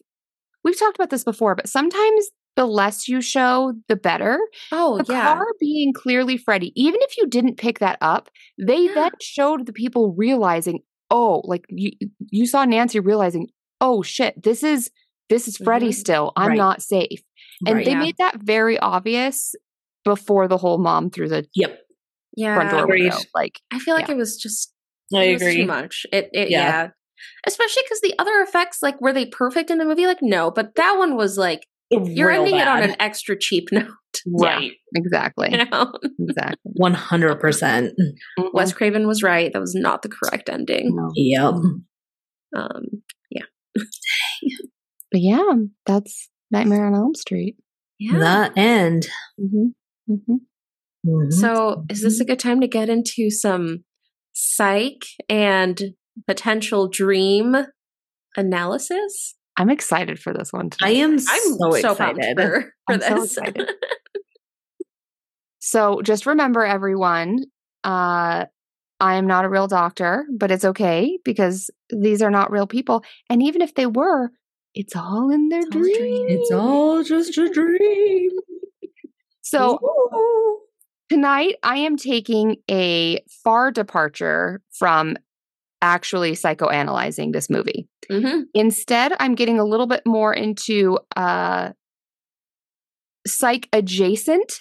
we've 0.64 0.78
talked 0.78 0.96
about 0.96 1.11
this 1.11 1.24
before, 1.24 1.54
but 1.54 1.68
sometimes 1.68 2.28
the 2.56 2.66
less 2.66 3.08
you 3.08 3.20
show, 3.22 3.72
the 3.88 3.96
better. 3.96 4.38
oh 4.72 4.98
the 5.02 5.12
yeah, 5.12 5.34
car 5.34 5.46
being 5.61 5.92
clearly 5.94 6.36
Freddy, 6.36 6.72
even 6.74 7.00
if 7.02 7.16
you 7.16 7.26
didn't 7.28 7.56
pick 7.56 7.78
that 7.78 7.96
up, 8.00 8.28
they 8.58 8.86
Yeah. 8.86 8.94
then 8.94 9.11
showed 9.22 9.66
the 9.66 9.72
people 9.72 10.12
realizing, 10.14 10.80
oh, 11.11 11.42
like 11.44 11.64
you 11.70 11.92
you 12.30 12.46
saw 12.46 12.64
Nancy 12.64 13.00
realizing, 13.00 13.48
oh 13.80 14.02
shit, 14.02 14.42
this 14.42 14.62
is 14.62 14.90
this 15.30 15.46
is 15.46 15.56
Freddy 15.56 15.90
Mhm. 15.90 15.94
still. 15.94 16.32
I'm 16.36 16.48
Right. 16.48 16.58
not 16.58 16.82
safe. 16.82 17.20
And 17.66 17.76
Right. 17.76 17.84
they 17.84 17.90
Yeah. 17.92 17.98
made 18.00 18.16
that 18.18 18.36
very 18.40 18.78
obvious 18.78 19.54
before 20.04 20.48
the 20.48 20.56
whole 20.58 20.78
mom 20.78 21.11
through 21.11 21.28
the 21.28 21.46
Yep. 21.54 21.78
yeah. 22.36 22.54
front 22.54 22.70
door 22.70 22.84
Agreed. 22.84 23.02
window. 23.04 23.18
Like 23.34 23.61
I 23.72 23.78
feel 23.78 23.94
like 23.94 24.08
it 24.08 24.16
was 24.16 24.36
just 24.36 24.72
I 25.14 25.24
it 25.24 25.32
was 25.34 25.42
agree. 25.42 25.56
too 25.56 25.66
much. 25.66 26.06
It, 26.12 26.30
it 26.32 26.50
Yeah. 26.50 26.58
yeah. 26.68 26.88
Especially 27.46 27.82
because 27.84 28.00
the 28.00 28.14
other 28.18 28.40
effects, 28.40 28.78
like, 28.82 28.98
were 29.00 29.12
they 29.12 29.26
perfect 29.26 29.70
in 29.70 29.76
the 29.76 29.84
movie? 29.84 30.06
Like, 30.06 30.22
no, 30.22 30.50
but 30.50 30.74
that 30.76 30.96
one 30.96 31.16
was 31.16 31.36
like 31.36 31.66
you're 31.90 32.28
Real 32.28 32.42
ending 32.42 32.54
it 32.61 32.68
on 32.68 32.82
an 32.84 32.94
extra 33.00 33.36
cheap 33.38 33.68
note. 33.72 33.88
right. 34.26 34.70
exactly. 34.94 35.48
You 35.50 35.64
know, 35.66 35.92
Exactly. 36.20 36.56
One 36.76 36.94
hundred 36.94 37.40
percent. 37.40 37.92
Wes 38.54 38.72
Craven 38.72 39.06
was 39.08 39.22
right. 39.22 39.52
That 39.52 39.61
was 39.61 39.74
not 39.74 40.02
the 40.02 40.08
correct 40.08 40.48
ending. 40.48 40.94
No. 40.94 41.11
Yep. 41.14 41.54
Um, 42.56 42.84
yeah 43.30 43.42
But 45.12 45.20
yeah, 45.20 45.52
that's 45.86 46.28
Nightmare 46.51 46.86
on 46.86 46.94
Elm 46.94 47.14
Street. 47.14 47.57
yeah. 47.98 48.48
The 48.55 48.59
end. 48.61 49.09
Mm-hmm. 49.40 50.12
Mm-hmm. 50.12 50.34
Mhm. 51.07 51.32
So, 51.32 51.84
is 51.88 52.03
this 52.03 52.20
a 52.20 52.24
good 52.26 52.38
time 52.38 52.61
to 52.61 52.68
get 52.68 52.88
into 52.90 53.30
some 53.30 53.84
psych 54.34 55.05
and 55.28 55.94
potential 56.26 56.88
dream 56.88 57.57
analysis? 58.36 59.34
I'm 59.57 59.70
excited 59.70 60.18
for 60.18 60.32
this 60.34 60.53
one. 60.53 60.70
I 60.82 60.90
am 60.90 61.12
I'm 61.12 61.18
so, 61.18 61.70
so, 61.80 61.94
pumped 61.94 62.18
excited. 62.18 62.36
for, 62.38 62.61
for 62.86 62.94
I'm 62.94 63.01
so 63.01 63.14
this. 63.20 63.36
excited. 63.38 63.68
So 65.62 66.01
just 66.03 66.26
remember, 66.26 66.64
everyone, 66.64 67.38
uh, 67.84 68.46
I 68.98 69.14
am 69.14 69.26
not 69.26 69.44
a 69.44 69.48
real 69.48 69.66
doctor, 69.66 70.24
but 70.36 70.51
it's 70.51 70.64
okay 70.64 71.18
because 71.24 71.70
these 71.90 72.22
are 72.22 72.30
not 72.30 72.51
real 72.51 72.66
people. 72.66 73.05
And 73.28 73.42
even 73.42 73.61
if 73.62 73.74
they 73.74 73.86
were, 73.86 74.30
it's 74.75 74.95
all 74.97 75.31
in 75.31 75.49
their 75.49 75.61
It's 75.61 75.71
dream. 75.71 75.95
dream. 75.95 76.27
It's 76.29 76.51
all 76.53 77.03
just 77.03 77.37
a 77.39 77.49
dream. 77.49 78.31
So 79.43 79.81
Ooh. 79.83 80.61
tonight 81.09 81.57
I 81.64 81.79
am 81.79 81.97
taking 81.97 82.59
a 82.71 83.18
far 83.43 83.73
departure 83.73 84.62
from 84.79 85.16
actually 85.83 86.33
psychoanalyzing 86.33 87.33
this 87.33 87.51
movie. 87.51 87.89
Mhm. 88.12 88.45
Instead, 88.55 89.14
I'm 89.18 89.35
getting 89.35 89.59
a 89.59 89.64
little 89.64 89.87
bit 89.89 90.03
more 90.07 90.33
into 90.33 90.99
uh, 91.16 91.71
psych 93.27 93.68
adjacent 93.73 94.53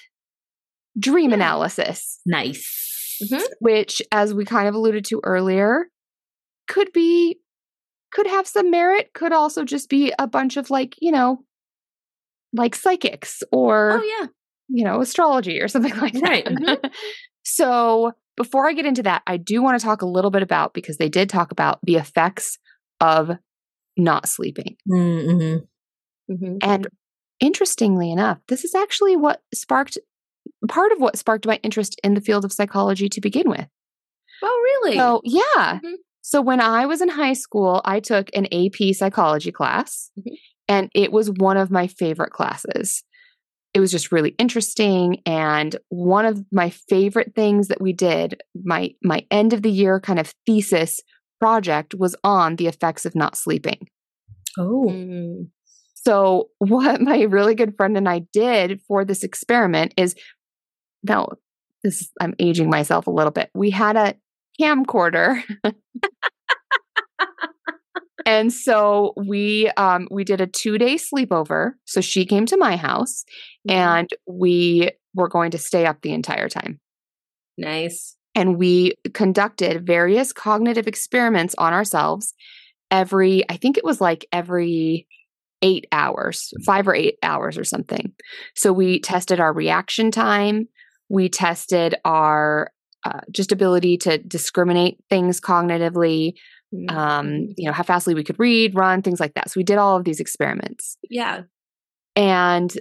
dream 0.97 1.29
Yeah. 1.29 1.35
analysis, 1.35 2.19
Nice. 2.25 3.17
Mhm. 3.31 3.43
which, 3.59 4.01
as 4.11 4.33
we 4.33 4.43
kind 4.45 4.67
of 4.67 4.73
alluded 4.75 5.05
to 5.05 5.21
earlier, 5.23 5.87
could 6.67 6.91
be, 6.93 7.39
could 8.11 8.27
have 8.27 8.47
some 8.47 8.71
merit, 8.71 9.13
could 9.13 9.31
also 9.33 9.63
just 9.63 9.89
be 9.89 10.13
a 10.19 10.27
bunch 10.27 10.57
of 10.57 10.69
like, 10.69 10.95
you 10.99 11.11
know, 11.11 11.43
like 12.53 12.75
psychics 12.75 13.43
or, 13.51 13.99
Oh, 14.01 14.03
yeah. 14.19 14.27
you 14.69 14.83
know, 14.83 15.01
astrology 15.01 15.59
or 15.61 15.67
something 15.67 15.95
like 15.99 16.13
that. 16.13 16.21
Right. 16.23 16.45
Mhm. 16.45 16.91
so, 17.43 18.11
before 18.37 18.67
I 18.69 18.73
get 18.73 18.85
into 18.85 19.03
that, 19.03 19.21
I 19.27 19.35
do 19.37 19.61
want 19.61 19.77
to 19.79 19.85
talk 19.85 20.01
a 20.01 20.05
little 20.07 20.31
bit 20.31 20.41
about 20.43 20.73
because 20.73 20.97
they 20.97 21.09
did 21.09 21.29
talk 21.29 21.51
about 21.51 21.79
the 21.83 21.95
effects 21.95 22.57
of 23.01 23.31
not 23.97 24.29
sleeping. 24.29 24.77
Mm-hmm. 24.89 26.33
Mhm. 26.33 26.57
And 26.61 26.87
interestingly 27.41 28.11
enough, 28.11 28.37
this 28.47 28.63
is 28.63 28.73
actually 28.75 29.17
what 29.17 29.41
sparked 29.53 29.97
part 30.69 30.91
of 30.93 30.99
what 31.01 31.17
sparked 31.17 31.45
my 31.45 31.59
interest 31.63 31.99
in 32.03 32.13
the 32.13 32.21
field 32.21 32.45
of 32.45 32.53
psychology 32.53 33.09
to 33.09 33.19
begin 33.21 33.49
with. 33.49 33.67
Oh, 34.41 34.61
really? 34.83 34.95
So, 34.97 35.21
yeah. 35.25 35.79
Mhm. 35.83 35.95
So, 36.31 36.43
when 36.43 36.61
I 36.61 36.85
was 36.85 37.01
in 37.01 37.09
high 37.09 37.33
school, 37.33 37.81
I 37.85 37.99
took 37.99 38.29
an 38.35 38.45
AP 38.53 38.93
psychology 38.93 39.51
class, 39.51 40.11
Mhm. 40.19 40.33
and 40.67 40.91
it 40.93 41.11
was 41.11 41.31
one 41.31 41.57
of 41.57 41.71
my 41.71 41.87
favorite 41.87 42.29
classes. 42.31 43.03
It 43.73 43.79
was 43.79 43.89
just 43.89 44.11
really 44.11 44.35
interesting. 44.37 45.23
And 45.25 45.75
one 45.89 46.27
of 46.27 46.45
my 46.51 46.69
favorite 46.69 47.33
things 47.35 47.67
that 47.69 47.81
we 47.81 47.93
did, 47.93 48.43
my 48.63 48.93
my 49.03 49.25
end 49.31 49.53
of 49.53 49.63
the 49.63 49.71
year 49.71 49.99
kind 49.99 50.19
of 50.19 50.31
thesis 50.45 50.99
project 51.39 51.95
was 51.95 52.15
on 52.23 52.57
the 52.57 52.67
effects 52.67 53.07
of 53.07 53.15
not 53.15 53.35
sleeping. 53.35 53.87
Oh. 54.55 54.85
Mm. 54.87 55.47
So, 55.95 56.49
what 56.59 57.01
my 57.01 57.21
really 57.23 57.55
good 57.55 57.75
friend 57.75 57.97
and 57.97 58.07
I 58.07 58.19
did 58.33 58.81
for 58.87 59.03
this 59.03 59.23
experiment 59.23 59.95
is 59.97 60.13
now, 61.01 61.29
this 61.83 62.01
is, 62.01 62.11
I'm 62.21 62.35
aging 62.37 62.69
myself 62.69 63.07
a 63.07 63.11
little 63.11 63.31
bit. 63.31 63.49
We 63.55 63.71
had 63.71 63.95
a 63.97 64.13
camcorder. 64.59 65.41
and 68.25 68.51
so 68.51 69.13
we 69.15 69.69
um 69.77 70.07
we 70.11 70.23
did 70.23 70.41
a 70.41 70.47
2-day 70.47 70.95
sleepover. 70.95 71.71
So 71.85 72.01
she 72.01 72.25
came 72.25 72.45
to 72.47 72.57
my 72.57 72.75
house 72.75 73.23
and 73.67 74.09
we 74.27 74.91
were 75.13 75.29
going 75.29 75.51
to 75.51 75.57
stay 75.57 75.85
up 75.85 76.01
the 76.01 76.13
entire 76.13 76.49
time. 76.49 76.79
Nice. 77.57 78.15
And 78.35 78.57
we 78.57 78.93
conducted 79.13 79.85
various 79.85 80.31
cognitive 80.31 80.87
experiments 80.87 81.55
on 81.57 81.73
ourselves 81.73 82.33
every 82.91 83.47
I 83.49 83.57
think 83.57 83.77
it 83.77 83.83
was 83.83 84.01
like 84.01 84.25
every 84.31 85.07
eight 85.61 85.87
hours, 85.91 86.53
five 86.65 86.87
or 86.87 86.95
eight 86.95 87.17
hours 87.21 87.57
or 87.57 87.63
something. 87.63 88.13
So 88.55 88.71
we 88.71 88.99
tested 88.99 89.39
our 89.39 89.53
reaction 89.53 90.11
time. 90.11 90.67
We 91.09 91.29
tested 91.29 91.95
our 92.05 92.71
uh, 93.05 93.21
just 93.31 93.51
ability 93.51 93.97
to 93.97 94.17
discriminate 94.17 94.97
things 95.09 95.39
cognitively, 95.41 96.33
Mm. 96.71 96.91
um, 96.91 97.47
you 97.57 97.65
know, 97.65 97.71
how 97.71 97.81
fastly 97.81 98.13
we 98.13 98.23
could 98.23 98.37
read, 98.39 98.75
run, 98.75 99.01
things 99.01 99.19
like 99.19 99.33
that. 99.33 99.49
So 99.49 99.53
we 99.57 99.63
did 99.63 99.79
all 99.79 99.97
of 99.97 100.03
these 100.03 100.19
experiments. 100.19 100.97
yeah. 101.09 101.41
And 102.15 102.71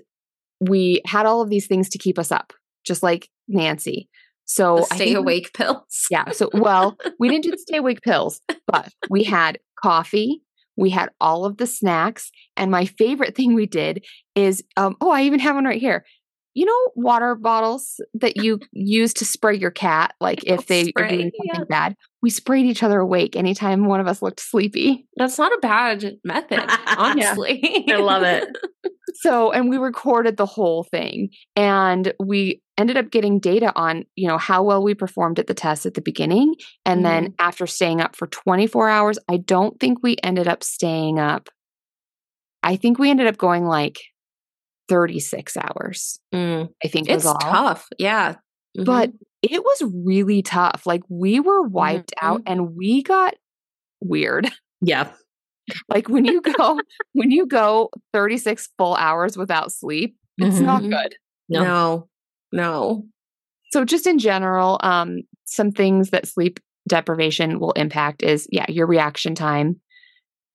we 0.61 1.01
had 1.07 1.25
all 1.27 1.41
of 1.41 1.49
these 1.51 1.67
things 1.67 1.89
to 1.91 1.99
keep 1.99 2.19
us 2.19 2.31
up, 2.33 2.53
just 2.85 3.03
like 3.03 3.29
Nancy. 3.47 4.09
So 4.45 4.77
The 4.79 4.83
stay 4.85 4.99
think- 5.07 5.17
awake 5.19 5.53
pills. 5.55 6.07
Yeah. 6.11 6.31
So, 6.33 6.51
well, 6.53 6.99
we 7.19 7.29
didn't 7.29 7.45
do 7.45 7.51
the 7.51 7.59
stay 7.59 7.77
awake 7.79 8.03
pills, 8.03 8.41
but 8.67 8.93
we 9.09 9.25
had 9.37 9.59
coffee. 9.83 10.43
We 10.77 10.91
had 10.91 11.09
all 11.21 11.45
of 11.45 11.57
the 11.57 11.67
snacks. 11.67 12.31
And 12.57 12.71
my 12.71 12.85
favorite 12.85 13.35
thing 13.35 13.55
we 13.55 13.67
did 13.67 14.05
is, 14.35 14.63
um, 14.77 14.97
oh, 15.01 15.11
I 15.11 15.23
even 15.23 15.41
have 15.41 15.55
one 15.55 15.65
right 15.65 15.81
here. 15.81 16.05
You 16.55 16.65
know, 16.65 16.91
water 16.97 17.35
bottles 17.35 18.01
that 18.15 18.37
you 18.37 18.59
use 18.73 19.15
to 19.15 19.25
spray 19.25 19.57
your 19.57 19.71
cat, 19.71 20.15
like 20.21 20.45
if 20.45 20.67
they 20.67 20.83
are 20.83 20.87
Spray, 20.87 21.09
doing 21.09 21.31
something 21.37 21.61
yeah. 21.61 21.65
bad. 21.69 21.95
We 22.21 22.31
sprayed 22.31 22.67
each 22.67 22.83
other 22.83 22.99
awake 22.99 23.37
anytime 23.37 23.85
one 23.85 24.01
of 24.01 24.09
us 24.09 24.23
looked 24.23 24.41
sleepy. 24.41 25.07
That's 25.17 25.39
not 25.39 25.53
a 25.53 25.59
bad 25.59 26.17
method, 26.25 26.65
honestly. 26.97 27.85
I 27.89 27.97
love 27.97 28.23
it. 28.23 28.49
So, 29.21 29.51
and 29.51 29.69
we 29.69 29.79
recorded 29.79 30.37
the 30.37 30.47
whole 30.47 30.85
thing 30.85 31.31
and 31.57 32.13
we 32.21 32.63
ended 32.77 32.97
up 32.97 33.11
getting 33.11 33.41
data 33.41 33.73
on, 33.75 34.05
you 34.15 34.29
know, 34.29 34.39
how 34.39 34.63
well 34.63 34.83
we 34.83 34.95
performed 34.95 35.41
at 35.41 35.49
the 35.49 35.55
test 35.55 35.87
at 35.87 35.95
the 35.95 36.01
beginning. 36.01 36.55
And 36.85 37.05
then 37.05 37.25
mm-hmm. 37.25 37.35
after 37.41 37.67
staying 37.67 38.01
up 38.01 38.15
for 38.15 38.29
24 38.29 38.89
hours, 38.89 39.19
I 39.29 39.39
don't 39.39 39.79
think 39.81 40.03
we 40.03 40.17
ended 40.23 40.47
up 40.47 40.63
staying 40.63 41.19
up. 41.19 41.49
I 42.63 42.77
think 42.77 42.99
we 42.99 43.11
ended 43.11 43.27
up 43.27 43.39
going 43.39 43.65
like 43.65 43.99
36 44.89 45.57
hours. 45.57 46.19
Mm. 46.35 46.69
I 46.85 46.89
think 46.89 47.09
It's 47.09 47.25
tough. 47.25 47.89
Yeah. 47.99 48.37
Mhm. 48.77 48.85
But 48.85 49.13
it 49.43 49.63
was 49.63 49.93
really 50.05 50.43
tough. 50.43 50.83
Like 50.87 51.03
we 51.09 51.41
were 51.41 51.63
wiped 51.63 52.13
out 52.21 52.43
and 52.47 52.75
we 52.77 53.03
got 53.03 53.35
weird. 54.01 54.49
Yeah. 54.81 55.11
Like 55.89 56.09
when 56.09 56.25
you 56.25 56.41
go 56.59 56.81
when 57.15 57.33
you 57.33 57.47
go 57.47 57.91
36 58.13 58.69
full 58.79 58.95
hours 58.95 59.37
without 59.37 59.73
sleep, 59.73 60.17
it's 60.39 60.61
not 60.61 60.83
Mhm. 60.83 60.91
good. 60.91 61.17
No. 61.49 61.63
no. 61.65 62.09
No. 62.53 63.05
So 63.73 63.85
just 63.85 64.07
in 64.07 64.19
general, 64.21 64.79
um, 64.85 65.19
some 65.47 65.73
things 65.73 66.11
that 66.11 66.29
sleep 66.29 66.61
deprivation 66.89 67.59
will 67.59 67.73
impact 67.73 68.23
is 68.23 68.47
yeah, 68.53 68.67
your 68.69 68.87
reaction 68.87 69.35
time. 69.35 69.81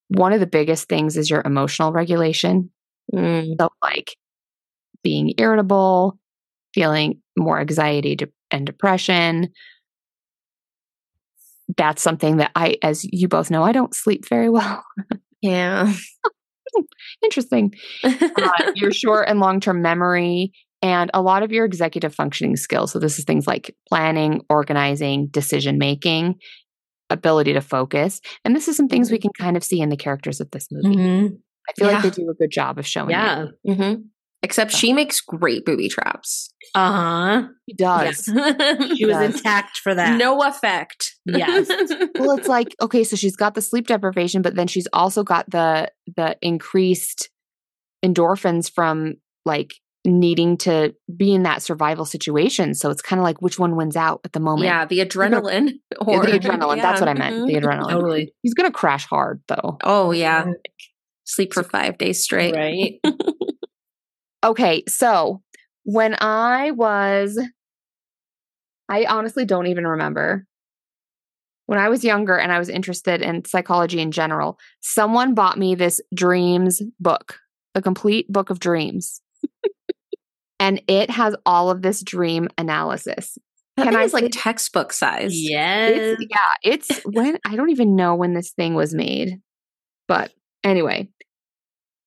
One 0.08 0.32
of 0.32 0.40
the 0.40 0.46
biggest 0.46 0.88
things 0.88 1.16
is 1.18 1.28
your 1.30 1.42
emotional 1.44 1.92
regulation. 1.92 2.70
Mm. 3.14 3.56
So 3.60 3.68
like 3.82 4.16
being 5.04 5.34
irritable, 5.38 6.18
feeling 6.74 7.20
more 7.38 7.60
anxiety 7.60 8.16
and 8.50 8.66
depression. 8.66 9.50
That's 11.76 12.02
something 12.02 12.36
that 12.38 12.50
I, 12.54 12.76
as 12.82 13.04
you 13.04 13.28
both 13.28 13.50
know, 13.50 13.62
I 13.62 13.72
don't 13.72 13.94
sleep 13.94 14.26
very 14.28 14.50
well. 14.50 14.84
Yeah. 15.40 15.92
Interesting. 17.22 17.72
uh, 18.02 18.72
your 18.74 18.90
short 18.90 19.28
and 19.28 19.38
long 19.40 19.60
term 19.60 19.80
memory, 19.80 20.52
and 20.82 21.10
a 21.14 21.22
lot 21.22 21.42
of 21.42 21.52
your 21.52 21.64
executive 21.64 22.14
functioning 22.14 22.56
skills. 22.56 22.92
So, 22.92 22.98
this 22.98 23.18
is 23.18 23.24
things 23.24 23.46
like 23.46 23.74
planning, 23.88 24.42
organizing, 24.50 25.28
decision 25.28 25.78
making, 25.78 26.34
ability 27.10 27.52
to 27.54 27.60
focus. 27.60 28.20
And 28.44 28.54
this 28.54 28.68
is 28.68 28.76
some 28.76 28.88
things 28.88 29.10
we 29.10 29.18
can 29.18 29.30
kind 29.38 29.56
of 29.56 29.64
see 29.64 29.80
in 29.80 29.88
the 29.88 29.96
characters 29.96 30.40
of 30.40 30.50
this 30.50 30.68
movie. 30.70 30.96
Mhm. 30.96 31.38
I 31.68 31.72
feel 31.78 31.88
like 31.92 32.02
they 32.02 32.10
do 32.10 32.28
a 32.28 32.34
good 32.34 32.50
job 32.50 32.78
of 32.78 32.86
showing 32.86 33.10
Yeah. 33.10 33.46
it. 33.64 34.00
Except 34.44 34.70
she 34.72 34.92
makes 34.92 35.20
great 35.20 35.64
booby 35.64 35.88
traps. 35.88 36.52
Uh 36.74 36.92
huh. 36.92 37.48
He 37.66 37.74
does. 37.74 38.24
She 38.96 39.06
was 39.06 39.16
Yes. 39.16 39.36
intact 39.36 39.78
for 39.78 39.94
that. 39.94 40.18
no 40.18 40.42
effect. 40.42 41.14
Yes. 41.24 41.68
well, 42.18 42.36
it's 42.38 42.48
like, 42.48 42.74
okay, 42.80 43.04
so 43.04 43.16
she's 43.16 43.36
got 43.36 43.54
the 43.54 43.62
sleep 43.62 43.86
deprivation, 43.86 44.42
but 44.42 44.54
then 44.54 44.66
she's 44.66 44.86
also 44.92 45.22
got 45.24 45.48
the 45.50 45.90
the 46.16 46.36
increased 46.42 47.30
endorphins 48.04 48.70
from 48.70 49.14
like 49.44 49.74
needing 50.06 50.58
to 50.58 50.94
be 51.16 51.32
in 51.32 51.44
that 51.44 51.62
survival 51.62 52.04
situation. 52.04 52.74
So 52.74 52.90
it's 52.90 53.00
kind 53.00 53.18
of 53.18 53.24
like 53.24 53.40
which 53.40 53.58
one 53.58 53.74
wins 53.76 53.96
out 53.96 54.20
at 54.24 54.32
the 54.34 54.40
moment. 54.40 54.66
yeah, 54.66 54.84
the 54.84 54.98
adrenaline. 55.00 55.70
Yeah, 56.06 56.18
Or, 56.18 56.26
the 56.26 56.32
adrenaline. 56.38 56.82
That's 56.82 57.00
what 57.00 57.08
I 57.08 57.14
meant. 57.14 57.46
The 57.46 57.54
adrenaline. 57.54 57.90
Totally. 57.90 58.34
He's 58.42 58.52
gonna 58.54 58.70
crash 58.72 59.06
hard 59.06 59.40
though. 59.48 59.78
Oh, 59.82 60.10
yeah. 60.12 60.46
Sleep 61.24 61.54
for 61.54 61.62
five 61.62 61.96
days 61.96 62.22
straight. 62.22 62.54
Right. 62.54 63.00
Okay, 64.44 64.84
so 64.86 65.42
when 65.84 66.16
I 66.20 66.70
was, 66.72 67.40
I 68.88 69.06
honestly 69.06 69.44
don't 69.46 69.66
even 69.68 69.86
remember. 69.86 70.44
When 71.66 71.78
I 71.78 71.88
was 71.88 72.04
younger 72.04 72.36
and 72.36 72.52
I 72.52 72.58
was 72.58 72.68
interested 72.68 73.22
in 73.22 73.46
psychology 73.46 74.00
in 74.00 74.12
general, 74.12 74.58
someone 74.82 75.32
bought 75.34 75.58
me 75.58 75.74
this 75.74 75.98
dreams 76.14 76.82
book, 77.00 77.38
a 77.74 77.80
complete 77.80 78.30
book 78.30 78.50
of 78.50 78.60
dreams. 78.60 79.22
and 80.60 80.82
it 80.88 81.08
has 81.08 81.34
all 81.46 81.70
of 81.70 81.80
this 81.80 82.02
dream 82.02 82.48
analysis. 82.58 83.38
That 83.78 83.84
Can 83.84 83.92
thing 83.94 84.00
I 84.02 84.04
is 84.04 84.12
like 84.12 84.24
say- 84.24 84.30
textbook 84.30 84.92
size. 84.92 85.32
Yes. 85.34 86.18
It's, 86.20 86.26
yeah, 86.30 86.70
it's 86.70 87.00
when 87.06 87.38
I 87.46 87.56
don't 87.56 87.70
even 87.70 87.96
know 87.96 88.14
when 88.14 88.34
this 88.34 88.52
thing 88.52 88.74
was 88.74 88.94
made. 88.94 89.40
But 90.06 90.32
anyway, 90.62 91.08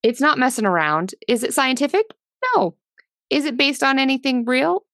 it's 0.03 0.21
not 0.21 0.37
messing 0.37 0.67
around. 0.67 1.15
Is 1.27 1.43
it 1.43 1.55
scientific? 1.55 2.05
No. 2.55 2.75
Is 3.29 3.45
it 3.45 3.57
based 3.57 3.83
on 3.83 3.99
anything 3.99 4.45
real? 4.45 4.85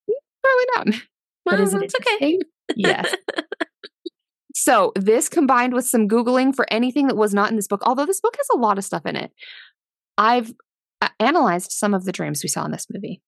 Probably 0.42 0.66
not. 0.76 1.02
Well, 1.46 1.56
but 1.56 1.60
is 1.60 1.74
it 1.74 1.92
okay. 2.00 2.38
Yes. 2.76 3.14
so 4.54 4.92
this 4.96 5.28
combined 5.28 5.74
with 5.74 5.86
some 5.86 6.08
Googling 6.08 6.54
for 6.54 6.66
anything 6.72 7.06
that 7.08 7.16
was 7.16 7.34
not 7.34 7.50
in 7.50 7.56
this 7.56 7.68
book, 7.68 7.82
although 7.84 8.06
this 8.06 8.20
book 8.20 8.36
has 8.36 8.46
a 8.54 8.58
lot 8.58 8.78
of 8.78 8.84
stuff 8.84 9.06
in 9.06 9.16
it. 9.16 9.32
I've 10.16 10.52
uh, 11.02 11.08
analyzed 11.20 11.72
some 11.72 11.94
of 11.94 12.04
the 12.04 12.12
dreams 12.12 12.42
we 12.42 12.48
saw 12.48 12.64
in 12.64 12.70
this 12.72 12.86
movie. 12.92 13.20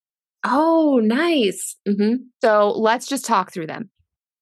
Oh, 0.44 1.00
nice. 1.02 1.76
hmm 1.86 2.14
So 2.42 2.70
let's 2.70 3.06
just 3.08 3.24
talk 3.24 3.52
through 3.52 3.66
them. 3.66 3.90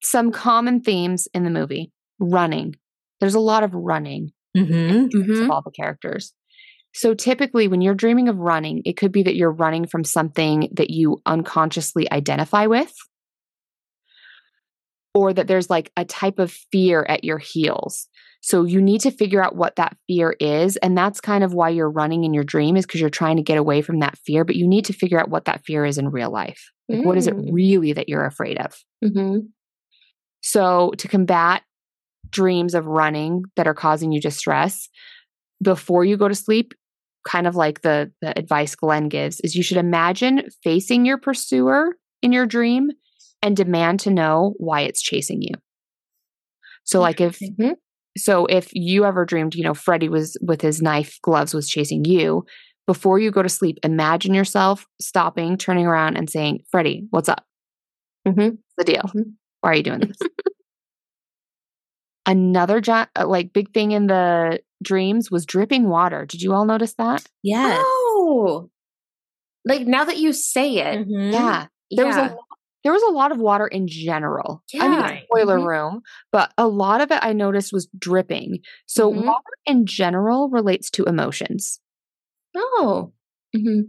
Some 0.02 0.32
common 0.32 0.80
themes 0.82 1.28
in 1.32 1.44
the 1.44 1.50
movie 1.50 1.90
running. 2.18 2.74
There's 3.20 3.34
a 3.34 3.40
lot 3.40 3.64
of 3.64 3.74
running 3.74 4.32
Mm-hmm. 4.56 5.06
hmm 5.20 5.42
of 5.42 5.50
all 5.50 5.62
the 5.62 5.72
characters. 5.72 6.32
So 6.94 7.12
typically, 7.12 7.66
when 7.68 7.80
you're 7.80 7.94
dreaming 7.94 8.28
of 8.28 8.38
running, 8.38 8.82
it 8.84 8.96
could 8.96 9.10
be 9.12 9.24
that 9.24 9.34
you're 9.34 9.50
running 9.50 9.86
from 9.86 10.04
something 10.04 10.68
that 10.72 10.90
you 10.90 11.20
unconsciously 11.26 12.10
identify 12.10 12.66
with, 12.66 12.94
or 15.12 15.32
that 15.32 15.48
there's 15.48 15.68
like 15.68 15.90
a 15.96 16.04
type 16.04 16.38
of 16.38 16.52
fear 16.72 17.04
at 17.08 17.24
your 17.24 17.38
heels. 17.38 18.08
So 18.40 18.64
you 18.64 18.80
need 18.80 19.00
to 19.00 19.10
figure 19.10 19.42
out 19.42 19.56
what 19.56 19.76
that 19.76 19.96
fear 20.06 20.36
is. 20.38 20.76
And 20.78 20.96
that's 20.96 21.20
kind 21.20 21.42
of 21.42 21.54
why 21.54 21.70
you're 21.70 21.90
running 21.90 22.24
in 22.24 22.34
your 22.34 22.44
dream, 22.44 22.76
is 22.76 22.84
because 22.86 23.00
you're 23.00 23.10
trying 23.10 23.36
to 23.38 23.42
get 23.42 23.58
away 23.58 23.80
from 23.80 24.00
that 24.00 24.18
fear, 24.18 24.44
but 24.44 24.56
you 24.56 24.68
need 24.68 24.84
to 24.84 24.92
figure 24.92 25.18
out 25.18 25.30
what 25.30 25.46
that 25.46 25.64
fear 25.64 25.84
is 25.84 25.98
in 25.98 26.10
real 26.10 26.30
life. 26.30 26.70
Like, 26.88 27.04
what 27.04 27.16
is 27.16 27.26
it 27.26 27.34
Mm. 27.34 27.48
really 27.52 27.92
that 27.94 28.08
you're 28.08 28.26
afraid 28.26 28.58
of? 28.58 28.76
hmm 29.02 29.38
So, 30.42 30.92
to 30.98 31.08
combat 31.08 31.62
dreams 32.30 32.74
of 32.74 32.86
running 32.86 33.44
that 33.56 33.66
are 33.66 33.74
causing 33.74 34.12
you 34.12 34.20
distress, 34.20 34.88
before 35.62 36.04
you 36.04 36.16
go 36.18 36.28
to 36.28 36.34
sleep, 36.34 36.74
kind 37.24 37.46
of 37.46 37.56
like 37.56 37.82
the, 37.82 38.12
the 38.20 38.36
advice 38.38 38.74
Glen 38.74 39.08
gives, 39.08 39.40
is 39.40 39.54
you 39.54 39.62
should 39.62 39.76
imagine 39.78 40.42
facing 40.62 41.04
your 41.04 41.18
pursuer 41.18 41.96
in 42.22 42.32
your 42.32 42.46
dream 42.46 42.90
and 43.42 43.56
demand 43.56 44.00
to 44.00 44.10
know 44.10 44.54
why 44.58 44.82
it's 44.82 45.02
chasing 45.02 45.42
you. 45.42 45.54
So, 46.84 47.00
like 47.00 47.20
if 47.20 47.38
Mhm. 47.38 47.76
so 48.16 48.46
if 48.46 48.68
you 48.72 49.04
ever 49.04 49.24
dreamed, 49.24 49.54
you 49.54 49.64
know, 49.64 49.74
Freddy 49.74 50.08
was 50.08 50.36
with 50.40 50.60
his 50.60 50.80
knife 50.82 51.18
gloves 51.22 51.54
was 51.54 51.68
chasing 51.68 52.04
you, 52.04 52.44
before 52.86 53.18
you 53.18 53.30
go 53.30 53.42
to 53.42 53.48
sleep, 53.48 53.78
imagine 53.82 54.34
yourself 54.34 54.86
stopping, 55.00 55.56
turning 55.56 55.86
around 55.86 56.16
and 56.16 56.28
saying, 56.28 56.60
Freddy, 56.70 57.06
what's 57.10 57.28
up? 57.28 57.44
Mhm. 58.26 58.50
What's 58.52 58.60
the 58.78 58.84
deal? 58.84 59.02
Mhm. 59.02 59.32
Why 59.60 59.70
are 59.70 59.74
you 59.76 59.82
doing 59.82 60.00
this? 60.00 60.18
Another 62.26 62.80
gi- 62.80 62.92
uh, 62.92 63.26
like 63.26 63.52
big 63.52 63.72
thing 63.74 63.92
in 63.92 64.06
the 64.06 64.60
dreams 64.82 65.30
was 65.30 65.44
dripping 65.46 65.88
water. 65.88 66.24
Did 66.26 66.42
you 66.42 66.52
all 66.54 66.64
notice 66.64 66.94
that? 66.94 67.24
Yes. 67.42 67.84
Oh, 67.86 68.70
like 69.64 69.86
now 69.86 70.04
that 70.04 70.18
you 70.18 70.32
say 70.32 70.76
it, 70.78 71.06
Mhm. 71.08 71.32
Yeah. 71.32 71.66
There 71.90 72.06
was 72.06 72.16
a 72.16 72.36
there 72.82 72.92
was 72.92 73.02
a 73.02 73.12
lot 73.12 73.32
of 73.32 73.38
water 73.38 73.66
in 73.66 73.86
general. 73.88 74.62
I 74.78 74.88
mean, 74.88 75.00
Yeah. 75.00 75.08
it's 75.14 75.22
a 75.22 75.26
boiler 75.30 75.58
Mhm. 75.58 75.66
room, 75.66 76.02
but 76.32 76.52
a 76.58 76.66
lot 76.68 77.00
of 77.00 77.10
it 77.10 77.18
I 77.22 77.32
noticed 77.32 77.72
was 77.72 77.88
dripping. 77.98 78.58
So 78.86 79.10
Mhm. 79.10 79.24
water 79.26 79.50
in 79.66 79.86
general 79.86 80.48
relates 80.50 80.90
to 80.92 81.04
emotions. 81.04 81.80
oh, 82.56 83.12
hmm 83.54 83.80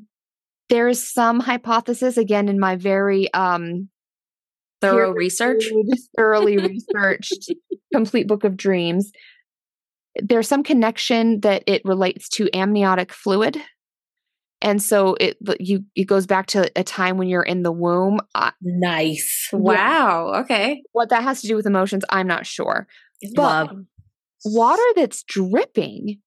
There 0.70 0.88
is 0.88 1.12
some 1.14 1.40
hypothesis 1.42 2.18
again 2.18 2.50
in 2.50 2.60
my 2.60 2.76
very 2.76 3.32
um 3.34 3.90
thorough 4.82 5.12
peer 5.14 5.20
research. 5.20 5.66
thoroughly 6.18 6.58
researched 6.58 7.54
complete 7.94 8.28
book 8.28 8.44
of 8.44 8.58
dreams. 8.58 9.12
There's 10.16 10.48
some 10.48 10.64
connection 10.64 11.42
that 11.42 11.64
it 11.68 11.82
relates 11.86 12.30
to 12.30 12.50
amniotic 12.56 13.12
fluid. 13.12 13.62
And 14.62 14.82
so 14.82 15.16
it 15.20 15.38
you 15.60 15.84
it 15.96 16.06
goes 16.06 16.26
back 16.26 16.48
to 16.48 16.72
a 16.76 16.84
time 16.84 17.18
when 17.18 17.28
you're 17.28 17.44
in 17.44 17.64
the 17.64 17.72
womb. 17.72 18.20
Uh, 18.34 18.52
Nice. 18.62 19.50
Wow. 19.52 20.42
Okay. 20.44 20.82
what 20.94 21.10
that 21.10 21.24
has 21.24 21.42
to 21.42 21.48
do 21.48 21.56
with 21.56 21.66
emotions, 21.66 22.04
I'm 22.10 22.28
not 22.28 22.46
sure. 22.46 22.88
But 23.36 23.68
Love. 23.68 23.86
water 24.46 24.84
that's 24.96 25.24
dripping 25.24 26.20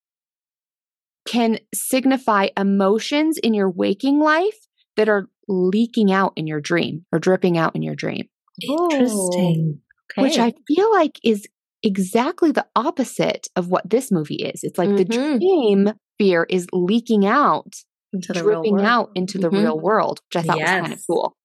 can 1.27 1.59
signify 1.75 2.49
emotions 2.57 3.39
in 3.39 3.55
your 3.55 3.71
waking 3.71 4.21
life 4.21 4.67
that 4.97 5.09
are 5.09 5.29
leaking 5.47 6.13
out 6.13 6.33
in 6.37 6.47
your 6.47 6.61
dream 6.61 7.05
or 7.13 7.19
dripping 7.19 7.59
out 7.59 7.75
in 7.75 7.83
your 7.83 7.95
dream, 7.95 8.29
Interesting. 8.63 9.81
Okay. 10.11 10.23
which 10.23 10.39
I 10.39 10.55
feel 10.67 10.91
like 10.91 11.21
is 11.23 11.47
exactly 11.83 12.51
the 12.51 12.67
opposite 12.75 13.47
of 13.57 13.69
what 13.69 13.89
this 13.89 14.11
movie 14.11 14.37
is. 14.37 14.61
It's 14.65 14.79
like 14.79 14.89
the 14.97 15.05
Mhm. 15.05 15.39
dream 15.39 15.93
fear 16.19 16.45
is 16.49 16.67
leaking 16.73 17.27
out, 17.27 17.75
into 18.13 18.33
the 18.33 18.43
real 18.43 18.63
dripping 18.63 18.73
world. 18.77 18.87
out 18.87 19.11
into 19.15 19.37
the 19.39 19.51
Mhm. 19.51 19.63
real 19.63 19.79
world, 19.79 20.21
which 20.29 20.43
I 20.43 20.47
thought 20.47 20.59
was 20.59 20.69
kind 20.69 20.93
of 20.95 21.01
cool. 21.07 21.37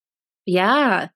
Yeah. 0.46 1.10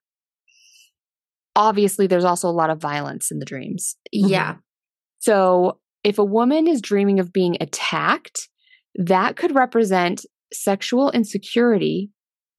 Obviously, 1.56 2.06
there's 2.06 2.24
also 2.24 2.48
a 2.48 2.52
lot 2.52 2.70
of 2.70 2.80
violence 2.80 3.30
in 3.30 3.38
the 3.38 3.44
dreams. 3.46 3.96
Yeah. 4.12 4.56
So, 5.20 5.80
if 6.04 6.18
a 6.18 6.24
woman 6.24 6.68
is 6.68 6.80
dreaming 6.80 7.18
of 7.18 7.32
being 7.32 7.56
attacked, 7.60 8.48
that 8.94 9.36
could 9.36 9.54
represent 9.54 10.24
sexual 10.52 11.10
insecurity 11.10 12.10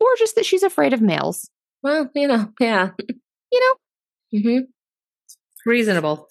or 0.02 0.08
just 0.18 0.36
that 0.36 0.46
she's 0.46 0.64
afraid 0.64 0.94
of 0.94 1.02
males. 1.02 1.50
Well, 1.84 2.10
you 2.16 2.28
know, 2.28 2.52
yeah. 2.60 2.92
You 3.52 3.60
know, 4.34 4.40
hmm 4.42 4.60
Reasonable. 5.66 6.28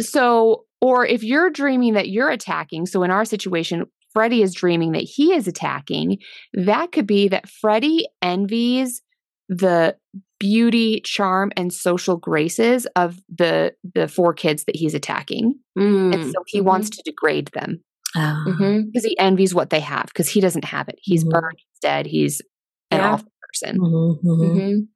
so 0.00 0.64
or 0.80 1.06
if 1.06 1.22
you're 1.22 1.50
dreaming 1.50 1.94
that 1.94 2.08
you're 2.10 2.30
attacking, 2.30 2.86
so 2.86 3.02
in 3.02 3.10
our 3.10 3.24
situation, 3.24 3.84
Freddy 4.12 4.42
is 4.42 4.54
dreaming 4.54 4.92
that 4.92 5.02
he 5.02 5.32
is 5.32 5.48
attacking, 5.48 6.18
that 6.52 6.92
could 6.92 7.06
be 7.06 7.28
that 7.28 7.48
Freddy 7.48 8.06
envies 8.22 9.02
the 9.48 9.96
beauty, 10.38 11.00
charm, 11.04 11.52
and 11.56 11.72
social 11.72 12.16
graces 12.16 12.86
of 12.96 13.18
the 13.34 13.74
the 13.94 14.08
four 14.08 14.32
kids 14.34 14.64
that 14.64 14.76
he's 14.76 14.94
attacking. 14.94 15.54
Mm. 15.78 16.14
And 16.14 16.24
so 16.24 16.42
he 16.46 16.60
wants 16.60 16.90
to 16.90 17.02
degrade 17.04 17.50
them. 17.54 17.82
Ah. 18.16 18.44
hmm 18.46 18.82
because 18.86 19.04
he 19.04 19.18
envies 19.18 19.54
what 19.54 19.70
they 19.70 19.80
have 19.80 20.06
because 20.06 20.28
he 20.28 20.40
doesn't 20.40 20.64
have 20.64 20.88
it. 20.88 20.96
He's 21.02 21.24
Mhm. 21.24 21.30
burned, 21.30 21.56
he's 21.58 21.80
dead, 21.82 22.06
he's 22.06 22.40
an 22.92 23.00
Yeah. 23.00 23.12
awful 23.12 23.32
person. 23.52 24.93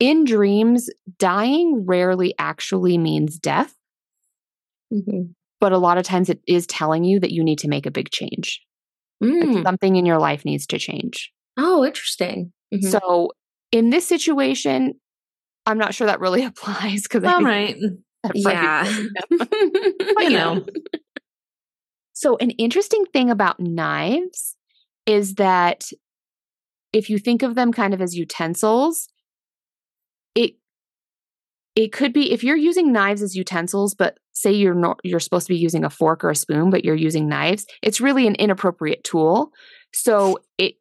In 0.00 0.24
dreams, 0.24 0.90
dying 1.18 1.86
rarely 1.86 2.34
actually 2.38 2.98
means 2.98 3.38
death, 3.38 3.74
hmm 4.90 5.22
but 5.60 5.72
a 5.72 5.78
lot 5.78 5.96
of 5.96 6.04
times 6.04 6.28
it 6.28 6.40
is 6.46 6.66
telling 6.66 7.04
you 7.04 7.18
that 7.20 7.30
you 7.30 7.42
need 7.42 7.58
to 7.60 7.68
make 7.68 7.86
a 7.86 7.90
big 7.90 8.10
change. 8.10 8.60
Mm. 9.22 9.62
something 9.62 9.96
in 9.96 10.04
your 10.04 10.18
life 10.18 10.44
needs 10.44 10.66
to 10.66 10.78
change. 10.78 11.32
Oh, 11.56 11.82
interesting. 11.86 12.52
Mhm. 12.74 12.90
So 12.90 13.30
in 13.72 13.88
this 13.88 14.06
situation, 14.06 15.00
I'm 15.64 15.78
not 15.78 15.94
sure 15.94 16.06
that 16.06 16.20
really 16.20 16.44
applies 16.50 17.04
because 17.04 17.24
All 17.24 17.40
right. 17.40 17.76
yeah. 18.34 18.84
but 19.30 20.24
you 20.24 20.30
know. 20.30 20.66
So, 22.12 22.36
an 22.36 22.50
interesting 22.50 23.06
thing 23.06 23.30
about 23.30 23.58
knives 23.58 24.56
is 25.06 25.34
that 25.34 25.90
if 26.92 27.10
you 27.10 27.18
think 27.18 27.42
of 27.42 27.54
them 27.54 27.72
kind 27.72 27.92
of 27.92 28.00
as 28.00 28.14
utensils, 28.16 29.08
it 31.76 31.92
could 31.92 32.12
be 32.12 32.32
if 32.32 32.44
you're 32.44 32.56
using 32.56 32.92
knives 32.92 33.22
as 33.22 33.34
utensils, 33.36 33.94
but 33.94 34.18
say 34.32 34.52
you're 34.52 34.74
not 34.74 35.00
you're 35.04 35.20
supposed 35.20 35.46
to 35.46 35.52
be 35.52 35.58
using 35.58 35.84
a 35.84 35.90
fork 35.90 36.24
or 36.24 36.30
a 36.30 36.36
spoon, 36.36 36.70
but 36.70 36.84
you're 36.84 36.94
using 36.94 37.28
knives, 37.28 37.66
it's 37.82 38.00
really 38.00 38.26
an 38.26 38.34
inappropriate 38.36 39.02
tool. 39.04 39.50
So 39.92 40.38
it 40.58 40.74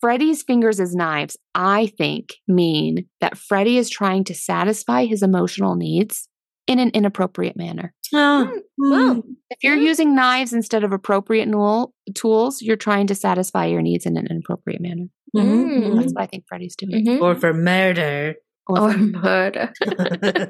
Freddy's 0.00 0.42
fingers 0.44 0.78
as 0.78 0.94
knives, 0.94 1.36
I 1.54 1.86
think, 1.98 2.34
mean 2.46 3.06
that 3.20 3.36
Freddy 3.36 3.78
is 3.78 3.90
trying 3.90 4.22
to 4.24 4.34
satisfy 4.34 5.06
his 5.06 5.22
emotional 5.24 5.74
needs 5.74 6.28
in 6.68 6.78
an 6.78 6.90
inappropriate 6.90 7.56
manner. 7.56 7.92
Oh, 8.14 8.60
Well, 8.78 9.22
If 9.50 9.58
you're 9.64 9.74
using 9.76 10.14
knives 10.14 10.52
instead 10.52 10.84
of 10.84 10.92
appropriate 10.92 11.48
nool- 11.48 11.92
tools, 12.14 12.62
you're 12.62 12.76
trying 12.76 13.08
to 13.08 13.14
satisfy 13.16 13.66
your 13.66 13.82
needs 13.82 14.06
in 14.06 14.16
an 14.16 14.26
inappropriate 14.30 14.80
manner. 14.80 15.06
mhm, 15.34 15.96
That's 16.00 16.12
what 16.12 16.22
I 16.22 16.26
think 16.26 16.44
Freddy's 16.46 16.76
doing. 16.76 17.04
mhm. 17.04 17.20
Or 17.20 17.34
for 17.34 17.52
murder. 17.52 18.36
Or 18.68 18.96
murder. 18.96 19.72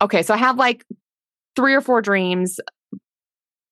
Okay, 0.00 0.22
so 0.24 0.34
I 0.34 0.36
have 0.36 0.56
like 0.58 0.84
three 1.54 1.74
or 1.74 1.80
four 1.80 2.02
dreams 2.02 2.58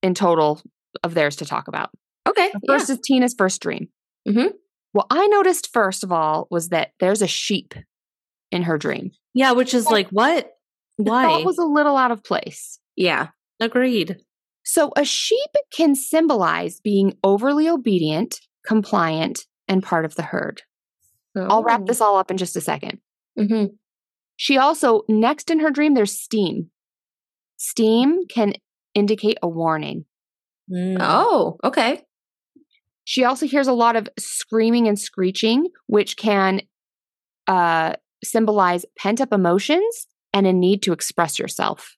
in 0.00 0.14
total 0.14 0.62
of 1.02 1.12
theirs 1.14 1.36
to 1.36 1.44
talk 1.44 1.66
about. 1.66 1.90
Okay. 2.28 2.50
The 2.52 2.60
first 2.68 2.88
is 2.88 3.00
Tina's 3.04 3.34
first 3.36 3.60
dream. 3.60 3.88
Mhm. 4.28 4.52
What 4.92 5.06
I 5.10 5.26
noticed 5.26 5.72
first 5.72 6.04
of 6.04 6.12
all 6.12 6.46
was 6.48 6.68
that 6.68 6.92
there's 7.00 7.20
a 7.20 7.26
sheep 7.26 7.74
in 8.52 8.62
her 8.62 8.78
dream. 8.78 9.10
yeah, 9.34 9.52
which 9.52 9.74
is 9.74 9.86
like, 9.86 10.08
what? 10.10 10.52
Why? 10.98 11.24
thought 11.24 11.44
was 11.44 11.58
a 11.58 11.64
little 11.64 11.96
out 11.96 12.12
of 12.12 12.22
place. 12.22 12.78
yeah. 12.96 13.28
Agreed. 13.58 14.16
So 14.64 14.92
a 14.96 15.04
sheep 15.04 15.50
can 15.72 15.94
symbolize 15.96 16.80
being 16.80 17.16
overly 17.24 17.68
obedient, 17.68 18.40
compliant, 18.64 19.46
and 19.68 19.82
part 19.82 20.04
of 20.04 20.14
the 20.14 20.22
herd. 20.22 20.62
I'll 21.36 21.62
wrap 21.62 21.86
this 21.86 22.00
all 22.00 22.16
up 22.16 22.30
in 22.30 22.36
just 22.36 22.56
a 22.56 22.60
second. 22.60 22.98
hmm 23.36 23.66
She 24.36 24.58
also, 24.58 25.02
next 25.08 25.50
in 25.50 25.60
her 25.60 25.70
dream, 25.70 25.94
there's 25.94 26.18
steam. 26.18 26.70
Steam 27.56 28.26
can 28.28 28.54
indicate 28.94 29.38
a 29.42 29.48
warning. 29.48 30.04
Mm. 30.70 30.96
Oh, 31.00 31.58
okay. 31.62 32.02
She 33.04 33.24
also 33.24 33.46
hears 33.46 33.66
a 33.66 33.72
lot 33.72 33.96
of 33.96 34.08
screaming 34.18 34.86
and 34.88 34.98
screeching, 34.98 35.68
which 35.86 36.16
can 36.16 36.62
uh, 37.46 37.94
symbolize 38.22 38.84
pent 38.98 39.20
up 39.20 39.32
emotions 39.32 40.06
and 40.32 40.46
a 40.46 40.52
need 40.52 40.82
to 40.84 40.92
express 40.92 41.38
yourself. 41.38 41.96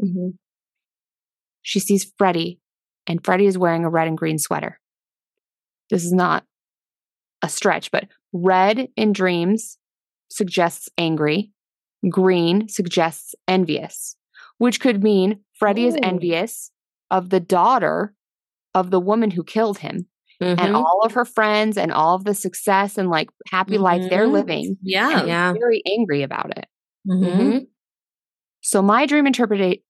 hmm 0.00 0.30
She 1.62 1.78
sees 1.80 2.12
Freddy, 2.18 2.58
and 3.06 3.24
Freddy 3.24 3.46
is 3.46 3.58
wearing 3.58 3.84
a 3.84 3.90
red 3.90 4.08
and 4.08 4.18
green 4.18 4.38
sweater. 4.38 4.80
This 5.90 6.04
is 6.04 6.12
not 6.12 6.44
a 7.42 7.48
stretch, 7.48 7.90
but 7.90 8.04
red 8.32 8.88
in 8.96 9.12
dreams 9.12 9.78
suggests 10.30 10.88
angry, 10.96 11.50
green 12.08 12.68
suggests 12.68 13.34
envious, 13.48 14.16
which 14.58 14.80
could 14.80 15.02
mean 15.02 15.40
Freddy 15.54 15.86
is 15.86 15.96
envious 16.02 16.70
of 17.10 17.30
the 17.30 17.40
daughter 17.40 18.14
of 18.74 18.90
the 18.90 19.00
woman 19.00 19.30
who 19.30 19.42
killed 19.44 19.78
him 19.78 20.06
and 20.40 20.58
Mhm. 20.58 20.74
all 20.74 21.02
of 21.04 21.12
her 21.12 21.24
friends 21.26 21.76
and 21.76 21.92
all 21.92 22.14
of 22.14 22.24
the 22.24 22.34
success 22.34 22.96
and 22.96 23.10
like 23.10 23.28
happy 23.48 23.76
life 23.76 24.08
they're 24.08 24.26
Mhm. 24.26 24.32
living. 24.32 24.78
Yeah. 24.80 25.24
Yeah. 25.26 25.52
Very 25.52 25.82
angry 25.86 26.22
about 26.22 26.56
it. 26.56 26.66
Mhm. 27.06 27.22
Mhm. 27.24 27.66
So 28.62 28.80
my 28.80 29.04
dream 29.06 29.26
interpreta- 29.26 29.82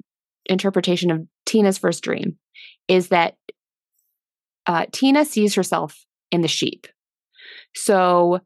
interpretation 0.47 1.11
of 1.11 1.27
Tina's 1.47 1.79
first 1.79 2.03
dream 2.03 2.39
is 2.89 3.09
that 3.09 3.37
uh, 4.67 4.87
Tina 4.93 5.25
sees 5.25 5.55
herself 5.55 6.05
in 6.31 6.41
the 6.43 6.49
sheep. 6.49 6.87
So 7.75 8.41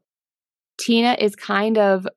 Tina 0.79 1.15
is 1.19 1.35
kind 1.35 1.77
of 1.77 2.07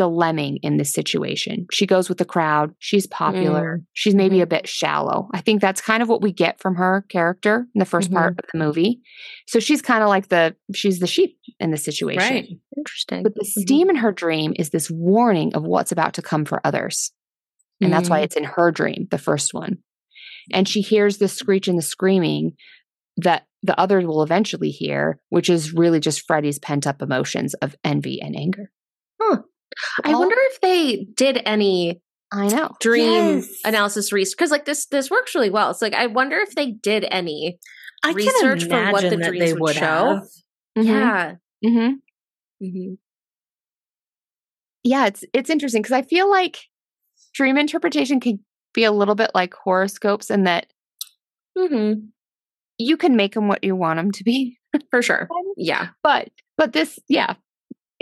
the 0.00 0.08
lemming 0.08 0.56
in 0.62 0.78
this 0.78 0.90
situation. 0.90 1.66
She 1.70 1.86
goes 1.86 2.08
with 2.08 2.16
the 2.16 2.24
crowd. 2.24 2.74
She's 2.78 3.06
popular. 3.06 3.76
Mm-hmm. 3.76 3.84
She's 3.92 4.14
maybe 4.14 4.36
mm-hmm. 4.36 4.44
a 4.44 4.46
bit 4.46 4.66
shallow. 4.66 5.28
I 5.34 5.42
think 5.42 5.60
that's 5.60 5.82
kind 5.82 6.02
of 6.02 6.08
what 6.08 6.22
we 6.22 6.32
get 6.32 6.58
from 6.58 6.76
her 6.76 7.04
character 7.10 7.66
in 7.74 7.78
the 7.78 7.84
1st 7.84 8.10
part 8.10 8.32
mm-hmm. 8.32 8.38
of 8.38 8.50
the 8.50 8.58
movie. 8.58 9.02
So 9.46 9.60
she's 9.60 9.82
kind 9.82 10.02
of 10.02 10.08
like 10.08 10.28
the 10.28 10.56
she's 10.74 11.00
the 11.00 11.06
sheep 11.06 11.38
in 11.58 11.70
the 11.70 11.76
situation. 11.76 12.34
Right. 12.34 12.48
Interesting. 12.78 13.22
But 13.22 13.34
the 13.34 13.44
steam 13.44 13.90
in 13.90 13.96
her 13.96 14.10
dream 14.10 14.54
is 14.56 14.70
this 14.70 14.90
warning 14.90 15.54
of 15.54 15.64
what's 15.64 15.92
about 15.92 16.14
to 16.14 16.22
come 16.22 16.46
for 16.46 16.66
others. 16.66 17.12
And 17.82 17.92
that's 17.92 18.08
why 18.08 18.20
Mm. 18.20 18.24
it's 18.24 18.36
in 18.36 18.44
her 18.44 18.70
dream, 18.70 19.06
the 19.10 19.18
first 19.18 19.52
one. 19.52 19.78
And 20.52 20.66
she 20.66 20.80
hears 20.80 21.18
the 21.18 21.28
screech 21.28 21.68
and 21.68 21.76
the 21.76 21.82
screaming 21.82 22.52
that 23.18 23.46
the 23.62 23.78
others 23.78 24.06
will 24.06 24.22
eventually 24.22 24.70
hear, 24.70 25.20
which 25.28 25.50
is 25.50 25.72
really 25.72 26.00
just 26.00 26.26
Freddy's 26.26 26.58
pent 26.58 26.86
up 26.86 27.02
emotions 27.02 27.54
of 27.54 27.76
envy 27.84 28.20
and 28.22 28.36
anger. 28.36 28.70
I 30.04 30.12
All- 30.12 30.20
wonder 30.20 30.34
if 30.38 30.60
they 30.60 31.06
did 31.16 31.40
any 31.46 32.00
I 32.32 32.48
know. 32.48 32.70
dream 32.80 33.38
Yes. 33.38 33.48
analysis 33.64 34.12
research 34.12 34.36
because 34.36 34.50
like 34.50 34.64
this 34.64 34.86
this 34.86 35.10
works 35.10 35.34
really 35.34 35.50
well. 35.50 35.70
It's 35.70 35.82
like 35.82 35.94
I 35.94 36.06
wonder 36.06 36.36
if 36.38 36.54
they 36.54 36.72
did 36.72 37.06
any. 37.10 37.58
I 38.04 38.12
research 38.12 38.60
can 38.60 38.68
for 38.68 38.92
what 38.92 39.02
the 39.02 39.06
imagine 39.14 39.20
that 39.20 39.28
dreams 39.28 39.44
they 39.44 39.52
would 39.52 39.60
would 39.62 39.76
show. 39.76 40.20
have. 40.76 40.84
Yeah. 40.84 41.34
hmm 41.64 41.88
hmm 42.60 42.94
Yeah, 44.84 45.06
it's 45.06 45.24
it's 45.32 45.50
interesting 45.50 45.82
because 45.82 45.92
I 45.92 46.02
feel 46.02 46.30
like 46.30 46.58
dream 47.34 47.56
interpretation 47.56 48.20
can 48.20 48.40
be 48.74 48.84
a 48.84 48.92
little 48.92 49.14
bit 49.14 49.30
like 49.34 49.54
horoscopes 49.54 50.30
in 50.30 50.44
that 50.44 50.66
hmm 51.58 51.92
you 52.80 52.96
can 52.96 53.14
make 53.16 53.34
them 53.34 53.46
what 53.48 53.62
you 53.62 53.76
want 53.76 53.98
them 53.98 54.10
to 54.12 54.24
be. 54.24 54.58
For 54.90 55.02
sure. 55.02 55.28
Yeah. 55.56 55.88
But 56.02 56.30
but 56.56 56.72
this, 56.72 56.98
yeah, 57.08 57.34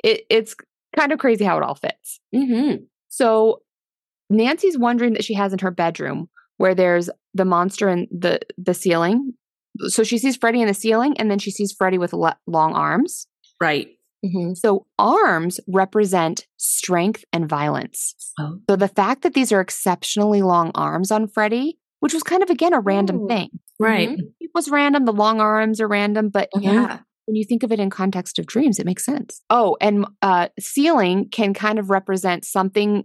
it, 0.02 0.22
it's 0.30 0.54
kind 0.96 1.12
of 1.12 1.18
crazy 1.18 1.44
how 1.44 1.56
it 1.58 1.62
all 1.62 1.74
fits. 1.74 2.20
hmm 2.34 2.74
So 3.08 3.62
Nancy's 4.30 4.78
wondering 4.78 5.14
that 5.14 5.24
she 5.24 5.34
has 5.34 5.52
in 5.52 5.58
her 5.60 5.70
bedroom 5.70 6.28
where 6.58 6.74
there's 6.74 7.08
the 7.34 7.44
monster 7.44 7.88
in 7.88 8.06
the 8.10 8.40
the 8.56 8.74
ceiling. 8.74 9.34
So 9.88 10.02
she 10.02 10.18
sees 10.18 10.36
Freddy 10.36 10.60
in 10.60 10.66
the 10.68 10.74
ceiling, 10.74 11.16
and 11.18 11.30
then 11.30 11.38
she 11.38 11.50
sees 11.52 11.72
Freddy 11.72 11.98
with 11.98 12.12
le- 12.12 12.38
long 12.46 12.74
arms. 12.74 13.26
Right. 13.60 13.88
hmm 14.24 14.54
So 14.54 14.86
arms 14.98 15.60
represent 15.68 16.46
strength 16.56 17.24
and 17.32 17.48
violence. 17.48 18.14
Oh. 18.40 18.58
So 18.68 18.76
the 18.76 18.88
fact 18.88 19.22
that 19.22 19.34
these 19.34 19.52
are 19.52 19.60
exceptionally 19.60 20.42
long 20.42 20.72
arms 20.74 21.10
on 21.10 21.28
Freddy, 21.28 21.78
which 22.00 22.12
was 22.14 22.22
kind 22.22 22.42
of 22.42 22.50
again 22.50 22.72
a 22.72 22.80
random 22.80 23.20
Ooh. 23.22 23.28
thing. 23.28 23.50
Right. 23.78 24.18
It 24.40 24.50
was 24.54 24.68
random. 24.68 25.04
The 25.04 25.12
long 25.12 25.40
arms 25.40 25.80
are 25.80 25.88
random, 25.88 26.30
but 26.30 26.48
Yeah. 26.58 27.00
when 27.26 27.36
you 27.36 27.44
think 27.44 27.62
of 27.62 27.70
it 27.72 27.78
in 27.80 27.90
context 27.90 28.38
of 28.38 28.46
dreams, 28.46 28.78
it 28.78 28.86
makes 28.86 29.04
sense. 29.04 29.42
Oh, 29.50 29.76
and 29.80 30.06
uh, 30.22 30.48
ceiling 30.58 31.28
can 31.30 31.54
kind 31.54 31.78
of 31.78 31.90
represent 31.90 32.44
something 32.44 33.04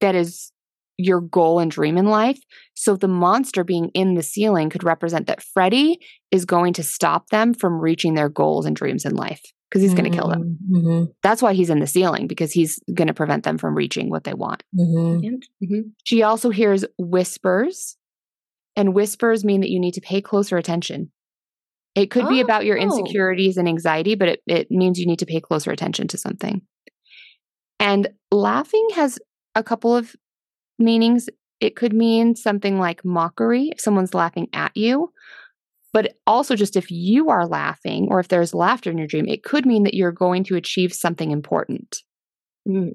that 0.00 0.14
is 0.14 0.52
your 0.96 1.20
goal 1.20 1.58
and 1.60 1.70
dream 1.70 1.96
in 1.96 2.06
life. 2.06 2.38
So 2.74 2.96
the 2.96 3.08
monster 3.08 3.64
being 3.64 3.90
in 3.94 4.14
the 4.14 4.22
ceiling 4.22 4.70
could 4.70 4.84
represent 4.84 5.26
that 5.28 5.42
Freddy 5.42 5.98
is 6.30 6.44
going 6.44 6.72
to 6.74 6.82
stop 6.82 7.28
them 7.30 7.54
from 7.54 7.80
reaching 7.80 8.14
their 8.14 8.28
goals 8.28 8.66
and 8.66 8.76
dreams 8.76 9.04
in 9.04 9.14
life 9.14 9.40
because 9.70 9.82
he's 9.82 9.94
going 9.94 10.10
to 10.10 10.16
kill 10.16 10.28
them. 10.28 10.58
Mm-hmm. 10.70 11.04
That's 11.22 11.40
why 11.40 11.54
he's 11.54 11.70
in 11.70 11.78
the 11.78 11.86
ceiling 11.86 12.26
because 12.26 12.52
he's 12.52 12.80
going 12.92 13.08
to 13.08 13.14
prevent 13.14 13.44
them 13.44 13.56
from 13.56 13.74
reaching 13.74 14.10
what 14.10 14.24
they 14.24 14.34
want. 14.34 14.62
Mm-hmm. 14.78 15.36
hmm 15.64 15.80
She 16.04 16.22
also 16.22 16.50
hears 16.50 16.84
whispers, 16.98 17.96
and 18.76 18.94
whispers 18.94 19.44
mean 19.44 19.60
that 19.60 19.70
you 19.70 19.80
need 19.80 19.94
to 19.94 20.00
pay 20.00 20.20
closer 20.20 20.56
attention. 20.56 21.10
It 21.94 22.10
could 22.10 22.28
be 22.28 22.40
about 22.40 22.64
your 22.64 22.78
Oh. 22.78 22.82
insecurities 22.82 23.56
and 23.56 23.68
anxiety, 23.68 24.14
but 24.14 24.28
it, 24.28 24.42
it 24.46 24.70
means 24.70 24.98
you 24.98 25.06
need 25.06 25.18
to 25.18 25.26
pay 25.26 25.40
closer 25.40 25.70
attention 25.72 26.06
to 26.08 26.18
something. 26.18 26.62
And 27.80 28.08
laughing 28.30 28.86
has 28.94 29.18
a 29.54 29.62
couple 29.64 29.96
of 29.96 30.14
meanings. 30.78 31.28
It 31.58 31.74
could 31.76 31.92
mean 31.92 32.36
something 32.36 32.78
like 32.78 33.04
mockery, 33.04 33.70
if 33.70 33.80
someone's 33.80 34.14
laughing 34.14 34.48
at 34.52 34.76
you. 34.76 35.12
But 35.92 36.14
also, 36.26 36.54
just 36.54 36.76
if 36.76 36.90
you 36.92 37.30
are 37.30 37.46
laughing 37.48 38.06
or 38.10 38.20
if 38.20 38.28
there's 38.28 38.54
laughter 38.54 38.90
in 38.92 38.98
your 38.98 39.08
dream, 39.08 39.26
it 39.26 39.42
could 39.42 39.66
mean 39.66 39.82
that 39.82 39.94
you're 39.94 40.12
going 40.12 40.44
to 40.44 40.56
achieve 40.56 40.92
something 40.94 41.30
important 41.30 41.98
Mm. 42.68 42.92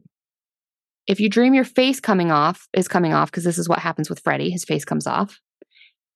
if 1.07 1.19
you 1.19 1.27
dream 1.27 1.53
your 1.53 1.63
face 1.65 1.99
coming 1.99 2.31
off 2.31 2.67
is 2.73 2.87
coming 2.87 3.13
off 3.13 3.31
because 3.31 3.43
this 3.43 3.57
is 3.57 3.67
what 3.67 3.79
happens 3.79 4.09
with 4.09 4.19
Freddy, 4.19 4.49
his 4.51 4.63
face 4.63 4.85
comes 4.85 5.05
off. 5.07 5.39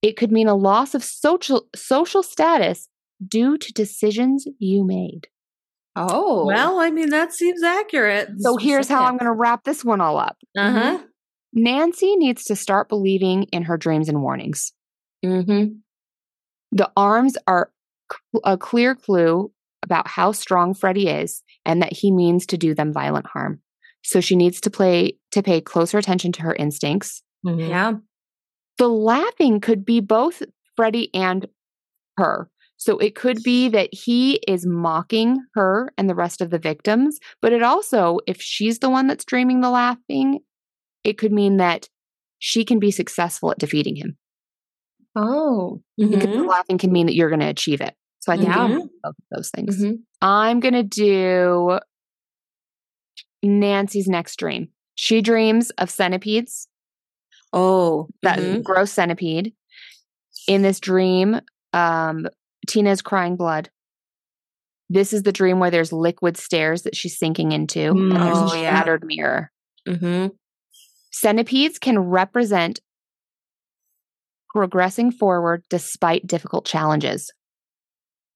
It 0.01 0.15
could 0.17 0.31
mean 0.31 0.47
a 0.47 0.55
loss 0.55 0.95
of 0.95 1.03
social 1.03 1.67
social 1.75 2.23
status 2.23 2.87
due 3.25 3.57
to 3.57 3.73
decisions 3.73 4.45
you 4.59 4.85
made. 4.85 5.27
Oh. 5.95 6.45
Well, 6.45 6.79
I 6.79 6.91
mean, 6.91 7.09
that 7.09 7.33
seems 7.33 7.61
accurate. 7.63 8.29
So 8.39 8.55
here's 8.57 8.87
how 8.87 9.03
I'm 9.03 9.17
going 9.17 9.25
to 9.25 9.33
wrap 9.33 9.63
this 9.65 9.83
one 9.83 9.99
all 9.99 10.17
up. 10.17 10.37
Uh 10.57 10.71
huh. 10.71 10.99
Nancy 11.51 12.15
needs 12.15 12.45
to 12.45 12.55
start 12.55 12.87
believing 12.87 13.43
in 13.51 13.63
her 13.63 13.75
dreams 13.75 14.07
and 14.07 14.21
warnings. 14.21 14.71
hmm 15.23 15.65
The 16.71 16.91
arms 16.95 17.37
are 17.47 17.71
cl- 18.11 18.41
a 18.45 18.57
clear 18.57 18.95
clue 18.95 19.51
about 19.83 20.07
how 20.07 20.31
strong 20.31 20.73
Freddy 20.73 21.07
is 21.09 21.41
and 21.65 21.81
that 21.81 21.91
he 21.91 22.11
means 22.11 22.45
to 22.47 22.57
do 22.57 22.73
them 22.73 22.93
violent 22.93 23.25
harm. 23.27 23.61
So 24.03 24.21
she 24.21 24.35
needs 24.35 24.61
to 24.61 24.69
play 24.69 25.17
to 25.31 25.43
pay 25.43 25.59
closer 25.59 25.97
attention 25.97 26.31
to 26.33 26.43
her 26.43 26.55
instincts 26.55 27.23
Mm-hmm. 27.45 27.69
Yeah. 27.69 27.93
The 28.79 28.89
laughing 28.89 29.59
could 29.61 29.85
be 29.85 29.99
both 29.99 30.41
Freddy 30.75 31.13
and 31.13 31.45
her. 32.17 32.49
So 32.77 32.97
it 32.97 33.13
could 33.13 33.43
be 33.43 33.67
that 33.69 33.89
he 33.93 34.35
is 34.47 34.65
mocking 34.65 35.37
her 35.53 35.91
and 35.97 36.09
the 36.09 36.15
rest 36.15 36.39
of 36.39 36.49
the 36.49 36.57
victims, 36.59 37.19
but 37.41 37.51
it 37.51 37.61
also, 37.61 38.19
if 38.25 38.41
she's 38.41 38.79
the 38.79 38.89
one 38.89 39.07
that's 39.07 39.25
dreaming 39.25 39.59
the 39.59 39.69
laughing, 39.69 40.39
it 41.03 41.17
could 41.17 41.33
mean 41.33 41.57
that 41.57 41.89
she 42.39 42.63
can 42.63 42.79
be 42.79 42.89
successful 42.89 43.51
at 43.51 43.59
defeating 43.59 43.97
him. 43.97 44.17
Oh. 45.13 45.81
Mm-hmm. 45.99 46.37
the 46.37 46.43
laughing 46.47 46.77
can 46.77 46.93
mean 46.93 47.07
that 47.07 47.15
you're 47.15 47.29
going 47.29 47.41
to 47.41 47.47
achieve 47.49 47.81
it. 47.81 47.95
So 48.19 48.31
I 48.31 48.37
think 48.37 48.47
Yeah. 48.53 48.67
both 48.69 48.89
of 49.03 49.15
those 49.31 49.49
things. 49.49 49.75
hmm 49.81 49.91
I'm 50.21 50.61
going 50.61 50.73
to 50.73 50.83
do 50.83 51.79
Nancy's 53.43 54.07
next 54.07 54.37
dream. 54.37 54.69
She 54.95 55.21
dreams 55.21 55.69
of 55.71 55.89
centipedes 55.89 56.68
Oh. 57.53 58.07
that 58.23 58.39
Mhm. 58.39 58.63
gross 58.63 58.91
centipede. 58.91 59.53
In 60.47 60.61
this 60.61 60.79
dream, 60.79 61.39
um, 61.73 62.27
Tina 62.67 62.91
is 62.91 63.01
crying 63.01 63.35
blood. 63.35 63.69
This 64.89 65.13
is 65.13 65.23
the 65.23 65.31
dream 65.31 65.59
where 65.59 65.69
there's 65.71 65.93
liquid 65.93 66.37
stairs 66.37 66.81
that 66.83 66.95
she's 66.95 67.17
sinking 67.17 67.51
into, 67.51 67.91
and 67.91 68.11
there's 68.11 68.37
Oh, 68.37 68.51
a 68.53 68.57
yeah. 68.57 68.75
shattered 68.77 69.03
mirror. 69.05 69.51
hmm 69.87 70.27
Centipedes 71.11 71.79
can 71.79 71.99
represent 71.99 72.79
progressing 74.53 75.11
forward 75.11 75.63
despite 75.69 76.25
difficult 76.27 76.65
challenges. 76.65 77.31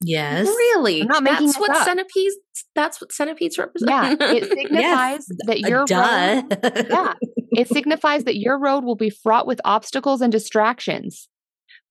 Yes. 0.01 0.47
Really? 0.47 1.01
I'm 1.01 1.07
not 1.07 1.23
making 1.23 1.47
that's 1.47 1.59
what 1.59 1.69
up. 1.71 1.85
centipedes. 1.85 2.35
That's 2.75 2.99
what 2.99 3.11
centipedes 3.11 3.57
represent. 3.57 3.89
Yeah, 3.89 4.15
it 4.19 4.49
signifies 4.57 5.25
that 5.45 5.63
Uh, 5.63 5.67
your 5.67 5.79
road, 5.79 6.89
yeah, 6.89 7.13
it 7.51 7.67
signifies 7.69 8.25
that 8.25 8.37
your 8.37 8.59
road 8.59 8.83
will 8.83 8.95
be 8.95 9.09
fraught 9.09 9.47
with 9.47 9.61
obstacles 9.63 10.21
and 10.21 10.31
distractions, 10.31 11.29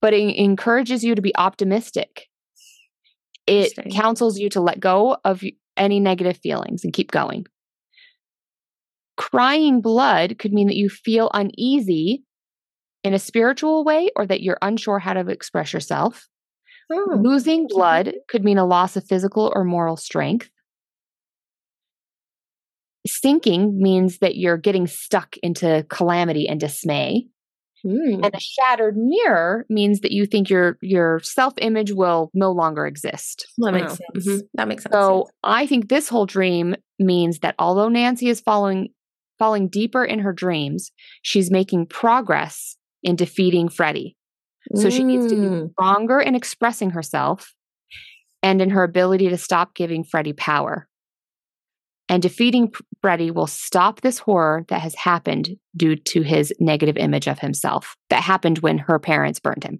but 0.01 0.13
it 0.13 0.35
encourages 0.35 1.03
you 1.03 1.15
to 1.15 1.21
be 1.21 1.35
optimistic. 1.35 2.27
It 3.47 3.73
counsels 3.91 4.39
you 4.39 4.49
to 4.51 4.61
let 4.61 4.79
go 4.79 5.17
of 5.25 5.43
any 5.75 5.99
negative 5.99 6.37
feelings 6.37 6.83
and 6.83 6.93
keep 6.93 7.11
going. 7.11 7.45
Crying 9.17 9.81
blood 9.81 10.39
could 10.39 10.53
mean 10.53 10.67
that 10.67 10.75
you 10.77 10.89
feel 10.89 11.29
uneasy 11.33 12.23
in 13.03 13.13
a 13.13 13.19
spiritual 13.19 13.83
way 13.83 14.09
or 14.15 14.25
that 14.25 14.41
you're 14.41 14.57
unsure 14.61 14.99
how 14.99 15.13
to 15.13 15.27
express 15.29 15.73
yourself. 15.73 16.27
Oh. 16.91 17.17
Losing 17.21 17.67
blood 17.67 18.13
could 18.27 18.43
mean 18.43 18.57
a 18.57 18.65
loss 18.65 18.95
of 18.95 19.05
physical 19.05 19.51
or 19.55 19.63
moral 19.63 19.97
strength. 19.97 20.49
Sinking 23.05 23.77
means 23.81 24.19
that 24.19 24.37
you're 24.37 24.57
getting 24.57 24.87
stuck 24.87 25.35
into 25.43 25.85
calamity 25.89 26.47
and 26.47 26.59
dismay. 26.59 27.27
Mm. 27.85 28.25
And 28.25 28.33
a 28.33 28.39
shattered 28.39 28.95
mirror 28.95 29.65
means 29.69 29.99
that 30.01 30.13
you 30.13 30.25
think 30.25 30.49
your 30.49 30.77
your 30.81 31.19
self-image 31.21 31.91
will 31.91 32.31
no 32.33 32.49
longer 32.51 32.85
exist. 32.85 33.45
that 33.57 33.73
makes 33.73 33.91
Oh, 33.93 33.97
sense. 34.13 34.27
mhm. 34.27 34.41
That 34.53 34.67
makes 34.69 34.83
sense. 34.83 34.93
So 34.93 35.27
I 35.43 35.67
think 35.67 35.89
this 35.89 36.07
whole 36.07 36.25
dream 36.25 36.75
means 36.97 37.39
that 37.39 37.55
although 37.59 37.89
Nancy 37.89 38.29
is 38.29 38.39
following 38.39 38.87
falling 39.37 39.67
deeper 39.67 40.05
in 40.05 40.19
her 40.19 40.31
dreams, 40.31 40.91
she's 41.23 41.51
making 41.51 41.87
progress 41.87 42.77
in 43.01 43.17
defeating 43.17 43.67
Freddy. 43.67 44.15
So 44.75 44.89
she 44.89 45.03
needs 45.03 45.25
to 45.27 45.35
be 45.35 45.41
Mm. 45.47 45.71
stronger 45.73 46.19
in 46.19 46.35
expressing 46.35 46.91
herself 46.91 47.53
and 48.41 48.61
in 48.61 48.69
her 48.71 48.83
ability 48.83 49.29
to 49.29 49.37
stop 49.37 49.75
giving 49.75 50.03
Freddy 50.03 50.33
power. 50.33 50.87
And 52.09 52.21
defeating 52.21 52.69
P- 52.71 52.83
Freddy 53.01 53.31
will 53.31 53.47
stop 53.47 54.01
this 54.01 54.19
horror 54.19 54.65
that 54.67 54.81
has 54.81 54.93
happened 54.95 55.57
due 55.75 55.95
to 55.95 56.21
his 56.21 56.53
negative 56.59 56.97
image 56.97 57.27
of 57.27 57.39
himself 57.39 57.95
that 58.09 58.21
happened 58.23 58.59
when 58.59 58.77
her 58.77 58.99
parents 58.99 59.39
burned 59.39 59.63
him. 59.63 59.79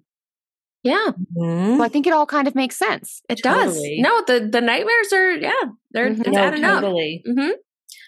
Yeah, 0.82 1.12
Mhm. 1.36 1.76
So 1.78 1.82
I 1.82 1.88
think 1.88 2.06
it 2.06 2.12
all 2.12 2.26
kind 2.26 2.46
of 2.48 2.54
makes 2.54 2.76
sense. 2.78 3.22
it 3.28 3.42
does. 3.42 3.78
No, 3.98 4.22
the 4.26 4.48
the 4.50 4.60
nightmares 4.60 5.12
are 5.12 5.30
yeah, 5.32 5.52
they're 5.92 6.10
Mhm. 6.10 6.20
it's 6.20 6.36
No, 6.36 6.42
adding 6.42 6.64
up. 6.64 6.82
totally. 6.82 7.22
hmm 7.26 7.50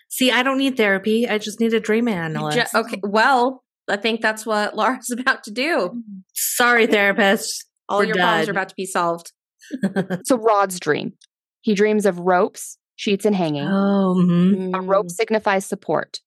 See, 0.09 0.31
I 0.31 0.43
don't 0.43 0.59
need 0.59 0.77
therapy. 0.77 1.29
I 1.29 1.37
just 1.39 1.59
need 1.61 1.75
a 1.75 1.81
dream 1.81 2.07
analyst. 2.09 2.75
okay, 2.75 3.01
well, 3.03 3.65
I 3.89 3.97
think 3.97 4.21
that's 4.21 4.45
what 4.45 4.77
Laura's 4.77 5.11
about 5.19 5.45
to 5.45 5.51
do. 5.51 6.03
Sorry, 6.35 6.87
therapist. 6.87 7.65
All 7.89 7.99
We're 7.99 8.07
your 8.07 8.17
problems 8.17 8.49
are 8.49 8.53
about 8.53 8.69
to 8.71 8.75
be 8.75 8.87
solved. 8.87 9.33
So 10.25 10.37
Rod's 10.37 10.79
dream. 10.79 11.15
He 11.63 11.75
dreams 11.75 12.07
of 12.07 12.21
ropes, 12.21 12.79
sheets, 12.95 13.25
and 13.25 13.35
hanging. 13.35 13.67
Oh, 13.67 14.15
mhm. 14.17 14.77
A 14.77 14.81
rope 14.81 15.11
signifies 15.11 15.67
support. 15.67 16.21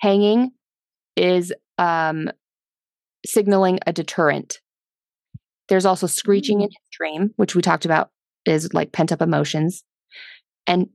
Hanging 0.00 0.52
is 1.16 1.52
um, 1.78 2.30
signaling 3.26 3.80
a 3.86 3.92
deterrent. 3.92 4.60
There's 5.68 5.84
also 5.84 6.06
screeching 6.06 6.60
in 6.60 6.68
his 6.68 6.88
dream, 6.90 7.32
which 7.36 7.54
we 7.54 7.60
talked 7.60 7.84
about 7.84 8.10
is 8.46 8.72
like 8.72 8.92
pent 8.92 9.12
up 9.12 9.20
emotions. 9.20 9.84
And 10.66 10.88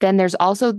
then 0.00 0.16
there's 0.16 0.36
also 0.36 0.74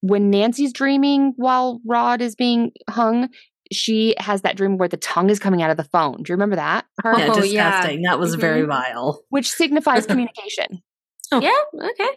when 0.00 0.30
Nancy's 0.30 0.72
dreaming 0.72 1.32
while 1.36 1.80
Rod 1.86 2.20
is 2.20 2.34
being 2.34 2.72
hung, 2.88 3.28
she 3.72 4.14
has 4.18 4.42
that 4.42 4.56
dream 4.56 4.76
where 4.78 4.88
the 4.88 4.96
tongue 4.96 5.30
is 5.30 5.38
coming 5.38 5.62
out 5.62 5.70
of 5.70 5.76
the 5.76 5.84
phone. 5.84 6.22
Do 6.22 6.30
you 6.30 6.34
remember 6.34 6.56
that? 6.56 6.86
Her? 7.02 7.18
Yeah, 7.18 7.28
Oh, 7.30 7.40
disgusting. 7.40 8.02
yeah. 8.02 8.10
That 8.10 8.18
was 8.18 8.34
very 8.34 8.62
Mhm. 8.62 8.68
vile. 8.68 9.22
Which 9.30 9.50
signifies 9.50 10.06
communication. 10.06 10.82
Oh. 11.32 11.40
Yeah. 11.40 11.52
Okay. 11.90 12.10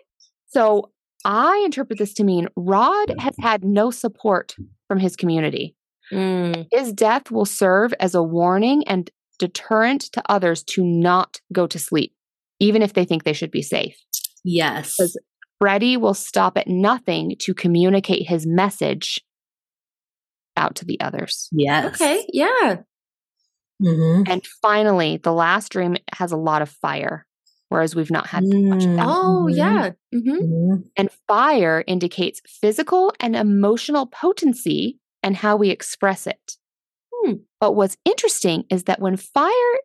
So 0.47 0.91
I 1.25 1.61
interpret 1.65 1.99
this 1.99 2.13
to 2.15 2.23
mean 2.23 2.47
Rod 2.55 3.13
has 3.19 3.35
had 3.39 3.63
no 3.63 3.91
support 3.91 4.55
from 4.87 4.99
his 4.99 5.15
community. 5.15 5.75
Mm. 6.11 6.67
His 6.71 6.91
death 6.93 7.31
will 7.31 7.45
serve 7.45 7.93
as 7.99 8.15
a 8.15 8.23
warning 8.23 8.85
and 8.87 9.09
deterrent 9.39 10.01
to 10.13 10.21
others 10.29 10.63
to 10.63 10.83
not 10.83 11.39
go 11.53 11.67
to 11.67 11.79
sleep, 11.79 12.13
even 12.59 12.81
if 12.81 12.93
they 12.93 13.05
think 13.05 13.23
they 13.23 13.33
should 13.33 13.51
be 13.51 13.61
safe. 13.61 13.97
Yes. 14.43 14.95
Because- 14.97 15.17
Freddy 15.59 15.95
will 15.95 16.15
stop 16.15 16.57
at 16.57 16.67
nothing 16.67 17.35
to 17.39 17.53
communicate 17.53 18.27
his 18.27 18.47
message 18.47 19.21
out 20.57 20.75
to 20.75 20.85
the 20.85 20.99
others. 21.01 21.49
Yes. 21.51 21.95
Okay. 21.95 22.25
Yeah. 22.31 22.77
Mhm. 23.81 24.29
And 24.29 24.45
finally, 24.61 25.17
the 25.17 25.33
last 25.33 25.71
dream 25.71 25.97
has 26.13 26.31
a 26.31 26.37
lot 26.37 26.61
of 26.61 26.69
fire, 26.69 27.25
whereas 27.69 27.95
we've 27.95 28.11
not 28.11 28.27
had 28.27 28.43
much 28.43 28.85
of 28.85 28.95
that. 28.95 29.05
Oh, 29.07 29.47
Mhm. 29.49 29.55
yeah. 29.57 29.91
hmm 30.13 30.19
Mhm. 30.29 30.89
And 30.97 31.11
fire 31.27 31.83
indicates 31.87 32.41
physical 32.47 33.13
and 33.19 33.35
emotional 33.35 34.05
potency 34.05 34.99
and 35.23 35.35
how 35.35 35.55
we 35.55 35.69
express 35.69 36.27
it. 36.27 36.57
Hmm. 37.13 37.33
But 37.59 37.73
what's 37.73 37.97
interesting 38.05 38.65
is 38.69 38.83
that 38.83 38.99
when 38.99 39.17
fire 39.17 39.79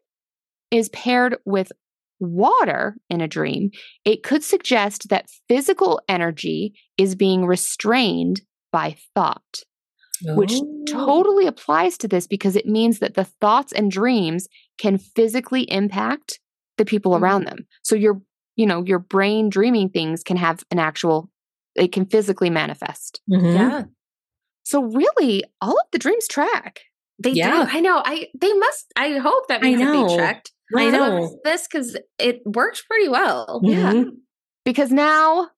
is 0.70 0.88
paired 0.90 1.38
with 1.44 1.72
water 2.20 2.96
in 3.10 3.20
a 3.20 3.28
dream, 3.28 3.70
it 4.04 4.22
could 4.22 4.42
suggest 4.42 5.08
that 5.10 5.30
physical 5.48 6.00
energy 6.08 6.74
is 6.98 7.14
being 7.14 7.46
restrained 7.46 8.42
by 8.72 8.96
thought, 9.14 9.62
which 10.22 10.52
Oh. 10.54 10.84
totally 10.86 11.46
applies 11.46 11.98
to 11.98 12.08
this 12.08 12.26
because 12.26 12.56
it 12.56 12.66
means 12.66 12.98
that 13.00 13.14
the 13.14 13.24
thoughts 13.24 13.72
and 13.72 13.90
dreams 13.90 14.48
can 14.78 14.98
physically 14.98 15.62
impact 15.70 16.40
the 16.78 16.84
people 16.84 17.12
Mhm. 17.12 17.20
around 17.20 17.44
them. 17.46 17.66
So 17.82 17.94
your, 17.96 18.20
you 18.56 18.66
know, 18.66 18.84
your 18.84 18.98
brain 18.98 19.48
dreaming 19.48 19.88
things 19.90 20.22
can 20.22 20.36
have 20.36 20.62
an 20.70 20.78
actual 20.78 21.30
it 21.74 21.92
can 21.92 22.06
physically 22.06 22.48
manifest. 22.48 23.20
Mhm. 23.30 23.54
Yeah. 23.54 23.82
So 24.64 24.82
really, 24.82 25.44
all 25.60 25.72
of 25.78 25.86
the 25.92 25.98
dreams 25.98 26.26
track. 26.26 26.80
They 27.22 27.32
Yeah. 27.32 27.64
do. 27.64 27.70
I 27.76 27.80
know. 27.80 28.00
I 28.04 28.28
they 28.38 28.52
must. 28.54 28.86
I 28.96 29.12
hope 29.18 29.48
that 29.48 29.62
I 29.62 29.66
means 29.66 29.80
that 29.80 29.84
know. 29.92 30.08
they 30.08 30.16
checked. 30.16 30.52
I 30.76 30.90
know. 30.90 31.38
this 31.44 31.66
because 31.68 31.96
it 32.18 32.40
works 32.46 32.82
pretty 32.82 33.08
well. 33.08 33.60
Mhm. 33.62 34.16
because 34.64 34.90
now 34.90 35.50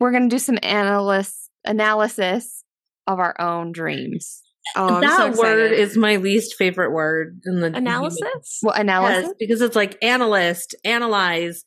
we're 0.00 0.10
going 0.10 0.28
to 0.28 0.34
do 0.34 0.38
some 0.38 0.58
analysis 0.62 1.48
analysis 1.64 2.62
of 3.08 3.18
our 3.18 3.34
own 3.40 3.72
dreams. 3.72 4.42
Oh, 4.76 5.00
that 5.00 5.34
so 5.34 5.42
word 5.42 5.72
is 5.72 5.96
my 5.96 6.16
least 6.16 6.54
favorite 6.56 6.92
word 6.92 7.40
in 7.46 7.60
the 7.60 7.74
analysis. 7.74 8.60
Well, 8.62 8.74
analysis. 8.74 9.24
Yes, 9.24 9.34
because 9.38 9.62
it's 9.62 9.74
like 9.74 9.96
analyst, 10.02 10.74
analyze, 10.84 11.64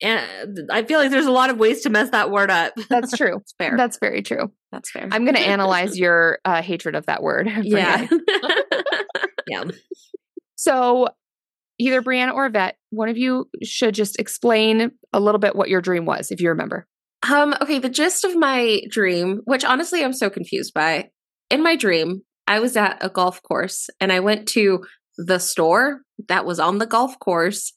and 0.00 0.70
I 0.70 0.84
feel 0.84 1.00
like 1.00 1.10
there's 1.10 1.26
a 1.26 1.32
lot 1.32 1.50
of 1.50 1.58
ways 1.58 1.82
to 1.82 1.90
mess 1.90 2.10
that 2.10 2.30
word 2.30 2.50
up. 2.50 2.74
That's 2.88 3.16
true. 3.16 3.38
That's 3.38 3.54
fair. 3.58 3.74
That's 3.76 3.98
very 3.98 4.22
true. 4.22 4.52
That's 4.70 4.90
fair. 4.90 5.08
I'm 5.10 5.24
going 5.24 5.34
to 5.36 5.40
analyze 5.40 5.98
your 5.98 6.38
uh, 6.44 6.62
hatred 6.62 6.94
of 6.94 7.06
that 7.06 7.22
word. 7.22 7.50
yeah. 7.62 8.06
yeah. 9.48 9.64
So 10.54 11.08
either 11.78 12.02
Brianna 12.02 12.34
or 12.34 12.46
Yvette, 12.46 12.76
one 12.90 13.08
of 13.08 13.16
you 13.16 13.48
should 13.62 13.94
just 13.94 14.18
explain 14.20 14.92
a 15.12 15.20
little 15.20 15.40
bit 15.40 15.56
what 15.56 15.68
your 15.68 15.80
dream 15.80 16.06
was, 16.06 16.30
if 16.30 16.40
you 16.40 16.50
remember. 16.50 16.86
Um, 17.30 17.54
okay, 17.62 17.78
the 17.78 17.88
gist 17.88 18.24
of 18.24 18.36
my 18.36 18.82
dream, 18.90 19.40
which 19.44 19.64
honestly 19.64 20.04
I'm 20.04 20.12
so 20.12 20.30
confused 20.30 20.74
by. 20.74 21.10
In 21.50 21.62
my 21.62 21.76
dream, 21.76 22.22
I 22.46 22.60
was 22.60 22.76
at 22.76 22.98
a 23.00 23.08
golf 23.08 23.42
course 23.42 23.88
and 24.00 24.12
I 24.12 24.20
went 24.20 24.48
to 24.48 24.84
the 25.16 25.38
store 25.38 26.00
that 26.28 26.44
was 26.44 26.58
on 26.58 26.78
the 26.78 26.86
golf 26.86 27.18
course 27.18 27.72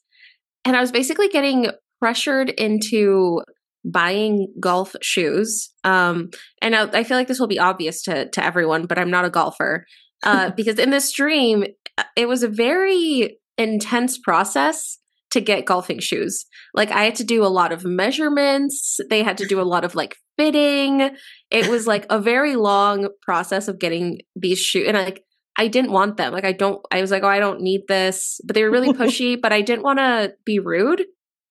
and 0.64 0.76
I 0.76 0.80
was 0.80 0.92
basically 0.92 1.28
getting 1.28 1.70
pressured 2.00 2.50
into 2.50 3.42
buying 3.84 4.52
golf 4.60 4.94
shoes. 5.02 5.70
Um, 5.84 6.30
and 6.60 6.74
I, 6.74 6.82
I 6.92 7.04
feel 7.04 7.16
like 7.16 7.28
this 7.28 7.40
will 7.40 7.46
be 7.46 7.58
obvious 7.58 8.02
to 8.02 8.28
to 8.30 8.44
everyone, 8.44 8.86
but 8.86 8.98
I'm 8.98 9.10
not 9.10 9.24
a 9.24 9.30
golfer. 9.30 9.86
Uh, 10.22 10.50
because 10.56 10.78
in 10.78 10.90
this 10.90 11.12
dream, 11.12 11.64
uh, 11.96 12.04
it 12.16 12.28
was 12.28 12.42
a 12.42 12.48
very 12.48 13.38
intense 13.56 14.18
process 14.18 14.98
to 15.30 15.40
get 15.40 15.66
golfing 15.66 16.00
shoes. 16.00 16.46
Like 16.74 16.90
I 16.90 17.04
had 17.04 17.16
to 17.16 17.24
do 17.24 17.44
a 17.44 17.48
lot 17.48 17.72
of 17.72 17.84
measurements. 17.84 18.98
They 19.10 19.22
had 19.22 19.38
to 19.38 19.46
do 19.46 19.60
a 19.60 19.62
lot 19.62 19.84
of 19.84 19.94
like 19.94 20.16
fitting. 20.36 21.10
It 21.50 21.68
was 21.68 21.86
like 21.86 22.06
a 22.10 22.20
very 22.20 22.56
long 22.56 23.08
process 23.22 23.68
of 23.68 23.78
getting 23.78 24.20
these 24.34 24.58
shoes. 24.58 24.86
And 24.88 24.96
I 24.96 25.04
like 25.04 25.22
I 25.56 25.66
didn't 25.66 25.90
want 25.90 26.16
them. 26.16 26.32
Like 26.32 26.44
I 26.44 26.52
don't 26.52 26.80
I 26.90 27.00
was 27.00 27.10
like, 27.10 27.24
oh, 27.24 27.28
I 27.28 27.40
don't 27.40 27.60
need 27.60 27.82
this. 27.88 28.40
But 28.44 28.54
they 28.54 28.62
were 28.62 28.70
really 28.70 28.92
pushy, 28.92 29.40
but 29.40 29.52
I 29.52 29.60
didn't 29.60 29.82
want 29.84 29.98
to 29.98 30.32
be 30.44 30.58
rude. 30.58 31.04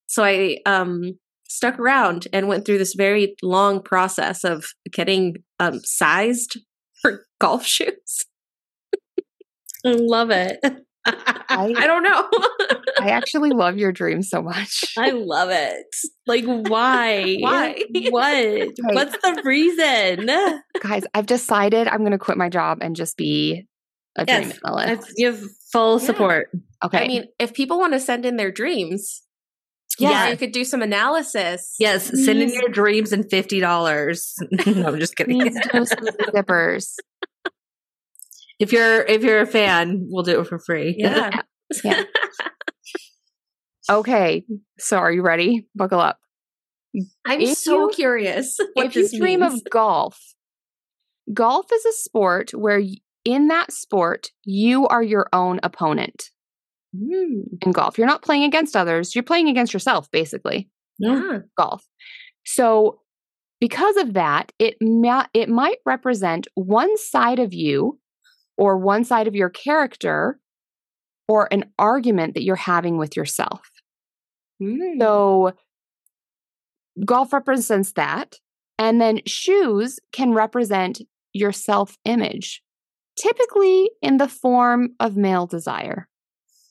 So 0.08 0.24
I 0.24 0.58
um 0.66 1.20
stuck 1.49 1.80
around 1.80 2.28
and 2.34 2.48
went 2.48 2.66
through 2.66 2.78
this 2.78 2.94
very 2.94 3.36
long 3.44 3.82
process 3.82 4.44
of 4.44 4.66
getting 4.91 5.36
um 5.60 5.80
sized 5.84 6.60
for 7.02 7.26
golf 7.40 7.66
shoes. 7.66 8.26
I 9.86 9.91
love 9.91 10.32
it. 10.32 10.60
I 11.49 11.88
don't 11.88 12.04
know. 12.04 12.30
I 12.99 13.10
actually 13.10 13.49
love 13.52 13.78
your 13.78 13.91
dream 13.91 14.22
so 14.22 14.41
much. 14.41 14.86
I 14.98 15.11
love 15.11 15.49
it. 15.52 15.86
Like, 16.26 16.45
why? 16.45 17.38
Why? 17.40 17.76
What? 18.10 18.69
What's 18.94 19.18
the 19.22 19.41
reason? 19.44 20.26
Guys, 20.82 21.03
I've 21.14 21.26
decided 21.26 21.88
I'm 21.88 21.99
going 21.99 22.11
to 22.11 22.18
quit 22.18 22.38
my 22.38 22.49
job 22.49 22.80
and 22.82 22.95
just 22.95 23.18
be 23.18 23.68
a 24.18 24.26
dream 24.26 24.49
Yes, 24.49 24.60
analyst. 24.65 25.14
You 25.15 25.28
have 25.28 25.41
full 25.72 25.99
Yeah. 25.99 26.06
support. 26.06 26.49
Okay. 26.84 27.03
I 27.03 27.07
mean, 27.07 27.26
if 27.40 27.53
people 27.53 27.80
want 27.80 27.94
to 27.94 27.99
send 27.99 28.26
in 28.26 28.36
their 28.38 28.52
dreams, 28.52 29.22
Yeah. 29.99 30.10
yeah, 30.11 30.30
you 30.30 30.38
could 30.38 30.52
do 30.52 30.64
some 30.65 30.82
analysis. 30.82 31.76
Yes, 31.80 32.11
send 32.26 32.40
in 32.40 32.49
your 32.53 32.69
dreams 32.69 33.14
and 33.14 33.28
fifty 33.30 33.60
dollars. 33.60 34.36
no, 34.65 34.88
I'm 34.88 34.99
just 34.99 35.15
kidding. 35.15 35.40
Please 35.41 35.57
do 35.72 35.86
some 35.86 36.06
zippers. 36.34 36.95
if 38.60 38.72
you're 38.72 39.02
if 39.03 39.24
you're 39.24 39.41
a 39.41 39.48
fan, 39.48 40.07
we'll 40.10 40.24
do 40.24 40.40
it 40.41 40.48
for 40.48 40.60
free. 40.60 40.95
Yeah. 40.98 41.30
Yeah. 41.84 42.03
Okay. 43.89 44.43
So 44.80 44.97
are 44.97 45.11
you 45.11 45.22
ready? 45.22 45.68
Buckle 45.76 45.99
up. 45.99 46.19
I'm 47.26 47.41
If 47.41 47.57
so 47.57 47.89
you- 47.89 47.95
curious. 47.95 48.57
What 48.73 48.88
if 48.88 48.95
you 48.95 49.07
dream 49.19 49.41
means. 49.41 49.53
of 49.55 49.61
golf, 49.69 50.19
golf 51.34 51.72
is 51.72 51.85
a 51.85 51.93
sport 51.93 52.51
where 52.53 52.81
in 53.26 53.47
that 53.49 53.72
sport, 53.72 54.31
you 54.43 54.88
are 54.88 55.03
your 55.03 55.27
own 55.34 55.59
opponent 55.64 56.30
Mm, 56.95 57.43
in 57.65 57.72
golf. 57.73 57.97
You're 57.97 58.07
not 58.07 58.22
playing 58.23 58.43
against 58.45 58.76
others, 58.76 59.14
you're 59.14 59.23
playing 59.23 59.49
against 59.49 59.73
yourself, 59.73 60.09
basically. 60.09 60.69
yeah. 60.97 61.39
golf. 61.57 61.84
So 62.45 63.01
because 63.59 63.97
of 63.97 64.14
that, 64.14 64.51
it 64.57 64.77
ma- 64.81 65.26
it 65.34 65.49
might 65.49 65.77
represent 65.85 66.47
one 66.55 66.95
side 66.97 67.39
of 67.39 67.53
you 67.53 67.99
or 68.57 68.77
one 68.77 69.03
side 69.03 69.27
of 69.27 69.35
your 69.35 69.49
character 69.49 70.39
or 71.27 71.51
an 71.51 71.65
argument 71.77 72.34
that 72.35 72.43
you're 72.43 72.55
having 72.55 72.97
with 72.97 73.18
yourself. 73.18 73.69
Mm. 74.61 74.99
So 74.99 75.53
golf 77.05 77.34
represents 77.34 77.93
that. 77.93 78.35
And 78.79 79.01
then 79.01 79.21
shoes 79.25 79.99
can 80.11 80.34
represent 80.34 81.01
your 81.34 81.51
self-image, 81.51 82.61
typically 83.19 83.89
in 84.01 84.17
the 84.17 84.27
form 84.27 84.89
of 84.99 85.17
male 85.17 85.47
desire. 85.47 86.07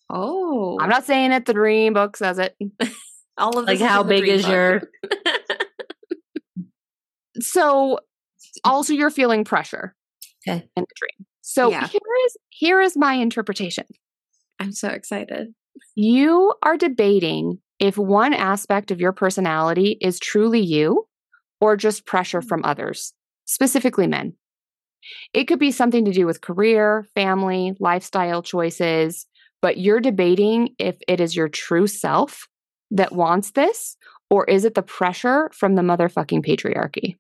Oh, 0.09 0.79
I'm 0.81 0.89
not 0.89 1.05
saying 1.05 1.33
it, 1.33 1.47
the 1.47 1.53
dream 1.53 1.95
book 1.95 2.17
says 2.17 2.39
it. 2.39 2.57
all 3.39 3.59
of 3.59 3.67
Like 3.67 3.81
how 3.81 4.03
in 4.03 4.09
big 4.09 4.29
is 4.29 4.43
book. 4.43 4.51
your 4.53 4.83
So 7.41 7.99
also 8.65 8.93
you're 8.95 9.11
feeling 9.11 9.45
pressure 9.45 9.95
Okay. 10.49 10.69
in 10.77 10.83
the 10.85 10.95
dream. 10.97 11.27
So 11.43 11.71
Yeah. 11.71 11.87
here 11.89 12.01
is 12.27 12.37
here 12.51 12.81
is 12.81 12.97
my 12.97 13.15
interpretation. 13.15 13.85
I'm 14.59 14.73
so 14.73 14.89
excited. 14.89 15.55
You 15.95 16.55
are 16.63 16.77
debating 16.77 17.59
if 17.79 17.99
one 17.99 18.33
aspect 18.33 18.91
of 18.91 19.01
your 19.01 19.13
personality 19.13 19.99
is 20.01 20.19
truly 20.19 20.61
you 20.61 21.07
or 21.61 21.77
just 21.77 22.07
pressure 22.07 22.41
mm-hmm. 22.41 22.49
from 22.49 22.65
others, 22.65 23.13
specifically 23.45 24.07
men. 24.07 24.35
It 25.33 25.45
could 25.45 25.61
be 25.61 25.71
something 25.71 26.05
to 26.05 26.13
do 26.13 26.27
with 26.27 26.41
career, 26.41 27.07
family, 27.15 27.77
lifestyle 27.79 28.43
choices, 28.43 29.27
but 29.63 29.79
you're 29.79 30.01
debating 30.01 30.71
if 30.79 30.97
it 31.07 31.21
is 31.21 31.37
your 31.37 31.49
true 31.49 31.87
self 31.87 32.49
that 32.91 33.13
wants 33.13 33.53
this 33.53 33.97
or 34.31 34.45
is 34.47 34.65
it 34.65 34.75
the 34.75 34.83
pressure 34.83 35.51
from 35.53 35.75
the 35.75 35.83
motherfucking 35.83 36.45
patriarchy? 36.45 37.17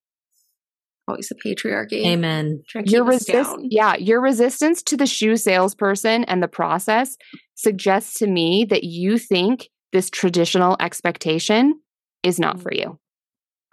Always 1.08 1.28
the 1.28 1.36
patriarchy. 1.36 2.04
Amen. 2.04 2.62
Your 2.74 3.04
keep 3.04 3.04
resist 3.04 3.56
yeah 3.62 3.94
your 3.96 4.20
resistance 4.20 4.82
to 4.82 4.96
the 4.96 5.06
shoe 5.06 5.36
salesperson 5.36 6.24
and 6.24 6.42
the 6.42 6.48
process 6.48 7.16
suggests 7.54 8.18
to 8.18 8.26
me 8.26 8.64
that 8.64 8.82
you 8.82 9.18
think 9.18 9.68
this 9.96 10.10
traditional 10.10 10.76
expectation 10.78 11.80
is 12.22 12.38
not 12.38 12.60
for 12.60 12.72
you 12.72 12.98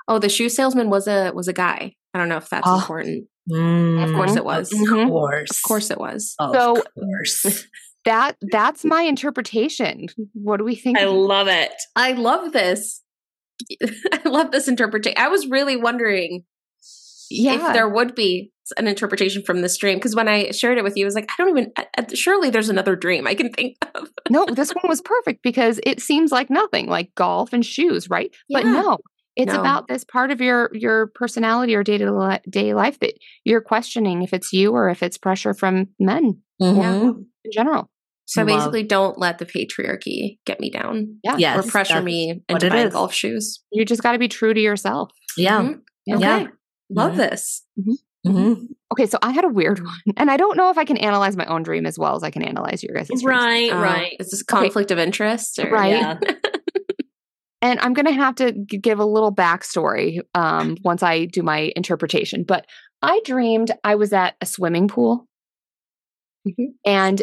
Oh, 0.08 0.20
the 0.20 0.30
shoe 0.30 0.50
salesman 0.50 0.90
was 0.90 1.08
a 1.08 1.32
was 1.34 1.48
a 1.48 1.54
guy. 1.54 1.96
I 2.14 2.18
don't 2.20 2.28
know 2.30 2.38
if 2.38 2.50
that's 2.50 2.68
Oh. 2.68 2.76
important. 2.80 3.28
Mm, 3.50 4.04
Of 4.06 4.14
course 4.14 4.36
it 4.36 4.44
was. 4.46 4.72
Of 4.74 4.80
Mhm. 4.80 5.08
course. 5.10 5.52
Of 5.52 5.64
course 5.64 5.92
it 5.92 5.98
was. 5.98 6.36
Of 6.40 6.54
So- 6.56 6.84
course. 7.00 7.66
That 8.06 8.36
that's 8.52 8.84
my 8.84 9.02
interpretation. 9.04 10.08
What 10.34 10.58
do 10.58 10.66
we 10.66 10.76
think? 10.76 10.98
I 10.98 11.06
love 11.06 11.48
it. 11.48 11.72
I 11.96 12.12
love 12.12 12.52
this. 12.52 13.02
I 14.12 14.22
love 14.26 14.52
this 14.52 14.68
interpretation. 14.68 15.18
I 15.18 15.30
was 15.30 15.48
really 15.48 15.78
wondering 15.78 16.44
yeah. 17.30 17.68
if 17.68 17.74
there 17.74 17.88
would 17.88 18.14
be 18.14 18.52
an 18.78 18.88
interpretation 18.88 19.44
from 19.44 19.62
this 19.62 19.78
dream 19.78 19.98
because 19.98 20.16
when 20.16 20.28
I 20.28 20.52
shared 20.52 20.78
it 20.78 20.84
with 20.84 20.96
you, 20.98 21.06
I 21.06 21.08
was 21.08 21.16
like, 21.16 21.30
I 21.32 21.34
don't 21.38 21.50
even. 21.58 21.72
I- 21.78 21.88
I- 21.98 22.14
Surely 22.14 22.50
there's 22.50 22.70
another 22.70 22.96
dream 22.96 23.28
I 23.28 23.36
can 23.36 23.52
think 23.52 23.78
of. 23.96 24.10
no, 24.30 24.46
this 24.46 24.72
one 24.72 24.88
was 24.90 25.02
perfect 25.02 25.42
because 25.44 25.80
it 25.84 26.02
seems 26.02 26.32
like 26.32 26.50
nothing, 26.50 26.88
like 26.88 27.14
golf 27.16 27.54
and 27.54 27.66
shoes, 27.66 28.10
right? 28.10 28.34
But 28.50 28.66
no, 28.66 28.98
it's 29.36 29.54
No. 29.54 29.60
about 29.60 29.88
this 29.88 30.04
part 30.04 30.32
of 30.32 30.42
your 30.42 30.70
your 30.74 31.08
personality 31.16 31.76
or 31.76 31.84
day 31.84 31.98
to 31.98 32.40
day 32.50 32.74
life 32.74 33.00
that 33.00 33.14
you're 33.44 33.62
questioning 33.62 34.22
if 34.24 34.34
it's 34.34 34.52
you 34.54 34.72
or 34.74 34.90
if 34.90 35.02
it's 35.04 35.18
pressure 35.18 35.54
from 35.54 35.88
men 36.00 36.42
Mhm. 36.62 37.26
in 37.46 37.52
general. 37.52 37.90
So 38.26 38.42
Love. 38.44 38.48
basically, 38.58 38.84
don't 38.84 39.18
let 39.20 39.38
the 39.40 39.46
patriarchy 39.46 40.38
get 40.46 40.60
me 40.60 40.70
down 40.70 41.18
Yeah. 41.24 41.36
Yes. 41.38 41.58
or 41.66 41.70
pressure 41.70 42.02
me 42.02 42.42
what 42.48 42.64
into 42.64 42.68
it 42.68 42.78
buying 42.78 42.90
golf 42.90 43.14
shoes. 43.14 43.62
You 43.72 43.84
just 43.86 44.02
got 44.02 44.14
to 44.14 44.20
be 44.20 44.30
true 44.30 44.54
to 44.54 44.60
yourself. 44.62 45.12
Yeah. 45.38 45.62
Mhm. 45.62 45.82
Yeah. 46.06 46.16
Okay. 46.16 46.26
Yeah. 46.26 46.48
Love 46.90 47.18
this. 47.18 47.66
Mhm. 48.26 48.68
Okay, 48.94 49.06
so 49.06 49.18
I 49.22 49.32
had 49.32 49.44
a 49.44 49.50
weird 49.50 49.80
one, 49.84 50.00
and 50.18 50.30
I 50.32 50.38
don't 50.38 50.56
know 50.58 50.70
if 50.70 50.78
I 50.78 50.86
can 50.86 50.98
analyze 50.98 51.36
my 51.36 51.46
own 51.46 51.64
dream 51.64 51.86
as 51.86 51.98
well 52.00 52.16
as 52.16 52.24
I 52.24 52.30
can 52.32 52.42
analyze 52.44 52.84
your 52.84 52.96
guys' 52.96 53.08
dreams. 53.08 53.24
Right, 53.26 53.72
Um, 53.72 53.82
right. 53.82 54.16
Is 54.20 54.30
this 54.32 54.44
conflict 54.44 54.92
of 54.92 55.00
interest? 55.00 55.60
Or? 55.60 55.70
Right. 55.70 55.92
Yeah. 55.94 56.20
And 57.62 57.80
I'm 57.80 57.94
going 57.94 58.08
to 58.08 58.12
have 58.12 58.36
to 58.36 58.52
g- 58.52 58.78
give 58.78 59.00
a 59.00 59.06
little 59.06 59.34
backstory 59.34 60.20
um, 60.36 60.76
once 60.84 61.02
I 61.02 61.24
do 61.24 61.42
my 61.44 61.72
interpretation. 61.78 62.44
But 62.44 62.66
I 63.02 63.22
dreamed 63.24 63.72
I 63.86 63.96
was 63.96 64.12
at 64.12 64.36
a 64.42 64.46
swimming 64.46 64.90
pool, 64.90 65.30
Mhm. 66.46 66.74
and 66.86 67.22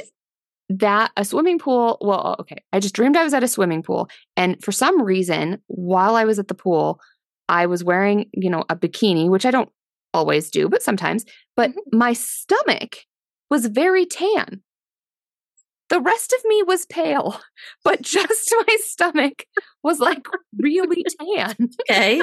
that 0.70 1.10
a 1.14 1.26
swimming 1.26 1.58
pool. 1.58 1.98
Well, 2.00 2.36
okay, 2.40 2.56
I 2.72 2.80
just 2.80 2.94
dreamed 2.94 3.18
I 3.18 3.24
was 3.24 3.34
at 3.34 3.42
a 3.44 3.48
swimming 3.48 3.82
pool, 3.82 4.08
and 4.34 4.56
for 4.64 4.72
some 4.72 5.02
reason, 5.02 5.60
while 5.66 6.16
I 6.16 6.24
was 6.24 6.38
at 6.38 6.48
the 6.48 6.54
pool, 6.54 7.00
I 7.46 7.66
was 7.66 7.84
wearing, 7.84 8.30
you 8.32 8.48
know, 8.48 8.64
a 8.70 8.76
bikini, 8.76 9.28
which 9.28 9.44
I 9.44 9.50
don't 9.50 9.68
always 10.14 10.50
do, 10.50 10.68
but 10.68 10.82
sometimes. 10.82 11.24
But 11.56 11.72
my 11.92 12.12
stomach 12.12 12.98
was 13.50 13.66
very 13.66 14.06
tan. 14.06 14.62
The 15.88 16.00
rest 16.00 16.32
of 16.32 16.38
me 16.48 16.62
was 16.62 16.86
pale, 16.86 17.40
but 17.84 18.00
just 18.02 18.54
my 18.68 18.76
stomach 18.80 19.44
was 19.82 19.98
like 20.00 20.26
really 20.58 21.04
tan. 21.20 21.54
Okay. 21.90 22.22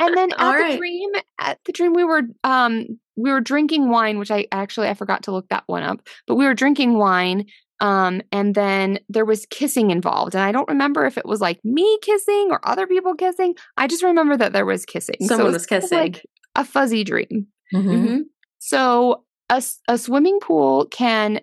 And 0.00 0.16
then 0.16 0.32
at 0.32 0.40
All 0.40 0.52
the 0.52 0.58
right. 0.58 0.78
dream, 0.78 1.10
at 1.38 1.58
the 1.64 1.72
dream, 1.72 1.92
we 1.92 2.02
were 2.02 2.22
um 2.42 2.86
we 3.14 3.30
were 3.30 3.40
drinking 3.40 3.88
wine, 3.88 4.18
which 4.18 4.30
I 4.30 4.46
actually 4.50 4.88
I 4.88 4.94
forgot 4.94 5.22
to 5.24 5.32
look 5.32 5.48
that 5.50 5.64
one 5.66 5.82
up, 5.84 6.00
but 6.26 6.34
we 6.34 6.44
were 6.44 6.54
drinking 6.54 6.98
wine. 6.98 7.46
Um, 7.78 8.22
and 8.32 8.54
then 8.54 8.98
there 9.10 9.26
was 9.26 9.44
kissing 9.50 9.90
involved, 9.90 10.34
and 10.34 10.42
I 10.42 10.50
don't 10.50 10.68
remember 10.68 11.04
if 11.04 11.18
it 11.18 11.26
was 11.26 11.42
like 11.42 11.60
me 11.62 11.98
kissing 12.00 12.48
or 12.50 12.66
other 12.66 12.86
people 12.86 13.14
kissing. 13.14 13.54
I 13.76 13.86
just 13.86 14.02
remember 14.02 14.34
that 14.38 14.54
there 14.54 14.64
was 14.64 14.86
kissing. 14.86 15.16
Someone 15.20 15.50
it 15.50 15.52
was 15.52 15.66
kind 15.66 15.82
kissing. 15.82 15.98
like 15.98 16.24
a 16.56 16.64
fuzzy 16.64 17.04
dream. 17.04 17.46
Mhm. 17.74 17.84
Mhm. 17.84 18.20
So 18.58 19.24
a, 19.50 19.54
s- 19.56 19.80
a 19.88 19.96
swimming 19.98 20.40
pool 20.40 20.86
can 20.86 21.40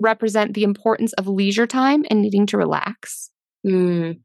represent 0.00 0.54
the 0.54 0.64
importance 0.64 1.12
of 1.14 1.28
leisure 1.28 1.66
time 1.68 2.04
and 2.10 2.20
needing 2.20 2.46
to 2.46 2.56
relax. 2.56 3.30
Mm. 3.64 4.18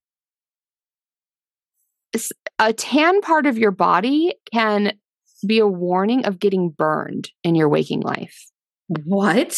A 2.57 2.74
tan 2.74 3.22
part 3.22 3.45
of 3.45 3.57
your 3.57 3.72
body 3.72 4.34
can 4.52 4.94
be 5.45 5.60
a 5.60 5.68
warning 5.68 6.26
of 6.26 6.40
getting 6.40 6.70
burned 6.70 7.30
in 7.44 7.56
your 7.56 7.70
waking 7.70 8.02
life. 8.02 8.45
What? 9.06 9.56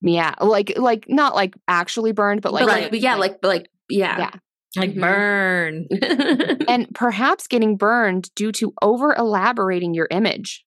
Yeah, 0.00 0.34
like 0.40 0.72
like 0.78 1.06
not 1.08 1.34
like 1.34 1.54
actually 1.68 2.12
burned, 2.12 2.40
but 2.42 2.52
like 2.52 2.66
But 2.66 2.92
like, 2.92 3.02
yeah, 3.02 3.14
like, 3.16 3.38
like, 3.42 3.68
yeah. 3.88 4.18
Yeah. 4.18 4.30
Like 4.74 4.94
Mhm. 4.94 5.00
burn. 5.00 5.86
and 6.68 6.88
perhaps 6.94 7.46
getting 7.46 7.76
burned 7.76 8.34
due 8.34 8.52
to 8.52 8.72
over 8.82 9.14
elaborating 9.14 9.94
your 9.94 10.08
image. 10.10 10.64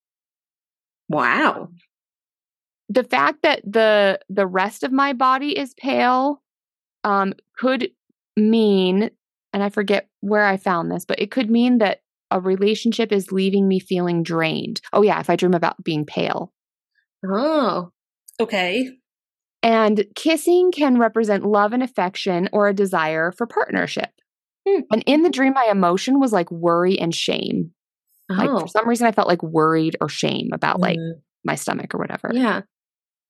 wow. 1.09 1.69
the 2.89 3.03
fact 3.03 3.41
that 3.43 3.61
the 3.63 4.19
the 4.29 4.47
rest 4.47 4.83
of 4.83 4.91
my 4.91 5.13
body 5.13 5.57
is 5.57 5.73
pale 5.75 6.41
um 7.03 7.33
could 7.57 7.91
mean 8.37 9.09
and 9.53 9.63
i 9.63 9.69
forget 9.69 10.07
where 10.21 10.45
i 10.45 10.57
found 10.57 10.91
this 10.91 11.05
but 11.05 11.19
it 11.19 11.31
could 11.31 11.49
mean 11.49 11.77
that 11.79 12.01
a 12.31 12.39
relationship 12.39 13.11
is 13.11 13.31
leaving 13.31 13.67
me 13.67 13.79
feeling 13.79 14.23
drained 14.23 14.81
oh 14.93 15.01
yeah 15.01 15.19
if 15.19 15.29
i 15.29 15.35
dream 15.35 15.53
about 15.53 15.83
being 15.83 16.05
pale 16.05 16.51
Oh. 17.27 17.91
Okay. 18.39 18.89
And 19.63 20.05
kissing 20.15 20.71
can 20.71 20.97
represent 20.97 21.45
love 21.45 21.73
and 21.73 21.83
affection 21.83 22.47
or 22.53 22.67
a 22.67 22.73
desire 22.73 23.31
for 23.31 23.45
partnership 23.47 24.09
Hmm. 24.67 24.81
and 24.91 25.03
in 25.05 25.23
the 25.23 25.29
dream 25.29 25.53
my 25.53 25.67
emotion 25.71 26.19
was 26.19 26.31
like 26.33 26.51
worry 26.51 26.99
and 26.99 27.13
shame 27.15 27.71
like 28.29 28.49
Oh. 28.49 28.59
for 28.59 28.67
some 28.67 28.87
reason 28.87 29.07
i 29.07 29.11
felt 29.11 29.27
like 29.27 29.41
worried 29.43 29.95
or 30.01 30.09
shame 30.09 30.49
about 30.53 30.79
like 30.79 30.97
Mhm. 30.97 31.21
my 31.45 31.55
stomach 31.55 31.93
or 31.95 31.97
whatever 31.99 32.31
yeah. 32.33 32.61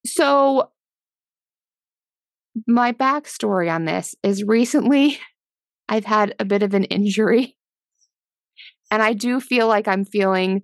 So, 0.05 0.71
my 2.67 2.91
backstory 2.93 3.73
on 3.73 3.85
this 3.85 4.15
is 4.23 4.43
recently 4.43 5.17
I've 5.89 6.05
had 6.05 6.35
a 6.39 6.45
bit 6.45 6.61
of 6.61 6.73
an 6.75 6.83
injury. 6.85 7.55
And 8.91 9.01
I 9.01 9.13
do 9.13 9.39
feel 9.39 9.67
like 9.67 9.87
I'm 9.87 10.05
feeling 10.05 10.61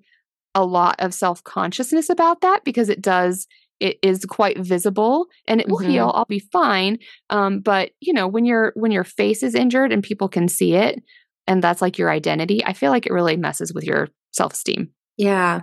a 0.53 0.63
lot 0.63 0.95
of 0.99 1.13
self 1.15 1.43
consciousness 1.43 2.09
about 2.09 2.41
that 2.41 2.63
because 2.63 2.89
it 2.89 3.01
does, 3.01 3.47
it 3.79 3.97
is 4.01 4.25
quite 4.25 4.57
visible 4.57 5.27
and 5.47 5.59
it 5.59 5.67
will 5.67 5.79
Mhm. 5.79 5.89
heal. 5.89 6.11
I'll 6.15 6.25
be 6.25 6.39
fine. 6.39 6.97
Um, 7.29 7.59
but 7.59 7.91
you 7.99 8.13
know, 8.13 8.27
when 8.27 8.45
your 8.45 8.71
when 8.75 8.91
your 8.91 9.03
face 9.03 9.43
is 9.43 9.55
injured 9.55 9.91
and 9.91 10.01
people 10.03 10.29
can 10.29 10.47
see 10.47 10.75
it, 10.75 11.03
and 11.47 11.61
that's 11.61 11.81
like 11.81 11.97
your 11.97 12.09
identity, 12.09 12.63
I 12.65 12.73
feel 12.73 12.91
like 12.91 13.05
it 13.05 13.11
really 13.13 13.37
messes 13.37 13.73
with 13.73 13.83
your 13.83 14.09
self 14.31 14.53
esteem. 14.53 14.89
Yeah. 15.17 15.61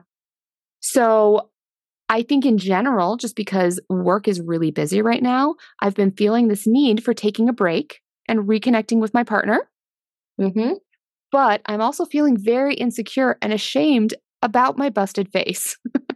So 0.80 1.50
I 2.08 2.22
think 2.22 2.44
in 2.44 2.58
general, 2.58 3.16
just 3.16 3.36
because 3.36 3.80
work 3.88 4.28
is 4.28 4.40
really 4.40 4.70
busy 4.70 5.00
right 5.00 5.22
now, 5.22 5.54
I've 5.80 5.94
been 5.94 6.10
feeling 6.12 6.48
this 6.48 6.66
need 6.66 7.02
for 7.02 7.14
taking 7.14 7.48
a 7.48 7.52
break 7.52 8.00
and 8.28 8.40
reconnecting 8.40 8.98
with 9.00 9.14
my 9.14 9.24
partner. 9.24 9.68
Mm-hmm. 10.40 10.74
But 11.30 11.62
I'm 11.66 11.80
also 11.80 12.04
feeling 12.04 12.36
very 12.36 12.74
insecure 12.74 13.38
and 13.40 13.52
ashamed 13.52 14.14
about 14.42 14.76
my 14.76 14.90
busted 14.90 15.32
face. 15.32 15.78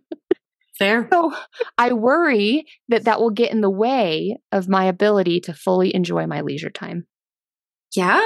Fair. 0.78 1.08
So 1.12 1.32
I 1.78 1.92
worry 1.92 2.64
that 2.88 3.04
that 3.04 3.20
will 3.20 3.30
get 3.30 3.50
in 3.52 3.60
the 3.62 3.70
way 3.70 4.38
of 4.52 4.68
my 4.68 4.84
ability 4.84 5.40
to 5.40 5.54
fully 5.54 5.94
enjoy 5.94 6.26
my 6.26 6.42
leisure 6.42 6.70
time. 6.70 7.06
Yeah. 7.94 8.20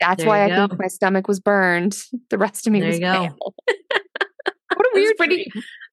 That's 0.00 0.22
There 0.22 0.28
why 0.28 0.44
I 0.44 0.46
you 0.48 0.54
think 0.68 0.80
my 0.80 0.88
stomach 0.88 1.28
was 1.28 1.40
burned. 1.40 1.96
The 2.30 2.38
rest 2.38 2.66
of 2.66 2.72
me 2.72 2.80
There 2.80 2.88
was 2.88 2.98
you 2.98 3.04
go. 3.04 3.12
pale. 3.12 3.54
what 4.76 4.86
a 4.86 4.90
weird 4.94 5.16
pretty- 5.16 5.50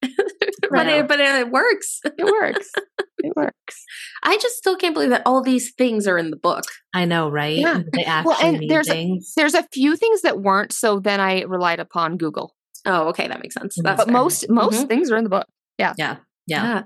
but 0.70 0.86
it, 0.86 1.08
but 1.08 1.18
it 1.20 1.50
works. 1.50 2.00
It 2.04 2.24
works. 2.24 2.70
it 3.18 3.32
works. 3.36 3.84
I 4.22 4.36
just 4.38 4.56
still 4.56 4.76
can't 4.76 4.94
believe 4.94 5.10
that 5.10 5.22
all 5.26 5.42
these 5.42 5.72
things 5.76 6.06
are 6.06 6.16
in 6.16 6.30
the 6.30 6.36
book. 6.36 6.64
I 6.94 7.04
know, 7.04 7.28
right? 7.28 7.56
Yeah. 7.58 7.80
They 7.92 8.04
actually 8.04 8.28
Well, 8.30 8.46
and 8.54 8.70
there's 8.70 8.88
a- 8.88 9.20
There's 9.36 9.54
a 9.54 9.66
few 9.72 9.96
things 9.96 10.22
that 10.22 10.40
weren't, 10.40 10.72
so 10.72 11.00
then 11.00 11.20
I 11.20 11.42
relied 11.42 11.80
upon 11.80 12.16
Google. 12.16 12.54
Oh, 12.86 13.08
okay, 13.08 13.26
that 13.26 13.42
makes 13.42 13.54
sense. 13.56 13.76
Mhm. 13.76 13.82
That's 13.82 13.96
But 13.98 14.06
fair. 14.06 14.12
most 14.12 14.48
most 14.48 14.84
Mhm. 14.84 14.88
things 14.88 15.10
are 15.10 15.16
in 15.16 15.24
the 15.24 15.30
book. 15.30 15.46
Yeah. 15.78 15.94
Yeah. 15.96 16.16
yeah. 16.46 16.82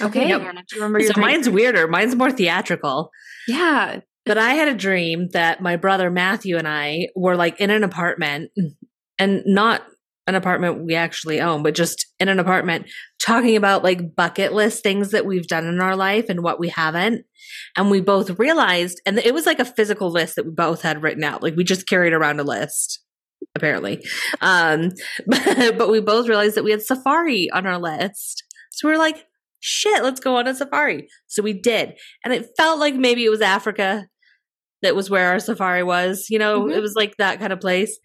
Okay. 0.00 0.28
Yep. 0.28 0.40
Yeah. 0.40 0.52
Do 0.52 0.58
you 0.72 0.82
remember 0.82 0.98
your 1.00 1.08
So 1.08 1.14
dream? 1.14 1.26
mine's 1.26 1.48
weirder. 1.48 1.86
Mine's 1.88 2.16
more 2.16 2.30
theatrical. 2.32 3.10
yeah. 3.46 4.00
But 4.26 4.38
I 4.38 4.54
had 4.54 4.68
a 4.68 4.74
dream 4.74 5.28
that 5.34 5.60
my 5.60 5.76
brother 5.76 6.10
Matthew 6.10 6.56
and 6.56 6.66
I 6.66 7.08
were 7.14 7.36
like 7.36 7.60
in 7.60 7.68
an 7.68 7.84
apartment 7.84 8.50
and 9.18 9.42
not 9.44 9.82
an 10.26 10.34
apartment 10.34 10.82
we 10.86 10.94
actually 10.94 11.42
own, 11.42 11.62
but 11.62 11.74
just 11.74 12.06
in 12.18 12.30
an 12.30 12.40
apartment 12.40 12.86
talking 13.22 13.54
about 13.54 13.84
like 13.84 14.16
bucket 14.16 14.54
list 14.54 14.82
things 14.82 15.10
that 15.10 15.26
we've 15.26 15.46
done 15.46 15.66
in 15.66 15.78
our 15.78 15.94
life 15.94 16.30
and 16.30 16.42
what 16.42 16.58
we 16.58 16.70
haven't. 16.70 17.26
And 17.76 17.90
we 17.90 18.00
both 18.00 18.38
realized, 18.38 19.02
and 19.04 19.18
it 19.18 19.34
was 19.34 19.44
like 19.44 19.58
a 19.60 19.64
physical 19.66 20.10
list 20.10 20.36
that 20.36 20.46
we 20.46 20.52
both 20.52 20.80
had 20.80 21.02
written 21.02 21.22
out. 21.22 21.42
Like 21.42 21.54
we 21.54 21.62
just 21.62 21.86
carried 21.86 22.14
around 22.14 22.40
a 22.40 22.44
list, 22.44 23.03
apparently. 23.54 24.02
Um, 24.40 24.90
but, 25.26 25.78
but 25.78 25.90
we 25.90 26.00
both 26.00 26.28
realized 26.28 26.56
that 26.56 26.64
we 26.64 26.70
had 26.70 26.82
safari 26.82 27.50
on 27.50 27.66
our 27.66 27.78
list. 27.78 28.44
So 28.70 28.88
we 28.88 28.94
are 28.94 28.98
like, 28.98 29.24
shit, 29.60 30.02
let's 30.02 30.20
go 30.20 30.36
on 30.36 30.46
a 30.46 30.54
safari. 30.54 31.08
So 31.26 31.42
we 31.42 31.52
did. 31.52 31.94
And 32.24 32.32
it 32.34 32.50
felt 32.56 32.78
like 32.80 32.94
maybe 32.94 33.24
it 33.24 33.30
was 33.30 33.40
Africa 33.40 34.06
that 34.82 34.94
was 34.96 35.08
where 35.08 35.30
our 35.30 35.38
safari 35.40 35.82
was. 35.82 36.26
You 36.28 36.38
know, 36.38 36.62
Mhm. 36.64 36.76
it 36.76 36.80
was 36.80 36.94
like 36.94 37.16
that 37.16 37.38
kind 37.38 37.52
of 37.52 37.60
place. 37.60 37.98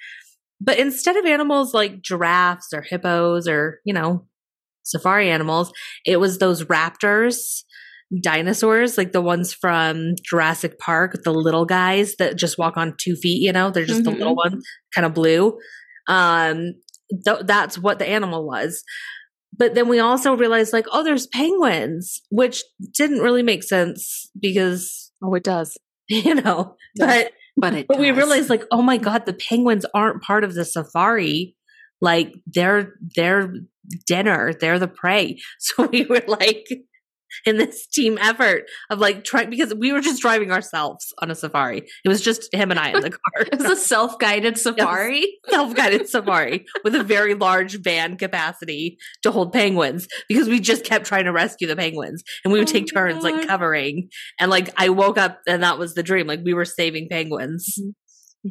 But 0.61 0.78
instead 0.78 1.16
of 1.18 1.26
animals 1.26 1.74
like 1.74 2.02
giraffes 2.02 2.74
or 2.74 2.82
hippos 2.82 3.48
or, 3.48 3.80
you 3.86 3.94
know, 3.94 4.26
safari 4.84 5.30
animals, 5.30 5.72
it 6.06 6.18
was 6.18 6.38
those 6.38 6.64
raptors, 6.66 7.64
dinosaurs, 8.23 8.98
like 8.98 9.11
the 9.11 9.22
ones 9.22 9.53
from 9.53 10.15
Jurassic 10.23 10.80
Park, 10.80 11.15
the 11.23 11.31
little 11.34 11.65
guys 11.65 12.15
that 12.18 12.36
just 12.38 12.57
walk 12.57 12.77
on 12.77 12.95
two 12.99 13.15
feet, 13.15 13.41
you 13.41 13.52
know, 13.52 13.69
they're 13.69 13.86
just 13.86 14.03
the 14.03 14.11
Mhm. 14.11 14.18
little 14.19 14.36
one, 14.36 14.61
kind 14.95 15.06
of 15.06 15.14
blue. 15.14 15.57
Um, 16.07 16.73
th- 17.26 17.41
that's 17.45 17.77
what 17.77 17.99
the 17.99 18.07
animal 18.10 18.45
was. 18.48 18.84
But 19.56 19.76
then 19.76 19.88
we 19.90 19.99
also 19.99 20.36
realized, 20.36 20.73
like, 20.73 20.86
oh, 20.91 21.03
there's 21.03 21.27
penguins, 21.27 22.22
which 22.30 22.64
didn't 22.95 23.19
really 23.19 23.44
make 23.44 23.64
sense 23.64 24.30
because, 24.40 25.11
Oh, 25.22 25.34
it 25.36 25.44
does. 25.44 25.77
you 26.07 26.36
know, 26.36 26.76
but 26.98 27.31
But 27.57 27.73
it 27.73 27.88
but 27.88 27.99
we 27.99 28.11
realized, 28.11 28.49
like, 28.49 28.64
oh 28.72 28.81
my 28.81 28.98
god, 28.98 29.26
the 29.26 29.34
penguins 29.34 29.86
aren't 29.94 30.22
part 30.23 30.44
of 30.44 30.53
the 30.53 30.65
safari. 30.65 31.56
Like, 32.02 32.34
they're 32.48 32.94
they're 33.15 33.53
dinner, 34.07 34.53
they're 34.53 34.80
the 34.80 34.88
prey. 34.88 35.40
So 35.60 35.88
we 35.88 36.06
were 36.06 36.23
like, 36.27 36.65
in 37.45 37.57
this 37.57 37.88
team 37.88 38.18
effort 38.19 38.65
of 38.89 38.99
like 38.99 39.23
trying 39.23 39.49
because 39.49 39.73
we 39.73 39.91
were 39.91 40.01
just 40.01 40.22
driving 40.22 40.51
ourselves 40.51 41.14
on 41.22 41.31
a 41.31 41.35
safari. 41.35 41.88
It 42.03 42.10
was 42.10 42.22
just 42.22 42.53
him 42.53 42.72
and 42.72 42.80
I 42.80 42.89
in 42.89 43.01
the 43.01 43.10
car. 43.35 43.47
It 43.51 43.57
was 43.57 43.69
a 43.69 43.76
self-guided 43.76 44.57
safari. 44.60 45.26
self-guided 45.49 46.10
safari 46.10 46.65
with 46.84 46.95
a 46.95 47.03
very 47.03 47.34
large 47.34 47.81
van 47.81 48.18
capacity 48.18 48.97
to 49.23 49.31
hold 49.31 49.53
penguins 49.53 50.07
because 50.27 50.47
we 50.47 50.60
just 50.60 50.84
kept 50.84 51.06
trying 51.06 51.26
to 51.26 51.31
rescue 51.31 51.68
the 51.68 51.76
penguins 51.76 52.23
and 52.43 52.53
we 52.53 52.60
would 52.60 52.68
Oh 52.69 52.72
take 52.72 52.88
turns 52.93 53.23
like 53.23 53.47
covering 53.47 54.10
and 54.39 54.51
like 54.51 54.69
I 54.77 54.89
woke 54.89 55.18
up 55.18 55.39
and 55.47 55.64
that 55.64 55.77
was 55.77 55.93
the 55.95 56.03
dream 56.03 56.27
like 56.27 56.41
we 56.43 56.53
were 56.53 56.65
saving 56.65 57.07
penguins. 57.10 57.76
Mm-hmm. 57.80 57.89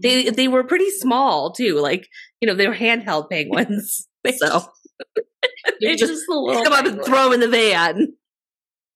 They 0.02 0.30
they 0.30 0.48
were 0.48 0.64
pretty 0.64 0.90
small 0.90 1.52
too 1.52 1.80
like 1.80 2.06
you 2.40 2.46
know 2.48 2.55
they 2.55 2.68
were 2.68 2.74
handheld 2.74 3.30
penguins. 3.30 4.06
so 4.36 4.64
It's 5.80 6.00
just 6.00 6.12
just 6.12 6.28
little 6.28 6.62
come 6.64 6.72
up 6.72 6.86
and 6.86 7.02
throw 7.05 7.32
in 7.32 7.40
the 7.40 7.48
van. 7.48 8.14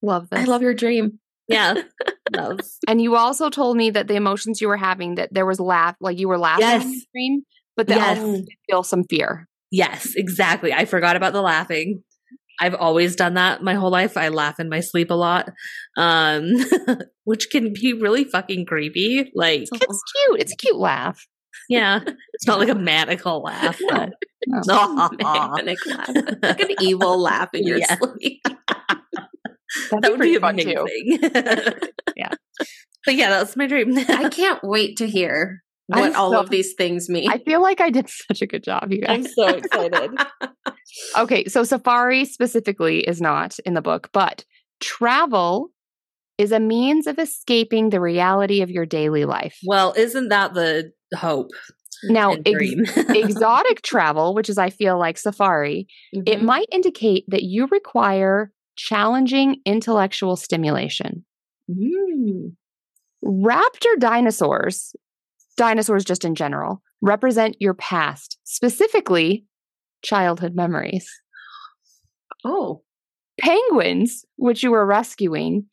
Love 0.03 0.29
this. 0.29 0.41
I 0.41 0.43
love 0.43 0.61
your 0.61 0.73
dream. 0.75 1.19
Yeah. 1.47 1.81
love. 2.35 2.59
And 2.87 3.01
you 3.01 3.15
also 3.15 3.49
told 3.49 3.75
me 3.77 3.89
that 3.89 4.07
the 4.07 4.15
emotions 4.15 4.61
you 4.61 4.67
were 4.67 4.77
having, 4.77 5.15
that 5.15 5.33
there 5.33 5.45
was 5.45 5.59
laugh, 5.59 5.95
like 5.99 6.19
you 6.19 6.27
were 6.27 6.37
laughing 6.37 6.65
in 6.65 6.71
Yes. 6.71 6.83
the 6.83 7.05
dream, 7.13 7.41
but 7.75 7.87
that 7.87 7.97
Yes. 7.97 8.19
also 8.19 8.43
feel 8.69 8.83
some 8.83 9.03
fear. 9.09 9.47
Yes, 9.71 10.13
exactly. 10.15 10.71
I 10.73 10.85
forgot 10.85 11.15
about 11.15 11.33
the 11.33 11.41
laughing. 11.41 12.03
I've 12.59 12.75
always 12.75 13.15
done 13.15 13.33
that 13.33 13.63
my 13.63 13.73
whole 13.73 13.89
life. 13.89 14.15
I 14.17 14.27
laugh 14.29 14.59
in 14.59 14.69
my 14.69 14.81
sleep 14.81 15.09
a 15.09 15.15
lot. 15.15 15.49
Um 15.97 16.51
which 17.23 17.49
can 17.49 17.73
be 17.73 17.93
really 17.93 18.25
fucking 18.25 18.65
creepy. 18.67 19.31
Like 19.33 19.61
It's 19.63 19.69
cute. 19.71 20.39
It's 20.41 20.53
a 20.53 20.57
cute 20.57 20.75
laugh. 20.75 21.25
yeah, 21.69 22.01
it's 22.33 22.45
not 22.45 22.59
like 22.59 22.69
a 22.69 22.75
manical 22.75 23.41
laugh, 23.41 23.79
but 23.89 24.11
Manic 24.47 25.85
laugh. 25.85 26.09
like 26.43 26.59
an 26.59 26.75
evil 26.79 27.19
laugh 27.21 27.49
in 27.53 27.65
your 27.65 27.77
Yeah. 27.79 27.97
sleep. 27.97 28.41
That'd 29.91 30.03
that 30.03 30.11
would 30.11 30.21
be 30.21 30.37
fun 30.37 30.57
too. 30.57 31.89
Yeah. 32.15 32.29
But 33.05 33.15
yeah, 33.15 33.29
that's 33.31 33.55
my 33.57 33.67
dream. 33.67 33.97
I 33.97 34.29
can't 34.29 34.63
wait 34.63 34.97
to 34.97 35.07
hear 35.07 35.61
I'm 35.91 35.99
what 36.01 36.15
all 36.15 36.31
so- 36.31 36.39
of 36.41 36.49
these 36.49 36.73
things 36.77 37.09
mean. 37.09 37.29
I 37.29 37.39
feel 37.39 37.61
like 37.61 37.81
I 37.81 37.89
did 37.89 38.07
such 38.27 38.41
a 38.41 38.47
good 38.47 38.63
job, 38.63 38.91
you 38.91 39.03
I'm 39.07 39.23
so 39.27 39.47
excited. 39.47 40.11
Okay, 41.17 41.45
so 41.45 41.63
safari 41.63 42.23
specifically 42.25 42.99
is 42.99 43.19
not 43.19 43.57
in 43.65 43.73
the 43.73 43.81
book, 43.81 44.09
but 44.13 44.45
travel 44.79 45.69
is 46.37 46.51
a 46.51 46.59
means 46.59 47.07
of 47.07 47.19
escaping 47.19 47.89
the 47.89 47.99
reality 47.99 48.61
of 48.61 48.69
your 48.69 48.85
daily 48.85 49.25
life. 49.25 49.57
Well, 49.65 49.93
isn't 49.97 50.29
that 50.29 50.53
the 50.53 50.91
hope 51.15 51.49
Now, 52.05 52.35
ex- 52.45 52.73
exotic 53.09 53.81
travel, 53.81 54.33
which 54.33 54.49
is 54.49 54.57
I 54.57 54.69
feel 54.69 54.97
like 54.97 55.17
safari, 55.17 55.87
it 56.11 56.39
Mhm. 56.39 56.43
might 56.43 56.67
indicate 56.71 57.25
that 57.27 57.43
you 57.43 57.67
require 57.71 58.51
challenging 58.75 59.57
intellectual 59.65 60.35
stimulation. 60.35 61.25
Mm. 61.69 62.53
Raptor 63.23 63.99
dinosaurs, 63.99 64.95
dinosaurs 65.57 66.03
just 66.03 66.25
in 66.25 66.35
general, 66.35 66.81
represent 67.01 67.55
your 67.59 67.73
past, 67.73 68.37
specifically 68.43 69.45
childhood 70.03 70.55
memories. 70.55 71.09
Oh, 72.43 72.83
Penguins, 73.39 74.25
which 74.35 74.61
you 74.63 74.71
were 74.71 74.85
rescuing, 74.85 75.65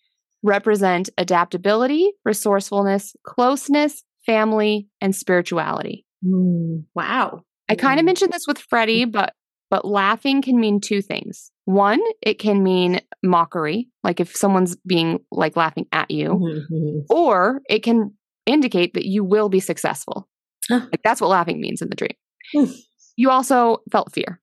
represent 0.43 1.11
adaptability, 1.19 2.13
resourcefulness, 2.25 3.15
closeness, 3.25 4.03
family, 4.25 4.89
and 5.01 5.15
spirituality. 5.15 6.07
Mm. 6.25 6.85
wow. 6.95 7.43
I 7.69 7.75
kind 7.77 7.99
of 7.99 8.05
Mm. 8.05 8.07
mentioned 8.07 8.33
this 8.33 8.47
with 8.47 8.59
Freddy, 8.59 9.05
but 9.05 9.35
but 9.71 9.85
laughing 9.85 10.43
can 10.43 10.59
mean 10.59 10.81
two 10.81 11.01
things. 11.01 11.51
One, 11.71 12.01
it 12.23 12.39
can 12.41 12.63
mean 12.65 13.01
mockery, 13.23 13.89
like 14.03 14.19
if 14.19 14.35
someone's 14.35 14.75
being 14.87 15.21
like 15.31 15.57
laughing 15.57 15.87
at 15.93 16.11
you, 16.11 16.31
Mhm. 16.71 17.05
or 17.09 17.61
it 17.69 17.85
can 17.85 18.13
indicate 18.45 18.95
that 18.95 19.05
you 19.07 19.23
will 19.23 19.49
be 19.49 19.61
successful. 19.61 20.29
Huh. 20.69 20.81
Like 20.91 21.03
that's 21.05 21.21
what 21.21 21.29
laughing 21.31 21.61
means 21.61 21.81
in 21.81 21.89
the 21.89 21.95
dream. 21.97 22.75
You 23.17 23.31
also 23.31 23.79
felt 23.93 24.13
fear. 24.13 24.41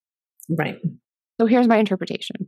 Right. 0.50 0.78
So 1.40 1.48
here's 1.48 1.68
my 1.68 1.78
interpretation. 1.78 2.48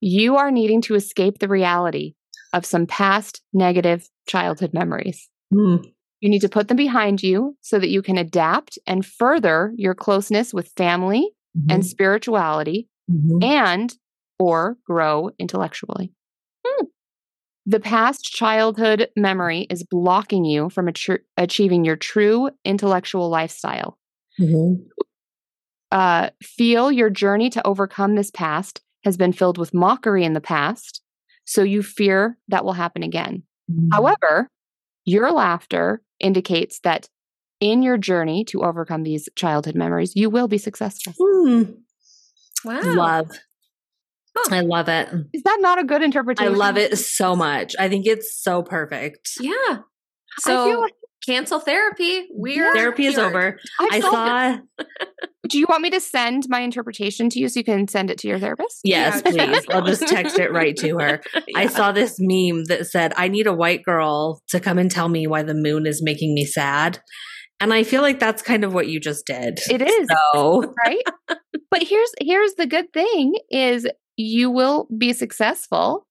You 0.00 0.36
are 0.36 0.50
needing 0.50 0.80
to 0.82 0.94
escape 0.94 1.38
the 1.38 1.48
reality 1.48 2.14
of 2.52 2.66
some 2.66 2.86
past 2.86 3.40
negative 3.52 4.08
childhood 4.26 4.72
memories. 4.74 5.28
Mm. 5.52 5.84
You 6.20 6.28
need 6.28 6.40
to 6.40 6.48
put 6.48 6.68
them 6.68 6.76
behind 6.76 7.22
you 7.22 7.56
so 7.60 7.78
that 7.78 7.88
you 7.90 8.02
can 8.02 8.18
adapt 8.18 8.78
and 8.86 9.04
further 9.06 9.72
your 9.76 9.94
closeness 9.94 10.52
with 10.52 10.72
family 10.76 11.30
and 11.70 11.82
Mhm. 11.82 11.86
spirituality 11.86 12.88
Mhm. 13.10 13.42
and 13.44 13.96
or 14.38 14.76
grow 14.86 15.30
intellectually. 15.38 16.12
Hmm. 16.66 16.86
The 17.66 17.80
past 17.80 18.24
childhood 18.24 19.08
memory 19.16 19.66
is 19.70 19.82
blocking 19.84 20.44
you 20.44 20.70
from 20.70 20.86
atru- 20.86 21.20
achieving 21.36 21.84
your 21.84 21.96
true 21.96 22.50
intellectual 22.64 23.28
lifestyle. 23.30 23.98
Mhm. 24.40 24.86
Uh, 25.92 26.30
feel 26.42 26.90
your 26.90 27.10
journey 27.10 27.50
to 27.50 27.66
overcome 27.66 28.14
this 28.16 28.30
past 28.30 28.80
has 29.04 29.16
been 29.16 29.32
filled 29.32 29.58
with 29.58 29.72
mockery 29.74 30.24
in 30.24 30.32
the 30.32 30.40
past, 30.40 31.00
so 31.44 31.62
you 31.62 31.82
fear 31.82 32.36
that 32.48 32.64
will 32.64 32.72
happen 32.72 33.02
again. 33.02 33.42
Mhm. 33.70 33.88
However, 33.92 34.48
your 35.04 35.30
laughter 35.32 36.02
indicates 36.20 36.80
that 36.80 37.08
in 37.60 37.82
your 37.82 37.96
journey 37.98 38.44
to 38.46 38.62
overcome 38.62 39.04
these 39.04 39.28
childhood 39.36 39.74
memories, 39.74 40.16
you 40.16 40.28
will 40.30 40.48
be 40.48 40.58
successful. 40.58 41.12
Mm. 41.20 41.83
Wow. 42.64 42.80
Love. 42.82 43.30
Huh. 44.36 44.54
I 44.56 44.60
love 44.60 44.88
it. 44.88 45.08
Is 45.32 45.42
that 45.44 45.58
not 45.60 45.78
a 45.78 45.84
good 45.84 46.02
interpretation? 46.02 46.52
I 46.52 46.56
love 46.56 46.76
it 46.76 46.98
so 46.98 47.36
much. 47.36 47.74
I 47.78 47.88
think 47.88 48.06
it's 48.06 48.42
so 48.42 48.62
perfect. 48.62 49.30
Yeah. 49.40 49.78
So 50.40 50.80
like- 50.80 50.92
cancel 51.26 51.60
therapy. 51.60 52.26
We're 52.32 52.72
Therapy 52.74 53.06
is 53.06 53.16
over. 53.16 53.58
I've 53.80 53.92
I 53.92 54.00
saw. 54.00 54.58
Do 55.48 55.58
you 55.58 55.66
want 55.68 55.82
me 55.82 55.90
to 55.90 56.00
send 56.00 56.44
my 56.48 56.60
interpretation 56.60 57.28
to 57.30 57.38
you 57.38 57.48
so 57.48 57.60
you 57.60 57.64
can 57.64 57.86
send 57.86 58.10
it 58.10 58.18
to 58.18 58.28
your 58.28 58.38
therapist? 58.38 58.80
Yes, 58.82 59.22
Yeah. 59.26 59.46
please. 59.46 59.64
I'll 59.70 59.82
just 59.86 60.08
text 60.08 60.38
it 60.38 60.50
right 60.50 60.74
to 60.78 60.98
her. 60.98 61.20
I 61.56 61.66
saw 61.66 61.92
this 61.92 62.16
meme 62.18 62.64
that 62.64 62.86
said, 62.86 63.12
I 63.16 63.28
need 63.28 63.46
a 63.46 63.52
white 63.52 63.82
girl 63.84 64.40
to 64.48 64.58
come 64.58 64.78
and 64.78 64.90
tell 64.90 65.08
me 65.08 65.26
why 65.26 65.42
the 65.42 65.54
moon 65.54 65.86
is 65.86 66.02
making 66.02 66.34
me 66.34 66.44
sad. 66.46 66.98
And 67.64 67.72
I 67.72 67.82
feel 67.82 68.02
like 68.02 68.20
that's 68.20 68.42
kind 68.42 68.62
of 68.62 68.74
what 68.74 68.88
you 68.88 69.00
just 69.00 69.26
did. 69.26 69.58
It 69.70 69.80
is, 69.80 70.08
So, 70.34 70.74
right? 70.86 71.02
But 71.70 71.82
here's 71.82 72.12
here's 72.20 72.54
the 72.54 72.66
good 72.66 72.92
thing 72.92 73.34
is 73.50 73.88
you 74.16 74.50
will 74.50 74.86
be 74.96 75.14
successful 75.14 76.06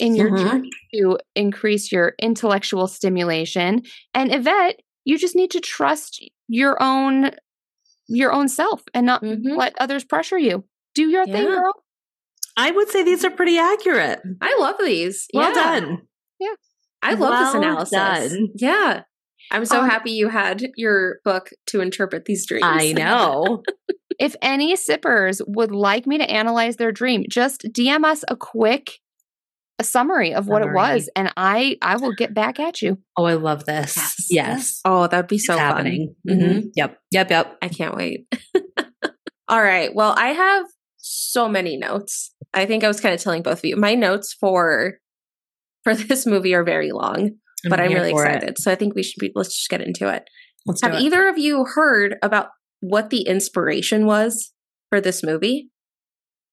in 0.00 0.16
your 0.16 0.30
Mhm. 0.30 0.38
journey 0.42 0.70
to 0.94 1.18
increase 1.36 1.92
your 1.92 2.14
intellectual 2.20 2.88
stimulation. 2.88 3.82
And 4.12 4.34
Yvette, 4.34 4.80
you 5.04 5.18
just 5.18 5.36
need 5.36 5.52
to 5.52 5.60
trust 5.60 6.20
your 6.48 6.76
own 6.82 7.30
your 8.08 8.32
own 8.32 8.48
self 8.48 8.82
and 8.92 9.06
not 9.06 9.22
Mhm. 9.22 9.56
let 9.56 9.74
others 9.78 10.02
pressure 10.04 10.38
you. 10.38 10.64
Do 10.94 11.08
your 11.08 11.26
thing, 11.26 11.44
girl. 11.46 11.74
I 12.56 12.72
would 12.72 12.88
say 12.88 13.04
these 13.04 13.24
are 13.24 13.30
pretty 13.30 13.56
accurate. 13.56 14.20
I 14.40 14.56
love 14.58 14.76
these. 14.80 15.28
Well 15.32 15.48
Yeah. 15.50 15.54
done. 15.80 15.98
Yeah. 16.40 16.54
I 17.02 17.14
love 17.14 17.38
this 17.46 17.54
analysis. 17.54 17.90
done. 17.92 18.48
Yeah. 18.56 19.02
I'm 19.50 19.64
so 19.64 19.80
Um, 19.80 19.88
happy 19.88 20.10
you 20.12 20.28
had 20.28 20.66
your 20.76 21.20
book 21.24 21.50
to 21.66 21.80
interpret 21.80 22.24
these 22.26 22.46
dreams. 22.46 22.64
I 22.66 22.92
know. 22.92 23.62
If 24.18 24.34
any 24.42 24.74
sippers 24.74 25.40
would 25.46 25.70
like 25.70 26.04
me 26.04 26.18
to 26.18 26.28
analyze 26.28 26.74
their 26.74 26.90
dream, 26.90 27.22
just 27.30 27.62
DM 27.72 28.04
us 28.04 28.24
a 28.26 28.34
quick 28.34 28.98
a 29.78 29.84
summary 29.84 30.34
of 30.34 30.48
what 30.48 30.62
it 30.62 30.72
was 30.72 31.08
and 31.14 31.32
I 31.36 31.76
I 31.80 31.98
will 31.98 32.12
get 32.12 32.34
back 32.34 32.58
at 32.58 32.82
you. 32.82 32.98
Oh, 33.16 33.26
I 33.26 33.34
love 33.34 33.64
this. 33.64 33.94
Yes. 33.96 34.26
Yes. 34.28 34.80
Oh, 34.84 35.06
that'd 35.06 35.28
be 35.28 35.38
so 35.38 35.52
it's 35.52 35.60
fun. 35.60 35.68
happening. 35.70 36.14
Mhm. 36.28 36.40
Mhm. 36.40 36.62
Yep. 36.74 36.98
Yep. 37.12 37.30
Yep. 37.30 37.58
I 37.62 37.68
can't 37.68 37.94
wait. 37.96 38.26
All 39.48 39.62
right. 39.62 39.94
Well, 39.94 40.14
I 40.18 40.30
have 40.30 40.66
so 40.96 41.48
many 41.48 41.76
notes. 41.76 42.34
I 42.52 42.66
think 42.66 42.82
I 42.82 42.88
was 42.88 43.00
kind 43.00 43.14
of 43.14 43.20
telling 43.20 43.42
both 43.42 43.58
of 43.58 43.64
you. 43.66 43.76
My 43.76 43.94
notes 43.94 44.32
for 44.34 44.98
for 45.84 45.94
this 45.94 46.26
movie 46.26 46.54
are 46.54 46.64
very 46.64 46.90
long, 46.90 47.36
but 47.68 47.80
I'm 47.80 47.92
really 47.92 48.10
for 48.10 48.24
it. 48.26 48.34
excited. 48.36 48.58
So 48.58 48.70
I 48.70 48.74
think 48.74 48.94
we 48.94 49.02
should 49.02 49.20
be 49.20 49.32
let's 49.34 49.54
just 49.56 49.68
get 49.68 49.80
into 49.80 50.08
it. 50.08 50.24
Let's 50.66 50.80
do 50.80 50.88
Have 50.88 50.96
it. 50.98 51.02
either 51.02 51.28
of 51.28 51.38
you 51.38 51.64
heard 51.64 52.16
about 52.22 52.48
what 52.80 53.10
the 53.10 53.22
inspiration 53.22 54.06
was 54.06 54.52
for 54.90 55.00
this 55.00 55.22
movie? 55.22 55.70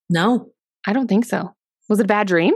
No. 0.10 0.52
I 0.88 0.94
don't 0.94 1.08
think 1.08 1.26
so. 1.26 1.56
Was 1.90 2.00
it 2.00 2.04
a 2.06 2.08
bad 2.08 2.28
dream? 2.28 2.54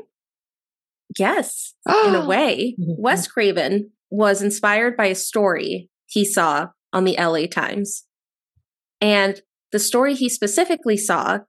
Yes, 1.18 1.74
in 2.06 2.16
a 2.16 2.26
way. 2.28 2.76
Mhm. 2.80 2.96
Wes 2.98 3.28
Craven 3.28 3.92
was 4.12 4.42
inspired 4.42 4.96
by 4.96 5.08
a 5.08 5.16
story 5.16 5.90
he 6.08 6.24
saw 6.26 6.68
on 6.94 7.04
the 7.04 7.16
LA 7.18 7.46
Times. 7.48 8.06
And 9.02 9.42
the 9.72 9.80
story 9.80 10.14
he 10.16 10.30
specifically 10.30 10.98
saw 10.98 11.40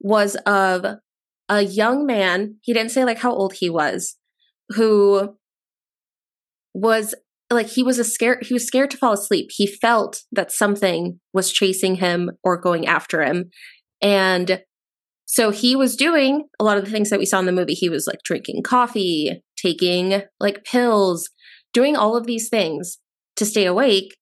was 0.00 0.36
of 0.46 0.84
a 1.48 1.62
young 1.62 2.06
man, 2.06 2.56
he 2.62 2.72
didn't 2.72 2.92
say 2.92 3.04
like 3.04 3.18
how 3.18 3.32
old 3.32 3.54
he 3.54 3.68
was, 3.68 4.16
who 4.70 5.36
was 6.74 7.14
like 7.50 7.68
he 7.68 7.82
was 7.82 7.98
a 7.98 8.04
scared 8.04 8.44
he 8.44 8.54
was 8.54 8.66
scared 8.66 8.90
to 8.92 8.96
fall 8.96 9.12
asleep. 9.12 9.48
He 9.50 9.66
felt 9.66 10.22
that 10.32 10.52
something 10.52 11.20
was 11.32 11.52
chasing 11.52 11.96
him 11.96 12.30
or 12.44 12.60
going 12.60 12.86
after 12.86 13.22
him. 13.22 13.50
And 14.00 14.62
so 15.26 15.50
he 15.50 15.76
was 15.76 15.96
doing 15.96 16.48
a 16.58 16.64
lot 16.64 16.78
of 16.78 16.84
the 16.84 16.90
things 16.90 17.10
that 17.10 17.18
we 17.18 17.26
saw 17.26 17.38
in 17.38 17.46
the 17.46 17.52
movie. 17.52 17.74
He 17.74 17.88
was 17.88 18.06
like 18.06 18.18
drinking 18.24 18.62
coffee, 18.62 19.42
taking 19.56 20.22
like 20.38 20.64
pills, 20.64 21.28
doing 21.72 21.96
all 21.96 22.16
of 22.16 22.26
these 22.26 22.48
things 22.48 22.98
to 23.36 23.44
stay 23.44 23.66
awake. 23.66 24.16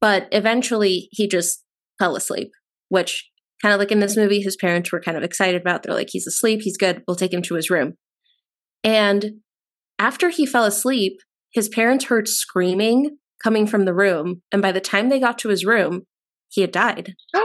But 0.00 0.28
eventually 0.32 1.08
he 1.12 1.28
just 1.28 1.62
fell 1.98 2.16
asleep, 2.16 2.50
which 2.88 3.30
kind 3.62 3.72
of 3.72 3.78
like 3.78 3.92
in 3.92 4.00
this 4.00 4.16
movie, 4.16 4.40
his 4.40 4.56
parents 4.56 4.90
were 4.90 5.00
kind 5.00 5.16
of 5.16 5.22
excited 5.22 5.60
about. 5.60 5.82
They're 5.82 5.94
like, 5.94 6.10
he's 6.10 6.26
asleep, 6.26 6.60
he's 6.62 6.76
good, 6.76 7.02
we'll 7.06 7.16
take 7.16 7.32
him 7.32 7.42
to 7.42 7.54
his 7.54 7.70
room. 7.70 7.94
And 8.82 9.40
after 9.98 10.30
he 10.30 10.44
fell 10.44 10.64
asleep, 10.64 11.20
his 11.52 11.68
parents 11.68 12.06
heard 12.06 12.28
screaming 12.28 13.18
coming 13.42 13.66
from 13.66 13.84
the 13.84 13.94
room. 13.94 14.42
And 14.50 14.62
by 14.62 14.72
the 14.72 14.80
time 14.80 15.08
they 15.08 15.20
got 15.20 15.38
to 15.38 15.48
his 15.48 15.64
room, 15.64 16.02
he 16.48 16.60
had 16.60 16.72
died. 16.72 17.14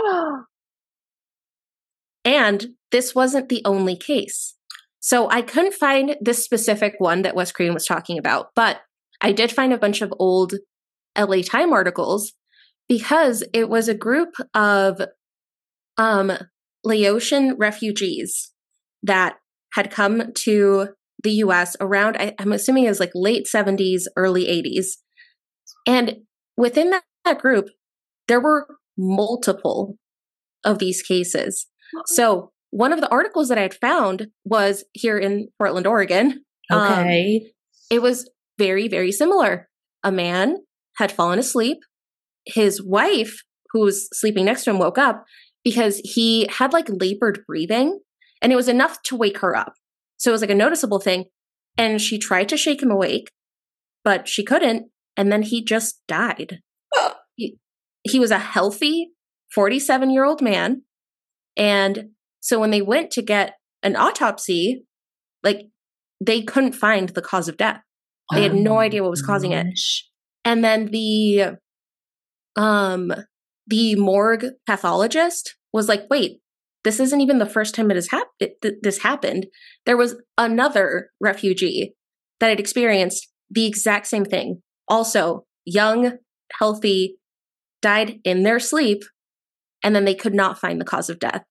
and 2.26 2.68
this 2.92 3.16
wasn't 3.16 3.50
the 3.50 3.62
only 3.66 3.98
case. 3.98 4.56
So 5.00 5.30
I 5.30 5.42
couldn't 5.42 5.74
find 5.74 6.16
this 6.20 6.44
specific 6.44 6.96
one 6.98 7.22
that 7.22 7.36
Wes 7.36 7.52
Craven 7.52 7.74
was 7.74 7.86
talking 7.86 8.18
about, 8.18 8.48
but 8.56 8.82
I 9.22 9.32
did 9.32 9.52
find 9.52 9.74
a 9.74 9.78
bunch 9.78 10.02
of 10.02 10.14
old 10.20 10.56
LA 11.18 11.42
Time 11.42 11.74
articles 11.74 12.34
because 12.88 13.44
it 13.54 13.70
was 13.70 13.88
a 13.88 13.94
group 13.94 14.36
of 14.54 15.02
um, 15.98 16.32
Laotian 16.84 17.56
refugees 17.58 18.52
that 19.04 19.36
had 19.74 19.92
come 19.92 20.34
to 20.34 20.90
the 21.28 21.44
US 21.44 21.76
around, 21.82 22.16
I, 22.16 22.34
am 22.40 22.54
assuming 22.54 22.86
it 22.86 22.90
was 22.90 23.02
like 23.02 23.12
late 23.14 23.48
70s, 23.54 24.04
early 24.16 24.46
80s. 24.46 24.86
And 25.86 26.20
within 26.56 26.90
that, 26.92 27.04
that 27.26 27.40
group, 27.40 27.66
there 28.30 28.40
were 28.40 28.66
multiple 28.98 29.98
of 30.64 30.80
these 30.80 31.02
cases. 31.02 31.68
So 32.06 32.52
one 32.70 32.94
of 32.94 33.02
the 33.02 33.10
articles 33.10 33.50
that 33.50 33.58
I 33.58 33.64
had 33.64 33.74
found 33.74 34.28
was 34.46 34.86
here 34.94 35.18
in 35.18 35.50
Portland, 35.58 35.86
Oregon. 35.86 36.46
Um, 36.72 36.82
okay. 36.82 37.42
Um, 37.44 37.52
it 37.92 38.02
was 38.02 38.30
very, 38.58 38.88
very 38.88 39.12
similar. 39.12 39.68
A 40.04 40.12
man 40.12 40.58
had 40.96 41.12
fallen 41.12 41.40
asleep. 41.40 41.80
His 42.46 42.82
wife, 42.82 43.44
who 43.72 43.82
was 43.82 44.08
sleeping 44.14 44.46
next 44.46 44.64
to 44.64 44.70
him, 44.70 44.80
woke 44.80 44.98
up 44.98 45.26
because 45.66 46.00
he 46.06 46.48
had 46.50 46.72
like 46.72 46.88
labored 46.90 47.42
breathing 47.46 48.00
and 48.42 48.54
it 48.54 48.56
was 48.56 48.70
enough 48.70 49.02
to 49.04 49.18
wake 49.18 49.40
her 49.40 49.56
up. 49.56 49.74
So 50.18 50.32
it 50.32 50.34
was 50.34 50.42
like 50.42 50.50
a 50.50 50.56
noticeable 50.56 51.00
thing. 51.00 51.26
And 51.78 52.02
she 52.02 52.18
tried 52.18 52.50
to 52.50 52.58
shake 52.58 52.82
him 52.82 52.92
awake, 52.92 53.30
but 54.04 54.28
she 54.28 54.44
couldn't. 54.44 54.90
And 55.16 55.32
then 55.32 55.44
he 55.44 55.64
just 55.64 56.02
died. 56.08 56.60
he, 57.36 57.58
he 58.04 58.20
was 58.20 58.32
a 58.32 58.40
healthy 58.40 59.12
47 59.54 60.10
year 60.10 60.26
old 60.26 60.42
man. 60.42 60.84
And 61.56 62.10
so 62.40 62.60
when 62.60 62.72
they 62.72 62.82
went 62.82 63.12
to 63.12 63.22
get 63.22 63.54
an 63.84 63.96
autopsy, 63.96 64.86
like 65.44 65.68
they 66.24 66.42
couldn't 66.42 66.74
find 66.74 67.10
the 67.10 67.22
cause 67.22 67.48
of 67.48 67.58
death. 67.58 67.82
They 68.34 68.44
had 68.44 68.56
no 68.56 68.80
idea 68.80 69.04
what 69.04 69.12
was 69.12 69.22
causing 69.22 69.54
it. 69.54 69.68
And 70.44 70.64
then 70.64 70.88
the 70.88 71.58
um 72.58 73.14
the 73.68 73.96
morgue 73.96 74.48
pathologist 74.66 75.56
was 75.72 75.88
like, 75.88 76.08
"Wait, 76.10 76.42
this 76.88 77.02
isn't 77.02 77.22
even 77.22 77.38
the 77.38 77.46
first 77.46 77.76
time 77.76 77.92
it 77.92 77.96
has 77.96 78.10
happened. 78.10 78.52
Th- 78.62 78.76
this 78.82 79.00
happened. 79.00 79.48
There 79.86 79.98
was 79.98 80.16
another 80.38 81.10
refugee 81.20 81.94
that 82.40 82.50
had 82.50 82.60
experienced 82.60 83.28
the 83.50 83.66
exact 83.66 84.08
same 84.08 84.24
thing. 84.24 84.62
Also, 84.88 85.46
young, 85.66 86.14
healthy, 86.58 87.18
died 87.82 88.20
in 88.24 88.44
their 88.44 88.60
sleep, 88.60 89.04
and 89.84 89.94
then 89.94 90.06
they 90.06 90.16
could 90.16 90.34
not 90.34 90.60
find 90.60 90.80
the 90.80 90.86
cause 90.86 91.10
of 91.10 91.20
death. 91.20 91.44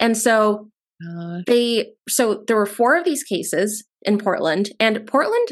And 0.00 0.16
so 0.16 0.70
they, 1.46 1.92
so 2.08 2.42
there 2.46 2.56
were 2.56 2.66
four 2.66 2.96
of 2.96 3.04
these 3.04 3.22
cases 3.22 3.84
in 4.02 4.18
Portland, 4.18 4.70
and 4.80 5.06
Portland, 5.06 5.48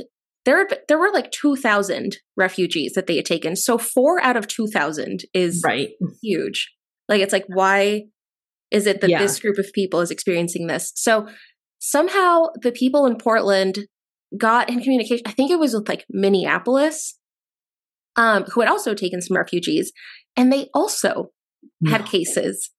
there 0.47 0.66
there 0.88 0.98
were 0.98 1.12
like 1.12 1.30
two 1.30 1.56
thousand 1.56 2.16
refugees 2.36 2.94
that 2.94 3.06
they 3.06 3.16
had 3.16 3.26
taken. 3.26 3.55
So 3.55 3.76
four 3.76 4.22
out 4.22 4.38
of 4.38 4.48
two 4.48 4.66
thousand 4.66 5.24
is 5.34 5.62
right 5.64 5.90
huge. 6.22 6.72
Like 7.09 7.20
it's 7.20 7.32
like 7.32 7.44
why 7.48 8.05
is 8.70 8.86
it 8.86 9.01
that 9.01 9.10
yeah. 9.10 9.18
this 9.18 9.40
group 9.40 9.59
of 9.59 9.66
people 9.74 10.01
is 10.01 10.10
experiencing 10.10 10.66
this? 10.66 10.92
So 10.94 11.28
somehow 11.78 12.47
the 12.62 12.72
people 12.72 13.06
in 13.06 13.16
Portland 13.16 13.86
got 14.36 14.70
in 14.70 14.80
communication. 14.80 15.24
I 15.26 15.32
think 15.32 15.51
it 15.51 15.59
was 15.59 15.74
with 15.74 15.88
like 15.88 16.05
Minneapolis, 16.09 17.18
um, 18.16 18.44
who 18.44 18.60
had 18.60 18.70
also 18.70 18.94
taken 18.94 19.20
some 19.20 19.36
refugees, 19.36 19.92
and 20.36 20.52
they 20.52 20.68
also 20.74 21.30
no. 21.80 21.90
had 21.90 22.06
cases. 22.06 22.70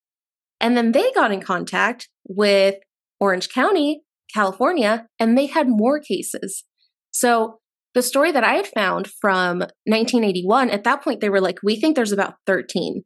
And 0.59 0.77
then 0.77 0.91
they 0.91 1.11
got 1.13 1.31
in 1.31 1.41
contact 1.41 2.09
with 2.27 2.75
Orange 3.19 3.49
County, 3.49 4.01
California, 4.33 5.07
and 5.19 5.37
they 5.37 5.47
had 5.47 5.67
more 5.67 5.99
cases. 5.99 6.63
So 7.09 7.59
the 7.93 8.01
story 8.01 8.31
that 8.31 8.43
I 8.43 8.53
had 8.53 8.67
found 8.67 9.07
from 9.19 9.59
1981, 9.85 10.69
at 10.69 10.83
that 10.83 11.03
point, 11.03 11.19
they 11.19 11.29
were 11.29 11.41
like, 11.41 11.59
we 11.63 11.75
think 11.75 11.95
there's 11.95 12.11
about 12.11 12.35
13 12.45 13.03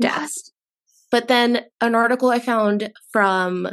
deaths. 0.00 0.52
But 1.10 1.28
then 1.28 1.62
an 1.80 1.94
article 1.94 2.30
I 2.30 2.38
found 2.38 2.90
from, 3.12 3.66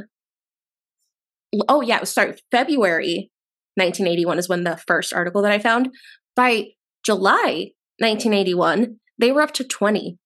oh, 1.67 1.81
yeah, 1.81 1.97
it 1.97 2.01
was 2.01 2.13
sorry, 2.13 2.35
February 2.51 3.31
1981 3.75 4.39
is 4.39 4.49
when 4.49 4.63
the 4.63 4.77
first 4.87 5.13
article 5.13 5.41
that 5.41 5.51
I 5.51 5.59
found. 5.59 5.89
By 6.35 6.67
July 7.05 7.71
1981, 7.99 8.97
they 9.19 9.31
were 9.31 9.41
up 9.41 9.53
to 9.53 9.63
20. 9.63 10.17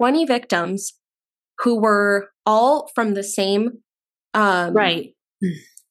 20 0.00 0.24
victims 0.26 0.94
who 1.60 1.80
were 1.80 2.30
all 2.44 2.90
from 2.94 3.14
the 3.14 3.22
same 3.22 3.70
um, 4.34 4.74
right 4.74 5.14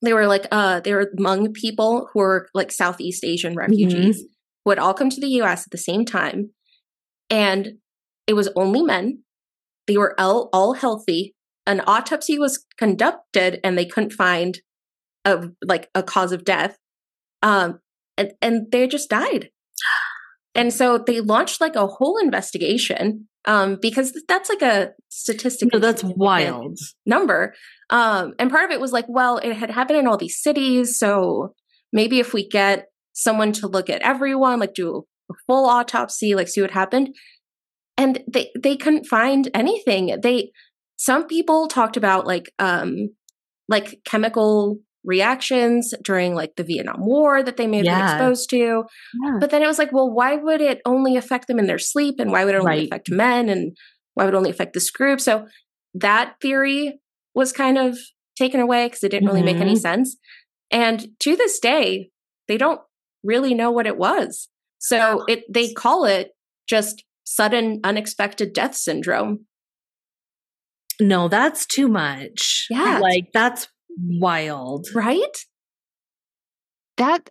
they 0.02 0.14
were 0.14 0.28
like 0.28 0.46
uh 0.52 0.82
they 0.82 0.94
were 0.94 1.12
Hmong 1.18 1.54
people 1.54 2.10
who 2.14 2.20
were 2.20 2.50
like 2.54 2.72
southeast 2.72 3.24
asian 3.24 3.56
refugees 3.56 4.18
mm-hmm. 4.18 4.28
who 4.64 4.72
had 4.72 4.80
all 4.80 4.94
come 4.94 5.10
to 5.10 5.22
the 5.22 5.28
us 5.28 5.66
at 5.66 5.72
the 5.72 5.78
same 5.78 6.06
time 6.06 6.52
and 7.30 7.74
it 8.28 8.34
was 8.34 8.50
only 8.56 8.82
men 8.82 9.24
they 9.88 9.98
were 9.98 10.20
all, 10.20 10.50
all 10.54 10.74
healthy. 10.74 11.36
An 11.66 11.82
autopsy 11.88 12.38
was 12.38 12.66
conducted 12.78 13.60
and 13.64 13.78
they 13.78 13.86
couldn't 13.86 14.12
find 14.12 14.60
a 15.26 15.50
like 15.64 15.90
a 15.96 16.04
cause 16.04 16.32
of 16.32 16.44
death. 16.44 16.78
Um 17.42 17.80
and, 18.18 18.34
and 18.42 18.72
they 18.72 18.88
just 18.88 19.10
died. 19.10 19.50
And 20.56 20.72
so 20.72 20.98
they 20.98 21.20
launched 21.20 21.62
like 21.62 21.76
a 21.76 21.88
whole 21.88 22.18
investigation 22.18 23.28
um, 23.46 23.78
because 23.82 24.14
that's 24.28 24.50
like 24.50 24.62
a 24.62 24.92
statistic. 25.10 25.70
No, 25.74 25.80
that's 25.80 26.04
wild 26.04 26.78
number. 27.06 27.54
Um, 27.90 28.34
and 28.40 28.52
part 28.52 28.66
of 28.66 28.72
it 28.72 28.80
was 28.80 28.92
like, 28.92 29.06
well, 29.08 29.38
it 29.38 29.54
had 29.54 29.72
happened 29.72 30.00
in 30.00 30.08
all 30.08 30.18
these 30.18 30.42
cities, 30.42 30.98
so 30.98 31.54
maybe 31.92 32.20
if 32.20 32.34
we 32.34 32.48
get 32.48 32.86
someone 33.14 33.52
to 33.54 33.68
look 33.68 33.90
at 33.90 34.02
everyone, 34.02 34.60
like 34.60 34.74
do 34.74 35.06
a 35.30 35.34
full 35.48 35.66
autopsy, 35.66 36.36
like 36.36 36.48
see 36.48 36.62
what 36.62 36.72
happened 36.72 37.16
and 37.98 38.24
they 38.28 38.52
they 38.60 38.76
couldn't 38.76 39.06
find 39.06 39.50
anything 39.54 40.18
they 40.22 40.52
some 40.98 41.28
people 41.28 41.68
talked 41.68 41.98
about 41.98 42.26
like 42.26 42.52
um 42.60 43.10
like 43.68 44.00
chemical 44.06 44.80
reactions 45.04 45.94
during 46.02 46.34
like 46.34 46.56
the 46.56 46.64
Vietnam 46.64 47.06
War 47.06 47.44
that 47.44 47.58
they 47.58 47.68
may 47.68 47.78
have 47.78 47.86
yeah. 47.86 48.00
been 48.00 48.16
exposed 48.16 48.50
to. 48.52 48.84
Yeah. 49.22 49.38
But 49.40 49.50
then 49.50 49.62
it 49.62 49.68
was 49.68 49.78
like, 49.78 49.92
well, 49.92 50.10
why 50.10 50.36
would 50.36 50.62
it 50.62 50.82
only 50.86 51.18
affect 51.18 51.48
them 51.48 51.60
in 51.60 51.68
their 51.68 51.80
sleep 51.80 52.16
and 52.20 52.32
why 52.32 52.46
would 52.46 52.56
it 52.56 52.60
only 52.60 52.70
right. 52.70 52.88
affect 52.88 53.12
men 53.12 53.50
and 53.50 53.76
why 54.14 54.26
would 54.26 54.34
it 54.34 54.38
only 54.38 54.50
affect 54.50 54.74
this 54.74 54.92
group? 54.92 55.20
So 55.20 55.48
that 55.96 56.36
theory 56.42 57.00
was 57.36 57.52
kind 57.52 57.78
of 57.78 57.98
taken 58.38 58.60
away 58.60 58.86
because 58.86 59.04
it 59.04 59.10
didn't 59.10 59.28
really 59.28 59.42
mm-hmm. 59.42 59.46
make 59.46 59.62
any 59.62 59.74
mm-hmm. 59.74 59.80
sense. 59.80 60.16
And 60.72 61.08
to 61.20 61.36
this 61.36 61.60
day, 61.60 62.10
they 62.48 62.58
don't 62.58 62.82
really 63.24 63.54
know 63.54 63.72
what 63.72 63.88
it 63.88 63.98
was. 63.98 64.50
So 64.80 65.24
it 65.28 65.44
they 65.50 65.72
call 65.72 66.06
it 66.06 66.32
just 66.68 67.04
sudden 67.36 67.80
unexpected 67.84 68.54
death 68.54 68.76
syndrome. 68.76 69.46
No, 71.00 71.28
that's 71.28 71.66
too 71.66 71.88
much. 71.88 72.68
Yeah. 72.70 73.00
Like 73.00 73.32
that's 73.34 73.68
wild. 73.98 74.88
Right? 74.94 75.38
That 76.98 77.30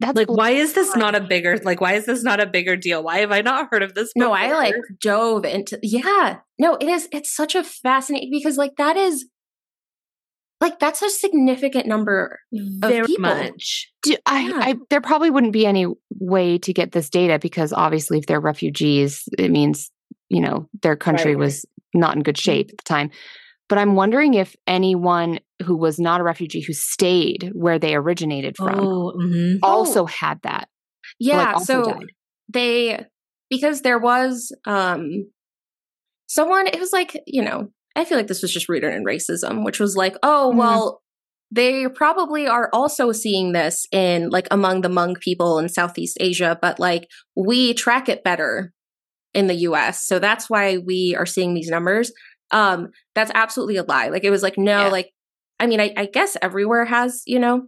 that's 0.00 0.16
like 0.16 0.30
why 0.30 0.50
is 0.50 0.74
this 0.74 0.94
not 0.94 1.16
a 1.16 1.20
bigger 1.20 1.58
like 1.64 1.80
why 1.80 1.94
is 1.94 2.06
this 2.06 2.22
not 2.22 2.40
a 2.40 2.46
bigger 2.46 2.76
deal? 2.76 3.02
Why 3.02 3.18
have 3.18 3.32
I 3.32 3.40
not 3.40 3.68
heard 3.70 3.82
of 3.82 3.94
this 3.94 4.12
before? 4.14 4.28
No, 4.28 4.34
I 4.34 4.52
like 4.52 4.74
dove 5.00 5.44
into 5.44 5.78
yeah. 5.82 6.38
No, 6.58 6.76
it 6.76 6.86
is 6.86 7.08
it's 7.10 7.34
such 7.34 7.56
a 7.56 7.64
fascinating 7.64 8.30
because 8.30 8.56
like 8.56 8.76
that 8.76 8.96
is 8.96 9.26
like 10.60 10.78
that's 10.80 11.02
a 11.02 11.10
significant 11.10 11.86
number 11.86 12.40
Very 12.52 13.00
of 13.00 13.06
people. 13.06 13.22
much. 13.22 13.90
Do, 14.02 14.16
I, 14.26 14.40
yeah. 14.48 14.58
I, 14.60 14.74
there 14.90 15.00
probably 15.00 15.30
wouldn't 15.30 15.52
be 15.52 15.66
any 15.66 15.86
way 16.18 16.58
to 16.58 16.72
get 16.72 16.92
this 16.92 17.08
data 17.10 17.38
because 17.38 17.72
obviously, 17.72 18.18
if 18.18 18.26
they're 18.26 18.40
refugees, 18.40 19.22
it 19.38 19.50
means 19.50 19.90
you 20.28 20.40
know 20.40 20.68
their 20.82 20.96
country 20.96 21.34
right. 21.36 21.38
was 21.44 21.64
not 21.94 22.16
in 22.16 22.22
good 22.22 22.34
Mm-hmm. 22.36 22.50
shape 22.52 22.70
at 22.70 22.78
the 22.78 22.84
time. 22.84 23.10
But 23.68 23.78
I'm 23.78 23.94
wondering 23.96 24.32
if 24.34 24.56
anyone 24.66 25.40
who 25.62 25.76
was 25.76 25.98
not 25.98 26.20
a 26.20 26.24
refugee 26.24 26.62
who 26.62 26.72
stayed 26.72 27.50
where 27.52 27.78
they 27.78 27.94
originated 27.94 28.56
from 28.56 28.80
Oh, 28.80 29.12
mhm. 29.16 29.58
also 29.62 30.06
had 30.06 30.40
that. 30.42 30.68
Yeah, 31.20 31.52
like, 31.54 31.64
so 31.66 31.84
died. 31.84 32.06
they 32.48 33.04
because 33.50 33.82
there 33.82 33.98
was 33.98 34.52
um 34.66 35.30
someone 36.26 36.66
it 36.66 36.80
was 36.80 36.92
like, 36.92 37.16
you 37.26 37.42
know, 37.42 37.70
I 37.96 38.04
feel 38.04 38.16
like 38.18 38.26
this 38.28 38.42
was 38.42 38.52
just 38.52 38.68
rooted 38.68 38.92
in 38.94 39.04
racism, 39.04 39.64
which 39.64 39.80
was 39.80 39.96
like, 39.96 40.16
oh, 40.22 40.52
Mhm. 40.54 40.58
well, 40.58 41.02
they 41.50 41.88
probably 41.88 42.46
are 42.46 42.68
also 42.72 43.10
seeing 43.12 43.52
this 43.52 43.86
in 43.90 44.28
like 44.30 44.46
among 44.50 44.82
the 44.82 44.88
Hmong 44.88 45.18
people 45.20 45.58
in 45.58 45.68
Southeast 45.68 46.18
Asia, 46.20 46.58
but 46.60 46.78
like 46.78 47.08
we 47.34 47.72
track 47.74 48.08
it 48.08 48.22
better 48.22 48.72
in 49.34 49.46
the 49.46 49.54
US. 49.54 50.04
So 50.06 50.18
that's 50.18 50.50
why 50.50 50.76
we 50.78 51.14
are 51.18 51.26
seeing 51.26 51.54
these 51.54 51.68
numbers. 51.70 52.12
Um, 52.50 52.90
that's 53.14 53.30
absolutely 53.34 53.76
a 53.76 53.82
lie. 53.82 54.08
Like 54.08 54.24
it 54.24 54.30
was 54.30 54.42
like, 54.42 54.58
no, 54.58 54.82
Yeah. 54.84 54.88
like 54.88 55.10
I 55.60 55.66
mean, 55.66 55.80
I, 55.80 55.92
I 55.96 56.06
guess 56.06 56.36
everywhere 56.40 56.84
has, 56.84 57.22
you 57.26 57.38
know, 57.40 57.62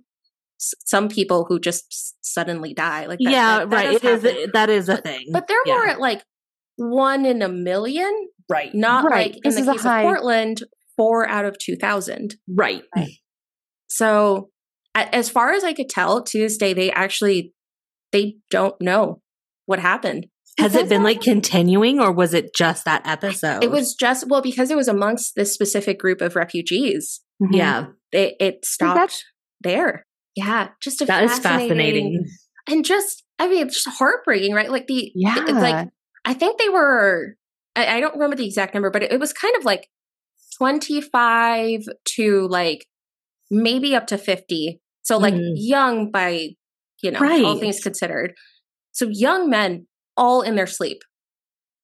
s- 0.60 0.74
some 0.84 1.08
people 1.08 1.44
who 1.48 1.58
just 1.58 1.86
s- 1.90 2.14
suddenly 2.20 2.72
die. 2.72 3.06
Like 3.06 3.18
that, 3.18 3.30
yeah, 3.32 3.58
that- 3.60 3.70
that 3.70 3.76
right. 3.76 4.00
does 4.02 4.02
It 4.02 4.04
is. 4.04 4.22
happen. 4.36 4.50
That 4.52 4.70
is 4.70 4.88
a 4.88 4.94
But- 4.94 5.04
thing. 5.04 5.26
But 5.32 5.48
they're 5.48 5.56
Yeah. 5.66 5.74
more 5.74 5.86
at 5.88 5.98
like 6.00 6.22
one 6.76 7.24
in 7.26 7.42
a 7.42 7.48
million, 7.48 8.28
right. 8.50 8.74
not 8.74 9.04
Right. 9.04 9.32
like 9.32 9.40
in 9.44 9.54
the 9.64 9.72
case 9.72 9.82
high- 9.82 10.00
of 10.02 10.06
Portland, 10.06 10.62
four 10.96 11.28
out 11.28 11.44
of 11.46 11.56
2,000. 11.58 12.36
Right. 12.48 12.82
So 13.88 14.50
as 14.94 15.28
far 15.30 15.52
as 15.52 15.64
I 15.64 15.72
could 15.72 15.88
tell, 15.88 16.22
to 16.22 16.38
this 16.38 16.56
day, 16.56 16.72
they 16.72 16.90
actually, 16.92 17.54
they 18.12 18.36
don't 18.50 18.80
know 18.80 19.20
what 19.66 19.78
happened. 19.78 20.26
Has 20.58 20.74
it 20.74 20.88
been 20.88 21.02
like 21.04 21.20
continuing, 21.22 22.00
or 22.00 22.12
was 22.12 22.34
it 22.34 22.54
just 22.54 22.84
that 22.84 23.06
episode? 23.06 23.62
It 23.64 23.70
was 23.70 23.94
just, 23.94 24.28
well, 24.28 24.42
because 24.42 24.70
it 24.70 24.76
was 24.76 24.88
amongst 24.88 25.34
this 25.36 25.54
specific 25.54 25.98
group 25.98 26.20
of 26.20 26.36
refugees, 26.36 27.20
Mhm. 27.42 27.54
Yeah, 27.56 27.86
it, 28.12 28.34
it 28.38 28.64
stopped 28.66 29.24
there. 29.62 30.04
Yeah, 30.36 30.68
just 30.82 31.00
a 31.00 31.06
that 31.06 31.24
is 31.24 31.38
fascinating. 31.38 32.22
and 32.68 32.84
just 32.84 33.24
I 33.38 33.48
mean, 33.48 33.66
it's 33.66 33.82
just 33.82 33.96
heartbreaking, 33.98 34.52
right? 34.52 34.70
Like 34.70 34.86
the 34.86 35.10
Yeah. 35.14 35.36
it's 35.38 35.50
like 35.52 35.88
I 36.26 36.34
think 36.34 36.58
they 36.58 36.68
were 36.68 37.36
I, 37.80 37.96
I 37.96 38.00
don't 38.00 38.14
remember 38.14 38.36
the 38.36 38.46
exact 38.46 38.74
number, 38.74 38.90
but 38.90 39.02
it, 39.02 39.12
it 39.12 39.20
was 39.20 39.32
kind 39.32 39.56
of 39.56 39.64
like 39.64 39.88
twenty 40.58 41.00
five 41.00 41.80
to 42.16 42.46
like 42.48 42.86
maybe 43.50 43.94
up 43.94 44.06
to 44.08 44.18
fifty. 44.18 44.80
So 45.02 45.18
like 45.18 45.34
Mhm. 45.34 45.52
young 45.56 46.10
by 46.10 46.50
you 47.02 47.10
know 47.10 47.20
all 47.44 47.58
things 47.58 47.80
considered. 47.80 48.34
So 48.92 49.08
young 49.10 49.48
men 49.48 49.86
all 50.16 50.42
in 50.42 50.54
their 50.56 50.66
sleep, 50.66 50.98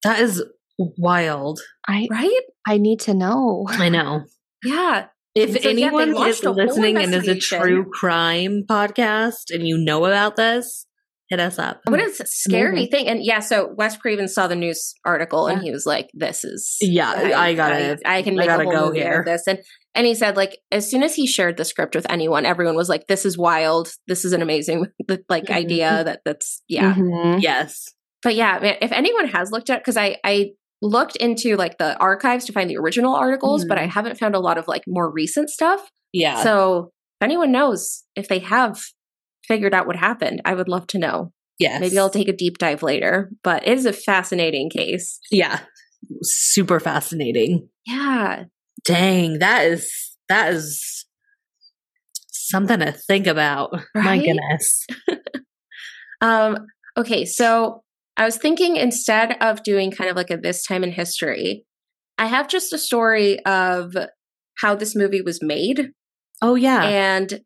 That 0.04 0.20
is 0.20 0.42
wild. 0.78 1.60
I 1.88 2.06
right? 2.10 2.40
I 2.66 2.78
need 2.78 3.00
to 3.00 3.14
know. 3.14 3.66
I 3.68 3.88
know. 3.88 4.24
Yeah, 4.64 5.06
If 5.34 5.62
So, 5.62 5.68
anyone 5.68 6.10
is 6.26 6.42
listening 6.42 6.96
and 6.96 7.14
is 7.14 7.28
a 7.28 7.38
true 7.38 7.84
crime 7.90 8.64
podcast 8.68 9.50
and 9.50 9.66
you 9.66 9.78
know 9.78 10.04
about 10.06 10.36
this, 10.36 10.85
hit 11.28 11.40
us 11.40 11.58
up. 11.58 11.80
but 11.86 11.98
it's 12.00 12.20
a 12.20 12.26
scary 12.26 12.86
thing. 12.86 13.08
And 13.08 13.20
yeah, 13.24 13.40
so 13.40 13.72
Wes 13.76 13.96
Craven 13.96 14.28
saw 14.28 14.46
the 14.46 14.56
news 14.56 14.94
article 15.04 15.46
and 15.48 15.60
he 15.62 15.70
was 15.70 15.86
like, 15.86 16.08
"This 16.14 16.44
is 16.44 16.76
Yeah, 16.80 17.10
I 17.10 17.54
gotta- 17.54 17.98
I, 18.04 18.22
can 18.22 18.34
I 18.34 18.36
make 18.36 18.46
gotta 18.46 18.62
a 18.62 18.64
whole 18.64 18.72
go 18.72 18.86
movie 18.88 19.00
here." 19.00 19.22
this." 19.26 19.42
And 19.46 19.58
and 19.94 20.06
he 20.06 20.14
said 20.14 20.36
like 20.36 20.58
as 20.70 20.90
soon 20.90 21.02
as 21.02 21.14
he 21.14 21.26
shared 21.26 21.56
the 21.56 21.64
script 21.64 21.94
with 21.96 22.06
anyone, 22.10 22.44
everyone 22.46 22.76
was 22.76 22.88
like, 22.88 23.06
"This 23.06 23.24
is 23.24 23.36
wild. 23.38 23.90
This 24.06 24.24
is 24.24 24.32
an 24.32 24.42
amazing 24.42 24.86
like 25.28 25.46
Mhm. 25.46 25.54
idea 25.54 26.04
that 26.04 26.20
that's 26.24 26.62
yeah." 26.68 26.94
Mhm. 26.94 27.42
Yes. 27.42 27.84
But 28.22 28.34
yeah, 28.34 28.58
man, 28.60 28.76
if 28.80 28.92
anyone 28.92 29.28
has 29.28 29.50
looked 29.50 29.70
at 29.70 29.80
because 29.80 29.96
I 29.96 30.16
I 30.24 30.50
looked 30.82 31.16
into 31.16 31.56
like 31.56 31.78
the 31.78 31.96
archives 31.98 32.44
to 32.44 32.52
find 32.52 32.68
the 32.68 32.76
original 32.76 33.14
articles, 33.14 33.64
but 33.64 33.78
I 33.78 33.86
haven't 33.86 34.18
found 34.18 34.34
a 34.34 34.40
lot 34.40 34.58
of 34.58 34.68
like 34.68 34.82
more 34.86 35.10
recent 35.10 35.48
stuff. 35.50 35.80
Yeah. 36.12 36.42
So 36.42 36.90
if 37.20 37.24
anyone 37.24 37.50
knows 37.50 38.04
if 38.14 38.28
they 38.28 38.40
have 38.40 38.78
figured 39.48 39.74
out 39.74 39.86
what 39.86 39.96
happened, 39.96 40.40
I 40.44 40.54
would 40.54 40.68
love 40.68 40.86
to 40.88 40.98
know. 40.98 41.32
yes. 41.58 41.80
Maybe 41.80 41.98
I'll 41.98 42.10
take 42.10 42.28
a 42.28 42.36
deep 42.36 42.58
dive 42.58 42.82
later. 42.82 43.30
But 43.42 43.66
it 43.66 43.76
is 43.78 43.86
a 43.86 43.92
fascinating 43.92 44.70
case. 44.70 45.18
Yeah. 45.30 45.60
Super 46.22 46.78
fascinating. 46.80 47.68
Yeah. 47.86 48.44
Dang, 48.84 49.38
that 49.40 49.64
is 49.66 49.90
that 50.28 50.52
is 50.52 51.06
something 52.30 52.78
to 52.80 52.92
think 52.92 53.26
about. 53.26 53.74
My 53.94 54.18
goodness. 54.18 54.86
Um, 56.22 56.56
okay, 56.96 57.26
so 57.26 57.82
I 58.16 58.24
was 58.24 58.38
thinking 58.38 58.76
instead 58.76 59.36
of 59.42 59.62
doing 59.62 59.90
kind 59.90 60.08
of 60.08 60.16
like 60.16 60.30
a 60.30 60.38
this 60.38 60.64
time 60.64 60.82
in 60.82 60.90
history, 60.90 61.66
I 62.16 62.24
have 62.24 62.48
just 62.48 62.72
a 62.72 62.78
story 62.78 63.38
of 63.44 63.94
how 64.58 64.74
this 64.74 64.96
movie 64.96 65.20
was 65.20 65.40
made 65.42 65.90
Oh 66.40 66.54
yeah. 66.54 66.84
and 66.84 67.40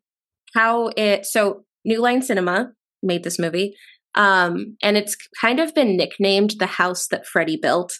how 0.55 0.91
it 0.95 1.25
so 1.25 1.65
New 1.85 2.01
Line 2.01 2.21
Cinema 2.21 2.71
made 3.03 3.23
this 3.23 3.39
movie. 3.39 3.75
Um, 4.15 4.77
and 4.83 4.97
it's 4.97 5.15
kind 5.39 5.59
of 5.59 5.73
been 5.73 5.95
nicknamed 5.95 6.55
the 6.59 6.65
house 6.65 7.07
that 7.07 7.25
Freddy 7.25 7.57
built 7.61 7.93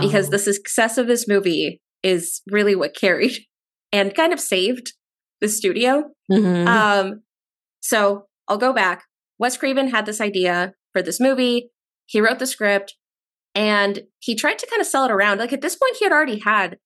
because 0.00 0.28
Oh. 0.28 0.30
the 0.32 0.38
success 0.38 0.98
of 0.98 1.06
this 1.06 1.26
movie 1.28 1.80
is 2.02 2.42
really 2.50 2.74
what 2.74 2.94
carried 2.94 3.32
and 3.92 4.14
kind 4.14 4.32
of 4.32 4.40
saved 4.40 4.92
the 5.40 5.48
studio. 5.48 6.10
Mhm. 6.30 6.66
Um, 6.66 7.22
so 7.80 8.26
I'll 8.48 8.58
go 8.58 8.72
back. 8.72 9.04
Wes 9.38 9.56
Craven 9.56 9.88
had 9.88 10.06
this 10.06 10.20
idea 10.20 10.72
for 10.92 11.02
this 11.02 11.20
movie. 11.20 11.70
He 12.06 12.20
wrote 12.20 12.38
the 12.38 12.46
script 12.46 12.94
and 13.54 14.00
he 14.18 14.34
tried 14.34 14.58
to 14.58 14.66
kind 14.66 14.80
of 14.80 14.86
sell 14.86 15.04
it 15.04 15.10
around. 15.10 15.38
Like 15.38 15.52
at 15.52 15.60
this 15.62 15.76
point, 15.76 15.96
he 15.98 16.04
had 16.04 16.12
already 16.12 16.38
had 16.40 16.78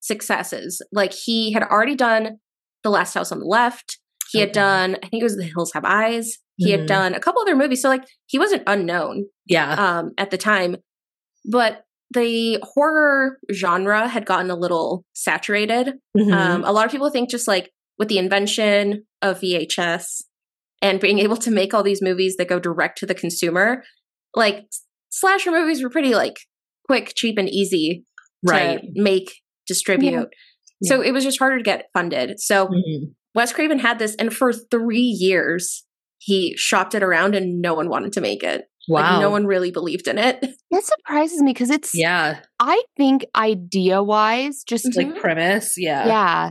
successes. 0.00 0.82
Like 0.92 1.12
he 1.12 1.52
had 1.52 1.62
already 1.62 1.94
done 1.94 2.38
The 2.82 2.90
Last 2.90 3.14
House 3.14 3.32
on 3.32 3.38
the 3.40 3.46
Left. 3.46 3.98
He 4.32 4.40
had 4.40 4.52
done, 4.52 4.96
I 5.02 5.08
think 5.08 5.20
it 5.20 5.24
was 5.24 5.36
The 5.36 5.44
Hills 5.54 5.72
Have 5.74 5.84
Eyes. 5.84 6.38
He 6.56 6.68
Mhm. 6.72 6.78
had 6.78 6.86
done 6.86 7.14
a 7.14 7.20
couple 7.20 7.42
other 7.42 7.56
movies. 7.56 7.82
So 7.82 7.88
like 7.88 8.04
he 8.26 8.38
wasn't 8.38 8.62
unknown 8.66 9.26
yeah. 9.46 9.74
um, 9.98 10.12
at 10.18 10.30
the 10.30 10.38
time. 10.38 10.76
But 11.44 11.82
the 12.14 12.58
horror 12.62 13.38
genre 13.52 14.08
had 14.08 14.26
gotten 14.26 14.50
a 14.50 14.56
little 14.56 15.04
saturated. 15.12 15.94
Mhm. 16.16 16.32
Um, 16.32 16.64
a 16.64 16.72
lot 16.72 16.86
of 16.86 16.90
people 16.92 17.10
think 17.10 17.30
just 17.30 17.46
like 17.48 17.70
with 17.98 18.08
the 18.08 18.18
invention 18.18 19.04
of 19.22 19.40
VHS 19.40 20.22
and 20.82 21.00
being 21.00 21.18
able 21.18 21.36
to 21.38 21.50
make 21.50 21.72
all 21.74 21.82
these 21.82 22.02
movies 22.02 22.36
that 22.36 22.48
go 22.48 22.58
direct 22.58 22.98
to 22.98 23.06
the 23.06 23.14
consumer, 23.14 23.82
like 24.34 24.66
slasher 25.10 25.50
movies 25.50 25.82
were 25.82 25.90
pretty 25.90 26.14
like 26.14 26.36
quick, 26.86 27.12
cheap, 27.16 27.38
and 27.38 27.48
easy 27.48 28.04
right. 28.44 28.80
to 28.80 28.88
make, 28.94 29.32
distribute. 29.66 30.28
So 30.84 31.00
it 31.00 31.12
was 31.12 31.24
just 31.24 31.38
harder 31.38 31.56
to 31.56 31.62
get 31.64 31.86
funded. 31.94 32.38
So 32.38 32.68
Mhm. 32.68 33.14
Wes 33.36 33.52
Craven 33.52 33.78
had 33.78 33.98
this, 34.00 34.16
and 34.16 34.34
for 34.34 34.52
three 34.52 34.98
years 34.98 35.84
he 36.18 36.56
shopped 36.56 36.94
it 36.94 37.02
around, 37.02 37.34
and 37.36 37.60
no 37.60 37.74
one 37.74 37.88
wanted 37.90 38.12
to 38.14 38.20
make 38.22 38.42
it. 38.42 38.64
Wow. 38.88 39.12
Like 39.12 39.20
no 39.20 39.30
one 39.30 39.46
really 39.46 39.70
believed 39.70 40.08
in 40.08 40.18
it. 40.18 40.44
That 40.70 40.84
surprises 40.84 41.40
me 41.42 41.52
because 41.52 41.70
it's 41.70 41.92
yeah. 41.94 42.40
I 42.58 42.82
think 42.96 43.24
idea 43.36 44.02
wise, 44.02 44.64
just 44.64 44.86
Mhm. 44.86 44.96
Like 44.96 45.20
premise. 45.20 45.74
Yeah. 45.76 46.06
yeah, 46.06 46.50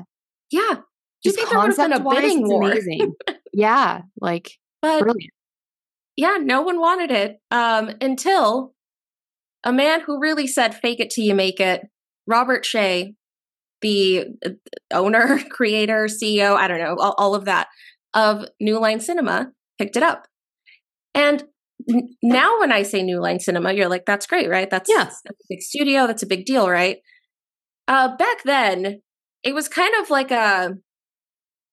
yeah, 0.51 0.61
you 0.71 1.31
just 1.31 1.35
think 1.37 1.49
there 1.49 1.59
would 1.59 1.67
have 1.67 1.77
been 1.77 1.91
a 1.91 1.95
concept-wise, 1.95 2.21
bidding 2.21 2.47
war? 2.47 2.71
amazing. 2.71 3.13
yeah, 3.53 4.01
like 4.21 4.51
But 4.81 5.01
brilliant. 5.01 5.33
yeah, 6.15 6.37
no 6.39 6.61
one 6.61 6.79
wanted 6.79 7.11
it 7.11 7.37
um, 7.51 7.91
until 7.99 8.73
a 9.63 9.73
man 9.73 10.01
who 10.01 10.19
really 10.21 10.47
said 10.47 10.73
"fake 10.75 10.99
it 10.99 11.09
till 11.09 11.25
you 11.25 11.35
make 11.35 11.59
it," 11.59 11.81
Robert 12.27 12.63
Shaye, 12.63 13.15
the 13.85 14.25
uh, 14.45 14.49
owner, 14.91 15.39
creator, 15.57 16.07
CEO, 16.07 16.55
I 16.55 16.67
don't 16.67 16.79
know, 16.79 16.95
all, 16.99 17.15
all 17.17 17.35
of 17.35 17.45
that 17.45 17.67
of 18.13 18.45
New 18.59 18.79
Line 18.79 18.99
Cinema, 18.99 19.51
picked 19.77 19.95
it 19.97 20.03
up. 20.03 20.27
And 21.13 21.43
n- 21.89 22.15
now, 22.23 22.59
when 22.59 22.71
I 22.71 22.83
say 22.83 23.03
New 23.03 23.19
Line 23.19 23.39
Cinema, 23.39 23.73
you're 23.73 23.89
like, 23.89 24.05
"That's 24.05 24.25
great, 24.27 24.49
right? 24.49 24.69
That's 24.69 24.89
Yeah. 24.89 25.03
that's 25.05 25.21
a 25.29 25.33
big 25.49 25.61
studio. 25.61 26.07
That's 26.07 26.23
a 26.23 26.27
big 26.35 26.45
deal, 26.45 26.69
right?" 26.69 26.97
Uh, 27.87 28.15
back 28.17 28.43
then, 28.43 29.01
it 29.43 29.53
was 29.53 29.67
kind 29.67 29.93
of 30.01 30.09
like 30.09 30.31
a 30.31 30.75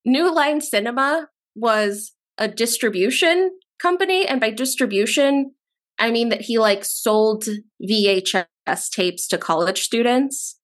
New 0.05 0.33
Line 0.33 0.61
Cinema 0.61 1.29
was 1.55 2.13
a 2.37 2.47
distribution 2.47 3.51
company, 3.81 4.27
and 4.27 4.39
by 4.41 4.49
distribution, 4.51 5.53
I 5.99 6.11
mean 6.11 6.29
that 6.29 6.41
he 6.41 6.59
like 6.59 6.83
sold 6.85 7.47
VHS 7.81 8.89
tapes 8.91 9.27
to 9.29 9.37
college 9.37 9.81
students. 9.81 10.59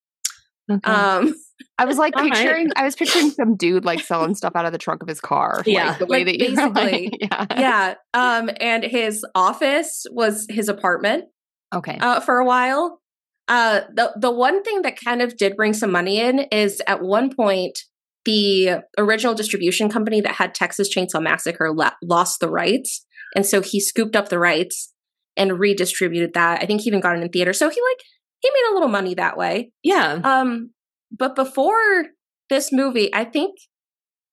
Okay. 0.69 0.91
Um, 0.91 1.35
I 1.77 1.85
was 1.85 1.97
like 1.97 2.13
all 2.17 2.23
right. 2.23 2.33
picturing, 2.33 2.69
I 2.75 2.83
was 2.83 2.95
picturing 2.95 3.31
some 3.31 3.55
dude 3.55 3.85
like 3.85 4.01
selling 4.01 4.35
stuff 4.35 4.53
out 4.55 4.65
of 4.65 4.71
the 4.71 4.77
trunk 4.77 5.01
of 5.01 5.09
his 5.09 5.19
car. 5.21 5.63
Yeah. 5.65 5.89
like, 5.89 5.99
the 5.99 6.05
way 6.05 6.23
Like, 6.23 6.37
that 6.37 6.39
you're 6.39 6.55
basically. 6.73 7.09
like, 7.09 7.49
yeah. 7.51 7.59
yeah, 7.59 7.93
um, 8.13 8.49
and 8.59 8.83
his 8.83 9.25
office 9.35 10.05
was 10.11 10.45
his 10.49 10.69
apartment 10.69 11.25
Okay. 11.73 11.97
uh, 11.99 12.19
for 12.19 12.37
a 12.39 12.45
while. 12.45 13.01
Uh, 13.47 13.81
the 13.95 14.13
the 14.19 14.29
one 14.31 14.61
thing 14.63 14.83
that 14.83 14.99
kind 15.03 15.21
of 15.23 15.35
did 15.35 15.55
bring 15.55 15.73
some 15.73 15.91
money 15.91 16.19
in 16.19 16.39
is 16.51 16.81
at 16.85 17.01
one 17.01 17.33
point 17.35 17.79
the 18.25 18.81
original 18.97 19.33
distribution 19.33 19.89
company 19.89 20.21
that 20.21 20.35
had 20.35 20.53
Texas 20.53 20.93
Chainsaw 20.93 21.21
Massacre 21.21 21.73
la- 21.73 21.93
lost 22.03 22.39
the 22.41 22.49
rights, 22.49 23.05
and 23.35 23.45
so 23.45 23.61
he 23.61 23.79
scooped 23.79 24.15
up 24.15 24.29
the 24.29 24.37
rights 24.37 24.93
and 25.35 25.57
redistributed 25.59 26.33
that. 26.35 26.61
I 26.61 26.65
think 26.67 26.81
he 26.81 26.89
even 26.89 26.99
got 26.99 27.17
it 27.17 27.23
in 27.23 27.29
theater. 27.29 27.53
So 27.53 27.69
he 27.69 27.81
like 27.81 28.03
he 28.39 28.49
made 28.49 28.71
a 28.71 28.73
little 28.73 28.89
money 28.89 29.15
that 29.15 29.37
way. 29.37 29.71
Yeah. 29.83 30.19
Um, 30.23 30.71
but 31.11 31.35
before 31.35 32.05
this 32.49 32.71
movie, 32.71 33.13
I 33.13 33.25
think 33.25 33.55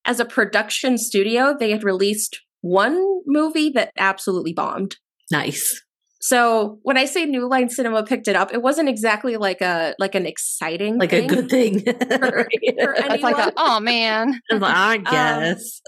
as 0.04 0.20
a 0.20 0.24
production 0.24 0.98
studio, 0.98 1.54
they 1.58 1.70
had 1.70 1.84
released 1.84 2.40
one 2.60 3.02
movie 3.26 3.70
that 3.70 3.90
absolutely 3.98 4.52
bombed. 4.52 4.96
Nice. 5.30 5.82
So 6.20 6.78
when 6.82 6.96
I 6.96 7.04
say 7.04 7.24
New 7.24 7.48
Line 7.48 7.68
Cinema 7.68 8.02
picked 8.02 8.26
it 8.26 8.34
up, 8.34 8.52
it 8.52 8.62
wasn't 8.62 8.88
exactly 8.88 9.36
like 9.36 9.60
a 9.60 9.94
like 9.98 10.14
an 10.14 10.26
exciting 10.26 10.98
Like 10.98 11.10
thing. 11.10 11.30
a 11.30 11.34
good 11.34 11.48
thing. 11.48 11.80
for 11.84 12.48
It's 12.62 13.22
like, 13.22 13.38
a, 13.38 13.52
oh 13.56 13.78
man. 13.80 14.40
I 14.50 14.96
guess. 14.98 15.80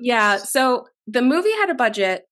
Yeah. 0.00 0.38
So 0.38 0.86
the 1.06 1.22
movie 1.22 1.52
had 1.52 1.70
a 1.70 1.74
budget. 1.74 2.22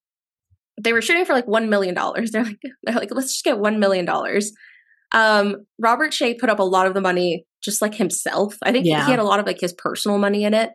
They 0.82 0.92
were 0.92 1.02
shooting 1.02 1.24
for 1.24 1.34
like 1.34 1.46
one 1.46 1.68
million 1.68 1.94
dollars. 1.94 2.30
They're 2.32 2.44
like, 2.44 2.58
they're 2.82 2.96
like, 2.96 3.14
let's 3.14 3.32
just 3.32 3.44
get 3.44 3.58
one 3.58 3.78
million 3.78 4.06
dollars. 4.06 4.52
Um, 5.12 5.66
Robert 5.78 6.10
Shaye 6.12 6.38
put 6.38 6.50
up 6.50 6.58
a 6.58 6.62
lot 6.64 6.86
of 6.86 6.94
the 6.94 7.00
money 7.00 7.44
just 7.62 7.82
like 7.82 7.94
himself. 7.94 8.56
I 8.62 8.72
think 8.72 8.86
Yeah. 8.86 9.04
he 9.04 9.10
had 9.10 9.20
a 9.20 9.24
lot 9.24 9.38
of 9.40 9.46
like 9.46 9.60
his 9.60 9.72
personal 9.72 10.18
money 10.18 10.44
in 10.44 10.54
it. 10.54 10.70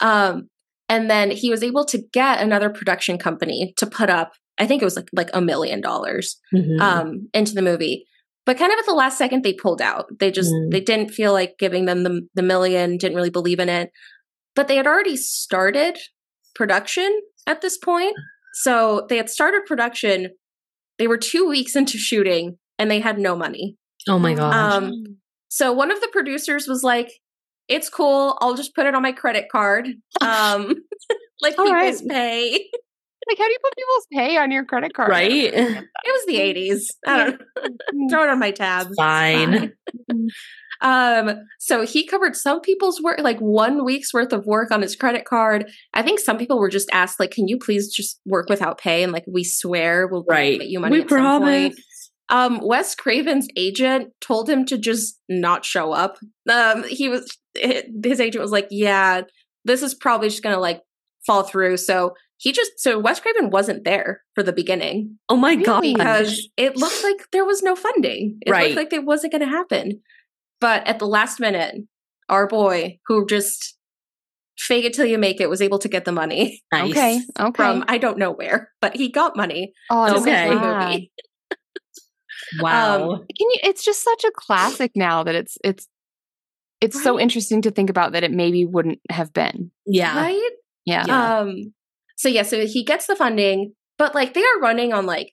Um, 0.00 0.48
and 0.88 1.10
then 1.10 1.30
he 1.30 1.50
was 1.50 1.62
able 1.62 1.84
to 1.86 1.98
get 2.12 2.40
another 2.40 2.70
production 2.70 3.18
company 3.18 3.74
to 3.76 3.86
put 3.86 4.08
up, 4.10 4.32
I 4.58 4.66
think 4.66 4.80
it 4.82 4.84
was 4.84 4.96
like 4.96 5.08
like 5.12 5.30
a 5.34 5.40
million 5.40 5.80
dollars 5.80 6.38
Mhm. 6.54 6.80
um, 6.80 7.28
into 7.34 7.54
the 7.54 7.62
movie. 7.62 8.06
But 8.46 8.56
kind 8.58 8.72
of 8.72 8.78
at 8.78 8.86
the 8.86 8.94
last 8.94 9.18
second, 9.18 9.42
they 9.44 9.52
pulled 9.52 9.82
out. 9.82 10.06
They 10.18 10.30
just 10.30 10.52
Mm. 10.52 10.70
they 10.72 10.80
didn't 10.80 11.10
feel 11.10 11.32
like 11.32 11.56
giving 11.58 11.84
them 11.84 12.02
the 12.04 12.22
the 12.34 12.42
million. 12.42 12.96
Didn't 12.96 13.16
really 13.16 13.30
believe 13.30 13.60
in 13.60 13.68
it. 13.68 13.90
But 14.56 14.66
they 14.68 14.76
had 14.76 14.86
already 14.86 15.16
started 15.16 15.98
production 16.54 17.20
at 17.46 17.60
this 17.60 17.76
point, 17.78 18.14
so 18.54 19.06
they 19.08 19.16
had 19.16 19.30
started 19.30 19.66
production. 19.66 20.30
They 20.98 21.06
were 21.06 21.18
two 21.18 21.46
weeks 21.48 21.76
into 21.76 21.98
shooting, 21.98 22.58
and 22.78 22.90
they 22.90 23.00
had 23.00 23.18
no 23.18 23.36
money. 23.36 23.76
Oh 24.08 24.18
my 24.18 24.34
gosh. 24.34 24.74
Um, 24.74 25.18
So 25.48 25.72
one 25.72 25.90
of 25.90 26.00
the 26.00 26.08
producers 26.12 26.66
was 26.68 26.82
like, 26.84 27.10
"It's 27.68 27.88
cool. 27.88 28.38
I'll 28.40 28.54
just 28.54 28.74
put 28.74 28.86
it 28.86 28.94
on 28.94 29.02
my 29.02 29.12
credit 29.12 29.48
card, 29.50 29.88
um, 30.20 30.74
like 31.40 31.58
All 31.58 31.72
right. 31.72 31.86
people's 31.92 32.02
pay." 32.08 32.66
Like, 33.28 33.36
how 33.38 33.44
do 33.44 33.50
you 33.50 33.58
put 33.62 33.76
people's 33.76 34.06
pay 34.12 34.36
on 34.38 34.50
your 34.50 34.64
credit 34.64 34.94
card? 34.94 35.10
right? 35.10 35.52
It 35.54 35.84
was 36.06 36.26
the 36.26 36.36
'80s. 36.36 36.86
I 37.06 37.16
don't 37.18 37.40
know. 37.40 38.08
Throw 38.10 38.24
it 38.24 38.30
on 38.30 38.38
my 38.38 38.50
tab. 38.50 38.88
Fine. 38.96 39.72
Um, 40.82 41.46
so 41.58 41.84
he 41.84 42.06
covered 42.06 42.34
some 42.34 42.62
people's 42.62 43.02
work, 43.02 43.18
like 43.18 43.38
one 43.38 43.84
week's 43.84 44.14
worth 44.14 44.32
of 44.32 44.46
work 44.46 44.70
on 44.70 44.80
his 44.80 44.96
credit 44.96 45.26
card. 45.26 45.70
I 45.92 46.00
think 46.02 46.18
some 46.20 46.38
people 46.38 46.58
were 46.58 46.70
just 46.70 46.88
asked, 46.90 47.20
like, 47.20 47.32
"Can 47.32 47.46
you 47.48 47.58
please 47.58 47.92
just 47.92 48.18
work 48.24 48.48
without 48.48 48.78
pay?" 48.78 49.02
And 49.02 49.12
like, 49.12 49.24
we 49.28 49.44
swear 49.44 50.06
we'll 50.06 50.24
Right. 50.26 50.58
get 50.58 50.68
you 50.70 50.80
money 50.80 50.96
We 50.96 51.02
at 51.02 51.10
some 51.10 51.18
point. 51.42 51.74
promise. 51.74 51.74
Um, 52.30 52.60
Wes 52.62 52.94
Craven's 52.94 53.48
agent 53.56 54.12
told 54.20 54.48
him 54.48 54.64
to 54.66 54.78
just 54.78 55.18
not 55.28 55.64
show 55.64 55.92
up. 55.92 56.18
Um, 56.48 56.84
he 56.84 57.08
was 57.08 57.36
his 57.54 58.20
agent 58.20 58.40
was 58.42 58.52
like, 58.52 58.68
"Yeah, 58.70 59.22
this 59.64 59.82
is 59.82 59.94
probably 59.94 60.28
just 60.28 60.42
gonna 60.42 60.58
like 60.60 60.80
fall 61.26 61.42
through." 61.42 61.76
So 61.78 62.14
he 62.38 62.52
just 62.52 62.72
so 62.78 62.98
Wes 62.98 63.20
Craven 63.20 63.50
wasn't 63.50 63.84
there 63.84 64.22
for 64.34 64.42
the 64.42 64.52
beginning 64.52 65.18
Oh 65.28 65.36
my 65.36 65.56
god. 65.56 65.82
because 65.82 66.48
it 66.56 66.76
looked 66.76 67.02
like 67.04 67.26
there 67.32 67.44
was 67.44 67.62
no 67.62 67.76
funding. 67.76 68.38
It 68.46 68.50
Right. 68.50 68.66
looked 68.74 68.76
like 68.76 68.92
it 68.92 69.04
wasn't 69.04 69.32
going 69.32 69.42
to 69.42 69.48
happen. 69.48 70.00
But 70.60 70.86
at 70.86 70.98
the 70.98 71.06
last 71.06 71.40
minute, 71.40 71.74
our 72.28 72.46
boy, 72.46 72.98
who 73.06 73.26
just 73.26 73.76
fake 74.58 74.84
it 74.84 74.92
till 74.94 75.06
you 75.06 75.18
make 75.18 75.40
it, 75.40 75.50
was 75.50 75.60
able 75.62 75.78
to 75.80 75.88
get 75.88 76.04
the 76.04 76.12
money 76.12 76.62
Nice. 76.72 76.90
Okay. 76.92 77.20
Okay. 77.38 77.56
from 77.56 77.84
I 77.88 77.98
don't 77.98 78.18
know 78.18 78.30
where, 78.32 78.70
but 78.80 78.94
he 78.96 79.10
got 79.10 79.36
money 79.36 79.72
oh, 79.90 80.06
to 80.06 80.14
I'm 80.14 80.24
make 80.24 80.34
Okay. 80.34 80.48
the 80.48 80.60
movie. 80.60 81.12
Wow. 82.58 83.10
Um, 83.12 83.18
Can 83.18 83.26
you? 83.50 83.56
It's 83.62 83.84
just 83.84 84.02
such 84.02 84.24
a 84.24 84.30
classic 84.34 84.92
now 84.96 85.22
that 85.22 85.34
it's 85.34 85.56
it's 85.62 85.86
it's 86.80 87.02
so 87.02 87.20
interesting 87.20 87.60
to 87.62 87.70
think 87.70 87.90
about 87.90 88.12
that 88.12 88.24
it 88.24 88.32
maybe 88.32 88.64
wouldn't 88.64 89.00
have 89.10 89.32
been. 89.32 89.70
yeah. 89.86 90.16
Right? 90.18 90.50
Yeah. 90.86 91.04
Yeah. 91.06 91.38
Um. 91.38 91.74
So 92.16 92.28
yeah, 92.28 92.42
so 92.42 92.66
he 92.66 92.84
gets 92.84 93.06
the 93.06 93.16
funding, 93.16 93.74
but 93.98 94.14
like 94.14 94.34
they 94.34 94.42
are 94.42 94.60
running 94.60 94.92
on 94.92 95.06
like 95.06 95.32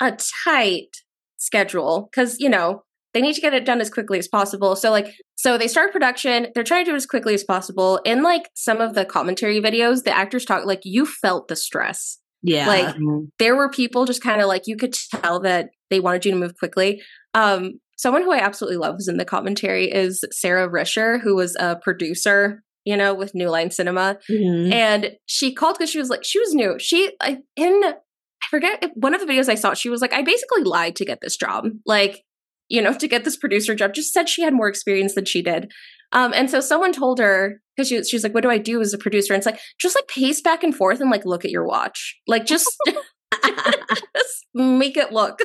a 0.00 0.16
tight 0.44 0.96
schedule 1.36 2.08
because 2.10 2.38
you 2.40 2.48
know 2.48 2.82
they 3.12 3.20
need 3.20 3.34
to 3.34 3.40
get 3.40 3.52
it 3.54 3.64
done 3.66 3.80
as 3.80 3.90
quickly 3.90 4.18
as 4.18 4.26
possible. 4.26 4.74
So 4.74 4.90
like, 4.90 5.08
so 5.34 5.58
they 5.58 5.68
start 5.68 5.92
production. 5.92 6.46
They're 6.54 6.64
trying 6.64 6.84
to 6.86 6.90
do 6.90 6.94
it 6.94 6.96
as 6.96 7.06
quickly 7.06 7.34
as 7.34 7.44
possible. 7.44 8.00
In 8.06 8.22
like 8.22 8.48
some 8.54 8.80
of 8.80 8.94
the 8.94 9.04
commentary 9.04 9.60
videos, 9.60 10.04
the 10.04 10.16
actors 10.16 10.44
talk 10.46 10.64
like 10.64 10.80
you 10.84 11.04
felt 11.04 11.48
the 11.48 11.56
stress. 11.56 12.18
Yeah. 12.42 12.66
Like 12.66 12.96
Mhm. 12.96 13.28
there 13.38 13.54
were 13.54 13.68
people 13.68 14.06
just 14.06 14.22
kind 14.22 14.40
of 14.40 14.46
like 14.48 14.62
you 14.66 14.76
could 14.76 14.94
tell 14.94 15.40
that 15.40 15.70
they 15.92 16.00
wanted 16.00 16.24
you 16.24 16.32
to 16.32 16.38
move 16.38 16.56
quickly. 16.58 17.00
Um, 17.34 17.74
someone 17.96 18.22
who 18.22 18.32
I 18.32 18.38
absolutely 18.38 18.78
love 18.78 18.96
was 18.96 19.06
in 19.06 19.18
the 19.18 19.24
commentary 19.24 19.84
is 19.92 20.24
Sara 20.32 20.68
Risher, 20.68 21.20
who 21.20 21.36
was 21.36 21.54
a 21.60 21.76
producer, 21.76 22.62
you 22.84 22.96
know, 22.96 23.14
with 23.14 23.34
New 23.34 23.48
Line 23.48 23.70
Cinema. 23.70 24.18
Mhm. 24.28 24.72
and 24.72 25.10
she 25.26 25.54
called 25.54 25.76
because 25.78 25.90
she 25.90 25.98
was 25.98 26.08
like 26.10 26.24
she 26.24 26.40
was 26.40 26.52
new. 26.54 26.76
She 26.78 27.12
I, 27.20 27.38
in 27.56 27.80
i 27.84 28.46
forget 28.50 28.90
one 28.94 29.14
of 29.14 29.20
the 29.20 29.26
videos 29.26 29.48
i 29.48 29.54
saw 29.54 29.72
she 29.72 29.88
was 29.88 30.00
like 30.00 30.12
i 30.12 30.20
basically 30.20 30.64
lied 30.64 30.96
to 30.96 31.04
get 31.04 31.20
this 31.20 31.36
job. 31.36 31.66
Like 31.86 32.22
you 32.68 32.82
know 32.82 32.92
to 32.94 33.06
get 33.06 33.22
this 33.24 33.36
producer 33.36 33.74
job 33.76 33.94
just 33.94 34.12
said 34.12 34.28
she 34.28 34.42
had 34.42 34.52
more 34.54 34.68
experience 34.68 35.14
than 35.14 35.26
she 35.26 35.42
did. 35.42 35.70
Um 36.10 36.32
and 36.34 36.50
so 36.50 36.58
someone 36.60 36.92
told 36.92 37.18
her 37.20 37.60
because 37.76 37.88
she, 37.88 38.16
was 38.16 38.22
like 38.24 38.34
what 38.34 38.42
do 38.42 38.50
i 38.50 38.58
do 38.58 38.80
as 38.80 38.92
a 38.92 38.98
producer? 38.98 39.32
And 39.32 39.40
it's 39.40 39.46
like 39.46 39.60
just 39.78 39.94
like 39.94 40.08
pace 40.08 40.40
back 40.40 40.64
and 40.64 40.74
forth 40.74 41.00
and 41.00 41.10
like 41.10 41.24
look 41.24 41.44
at 41.44 41.50
your 41.52 41.66
watch. 41.66 42.18
Like 42.26 42.44
just 42.46 42.68
make 44.54 44.96
it 44.96 45.12
look 45.12 45.40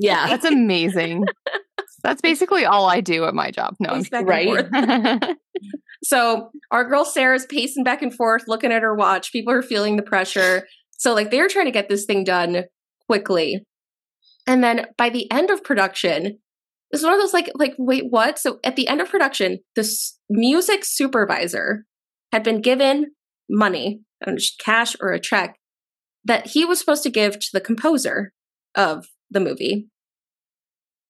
yeah. 0.00 0.26
That's 0.28 0.46
amazing. 0.46 1.26
That's 2.02 2.22
basically 2.22 2.64
all 2.64 2.88
I 2.88 3.00
do 3.02 3.24
at 3.26 3.34
my 3.34 3.50
job. 3.50 3.76
No, 3.78 3.90
I'm 3.90 4.26
right. 4.26 5.22
So 6.02 6.50
our 6.70 6.88
girl 6.88 7.04
Sara's 7.04 7.44
pacing 7.44 7.84
back 7.84 8.00
and 8.00 8.12
forth, 8.12 8.44
looking 8.48 8.72
at 8.72 8.80
her 8.80 8.94
watch. 8.94 9.32
People 9.32 9.52
are 9.52 9.60
feeling 9.60 9.96
the 9.96 10.02
pressure. 10.02 10.66
So 10.96 11.12
like 11.12 11.30
they're 11.30 11.46
trying 11.46 11.66
to 11.66 11.70
get 11.70 11.90
this 11.90 12.06
thing 12.06 12.24
done 12.24 12.64
quickly. 13.06 13.62
And 14.46 14.64
then 14.64 14.86
by 14.96 15.10
the 15.10 15.30
end 15.30 15.50
of 15.50 15.62
production, 15.62 16.38
it's 16.90 17.02
one 17.02 17.12
of 17.12 17.20
those 17.20 17.34
like 17.34 17.50
like 17.54 17.74
wait 17.76 18.04
what? 18.08 18.38
So 18.38 18.60
at 18.64 18.76
the 18.76 18.88
end 18.88 19.02
of 19.02 19.10
production, 19.10 19.58
this 19.76 20.18
music 20.30 20.86
supervisor 20.86 21.84
had 22.32 22.42
been 22.42 22.62
given 22.62 23.12
money, 23.50 24.00
I 24.22 24.24
don't 24.24 24.36
know, 24.36 24.44
cash 24.58 24.96
or 25.02 25.12
a 25.12 25.20
check, 25.20 25.59
that 26.30 26.46
he 26.46 26.64
was 26.64 26.78
supposed 26.78 27.02
to 27.02 27.10
give 27.10 27.40
to 27.40 27.48
the 27.52 27.60
composer 27.60 28.32
of 28.76 29.08
the 29.32 29.40
movie. 29.40 29.88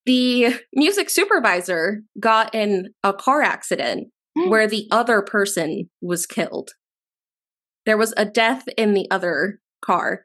The 0.06 0.54
music 0.74 1.10
supervisor 1.10 2.04
got 2.18 2.54
in 2.54 2.94
a 3.04 3.12
car 3.12 3.42
accident 3.42 4.08
where 4.46 4.66
the 4.66 4.88
other 4.90 5.20
person 5.20 5.90
was 6.00 6.24
killed. 6.24 6.70
There 7.84 7.98
was 7.98 8.14
a 8.16 8.24
death 8.24 8.64
in 8.78 8.94
the 8.94 9.10
other 9.10 9.60
car. 9.84 10.24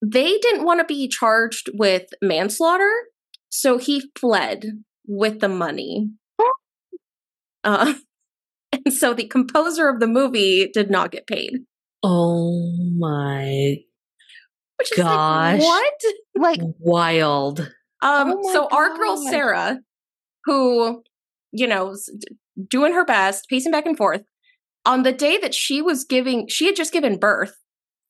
They 0.00 0.38
didn't 0.38 0.64
want 0.64 0.80
to 0.80 0.86
be 0.86 1.06
charged 1.08 1.68
with 1.74 2.04
manslaughter, 2.22 2.90
so 3.50 3.76
he 3.76 4.10
fled 4.18 4.64
with 5.06 5.40
the 5.40 5.50
money. 5.50 6.12
Uh, 7.62 7.92
and 8.72 8.94
so 8.94 9.12
the 9.12 9.26
composer 9.26 9.86
of 9.90 10.00
the 10.00 10.06
movie 10.06 10.70
did 10.72 10.90
not 10.90 11.10
get 11.10 11.26
paid. 11.26 11.58
oh 12.02 12.72
my 12.96 13.76
Which 14.78 14.92
is 14.92 14.98
Gosh. 14.98 15.60
like, 15.60 15.62
what? 15.62 15.94
like 16.36 16.60
wild. 16.78 17.60
Um, 18.00 18.32
Oh 18.32 18.42
my 18.42 18.52
so 18.52 18.68
our 18.70 18.96
girl 18.96 19.16
Sara, 19.16 19.78
who, 20.44 21.02
you 21.52 21.66
know, 21.66 21.86
was 21.86 22.10
doing 22.70 22.92
her 22.92 23.04
best, 23.04 23.48
pacing 23.48 23.72
back 23.72 23.86
and 23.86 23.96
forth, 23.96 24.22
on 24.86 25.02
the 25.02 25.12
day 25.12 25.36
that 25.38 25.54
she 25.54 25.82
was 25.82 26.04
giving, 26.04 26.46
she 26.48 26.66
had 26.66 26.76
just 26.76 26.92
given 26.92 27.18
birth. 27.18 27.54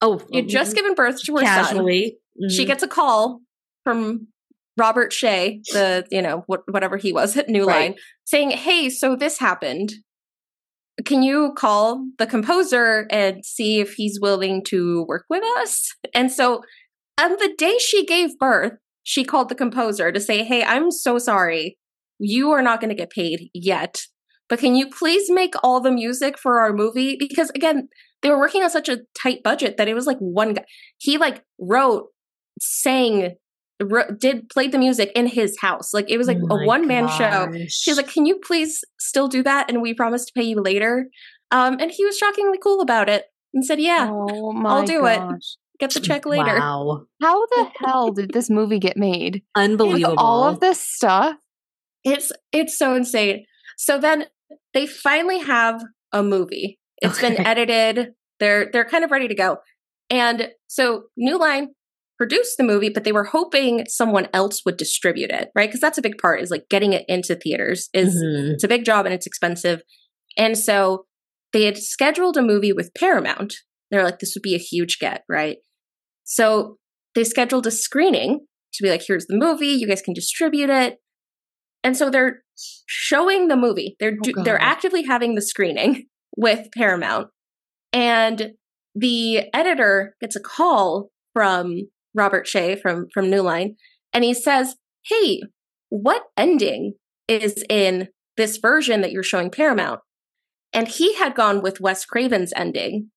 Oh, 0.02 0.20
She 0.30 0.36
had 0.40 0.48
just 0.48 0.76
given 0.76 0.94
birth 0.94 1.22
to 1.24 1.32
her 1.36 1.38
son. 1.44 1.46
casually. 1.46 2.18
She 2.50 2.64
gets 2.64 2.82
a 2.82 2.88
call 2.88 3.40
from 3.84 4.28
Robert 4.76 5.10
Shaye, 5.10 5.60
the 5.72 6.06
you 6.10 6.22
know 6.22 6.44
what, 6.46 6.60
whatever 6.70 6.96
he 6.96 7.12
was 7.12 7.36
at 7.36 7.48
New 7.48 7.64
Right. 7.64 7.90
Line, 7.90 7.94
saying, 8.24 8.50
"Hey, 8.50 8.90
so 8.90 9.16
this 9.16 9.38
happened. 9.38 9.92
Can 11.04 11.22
you 11.22 11.52
call 11.56 12.06
the 12.18 12.26
composer 12.26 13.06
and 13.10 13.44
see 13.44 13.80
if 13.80 13.94
he's 13.94 14.20
willing 14.20 14.64
to 14.64 15.04
work 15.08 15.24
with 15.30 15.44
us?" 15.58 15.94
And 16.14 16.30
so, 16.30 16.62
on 17.20 17.32
the 17.32 17.54
day 17.56 17.78
she 17.78 18.04
gave 18.04 18.38
birth, 18.38 18.72
she 19.02 19.24
called 19.24 19.48
the 19.48 19.54
composer 19.54 20.12
to 20.12 20.20
say, 20.20 20.44
"Hey, 20.44 20.62
I'm 20.62 20.90
so 20.90 21.18
sorry. 21.18 21.78
You 22.18 22.50
are 22.50 22.62
not 22.62 22.80
going 22.80 22.90
to 22.90 22.96
get 22.96 23.10
paid 23.10 23.50
yet." 23.54 24.06
But 24.48 24.60
can 24.60 24.74
you 24.74 24.88
please 24.88 25.30
make 25.30 25.54
all 25.62 25.80
the 25.80 25.90
music 25.90 26.38
for 26.38 26.60
our 26.60 26.72
movie? 26.72 27.16
Because 27.18 27.50
again, 27.50 27.88
they 28.22 28.30
were 28.30 28.38
working 28.38 28.62
on 28.62 28.70
such 28.70 28.88
a 28.88 29.00
tight 29.14 29.42
budget 29.42 29.76
that 29.76 29.88
it 29.88 29.94
was 29.94 30.06
like 30.06 30.18
one 30.18 30.54
guy. 30.54 30.64
He 30.96 31.18
like 31.18 31.44
wrote, 31.60 32.08
sang, 32.60 33.36
did 34.18 34.48
played 34.48 34.72
the 34.72 34.78
music 34.78 35.12
in 35.14 35.26
his 35.26 35.56
house. 35.60 35.94
Like 35.94 36.10
it 36.10 36.18
was 36.18 36.26
like 36.26 36.38
Oh 36.50 36.56
a 36.56 36.66
one 36.66 36.86
man 36.86 37.08
show. 37.08 37.48
gosh. 37.52 37.70
She 37.70 37.90
was 37.90 37.96
like, 37.98 38.08
"Can 38.08 38.26
you 38.26 38.38
please 38.44 38.82
still 38.98 39.28
do 39.28 39.42
that?" 39.42 39.70
And 39.70 39.80
we 39.82 39.94
promise 39.94 40.24
to 40.26 40.32
pay 40.34 40.42
you 40.44 40.60
later. 40.60 41.08
Um, 41.50 41.78
and 41.80 41.90
he 41.90 42.04
was 42.04 42.18
shockingly 42.18 42.58
cool 42.62 42.80
about 42.80 43.08
it 43.08 43.24
and 43.54 43.64
said, 43.64 43.80
"Yeah, 43.80 44.08
oh 44.10 44.52
my 44.52 44.84
do 44.84 45.06
it. 45.06 45.20
get 45.78 45.92
the 45.94 46.00
check 46.00 46.26
later." 46.26 46.58
Wow. 46.58 47.06
How 47.22 47.46
the 47.46 47.70
hell 47.84 48.12
did 48.12 48.32
this 48.32 48.50
movie 48.50 48.78
get 48.78 48.96
made? 48.96 49.34
With 49.34 49.42
Unbelievable. 49.64 50.14
all 50.18 50.44
of 50.44 50.60
this 50.60 50.80
stuff. 50.80 51.36
It's 52.04 52.32
it's 52.52 52.76
so 52.76 52.94
insane. 52.94 53.44
So 53.76 53.98
then 53.98 54.26
they 54.74 54.86
finally 54.86 55.38
have 55.38 55.82
a 56.12 56.22
movie. 56.22 56.78
It's 57.00 57.20
been 57.20 57.38
edited. 57.46 58.14
They're 58.40 58.70
they're 58.72 58.84
kind 58.84 59.04
of 59.04 59.10
ready 59.10 59.28
to 59.28 59.34
go. 59.34 59.58
And 60.10 60.48
so 60.68 61.04
New 61.16 61.38
Line 61.38 61.68
produced 62.18 62.56
the 62.58 62.64
movie, 62.64 62.88
but 62.90 63.04
they 63.04 63.12
were 63.12 63.24
hoping 63.24 63.84
someone 63.88 64.28
else 64.34 64.62
would 64.66 64.76
distribute 64.76 65.30
it, 65.30 65.50
right? 65.54 65.68
Because 65.68 65.80
that's 65.80 65.98
a 65.98 66.02
big 66.02 66.18
part 66.18 66.40
is 66.42 66.50
like 66.50 66.68
getting 66.68 66.92
it 66.92 67.04
into 67.08 67.34
theaters 67.36 67.88
is 67.94 68.16
Mhm. 68.22 68.54
it's 68.54 68.64
a 68.64 68.68
big 68.68 68.84
job 68.84 69.06
and 69.06 69.14
it's 69.14 69.26
expensive. 69.26 69.82
And 70.36 70.58
so 70.58 71.06
they 71.52 71.64
had 71.64 71.78
scheduled 71.78 72.36
a 72.36 72.42
movie 72.42 72.72
with 72.72 72.92
Paramount. 72.94 73.54
They're 73.90 74.04
like, 74.04 74.18
this 74.18 74.34
would 74.34 74.42
be 74.42 74.54
a 74.54 74.58
huge 74.58 74.98
get, 74.98 75.22
right? 75.28 75.58
So 76.24 76.78
they 77.14 77.24
scheduled 77.24 77.66
a 77.66 77.70
screening 77.70 78.40
to 78.74 78.82
be 78.82 78.90
like, 78.90 79.02
here's 79.06 79.26
the 79.26 79.36
movie, 79.36 79.68
you 79.68 79.86
guys 79.86 80.02
can 80.02 80.12
distribute 80.14 80.68
it. 80.70 80.98
And 81.84 81.96
so 81.96 82.10
they're 82.10 82.42
showing 82.86 83.48
the 83.48 83.56
movie. 83.56 83.96
They're 84.00 84.16
Oh, 84.18 84.22
do- 84.22 84.42
they're 84.44 84.60
actively 84.60 85.04
having 85.04 85.36
the 85.36 85.42
screening 85.42 86.06
with 86.36 86.68
Paramount. 86.76 87.28
And 87.92 88.52
the 88.94 89.44
editor 89.54 90.16
gets 90.20 90.34
a 90.36 90.40
call 90.40 91.10
from 91.32 91.88
Robert 92.14 92.46
Shaye 92.46 92.80
from 92.80 93.06
from 93.12 93.30
New 93.30 93.42
Line 93.42 93.76
and 94.12 94.24
he 94.24 94.34
says, 94.34 94.76
"Hey, 95.04 95.40
what 95.88 96.24
ending 96.36 96.94
is 97.26 97.64
in 97.68 98.08
this 98.36 98.56
version 98.56 99.00
that 99.02 99.12
you're 99.12 99.22
showing 99.22 99.50
Paramount?" 99.50 100.00
And 100.72 100.88
he 100.88 101.14
had 101.14 101.34
gone 101.34 101.62
with 101.62 101.80
Wes 101.80 102.04
Craven's 102.04 102.52
ending. 102.56 103.10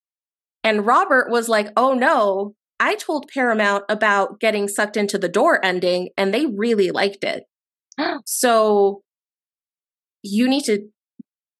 And 0.63 0.85
Robert 0.85 1.29
was 1.29 1.49
like, 1.49 1.69
"Oh 1.75 1.93
no, 1.93 2.55
I 2.79 2.95
told 2.95 3.29
Paramount 3.33 3.83
about 3.89 4.39
getting 4.39 4.67
sucked 4.67 4.97
into 4.97 5.17
the 5.17 5.29
door 5.29 5.63
ending 5.63 6.09
and 6.17 6.33
they 6.33 6.45
really 6.45 6.91
liked 6.91 7.23
it. 7.23 7.43
So 8.25 9.01
you 10.23 10.47
need 10.47 10.63
to 10.65 10.87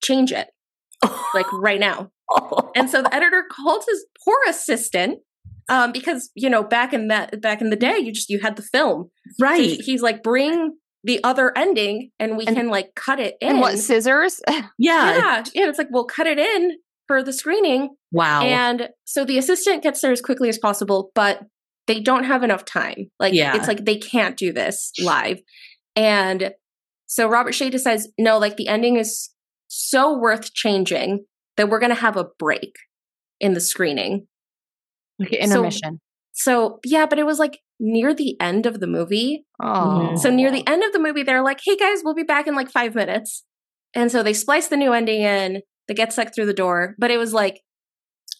change 0.03 0.31
it 0.31 0.47
like 1.33 1.51
right 1.53 1.79
now." 1.79 2.11
And 2.73 2.89
so 2.89 3.01
the 3.01 3.13
editor 3.13 3.43
called 3.51 3.83
his 3.85 4.05
poor 4.23 4.37
assistant 4.47 5.19
um, 5.71 5.91
because 5.91 6.29
you 6.35 6.49
know 6.49 6.63
back 6.63 6.93
in 6.93 7.07
that 7.07 7.41
back 7.41 7.61
in 7.61 7.69
the 7.71 7.75
day, 7.75 7.97
you 7.97 8.11
just 8.11 8.29
you 8.29 8.39
had 8.39 8.55
the 8.57 8.61
film. 8.61 9.09
So 9.39 9.45
right. 9.45 9.59
he's 9.81 10.01
like, 10.03 10.21
bring 10.21 10.77
the 11.03 11.23
other 11.23 11.51
ending, 11.57 12.11
and 12.19 12.37
we 12.37 12.45
And- 12.45 12.55
can 12.55 12.67
like 12.69 12.93
cut 12.95 13.19
it 13.19 13.35
in. 13.41 13.49
And 13.49 13.59
what 13.59 13.77
scissors? 13.79 14.39
yeah. 14.49 14.67
yeah, 14.77 15.43
yeah. 15.55 15.69
It's 15.69 15.77
like 15.79 15.87
we'll 15.89 16.05
cut 16.05 16.27
it 16.27 16.37
in 16.37 16.77
for 17.07 17.23
the 17.23 17.33
screening, 17.33 17.95
Wow. 18.11 18.41
and 18.43 18.89
so 19.05 19.25
the 19.25 19.37
assistant 19.37 19.81
gets 19.83 20.01
there 20.01 20.11
as 20.11 20.21
quickly 20.21 20.49
as 20.49 20.57
possible, 20.59 21.11
but 21.15 21.41
they 21.87 21.99
don't 21.99 22.25
have 22.25 22.43
enough 22.43 22.63
time. 22.65 23.09
Like 23.19 23.33
Yeah. 23.33 23.55
it's 23.55 23.67
like 23.67 23.85
they 23.85 23.97
can't 23.97 24.37
do 24.37 24.53
this 24.53 24.91
live, 25.01 25.39
and 25.95 26.53
so 27.07 27.27
Robert 27.27 27.53
Shaye 27.53 27.69
decides, 27.71 28.07
no, 28.17 28.37
like 28.37 28.55
the 28.55 28.67
ending 28.69 28.95
is 28.95 29.31
so 29.67 30.17
worth 30.17 30.53
changing 30.53 31.25
that 31.57 31.69
we're 31.69 31.79
going 31.79 31.89
to 31.93 32.01
have 32.01 32.15
a 32.15 32.27
break 32.39 32.73
in 33.41 33.53
the 33.53 33.59
screening. 33.59 34.27
Okay, 35.21 35.39
intermission. 35.39 35.99
So 36.33 36.79
yeah, 36.85 37.05
but 37.05 37.19
it 37.19 37.25
was 37.25 37.39
like 37.39 37.59
near 37.79 38.13
the 38.13 38.39
end 38.39 38.65
of 38.65 38.79
the 38.79 38.87
movie. 38.87 39.45
oh. 39.61 40.15
So 40.15 40.29
near 40.31 40.51
the 40.51 40.65
end 40.67 40.83
of 40.83 40.93
the 40.93 40.99
movie, 40.99 41.23
they're 41.23 41.43
like, 41.43 41.59
"Hey 41.63 41.75
guys, 41.77 41.99
we'll 42.03 42.13
be 42.15 42.23
back 42.23 42.47
in 42.47 42.55
like 42.55 42.69
five 42.69 42.95
minutes," 42.95 43.43
and 43.93 44.11
so 44.11 44.23
they 44.23 44.33
splice 44.33 44.67
the 44.67 44.77
new 44.77 44.93
ending 44.93 45.21
in. 45.21 45.61
They 45.87 45.93
get 45.93 46.13
sucked 46.13 46.33
through 46.35 46.45
the 46.45 46.53
door, 46.53 46.95
but 46.97 47.11
it 47.11 47.17
was 47.17 47.33
like 47.33 47.61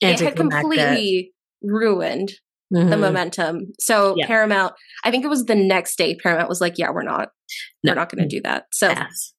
it 0.01 0.19
had 0.19 0.35
completely 0.35 1.33
ruined 1.61 2.31
the 2.71 2.79
Mhm. 2.79 2.99
momentum. 3.01 3.73
So 3.79 4.15
Yeah. 4.17 4.25
Paramount, 4.27 4.73
I 5.03 5.11
think 5.11 5.25
it 5.25 5.27
was 5.27 5.45
the 5.45 5.55
next 5.55 5.97
day. 5.97 6.15
Paramount 6.15 6.47
was 6.47 6.61
like, 6.61 6.77
"Yeah, 6.77 6.89
we're 6.91 7.03
not, 7.03 7.29
No. 7.83 7.91
we're 7.91 7.95
not 7.95 8.09
going 8.09 8.27
to 8.27 8.33
do 8.35 8.41
that." 8.45 8.67
So 8.71 8.87
Yes. 8.89 9.33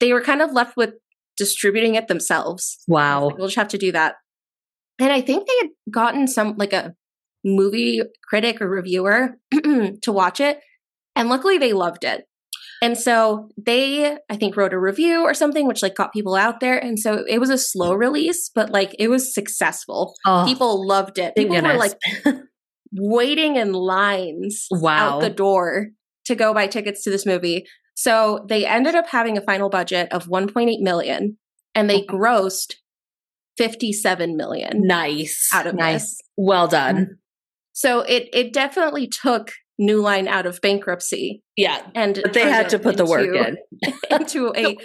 they 0.00 0.12
were 0.14 0.22
kind 0.22 0.40
of 0.40 0.52
left 0.52 0.76
with 0.78 0.94
distributing 1.36 1.94
it 1.94 2.08
themselves. 2.08 2.78
Wow. 2.88 3.26
Like, 3.26 3.36
we'll 3.38 3.48
just 3.48 3.56
have 3.56 3.68
to 3.68 3.78
do 3.78 3.92
that. 3.92 4.14
And 5.00 5.10
I 5.12 5.20
think 5.20 5.46
they 5.46 5.54
had 5.62 5.70
gotten 5.90 6.28
some 6.28 6.56
like 6.56 6.72
a 6.72 6.94
movie 7.44 8.02
critic 8.28 8.60
or 8.60 8.68
reviewer 8.68 9.38
to 9.52 10.12
watch 10.12 10.40
it. 10.40 10.60
And 11.16 11.28
luckily 11.28 11.58
they 11.58 11.72
loved 11.72 12.04
it. 12.04 12.26
And 12.82 12.96
so 12.96 13.50
they, 13.58 14.16
I 14.30 14.36
think, 14.36 14.56
wrote 14.56 14.72
a 14.72 14.78
review 14.78 15.22
or 15.22 15.34
something, 15.34 15.66
which 15.66 15.82
like 15.82 15.94
got 15.94 16.12
people 16.14 16.34
out 16.34 16.60
there. 16.60 16.78
And 16.78 16.98
so 16.98 17.24
it 17.28 17.38
was 17.38 17.50
a 17.50 17.58
slow 17.58 17.92
release, 17.92 18.50
but 18.54 18.70
like 18.70 18.94
it 18.98 19.08
was 19.08 19.34
successful. 19.34 20.14
Oh, 20.26 20.44
People 20.46 20.86
loved 20.86 21.18
it. 21.18 21.34
People 21.34 21.60
were 21.60 21.74
like 21.74 21.92
waiting 22.92 23.56
in 23.56 23.72
lines 23.72 24.66
Wow. 24.70 25.16
out 25.16 25.20
the 25.20 25.30
door 25.30 25.88
to 26.26 26.34
go 26.34 26.54
buy 26.54 26.66
tickets 26.66 27.02
to 27.04 27.10
this 27.10 27.26
movie. 27.26 27.66
So 27.94 28.46
they 28.48 28.64
ended 28.66 28.94
up 28.94 29.08
having 29.08 29.36
a 29.36 29.42
final 29.42 29.68
budget 29.68 30.08
of 30.12 30.26
1.8 30.26 30.80
million 30.80 31.36
and 31.74 31.88
they 31.90 32.02
grossed 32.02 32.74
57 33.58 34.36
million 34.36 34.86
nice. 34.86 35.48
out 35.52 35.66
of 35.66 35.74
Nice. 35.74 36.02
this. 36.02 36.20
Well 36.36 36.68
done. 36.68 37.18
So 37.72 38.00
it 38.00 38.28
it 38.32 38.52
definitely 38.52 39.06
took 39.08 39.52
New 39.78 40.00
Line 40.00 40.28
out 40.28 40.46
of 40.46 40.60
bankruptcy 40.60 41.42
Yeah. 41.56 41.80
and 41.94 42.18
But 42.22 42.32
they 42.34 42.42
had 42.50 42.68
to 42.70 42.76
it 42.76 42.82
put 42.82 42.96
the 42.96 43.04
work 43.06 43.26
into- 43.26 43.56
in. 43.82 43.92
into 44.10 44.52
a 44.56 44.76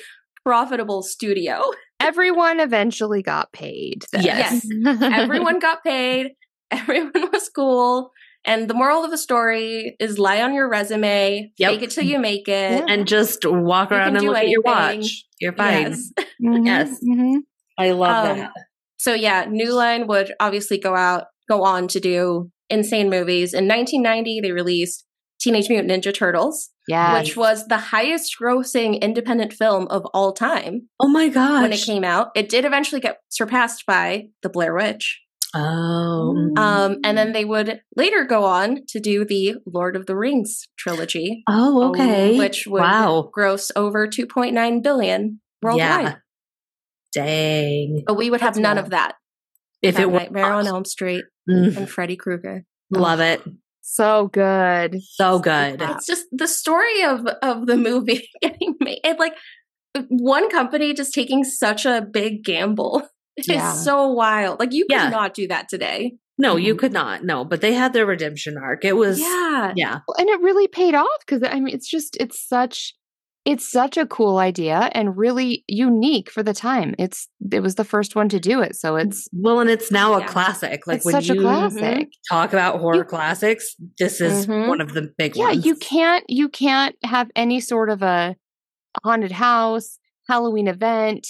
profitable 0.43 1.01
studio. 1.03 1.61
Everyone 1.99 2.59
eventually 2.59 3.21
got 3.23 3.51
paid. 3.51 4.03
then. 4.11 4.23
Yes. 4.23 4.65
Everyone 4.85 5.59
got 5.59 5.83
paid. 5.83 6.31
Everyone 6.71 7.11
was 7.31 7.49
cool. 7.49 8.11
And 8.47 8.69
the 8.69 8.73
moral 8.75 9.03
of 9.03 9.09
the 9.09 9.17
story 9.17 9.95
is 9.99 10.19
lie 10.19 10.41
on 10.43 10.53
your 10.53 10.69
resume, 10.69 11.51
Yep. 11.57 11.71
fake 11.71 11.81
it 11.81 11.89
till 11.91 12.03
you 12.03 12.19
make 12.19 12.47
it. 12.47 12.83
And 12.87 13.07
just 13.07 13.39
walk 13.43 13.91
around 13.91 14.09
and 14.17 14.19
do 14.19 14.27
look 14.27 14.37
at 14.37 14.49
your 14.49 14.61
watch. 14.63 15.25
You're 15.39 15.53
fine. 15.53 15.91
Yes. 15.91 16.11
Mhm, 16.43 16.65
Yes. 16.65 16.99
mhm. 17.03 17.37
I 17.77 17.91
love 17.91 18.29
Um, 18.31 18.37
that. 18.39 18.51
So 18.97 19.13
yeah, 19.13 19.45
New 19.49 19.73
Line 19.73 20.07
would 20.07 20.33
obviously 20.39 20.77
go 20.77 20.95
out, 20.95 21.25
go 21.49 21.63
on 21.63 21.87
to 21.89 21.99
do 21.99 22.49
insane 22.69 23.09
movies. 23.09 23.53
In 23.53 23.67
1990, 23.67 24.41
they 24.41 24.51
released 24.51 25.03
Teenage 25.39 25.69
Mutant 25.69 25.91
Ninja 25.91 26.13
Turtles, 26.13 26.69
Yeah. 26.87 27.19
which 27.19 27.35
was 27.37 27.67
the 27.67 27.77
highest 27.77 28.33
grossing 28.41 28.99
independent 29.01 29.53
film 29.53 29.87
of 29.89 30.05
all 30.13 30.31
time 30.31 30.87
Oh 30.99 31.07
my 31.09 31.27
gosh. 31.27 31.61
when 31.61 31.73
it 31.73 31.81
came 31.83 32.03
out. 32.03 32.29
It 32.35 32.49
did 32.49 32.65
eventually 32.65 33.01
get 33.01 33.17
surpassed 33.29 33.83
by 33.85 34.27
The 34.41 34.49
Blair 34.49 34.73
Witch. 34.73 35.21
Oh. 35.53 36.51
Um, 36.57 36.97
and 37.03 37.17
then 37.17 37.31
they 37.33 37.45
would 37.45 37.79
later 37.95 38.23
go 38.25 38.43
on 38.43 38.79
to 38.89 38.99
do 38.99 39.23
the 39.25 39.55
Lord 39.65 39.95
of 39.95 40.05
the 40.05 40.15
Rings 40.15 40.63
trilogy, 40.77 41.43
Oh, 41.47 41.89
okay. 41.89 42.37
which 42.37 42.65
would 42.67 42.81
wow. 42.81 43.29
gross 43.31 43.71
over 43.75 44.07
2.9 44.07 44.81
billion 44.83 45.39
worldwide. 45.61 46.03
Yeah. 46.05 46.15
Dang. 47.15 48.03
But 48.05 48.15
we 48.17 48.29
would 48.29 48.41
have 48.41 48.53
That's 48.53 48.59
none 48.61 48.75
wild. 48.75 48.85
of 48.85 48.91
that. 48.91 49.15
If 49.81 49.97
it 49.99 50.05
without 50.05 50.11
were 50.11 50.19
Nightmare 50.19 50.53
on 50.53 50.67
Elm 50.67 50.85
Street 50.85 51.23
Mm, 51.49 51.77
and 51.77 51.89
Freddy 51.89 52.15
Krueger. 52.15 52.63
love 52.91 53.19
it. 53.19 53.41
so 53.81 54.27
good. 54.33 54.97
So 55.11 55.37
good. 55.39 55.79
It's 55.81 56.05
just 56.07 56.25
the 56.31 56.47
story 56.47 57.03
of 57.03 57.25
of 57.43 57.67
the 57.67 57.77
movie 57.77 58.27
getting 58.41 58.75
made. 58.79 58.99
And 59.03 59.17
like 59.19 59.33
one 60.09 60.49
company 60.49 60.93
just 60.93 61.13
taking 61.13 61.43
such 61.43 61.85
a 61.85 62.01
big 62.01 62.43
gamble 62.43 63.07
It's 63.37 63.47
Yeah. 63.47 63.73
so 63.73 64.07
wild. 64.11 64.59
Like 64.59 64.73
you 64.73 64.85
could 64.85 64.91
Yeah. 64.95 65.09
not 65.09 65.33
do 65.33 65.47
that 65.49 65.69
today. 65.69 66.15
No, 66.37 66.55
you 66.57 66.75
could 66.75 66.91
not. 66.93 67.23
No, 67.23 67.45
but 67.45 67.61
they 67.61 67.73
had 67.73 67.93
their 67.93 68.05
redemption 68.05 68.57
arc. 68.57 68.83
It 68.85 68.93
was 68.97 69.19
Yeah. 69.19 69.73
yeah. 69.75 69.99
and 70.17 70.29
it 70.29 70.41
really 70.41 70.67
paid 70.67 70.95
off 70.95 71.19
because 71.25 71.43
I 71.43 71.59
mean, 71.59 71.73
it's 71.75 71.87
just 71.89 72.17
it's 72.19 72.39
such 72.45 72.95
it's 73.45 73.69
such 73.69 73.95
a 73.97 74.05
cool 74.07 74.37
idea 74.39 74.89
and 74.93 75.15
really 75.17 75.63
unique 75.67 76.31
for 76.31 76.41
the 76.43 76.53
time. 76.53 76.95
It's 76.97 77.27
it 77.51 77.61
was 77.61 77.75
the 77.75 77.83
first 77.83 78.15
one 78.15 78.27
to 78.29 78.39
do 78.39 78.61
it, 78.61 78.75
so 78.75 78.95
it's 78.95 79.27
Well, 79.33 79.59
and 79.59 79.69
it's 79.69 79.91
now 79.91 80.15
a 80.15 80.25
classic. 80.27 80.87
Like 80.87 80.97
it's 80.97 81.05
when 81.05 81.13
such 81.13 81.27
you 81.29 81.39
a 81.39 81.41
classic. 81.43 82.09
talk 82.29 82.53
about 82.53 82.79
horror 82.79 82.97
You- 82.97 83.03
classics, 83.03 83.75
this 83.99 84.19
is 84.21 84.47
Mhm. 84.47 84.67
one 84.67 84.81
of 84.81 84.93
the 84.93 85.11
big 85.17 85.35
Yeah, 85.35 85.49
ones. 85.49 85.65
you 85.65 85.75
can't 85.75 86.23
you 86.27 86.49
can't 86.49 86.95
have 87.03 87.29
any 87.35 87.59
sort 87.59 87.89
of 87.89 88.01
a 88.01 88.35
haunted 89.03 89.31
house, 89.33 89.99
Halloween 90.27 90.67
event, 90.67 91.27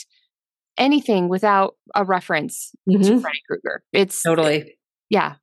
anything 0.77 1.27
without 1.29 1.75
a 1.95 2.03
reference 2.05 2.71
to 2.89 2.97
Mhm. 2.97 3.21
Freddy 3.21 3.39
Krueger. 3.49 3.83
It's 3.93 4.21
Totally. 4.23 4.77
yeah. 5.09 5.35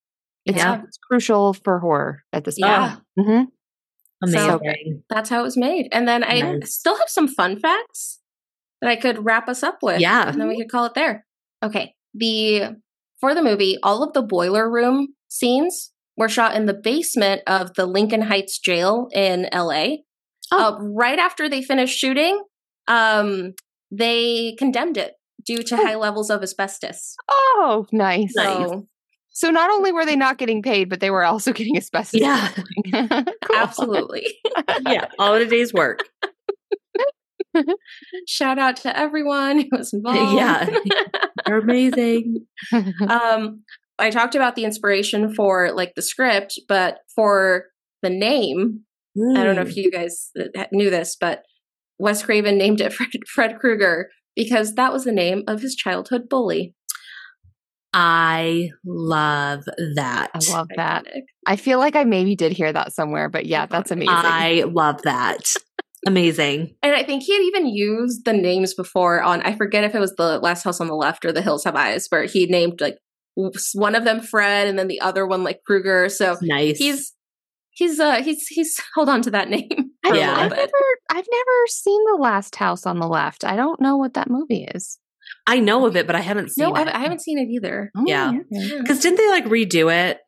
It's, 0.47 0.59
Yeah. 0.59 0.83
it's 0.85 0.99
crucial 1.09 1.53
for 1.55 1.79
horror 1.79 2.23
at 2.33 2.45
this 2.45 2.59
point. 2.59 2.71
Yeah. 2.73 2.97
Mhm. 3.19 3.47
Amazing. 4.23 5.03
That's 5.11 5.29
how 5.31 5.41
it 5.41 5.45
was 5.45 5.57
made. 5.57 5.89
And 5.93 6.07
then 6.07 6.23
I 6.25 6.41
Nice. 6.41 6.75
still 6.75 6.97
have 6.99 7.09
some 7.09 7.29
fun 7.29 7.59
facts 7.59 8.21
that 8.81 8.91
I 8.91 8.97
could 8.97 9.25
wrap 9.25 9.49
us 9.49 9.63
up 9.63 9.79
with. 9.83 10.01
Yeah. 10.01 10.29
And 10.29 10.41
then 10.41 10.49
we 10.49 10.57
could 10.59 10.71
call 10.71 10.85
it 10.87 10.95
there. 10.95 11.27
Okay. 11.65 11.95
The 12.15 12.77
for 13.21 13.35
the 13.35 13.43
movie, 13.43 13.79
all 13.83 14.03
of 14.03 14.13
the 14.13 14.23
boiler 14.23 14.71
room 14.71 15.09
scenes 15.29 15.93
were 16.17 16.29
shot 16.29 16.55
in 16.57 16.67
the 16.67 16.75
basement 16.75 17.43
of 17.47 17.75
the 17.75 17.87
Lincoln 17.87 18.23
Heights 18.23 18.59
jail 18.59 19.09
in 19.13 19.49
LA. 19.53 19.97
Oh. 20.53 20.59
Uh, 20.75 20.79
right 20.81 21.19
after 21.19 21.49
they 21.49 21.63
finished 21.63 21.97
shooting, 21.99 22.43
um, 22.89 23.55
they 23.91 24.55
condemned 24.59 24.97
it 24.99 25.15
due 25.47 25.63
to 25.63 25.75
Oh. 25.75 25.87
high 25.87 25.95
levels 25.95 26.31
of 26.31 26.43
asbestos. 26.43 27.15
Oh, 27.29 27.87
nice. 27.93 28.33
Nice. 28.37 28.71
So 29.35 29.49
So 29.49 29.51
not 29.51 29.71
only 29.71 29.93
were 29.93 30.05
they 30.07 30.17
not 30.17 30.39
getting 30.39 30.63
paid, 30.63 30.89
but 30.89 31.01
they 31.01 31.11
were 31.11 31.25
also 31.25 31.53
getting 31.59 31.77
asbestos. 31.77 32.21
Yeah. 32.21 32.49
cool. 32.93 33.57
absolutely. 33.57 34.27
yeah. 34.87 35.07
All 35.19 35.35
in 35.35 35.43
a 35.43 35.47
day's 35.47 35.73
work. 35.73 36.01
Shout 38.27 38.59
out 38.59 38.77
to 38.79 38.97
everyone 38.99 39.61
who 39.61 39.69
was 39.73 39.93
involved. 39.93 40.35
Yeah. 40.35 40.69
They're 41.47 41.59
amazing. 41.59 42.47
um, 43.09 43.63
I 43.99 44.11
talked 44.11 44.35
about 44.35 44.55
the 44.57 44.65
inspiration 44.65 45.35
for 45.35 45.71
like 45.73 45.93
the 45.95 46.03
script, 46.03 46.59
but 46.69 46.99
for 47.15 47.67
the 48.03 48.11
name, 48.11 48.81
I 49.37 49.45
don't 49.45 49.57
know 49.57 49.63
Mm. 49.65 49.69
if 49.69 49.77
you 49.77 49.91
guys 49.91 50.31
uh, 50.57 50.65
knew 50.73 50.89
this, 50.89 51.17
but 51.21 51.43
Wes 51.99 52.23
Craven 52.23 52.57
named 52.57 52.81
it 52.81 52.93
Fred, 52.95 53.11
Fred 53.29 53.59
Krueger 53.59 54.09
because 54.35 54.75
that 54.77 54.91
was 54.93 55.05
the 55.05 55.13
name 55.13 55.43
of 55.47 55.61
his 55.61 55.75
childhood 55.75 56.29
bully. 56.31 56.75
I 57.95 58.71
love 58.85 59.65
that. 59.97 60.31
I 60.35 60.39
love 60.53 60.69
that. 60.77 61.05
I 61.47 61.57
feel 61.57 61.79
like 61.79 61.95
I 61.97 62.05
maybe 62.05 62.35
did 62.35 62.53
hear 62.53 62.73
that 62.73 62.93
somewhere, 62.95 63.29
but 63.29 63.47
yeah, 63.47 63.67
that's 63.67 63.91
amazing. 63.91 64.15
I 64.15 64.65
love 64.67 65.03
that. 65.03 65.41
Amazing. 66.07 66.75
And 66.83 66.95
I 66.95 67.03
think 67.05 67.23
he 67.23 67.33
had 67.35 67.43
even 67.43 67.67
used 67.69 68.25
the 68.25 68.33
names 68.33 68.75
before 68.75 69.23
on, 69.23 69.43
I 69.43 69.55
forget 69.55 69.85
if 69.85 69.95
it 69.95 70.01
was 70.01 70.15
the 70.17 70.39
last 70.39 70.65
house 70.65 70.81
on 70.81 70.89
the 70.89 70.97
left 70.97 71.25
or 71.25 71.33
the 71.33 71.43
hills 71.43 71.65
have 71.65 71.77
eyes, 71.77 72.07
where 72.09 72.25
he 72.25 72.47
named 72.47 72.81
like 72.81 72.97
one 73.75 73.95
of 73.95 74.05
them 74.05 74.21
Fred 74.21 74.67
and 74.67 74.79
then 74.79 74.89
the 74.89 75.01
other 75.01 75.27
one 75.27 75.45
like 75.45 75.61
Krueger. 75.67 76.09
So 76.09 76.37
Nice. 76.43 76.79
he's, 76.79 77.13
he's, 77.71 78.01
uh, 78.01 78.23
he's, 78.23 78.47
he's 78.49 78.81
held 78.95 79.09
on 79.09 79.23
to 79.23 79.31
that 79.31 79.49
name 79.49 79.69
for 80.07 80.17
Yeah. 80.17 80.35
a 80.39 80.45
I've 80.45 80.51
never. 80.51 80.73
I've 81.11 81.27
never 81.31 81.67
seen 81.69 82.01
the 82.11 82.19
Last 82.21 82.57
House 82.57 82.87
on 82.87 82.99
the 82.99 83.07
Left. 83.07 83.45
I 83.45 83.55
don't 83.55 83.81
know 83.81 83.97
what 83.99 84.15
that 84.15 84.31
movie 84.31 84.67
is. 84.75 84.99
I 85.47 85.61
know 85.61 85.87
of 85.87 85.97
it, 85.97 86.07
but 86.07 86.15
I 86.17 86.21
haven't 86.21 86.51
seen 86.51 86.65
No, 86.69 86.75
I, 86.75 86.83
it. 86.83 86.89
I 86.89 86.99
haven't 87.01 87.21
seen 87.21 87.39
it 87.39 87.49
either. 87.51 87.91
Oh, 87.97 88.05
Yeah. 88.07 88.31
okay. 88.31 88.79
Because 88.81 89.01
didn't 89.01 89.19
they 89.19 89.29
like 89.29 89.45
redo 89.47 89.93
it? 89.93 90.19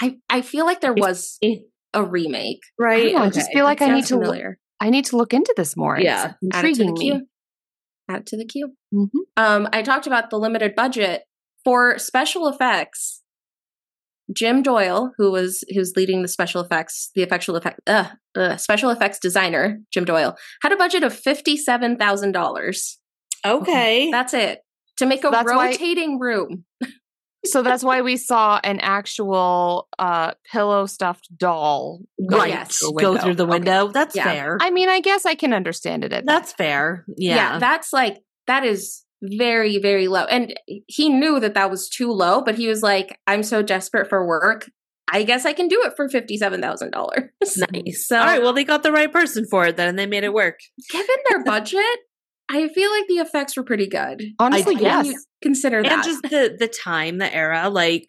I, 0.00 0.16
I 0.28 0.42
feel 0.42 0.66
like 0.66 0.80
there 0.80 0.92
was 0.92 1.38
a 1.94 2.02
remake. 2.04 2.60
Right. 2.78 3.14
I 3.14 3.30
just 3.30 3.50
feel 3.52 3.64
like 3.64 3.80
I 3.80 3.86
Sounds 3.86 4.10
need 4.10 4.16
to 4.18 4.18
look. 4.18 4.38
I 4.80 4.90
need 4.90 5.06
to 5.06 5.16
look 5.16 5.32
into 5.32 5.54
this 5.56 5.76
more. 5.76 5.98
Yeah. 5.98 6.34
it's 6.42 6.56
Add 6.56 6.64
it 6.66 6.74
to 6.74 6.84
the 6.84 6.92
queue. 6.92 7.14
me. 7.14 7.22
Add 8.10 8.20
it 8.20 8.26
to 8.26 8.36
the 8.36 8.44
queue. 8.44 8.72
Mhm. 8.94 9.08
Um, 9.36 9.68
I 9.72 9.82
talked 9.82 10.06
about 10.06 10.28
the 10.30 10.38
limited 10.38 10.74
budget 10.74 11.22
for 11.64 11.98
special 11.98 12.46
effects. 12.48 13.22
Jim 14.34 14.62
Doyle, 14.62 15.12
who 15.18 15.30
was 15.30 15.62
who's 15.72 15.92
leading 15.96 16.22
the 16.22 16.28
special 16.28 16.60
effects, 16.60 17.10
the 17.14 17.22
effectual 17.22 17.54
effect, 17.56 17.80
uh, 17.86 18.08
uh, 18.36 18.56
special 18.56 18.90
effects 18.90 19.18
designer, 19.20 19.78
Jim 19.92 20.04
Doyle, 20.04 20.36
had 20.62 20.72
a 20.72 20.76
budget 20.76 21.04
of 21.04 21.14
fifty 21.16 21.56
seven 21.56 21.96
thousand 21.96 22.32
dollars. 22.32 22.98
Okay. 23.46 24.10
That's 24.10 24.34
it 24.34 24.60
to 24.98 25.06
make 25.06 25.24
a 25.24 25.30
That's 25.30 25.50
why- 25.52 25.70
rotating 25.70 26.18
room. 26.18 26.64
So 27.44 27.62
that's 27.62 27.84
why 27.84 28.00
we 28.02 28.16
saw 28.16 28.58
an 28.64 28.80
actual 28.80 29.86
uh, 30.00 30.32
pillow 30.50 30.86
stuffed 30.86 31.28
doll 31.36 32.00
go 32.28 32.38
right. 32.38 32.48
yes. 32.48 32.78
through 32.78 32.88
the 32.88 33.00
Go 33.00 33.08
window. 33.10 33.22
through 33.22 33.34
the 33.36 33.42
Okay. 33.44 33.50
window. 33.52 33.88
That's 33.88 34.16
Yeah. 34.16 34.24
fair. 34.24 34.58
I 34.60 34.70
mean, 34.70 34.88
I 34.88 34.98
guess 34.98 35.24
I 35.24 35.36
can 35.36 35.52
understand 35.52 36.02
it. 36.04 36.12
At 36.12 36.26
that. 36.26 36.32
That's 36.32 36.52
fair. 36.52 37.04
Yeah. 37.16 37.60
that's 37.60 37.92
like 37.92 38.18
that 38.48 38.64
is 38.64 39.04
very 39.22 39.78
very 39.78 40.08
low, 40.08 40.24
and 40.24 40.58
he 40.88 41.08
knew 41.08 41.38
that 41.38 41.54
that 41.54 41.70
was 41.70 41.88
too 41.88 42.10
low, 42.10 42.42
but 42.42 42.56
he 42.56 42.66
was 42.66 42.82
like, 42.82 43.16
"I'm 43.28 43.44
so 43.44 43.62
desperate 43.62 44.08
for 44.08 44.26
work." 44.26 44.68
I 45.12 45.22
guess 45.22 45.46
I 45.46 45.52
can 45.52 45.68
do 45.68 45.80
it 45.84 45.92
for 45.94 46.08
fifty 46.08 46.36
seven 46.38 46.60
thousand 46.60 46.90
dollars. 46.90 47.30
nice. 47.72 48.08
So- 48.08 48.18
All 48.18 48.26
right. 48.26 48.42
Well, 48.42 48.54
they 48.54 48.64
got 48.64 48.82
the 48.82 48.90
right 48.90 49.12
person 49.12 49.46
for 49.48 49.66
it 49.66 49.76
then, 49.76 49.86
and 49.88 49.96
they 49.98 50.06
made 50.06 50.24
it 50.24 50.32
work. 50.32 50.58
given 50.90 51.16
their 51.30 51.44
budget, 51.44 51.98
I 52.48 52.68
feel 52.68 52.90
like 52.90 53.06
the 53.08 53.16
effects 53.16 53.56
were 53.56 53.64
pretty 53.64 53.88
good. 53.88 54.22
Honestly, 54.38 54.76
I- 54.76 54.80
yes. 54.80 55.06
you 55.06 55.22
consider 55.42 55.82
that. 55.82 55.92
And 55.92 56.02
just 56.04 56.22
the 56.22 56.56
the 56.58 56.68
time, 56.68 57.18
the 57.18 57.32
era, 57.34 57.68
like 57.68 58.08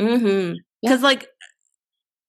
mm-hmm. 0.00 0.54
because 0.82 1.02
like 1.02 1.28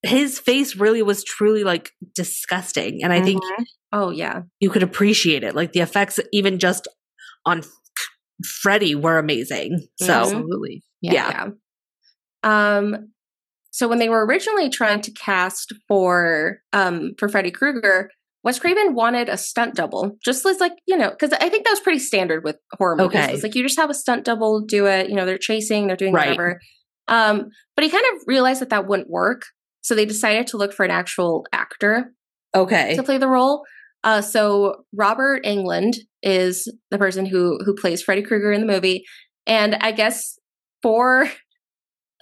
his 0.02 0.38
face 0.38 0.76
really 0.76 1.02
was 1.02 1.24
truly 1.24 1.64
like 1.64 1.92
disgusting, 2.14 3.02
and 3.02 3.12
I 3.12 3.22
think 3.22 3.42
Mhm. 3.42 3.64
Oh 3.92 4.10
yeah, 4.10 4.42
you 4.60 4.70
could 4.70 4.82
appreciate 4.82 5.42
it. 5.44 5.54
Like 5.54 5.72
the 5.72 5.80
effects, 5.80 6.20
even 6.32 6.58
just 6.58 6.88
on 7.44 7.62
Freddy, 8.44 8.94
were 8.94 9.18
amazing. 9.18 9.86
So 9.98 10.12
absolutely. 10.12 10.82
Yeah. 11.00 11.12
Yeah. 11.12 11.48
yeah. 12.44 12.76
Um, 12.76 13.12
so 13.70 13.88
when 13.88 13.98
they 13.98 14.08
were 14.08 14.24
originally 14.24 14.70
trying 14.70 15.00
to 15.02 15.12
cast 15.12 15.72
for 15.88 16.58
um 16.72 17.12
for 17.18 17.28
Freddy 17.28 17.50
Krueger, 17.50 18.10
Wes 18.46 18.60
Craven 18.60 18.94
wanted 18.94 19.28
a 19.28 19.36
stunt 19.36 19.74
double, 19.74 20.16
just 20.24 20.46
as 20.46 20.60
like 20.60 20.74
you 20.86 20.96
know, 20.96 21.10
because 21.10 21.32
I 21.32 21.48
think 21.48 21.64
that 21.64 21.72
was 21.72 21.80
pretty 21.80 21.98
standard 21.98 22.44
with 22.44 22.56
horror 22.74 22.94
movies. 22.94 23.18
Okay. 23.18 23.32
It's 23.34 23.42
like 23.42 23.56
you 23.56 23.62
just 23.64 23.76
have 23.76 23.90
a 23.90 23.94
stunt 23.94 24.24
double 24.24 24.60
do 24.60 24.86
it. 24.86 25.08
You 25.10 25.16
know, 25.16 25.26
they're 25.26 25.36
chasing, 25.36 25.88
they're 25.88 25.96
doing 25.96 26.12
Right. 26.12 26.28
whatever. 26.28 26.60
Um, 27.08 27.48
but 27.74 27.84
he 27.84 27.90
kind 27.90 28.04
of 28.14 28.22
realized 28.28 28.60
that 28.60 28.70
that 28.70 28.86
wouldn't 28.86 29.10
work, 29.10 29.42
so 29.80 29.96
they 29.96 30.06
decided 30.06 30.46
to 30.48 30.58
look 30.58 30.72
for 30.72 30.84
an 30.84 30.92
actual 30.92 31.44
actor 31.52 32.12
okay, 32.54 32.94
to 32.94 33.02
play 33.02 33.18
the 33.18 33.28
role. 33.28 33.64
Uh, 34.04 34.20
so 34.20 34.84
Robert 34.94 35.44
Englund 35.44 35.96
is 36.22 36.72
the 36.92 36.98
person 36.98 37.26
who 37.26 37.58
who 37.64 37.74
plays 37.74 38.00
Freddy 38.00 38.22
Krueger 38.22 38.52
in 38.52 38.60
the 38.60 38.72
movie, 38.72 39.04
and 39.44 39.74
I 39.74 39.90
guess 39.90 40.38
for 40.82 41.28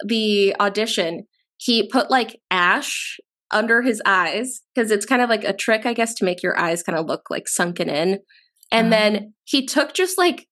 the 0.03 0.55
audition, 0.59 1.27
he 1.57 1.87
put 1.87 2.09
like 2.09 2.39
ash 2.49 3.19
under 3.55 3.81
his 3.81 4.01
eyes 4.05 4.61
because 4.75 4.91
it's 4.91 5.05
kind 5.05 5.21
of 5.21 5.29
like 5.29 5.43
a 5.43 5.53
trick, 5.53 5.85
I 5.85 5.93
guess, 5.93 6.13
to 6.15 6.25
make 6.25 6.43
your 6.43 6.57
eyes 6.59 6.83
kind 6.83 6.97
of 6.99 7.05
look 7.07 7.29
like 7.31 7.47
sunken 7.47 7.89
in. 7.89 8.19
And 8.71 8.87
Oh. 8.87 8.89
then 8.91 9.33
he 9.45 9.65
took 9.65 9.93
just 9.93 10.17
like 10.17 10.47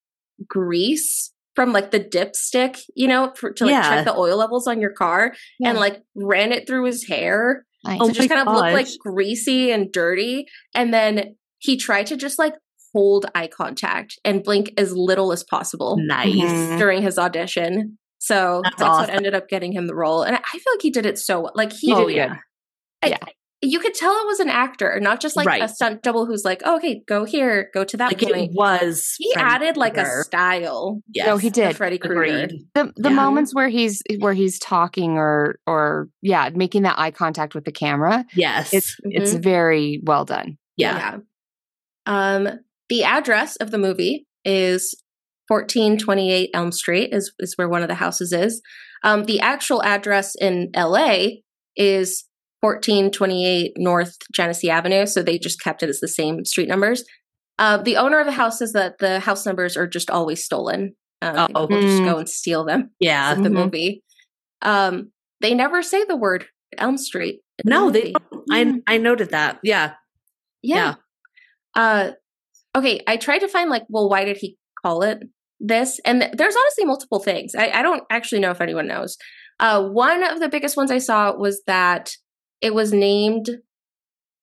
grease 0.48 1.32
from 1.56 1.72
like 1.72 1.92
the 1.92 2.00
dipstick, 2.00 2.80
you 2.96 3.08
know, 3.08 3.32
for, 3.36 3.52
to 3.54 3.66
like 3.66 3.72
Yeah. 3.74 3.82
check 3.96 4.06
the 4.06 4.16
oil 4.18 4.38
levels 4.38 4.68
on 4.68 4.82
your 4.82 4.92
car, 4.92 5.34
and 5.64 5.78
like 5.78 6.02
ran 6.16 6.52
it 6.52 6.66
through 6.68 6.86
his 6.86 7.06
hair 7.08 7.66
Nice. 7.86 8.00
Oh 8.02 8.08
just 8.08 8.22
my 8.22 8.28
kind 8.36 8.48
of 8.48 8.56
looked 8.56 8.74
like 8.74 8.88
greasy 9.00 9.70
and 9.72 9.92
dirty. 9.92 10.46
And 10.74 10.94
then 10.94 11.36
he 11.60 11.76
tried 11.76 12.08
to 12.08 12.16
just 12.16 12.40
like 12.40 12.54
hold 12.94 13.26
eye 13.36 13.48
contact 13.48 14.18
and 14.24 14.42
blink 14.44 14.72
as 14.78 14.96
little 14.96 15.32
as 15.34 15.44
possible 15.44 15.98
nice. 16.00 16.34
Mhm. 16.34 16.78
during 16.80 17.02
his 17.02 17.18
audition. 17.20 17.98
So 18.20 18.62
That's 18.64 18.78
that's, 18.78 18.90
what 19.00 19.10
ended 19.10 19.34
up 19.36 19.50
getting 19.50 19.74
him 19.74 19.88
the 19.88 19.96
role. 19.96 20.24
And 20.24 20.34
I 20.36 20.40
I 20.40 20.58
feel 20.60 20.74
like 20.74 20.82
he 20.82 20.92
did 20.92 21.06
it 21.06 21.18
so 21.20 21.42
well. 21.42 21.52
Like 21.56 21.74
he 21.74 21.92
Oh, 21.94 22.08
did 22.08 22.16
yeah. 22.16 22.38
I- 23.04 23.08
Yeah. 23.10 23.18
you 23.62 23.80
could 23.80 23.94
tell 23.94 24.12
it 24.12 24.26
was 24.28 24.40
an 24.42 24.50
actor, 24.50 25.00
not 25.02 25.22
just 25.22 25.36
like 25.38 25.48
Right. 25.48 25.64
a 25.64 25.70
stunt 25.70 26.02
double 26.04 26.26
who's 26.26 26.44
like, 26.44 26.62
oh, 26.66 26.76
okay, 26.78 27.02
go 27.08 27.24
here, 27.24 27.70
go 27.74 27.84
to 27.86 27.96
that 27.98 28.08
Like 28.12 28.20
point. 28.22 28.36
it 28.36 28.52
was. 28.54 29.16
he 29.18 29.32
Freddy 29.34 29.50
added 29.50 29.78
like 29.78 29.96
a 29.98 30.06
style 30.24 31.02
Yes. 31.14 31.28
No, 31.28 31.38
he 31.38 31.50
did. 31.50 31.76
Freddy 31.78 31.98
Krueger. 31.98 32.24
Agreed. 32.24 32.52
the 32.76 32.92
the 32.98 33.10
Yeah. 33.10 33.16
moments 33.16 33.54
where 33.56 33.70
he's 33.70 34.02
where 34.20 34.34
he's 34.34 34.60
talking 34.60 35.18
or 35.18 35.56
or 35.66 36.10
yeah, 36.22 36.50
making 36.54 36.82
that 36.84 37.00
eye 37.00 37.12
contact 37.12 37.56
with 37.56 37.64
the 37.66 37.72
camera, 37.72 38.26
Yes. 38.36 38.74
it's 38.74 38.98
it's 39.06 39.32
Mm-hmm. 39.34 39.42
very 39.42 40.02
well 40.04 40.26
done. 40.26 40.58
yeah. 40.76 41.18
Um, 42.06 42.50
the 42.90 43.04
address 43.06 43.56
of 43.58 43.72
the 43.72 43.78
movie 43.78 44.26
is 44.44 44.94
1428 45.48 46.50
Elm 46.54 46.72
Street 46.72 47.14
is, 47.14 47.32
is 47.40 47.54
where 47.58 47.70
one 47.70 47.82
of 47.82 47.88
the 47.88 47.96
houses 47.96 48.34
is. 48.34 48.62
Um, 49.04 49.24
the 49.24 49.40
actual 49.40 49.82
address 49.84 50.36
in 50.36 50.70
LA 50.76 51.28
is 51.78 52.26
1428 52.64 53.74
North 53.78 54.16
Genesee 54.34 54.70
Avenue. 54.70 55.06
So 55.06 55.22
they 55.22 55.38
just 55.38 55.62
kept 55.62 55.84
it 55.84 55.90
as 55.90 56.00
the 56.00 56.08
same 56.08 56.46
street 56.46 56.70
numbers. 56.70 57.04
Uh, 57.60 57.78
the 57.78 57.98
owner 57.98 58.20
of 58.20 58.26
the 58.26 58.32
house 58.32 58.60
says 58.60 58.72
that 58.72 58.98
the 59.00 59.20
house 59.20 59.46
numbers 59.46 59.76
are 59.78 59.86
just 59.88 60.10
always 60.10 60.44
stolen. 60.44 60.96
Um, 61.22 61.50
Oh. 61.56 61.68
people 61.68 61.82
just 61.82 62.02
Mm. 62.02 62.06
go 62.12 62.18
and 62.20 62.30
steal 62.30 62.64
them 62.66 62.92
Yeah. 63.00 63.32
of 63.34 63.44
the 63.44 63.50
Mhm. 63.50 63.54
movie. 63.66 64.04
Um, 64.62 65.12
they 65.42 65.54
never 65.54 65.82
say 65.84 66.04
the 66.06 66.16
word 66.16 66.46
Elm 66.78 66.98
Street. 66.98 67.42
in 67.60 67.70
the 67.70 67.76
No, 67.76 67.90
they. 67.92 68.14
don't. 68.32 68.82
I 68.88 68.96
I 68.96 68.98
noted 68.98 69.30
that. 69.30 69.60
Yeah. 69.64 69.94
Yeah. 70.64 70.96
Uh 71.76 72.12
okay, 72.76 73.02
I 73.08 73.18
tried 73.18 73.40
to 73.40 73.48
find 73.48 73.70
like, 73.70 73.84
well, 73.90 74.10
why 74.10 74.26
did 74.26 74.38
he 74.38 74.58
call 74.84 75.04
it 75.04 75.20
this? 75.60 76.00
And 76.06 76.22
th- 76.22 76.34
there's 76.36 76.56
honestly 76.56 76.86
multiple 76.86 77.20
things. 77.20 77.54
I, 77.56 77.70
I 77.70 77.82
don't 77.84 78.04
actually 78.10 78.40
know 78.42 78.50
if 78.52 78.60
anyone 78.62 78.88
knows. 78.88 79.18
Uh 79.60 79.88
one 79.88 80.24
of 80.24 80.40
the 80.40 80.50
biggest 80.50 80.76
ones 80.76 80.90
I 80.92 80.98
saw 80.98 81.36
was 81.38 81.62
that 81.68 82.16
it 82.64 82.74
was 82.74 82.92
named 82.92 83.50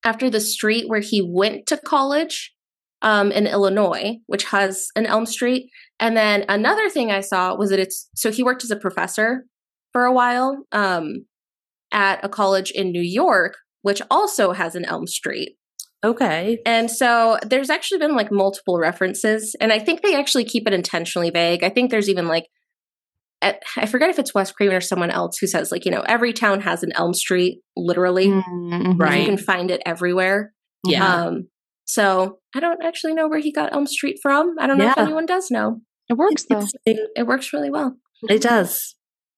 after 0.04 0.30
the 0.30 0.40
street 0.40 0.88
where 0.88 1.00
he 1.00 1.20
went 1.20 1.66
to 1.66 1.76
college 1.76 2.54
um 3.02 3.32
in 3.32 3.46
Illinois, 3.46 4.18
which 4.26 4.44
has 4.44 4.88
an 4.94 5.06
Elm 5.06 5.26
Street. 5.26 5.70
And 5.98 6.16
then 6.16 6.44
another 6.48 6.88
thing 6.90 7.10
I 7.10 7.20
saw 7.20 7.56
was 7.56 7.70
that 7.70 7.80
it's 7.80 8.08
so 8.14 8.30
he 8.30 8.42
worked 8.42 8.62
as 8.62 8.70
a 8.70 8.76
professor 8.76 9.46
for 9.92 10.04
a 10.04 10.12
while 10.12 10.64
um 10.72 11.26
at 11.92 12.24
a 12.24 12.28
college 12.28 12.70
in 12.70 12.92
New 12.92 13.02
York, 13.02 13.56
which 13.82 14.02
also 14.10 14.52
has 14.52 14.74
an 14.74 14.84
Elm 14.84 15.06
Street. 15.06 15.56
Okay. 16.02 16.58
And 16.64 16.90
so 16.90 17.38
there's 17.44 17.68
actually 17.68 17.98
been 17.98 18.16
like 18.16 18.32
multiple 18.32 18.78
references, 18.78 19.54
and 19.60 19.72
I 19.72 19.78
think 19.78 20.00
they 20.00 20.14
actually 20.14 20.44
keep 20.44 20.66
it 20.66 20.72
intentionally 20.72 21.30
vague. 21.30 21.62
I 21.62 21.68
think 21.68 21.90
there's 21.90 22.08
even 22.08 22.26
like, 22.26 22.46
I 23.42 23.86
forget 23.86 24.10
if 24.10 24.18
it's 24.18 24.34
Wes 24.34 24.52
Craven 24.52 24.76
or 24.76 24.80
someone 24.82 25.10
else 25.10 25.38
who 25.38 25.46
says 25.46 25.72
like, 25.72 25.84
you 25.86 25.90
know, 25.90 26.02
every 26.06 26.32
town 26.32 26.60
has 26.60 26.82
an 26.82 26.92
Elm 26.94 27.14
Street, 27.14 27.60
literally. 27.76 28.28
Mhm. 28.28 29.00
Right. 29.00 29.20
You 29.20 29.26
can 29.26 29.38
find 29.38 29.70
it 29.70 29.80
everywhere. 29.86 30.52
Yeah. 30.84 31.24
Um, 31.24 31.48
so 31.86 32.38
I 32.54 32.60
don't 32.60 32.84
actually 32.84 33.14
know 33.14 33.28
where 33.28 33.38
he 33.40 33.50
got 33.52 33.72
Elm 33.72 33.86
Street 33.86 34.18
from. 34.22 34.56
I 34.58 34.66
don't 34.66 34.76
know 34.78 34.90
if 34.90 34.98
anyone 34.98 35.26
does 35.26 35.50
know. 35.50 35.80
It 36.08 36.14
works 36.18 36.44
though. 36.48 36.66
It, 36.84 36.98
It 37.16 37.26
works 37.26 37.52
really 37.52 37.70
well. 37.70 37.96
it 38.28 38.42
does. 38.42 38.94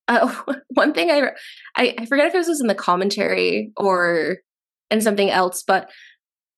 Uh, 0.09 0.35
one 0.75 0.93
thing 0.93 1.11
I, 1.11 1.31
I 1.77 1.95
I 1.99 2.07
forget 2.07 2.27
if 2.27 2.33
this 2.33 2.49
was 2.49 2.61
in 2.61 2.67
the 2.67 2.75
commentary 2.75 3.73
or 3.77 4.39
in 4.91 5.01
something 5.01 5.31
else, 5.31 5.63
but 5.67 5.89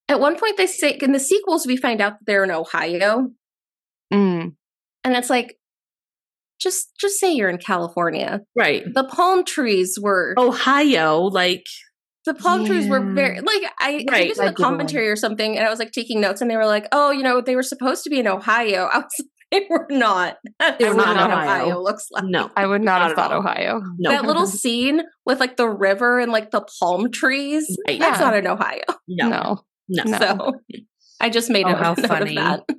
At 0.08 0.20
one 0.20 0.36
point, 0.38 0.56
they 0.56 0.66
say 0.66 0.98
in 1.00 1.12
the 1.12 1.18
sequels, 1.20 1.66
we 1.66 1.76
find 1.76 2.00
out 2.00 2.12
that 2.14 2.24
they're 2.26 2.44
in 2.44 2.50
Ohio, 2.50 3.30
Mm. 4.12 4.54
and 5.04 5.16
it's 5.16 5.30
like, 5.30 5.56
just 6.64 6.88
just 7.00 7.20
say 7.20 7.32
you're 7.32 7.48
in 7.50 7.58
California. 7.58 8.40
Right. 8.56 8.82
The 8.92 9.04
palm 9.04 9.44
trees 9.44 9.96
were 10.02 10.34
Ohio, 10.36 11.20
like 11.20 11.64
the 12.26 12.34
palm 12.34 12.64
trees 12.66 12.88
were 12.88 13.12
very 13.14 13.40
like 13.40 13.62
I, 13.62 13.68
I 13.78 13.92
Right, 13.92 14.06
think 14.08 14.30
it's 14.30 14.38
in 14.40 14.46
the 14.46 14.52
commentary 14.54 15.08
or 15.10 15.16
something, 15.16 15.56
and 15.56 15.64
I 15.66 15.70
was 15.70 15.78
like 15.78 15.92
taking 15.92 16.20
notes, 16.20 16.40
and 16.40 16.50
they 16.50 16.56
were 16.56 16.66
like, 16.66 16.86
"Oh, 16.90 17.10
you 17.12 17.22
know, 17.22 17.40
they 17.42 17.54
were 17.54 17.62
supposed 17.62 18.02
to 18.04 18.10
be 18.10 18.18
in 18.18 18.26
Ohio." 18.26 18.84
I 18.92 18.98
was 18.98 19.06
like, 19.20 19.28
"They 19.52 19.66
were 19.68 19.86
not. 19.90 20.38
That's 20.58 20.78
They 20.82 20.88
were 20.88 20.94
not 20.94 21.16
not 21.16 21.26
in 21.26 21.32
Ohio. 21.36 21.62
Ohio 21.66 21.82
looks 21.82 22.06
like." 22.10 22.24
no. 22.24 22.50
I 22.56 22.66
would 22.66 22.80
not, 22.82 23.00
Not 23.00 23.08
have 23.08 23.16
thought 23.16 23.32
all. 23.32 23.40
Ohio. 23.40 23.82
No. 23.98 24.10
That 24.10 24.24
little 24.24 24.46
scene 24.46 25.02
with 25.26 25.38
like 25.38 25.56
the 25.58 25.68
river 25.68 26.18
and 26.18 26.32
like 26.32 26.50
the 26.50 26.64
palm 26.80 27.10
trees. 27.10 27.66
Right. 27.86 28.00
That's 28.00 28.18
Yeah. 28.18 28.24
not 28.24 28.36
in 28.38 28.46
Ohio. 28.46 28.80
no. 29.06 29.28
No, 29.28 29.64
No. 29.88 30.04
No. 30.06 30.18
So 30.18 30.52
I 31.20 31.28
just 31.28 31.50
made 31.50 31.66
Oh, 31.66 31.72
a 31.72 31.76
how 31.76 31.92
note 31.94 32.06
funny. 32.08 32.38
of 32.38 32.62
that. 32.66 32.76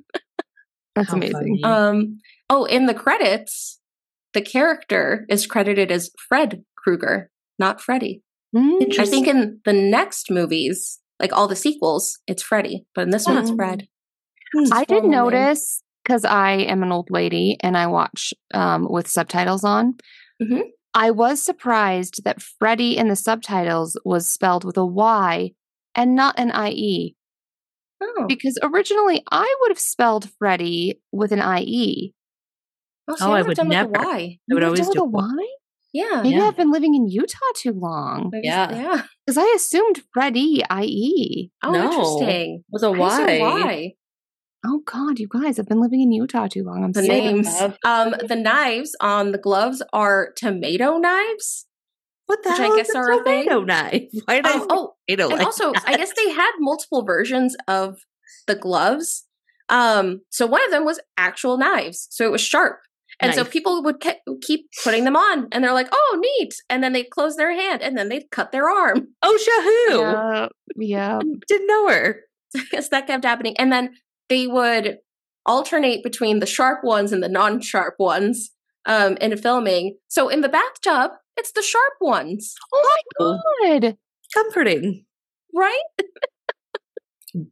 that's 0.96 1.10
How 1.10 1.16
amazing. 1.16 1.60
funny. 1.62 1.62
Um, 1.62 2.18
oh, 2.50 2.64
in 2.64 2.86
the 2.86 2.94
credits, 2.94 3.75
the 4.36 4.42
character 4.42 5.24
is 5.30 5.46
credited 5.46 5.90
as 5.90 6.10
Fred 6.28 6.62
Krueger, 6.76 7.30
not 7.58 7.80
Freddy. 7.80 8.22
Mm. 8.54 8.98
I 8.98 9.06
think 9.06 9.26
in 9.26 9.60
the 9.64 9.72
next 9.72 10.30
movies, 10.30 11.00
like 11.18 11.32
all 11.32 11.48
the 11.48 11.56
sequels, 11.56 12.18
it's 12.26 12.42
Freddy, 12.42 12.84
but 12.94 13.02
in 13.02 13.10
this 13.10 13.26
one, 13.26 13.38
it's 13.38 13.50
Oh. 13.50 13.56
Fred. 13.56 13.88
I 14.70 14.84
did 14.84 15.00
formal 15.02 15.10
notice 15.10 15.82
because 16.04 16.26
I 16.26 16.52
am 16.52 16.82
an 16.82 16.92
old 16.92 17.08
lady 17.10 17.56
and 17.62 17.78
I 17.78 17.86
watch 17.86 18.34
um, 18.52 18.86
with 18.90 19.08
subtitles 19.08 19.64
on. 19.64 19.94
Mhm. 20.40 20.64
I 20.92 21.10
was 21.10 21.42
surprised 21.42 22.24
that 22.24 22.42
Freddy 22.42 22.96
in 22.98 23.08
the 23.08 23.16
subtitles 23.16 23.98
was 24.04 24.30
spelled 24.30 24.64
with 24.64 24.76
a 24.76 24.84
Y 24.86 25.52
and 25.94 26.14
not 26.14 26.38
an 26.38 26.52
IE 26.54 27.16
Oh, 28.02 28.26
because 28.28 28.58
originally 28.62 29.24
I 29.30 29.56
would 29.60 29.70
have 29.70 29.78
spelled 29.78 30.28
Freddy 30.38 31.00
with 31.10 31.32
an 31.32 31.40
IE. 31.40 32.12
Oh, 33.08 33.16
Oh, 33.20 33.32
I 33.32 33.42
would 33.42 33.56
never. 33.66 33.96
I 33.98 34.38
would 34.48 34.62
You 34.62 34.66
always 34.66 34.88
do 34.88 35.00
a 35.00 35.04
Y. 35.04 35.46
Yeah. 35.92 36.20
Maybe 36.22 36.36
Yeah. 36.36 36.48
I've 36.48 36.56
been 36.56 36.70
living 36.72 36.94
in 36.94 37.06
Utah 37.08 37.38
too 37.56 37.72
long 37.72 38.30
Maybe- 38.32 38.46
Yeah. 38.48 38.70
Yeah. 38.70 39.02
because 39.26 39.38
I 39.38 39.52
assumed 39.56 40.02
Freddie 40.12 40.62
IE. 40.70 41.50
Oh, 41.62 41.72
No. 41.72 41.84
interesting. 41.90 42.64
with 42.70 42.82
a 42.82 42.86
I 42.88 42.90
assumed 42.90 43.28
Y. 43.28 43.38
Y. 43.40 43.92
Oh 44.66 44.80
God, 44.84 45.18
you 45.20 45.28
guys, 45.28 45.58
I've 45.58 45.68
been 45.68 45.80
living 45.80 46.00
in 46.00 46.10
Utah 46.12 46.48
too 46.48 46.64
long. 46.64 46.82
I'm 46.82 46.92
The 46.92 47.02
names. 47.02 47.48
Um, 47.84 48.14
the 48.26 48.34
knives 48.36 48.96
on 49.00 49.30
the 49.32 49.38
gloves 49.38 49.80
are 49.92 50.32
tomato 50.36 50.98
knives. 50.98 51.66
What 52.26 52.42
the 52.42 52.50
Which 52.50 52.58
I 52.58 52.62
hell 52.64 52.76
guess 52.76 52.88
is 52.88 52.94
a 52.96 52.98
are 52.98 53.12
a 53.20 53.22
thing. 53.24 53.44
tomato 53.44 53.62
knife? 53.64 54.10
Why 54.24 54.36
did 54.36 54.46
I 54.46 54.54
Um, 54.54 54.66
oh, 54.68 54.94
tomato 55.08 55.28
and 55.28 55.38
like 55.38 55.46
also 55.46 55.72
i 55.86 55.96
guess 55.96 56.12
they 56.16 56.30
had 56.30 56.50
multiple 56.58 57.04
versions 57.04 57.54
of 57.68 57.98
the 58.48 58.56
gloves 58.56 59.24
um 59.68 60.22
so 60.30 60.46
one 60.46 60.64
of 60.64 60.72
them 60.72 60.84
was 60.84 60.98
actual 61.16 61.56
knives 61.58 62.08
so 62.10 62.24
it 62.26 62.32
was 62.32 62.40
sharp 62.40 62.80
and 63.20 63.34
so 63.34 63.44
people 63.44 63.82
would 63.82 64.00
ke- 64.00 64.20
keep 64.42 64.66
putting 64.84 65.04
them 65.04 65.16
on 65.16 65.48
and 65.52 65.62
they're 65.64 65.72
like 65.72 65.88
oh 65.92 66.18
neat 66.20 66.54
and 66.68 66.82
then 66.82 66.92
they'd 66.92 67.10
close 67.10 67.36
their 67.36 67.52
hand 67.52 67.82
and 67.82 67.96
then 67.96 68.08
they'd 68.08 68.30
cut 68.30 68.52
their 68.52 68.68
arm 68.68 69.08
Oh, 69.22 69.38
Shahoo! 69.38 70.00
Yeah, 70.00 70.48
yeah. 70.76 71.18
Didn't 71.48 71.66
know 71.66 71.88
her. 71.88 72.20
i 72.56 72.62
guess 72.70 72.88
that 72.90 73.06
kept 73.06 73.24
happening 73.24 73.56
and 73.58 73.72
then 73.72 73.94
they 74.28 74.46
would 74.46 74.98
alternate 75.46 76.02
between 76.02 76.40
the 76.40 76.46
sharp 76.46 76.80
ones 76.84 77.12
and 77.12 77.22
the 77.22 77.28
non-sharp 77.28 77.94
ones 77.98 78.50
um 78.86 79.16
in 79.20 79.36
filming 79.36 79.96
so 80.08 80.28
in 80.28 80.40
the 80.42 80.48
bathtub 80.48 81.10
it's 81.36 81.52
the 81.52 81.62
sharp 81.62 81.94
ones 82.00 82.54
Oh 82.72 82.96
my 83.20 83.78
God. 83.80 83.96
Comforting. 84.34 85.04
right 85.54 85.82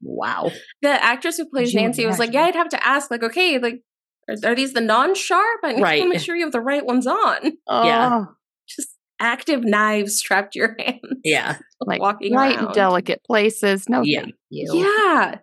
Wow. 0.03 0.51
the 0.83 0.89
actress 1.05 1.37
who 1.37 1.47
plays 1.49 1.75
Nancy 1.75 2.07
was 2.07 2.19
like, 2.19 2.33
"Yeah. 2.33 2.45
I'd 2.45 2.55
have 2.55 2.71
to 2.71 2.87
ask, 2.87 3.11
like, 3.11 3.23
okay, 3.23 3.59
like, 3.59 3.83
are, 4.29 4.51
are 4.51 4.55
these 4.55 4.73
the 4.73 4.81
non-sharp? 4.81 5.61
I 5.65 5.73
need 5.73 5.83
Right. 5.83 6.03
to 6.03 6.09
make 6.09 6.21
sure 6.21 6.35
you 6.37 6.45
have 6.45 6.53
the 6.53 6.61
right 6.61 6.85
ones 6.85 7.07
on. 7.07 7.53
Yeah. 7.69 8.11
Oh, 8.23 8.27
Just 8.69 8.89
active 9.21 9.63
knives 9.65 10.17
strapped 10.19 10.53
to 10.55 10.59
your 10.61 10.77
hand, 10.79 11.01
Yeah. 11.25 11.59
like 11.81 12.01
walking 12.01 12.35
right 12.35 12.59
in 12.59 12.65
around. 12.65 12.75
delicate 12.75 13.23
places. 13.27 13.89
No, 13.89 14.03
Yeah. 14.03 14.23
thank 14.23 14.35
you. 14.51 14.71
Yeah, 14.75 15.37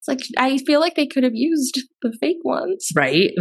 it's 0.00 0.08
like 0.08 0.20
I 0.38 0.58
feel 0.58 0.80
like 0.80 0.94
they 0.94 1.06
could 1.06 1.24
have 1.24 1.34
used 1.34 1.80
the 2.02 2.12
fake 2.20 2.38
ones. 2.44 2.88
Right. 2.94 3.32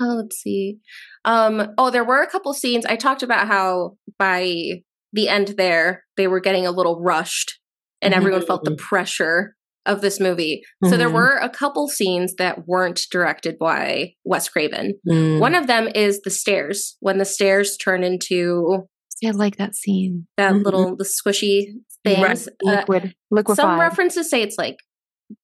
Oh, 0.00 0.14
let's 0.22 0.36
see. 0.36 0.78
Um, 1.24 1.72
oh, 1.78 1.90
there 1.90 2.04
were 2.04 2.22
a 2.22 2.26
couple 2.30 2.52
scenes. 2.54 2.84
I 2.86 2.96
talked 2.96 3.22
about 3.22 3.46
how 3.46 3.96
by 4.18 4.82
the 5.12 5.28
end 5.28 5.48
there 5.56 6.04
they 6.16 6.26
were 6.26 6.40
getting 6.40 6.66
a 6.66 6.70
little 6.72 7.00
rushed, 7.00 7.60
and 8.02 8.12
everyone 8.14 8.44
felt 8.44 8.64
the 8.64 8.74
pressure 8.74 9.54
of 9.86 10.00
this 10.00 10.18
movie. 10.20 10.62
So 10.84 10.96
there 10.96 11.10
Mhm. 11.10 11.14
were 11.14 11.36
a 11.36 11.48
couple 11.50 11.88
scenes 11.88 12.34
that 12.36 12.66
weren't 12.66 13.02
directed 13.10 13.58
by 13.58 14.14
Wes 14.24 14.48
Craven. 14.48 14.94
Mm. 15.08 15.40
One 15.40 15.54
of 15.54 15.66
them 15.66 15.88
is 15.94 16.20
the 16.22 16.30
stairs. 16.30 16.96
When 17.00 17.18
the 17.18 17.24
stairs 17.24 17.76
turn 17.76 18.02
into 18.02 18.84
I 19.24 19.30
like 19.30 19.56
that 19.56 19.74
scene. 19.74 20.26
that 20.36 20.52
Mhm. 20.52 20.64
little 20.64 20.96
the 20.96 21.04
squishy 21.04 21.66
things. 22.04 22.48
Uh, 22.66 22.70
Liquid, 22.76 23.14
liquefied. 23.30 23.56
some 23.56 23.80
references 23.80 24.28
say 24.30 24.42
it's 24.42 24.56
like 24.58 24.76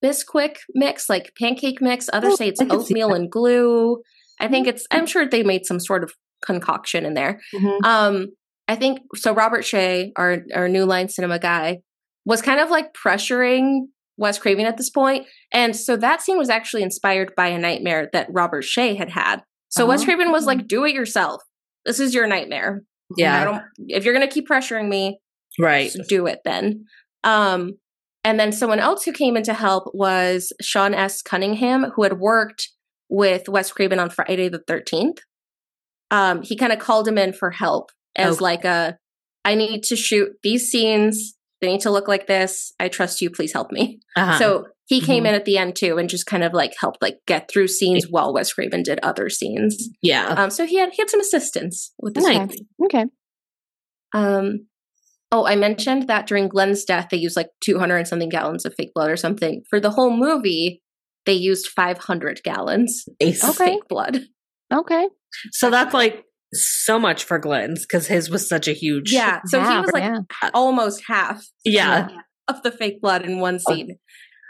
Bisquick 0.04 0.56
mix, 0.74 1.08
like 1.08 1.32
pancake 1.40 1.80
mix. 1.80 2.08
Others 2.12 2.32
Oh, 2.32 2.36
say 2.36 2.48
it's 2.48 2.60
I 2.60 2.66
can 2.66 2.80
see 2.80 2.94
oatmeal 2.94 3.14
and 3.14 3.30
glue. 3.30 4.02
I 4.38 4.46
think 4.48 4.66
it's. 4.68 4.86
I'm 4.90 5.06
sure 5.06 5.26
they 5.26 5.42
made 5.42 5.64
some 5.66 5.80
sort 5.80 6.04
of 6.04 6.12
concoction 6.44 7.04
in 7.06 7.14
there. 7.14 7.40
Mhm. 7.54 7.84
Um, 7.84 8.26
I 8.68 8.76
think 8.76 9.00
so. 9.16 9.32
Robert 9.34 9.64
Shaye, 9.64 10.10
our 10.16 10.42
our 10.54 10.68
New 10.68 10.84
Line 10.84 11.08
Cinema 11.08 11.38
guy, 11.38 11.78
was 12.26 12.42
kind 12.42 12.60
of 12.60 12.70
like 12.70 12.92
pressuring 12.92 13.86
Wes 14.20 14.38
Craven 14.38 14.66
at 14.66 14.76
this 14.76 14.90
point, 14.90 15.26
and 15.52 15.74
so 15.74 15.96
that 15.96 16.20
scene 16.22 16.38
was 16.38 16.50
actually 16.50 16.82
inspired 16.82 17.32
by 17.36 17.46
a 17.48 17.58
nightmare 17.58 18.08
that 18.12 18.28
Robert 18.30 18.64
Shaye 18.64 18.96
had 18.96 19.08
had. 19.10 19.42
So 19.68 19.86
Wes 19.86 20.02
Oh. 20.02 20.04
Craven 20.04 20.30
was 20.30 20.46
like, 20.46 20.68
"Do 20.68 20.84
it 20.84 20.94
yourself. 20.94 21.42
This 21.84 21.98
is 21.98 22.14
your 22.14 22.26
nightmare. 22.26 22.82
I 23.12 23.14
Yeah. 23.16 23.44
don't. 23.44 23.62
If 23.88 24.04
you're 24.04 24.14
gonna 24.14 24.28
keep 24.28 24.46
pressuring 24.48 24.88
me, 24.88 25.18
Right. 25.58 25.90
do 26.08 26.26
it 26.26 26.40
then." 26.44 26.84
Um, 27.24 27.72
and 28.22 28.38
then 28.38 28.52
someone 28.52 28.78
else 28.78 29.04
who 29.04 29.12
came 29.12 29.36
in 29.36 29.42
to 29.44 29.54
help 29.54 29.84
was 29.94 30.52
Sean 30.60 30.92
S. 30.94 31.22
Cunningham, 31.22 31.92
who 31.96 32.02
had 32.02 32.18
worked 32.20 32.68
with 33.08 33.48
Wes 33.48 33.72
Craven 33.72 33.98
on 33.98 34.10
Friday 34.10 34.48
the 34.48 34.62
Thirteenth. 34.66 35.18
Um, 36.10 36.42
he 36.42 36.56
kind 36.56 36.72
of 36.72 36.78
called 36.78 37.06
him 37.08 37.16
in 37.18 37.32
for 37.32 37.50
help 37.50 37.90
as 38.16 38.36
Okay. 38.36 38.42
like 38.42 38.64
a, 38.64 38.98
I 39.44 39.54
need 39.54 39.82
to 39.84 39.96
shoot 39.96 40.30
these 40.42 40.68
scenes. 40.70 41.34
They 41.60 41.68
need 41.68 41.80
to 41.82 41.90
look 41.90 42.08
like 42.08 42.26
this. 42.26 42.72
I 42.80 42.88
trust 42.88 43.20
you. 43.20 43.30
Please 43.30 43.52
help 43.52 43.70
me. 43.70 44.00
Uh-huh. 44.16 44.38
So 44.38 44.66
he 44.86 45.00
came 45.00 45.24
Mhm. 45.24 45.28
in 45.28 45.34
at 45.34 45.44
the 45.44 45.56
end 45.58 45.76
too, 45.76 45.98
and 45.98 46.08
just 46.08 46.26
kind 46.26 46.42
of 46.42 46.52
like 46.52 46.72
helped 46.80 47.00
like 47.02 47.18
get 47.26 47.50
through 47.50 47.68
scenes 47.68 48.06
while 48.08 48.32
Wes 48.32 48.52
Craven 48.52 48.82
did 48.82 48.98
other 49.02 49.28
scenes. 49.28 49.88
yeah. 50.02 50.26
Um, 50.28 50.50
so 50.50 50.64
he 50.66 50.76
had 50.76 50.90
he 50.92 51.02
had 51.02 51.10
some 51.10 51.20
assistance 51.20 51.92
with 52.00 52.14
this. 52.14 52.24
Nice. 52.24 52.38
movie. 52.38 52.66
Okay. 52.84 53.04
Um, 54.12 54.66
oh, 55.30 55.46
I 55.46 55.54
mentioned 55.56 56.08
that 56.08 56.26
during 56.26 56.48
Glen's 56.48 56.84
death, 56.84 57.08
they 57.10 57.16
used 57.16 57.36
like 57.36 57.50
200 57.62 57.96
and 57.98 58.08
something 58.08 58.28
gallons 58.28 58.64
of 58.64 58.74
fake 58.74 58.92
blood 58.94 59.10
or 59.10 59.16
something. 59.16 59.62
For 59.70 59.78
the 59.80 59.90
whole 59.90 60.10
movie, 60.16 60.82
they 61.26 61.34
used 61.34 61.68
500 61.68 62.42
gallons 62.42 63.04
Nice. 63.22 63.44
of 63.44 63.50
Okay. 63.50 63.72
fake 63.74 63.88
blood. 63.88 64.22
Okay. 64.72 65.08
So 65.52 65.70
that's 65.70 65.94
like 65.94 66.24
so 66.52 66.98
much 66.98 67.24
for 67.24 67.38
Glen's 67.38 67.86
because 67.86 68.06
his 68.06 68.28
was 68.30 68.48
such 68.48 68.66
a 68.68 68.72
huge. 68.72 69.12
Yeah. 69.12 69.40
So 69.46 69.60
he 69.60 69.66
was 69.80 69.90
like 69.92 70.02
yeah. 70.02 70.20
almost 70.54 71.02
half 71.06 71.44
Yeah. 71.64 72.08
of 72.48 72.62
the 72.62 72.70
fake 72.72 73.00
blood 73.00 73.24
in 73.24 73.38
one 73.40 73.58
scene. 73.58 73.98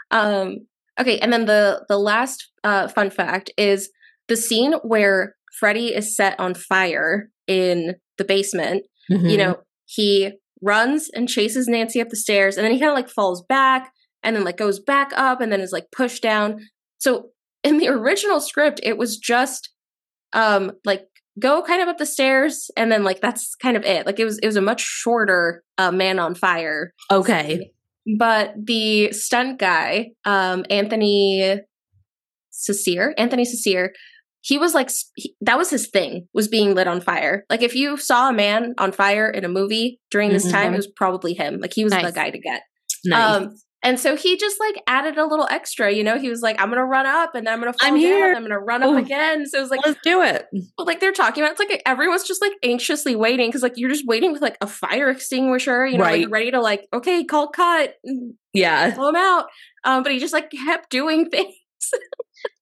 Um, 0.09 0.67
okay. 0.99 1.19
And 1.19 1.31
then 1.31 1.45
the, 1.45 1.85
the 1.87 1.97
last 1.97 2.51
uh, 2.63 2.87
fun 2.87 3.09
fact 3.11 3.51
is 3.57 3.89
the 4.27 4.35
scene 4.37 4.73
where 4.83 5.35
Freddy 5.59 5.93
is 5.93 6.15
set 6.15 6.39
on 6.39 6.53
fire 6.53 7.29
in 7.47 7.95
the 8.17 8.23
basement 8.23 8.83
Mhm. 9.09 9.29
you 9.31 9.37
know, 9.37 9.57
he 9.85 10.31
runs 10.61 11.09
and 11.13 11.27
chases 11.27 11.67
Nancy 11.67 11.99
up 11.99 12.09
the 12.09 12.15
stairs 12.15 12.55
and 12.55 12.63
then 12.63 12.71
he 12.71 12.79
kind 12.79 12.91
of 12.91 12.95
like 12.95 13.09
falls 13.09 13.43
back 13.49 13.91
and 14.23 14.35
then 14.35 14.43
like 14.43 14.57
goes 14.57 14.79
back 14.79 15.11
up 15.17 15.41
and 15.41 15.51
then 15.51 15.59
is 15.59 15.71
like 15.71 15.87
pushed 15.91 16.21
down. 16.21 16.59
So 16.99 17.29
in 17.63 17.77
the 17.79 17.87
original 17.89 18.39
script, 18.39 18.79
it 18.83 18.97
was 18.97 19.17
just 19.17 19.69
um 20.33 20.71
like 20.85 21.07
go 21.41 21.61
kind 21.63 21.81
of 21.81 21.87
up 21.89 21.97
the 21.97 22.05
stairs 22.05 22.69
and 22.77 22.91
then 22.91 23.03
like 23.03 23.19
that's 23.19 23.55
kind 23.55 23.75
of 23.75 23.83
it. 23.83 24.05
Like 24.05 24.19
it 24.19 24.25
was 24.25 24.37
it 24.39 24.45
was 24.45 24.55
a 24.55 24.61
much 24.61 24.81
shorter 24.81 25.63
uh, 25.77 25.91
man 25.91 26.19
on 26.19 26.35
fire. 26.35 26.93
Okay. 27.11 27.71
But 28.17 28.53
the 28.63 29.11
stunt 29.11 29.59
guy, 29.59 30.11
um 30.25 30.65
Anthony 30.69 31.59
Cecere, 32.51 33.13
Anthony 33.17 33.45
Cecere, 33.45 33.89
he 34.41 34.57
was 34.57 34.73
like 34.73 34.89
he, 35.15 35.35
that 35.41 35.57
was 35.57 35.69
his 35.69 35.87
thing 35.89 36.27
was 36.33 36.47
being 36.47 36.73
lit 36.73 36.87
on 36.87 36.99
fire 36.99 37.45
like 37.47 37.61
if 37.61 37.75
you 37.75 37.95
saw 37.95 38.29
a 38.29 38.33
man 38.33 38.73
on 38.79 38.91
fire 38.91 39.29
in 39.29 39.45
a 39.45 39.47
movie 39.47 39.99
during 40.09 40.31
this 40.31 40.51
time 40.51 40.71
Mhm. 40.71 40.73
it 40.73 40.77
was 40.77 40.87
probably 40.87 41.35
him 41.35 41.59
like 41.59 41.73
he 41.75 41.83
was 41.83 41.93
the 41.93 42.11
guy 42.11 42.31
to 42.31 42.39
get 42.39 42.63
Nice. 43.05 43.35
um 43.37 43.55
And 43.83 43.99
so 43.99 44.15
he 44.15 44.37
just 44.37 44.59
like 44.59 44.75
added 44.87 45.17
a 45.17 45.25
little 45.25 45.47
extra, 45.49 45.91
you 45.91 46.03
know. 46.03 46.19
He 46.19 46.29
was 46.29 46.41
like, 46.41 46.61
"I'm 46.61 46.69
gonna 46.69 46.85
run 46.85 47.05
up, 47.07 47.33
and 47.33 47.47
then 47.47 47.53
I'm 47.53 47.59
gonna 47.59 47.73
fall 47.73 47.87
I'm 47.87 47.95
down, 47.95 47.99
here. 48.01 48.27
and 48.29 48.37
I'm 48.37 48.43
gonna 48.43 48.59
run 48.59 48.83
up 48.83 48.89
Oh. 48.91 48.97
again." 48.97 49.45
So 49.47 49.57
it 49.57 49.61
was 49.61 49.71
like, 49.71 49.85
Let's 49.85 49.99
do 50.03 50.21
it. 50.21 50.47
well, 50.77 50.85
like 50.85 50.99
they're 50.99 51.11
talking 51.11 51.43
about. 51.43 51.53
It's 51.53 51.59
like 51.59 51.81
everyone's 51.85 52.23
just 52.23 52.41
like 52.41 52.53
anxiously 52.63 53.15
waiting 53.15 53.47
because 53.49 53.63
like 53.63 53.73
you're 53.77 53.89
just 53.89 54.05
waiting 54.05 54.31
with 54.33 54.41
like 54.41 54.57
a 54.61 54.67
fire 54.67 55.09
extinguisher, 55.09 55.87
you 55.87 55.97
know, 55.97 56.03
Right. 56.03 56.21
like 56.23 56.31
ready 56.31 56.51
to 56.51 56.61
like, 56.61 56.87
okay, 56.93 57.23
call 57.23 57.47
cut, 57.47 57.95
Yeah. 58.53 58.93
pull 58.95 59.09
him 59.09 59.15
out. 59.15 59.45
Um, 59.83 60.03
but 60.03 60.11
he 60.11 60.19
just 60.19 60.33
like 60.33 60.51
kept 60.51 60.89
doing 60.91 61.29
things. 61.31 61.55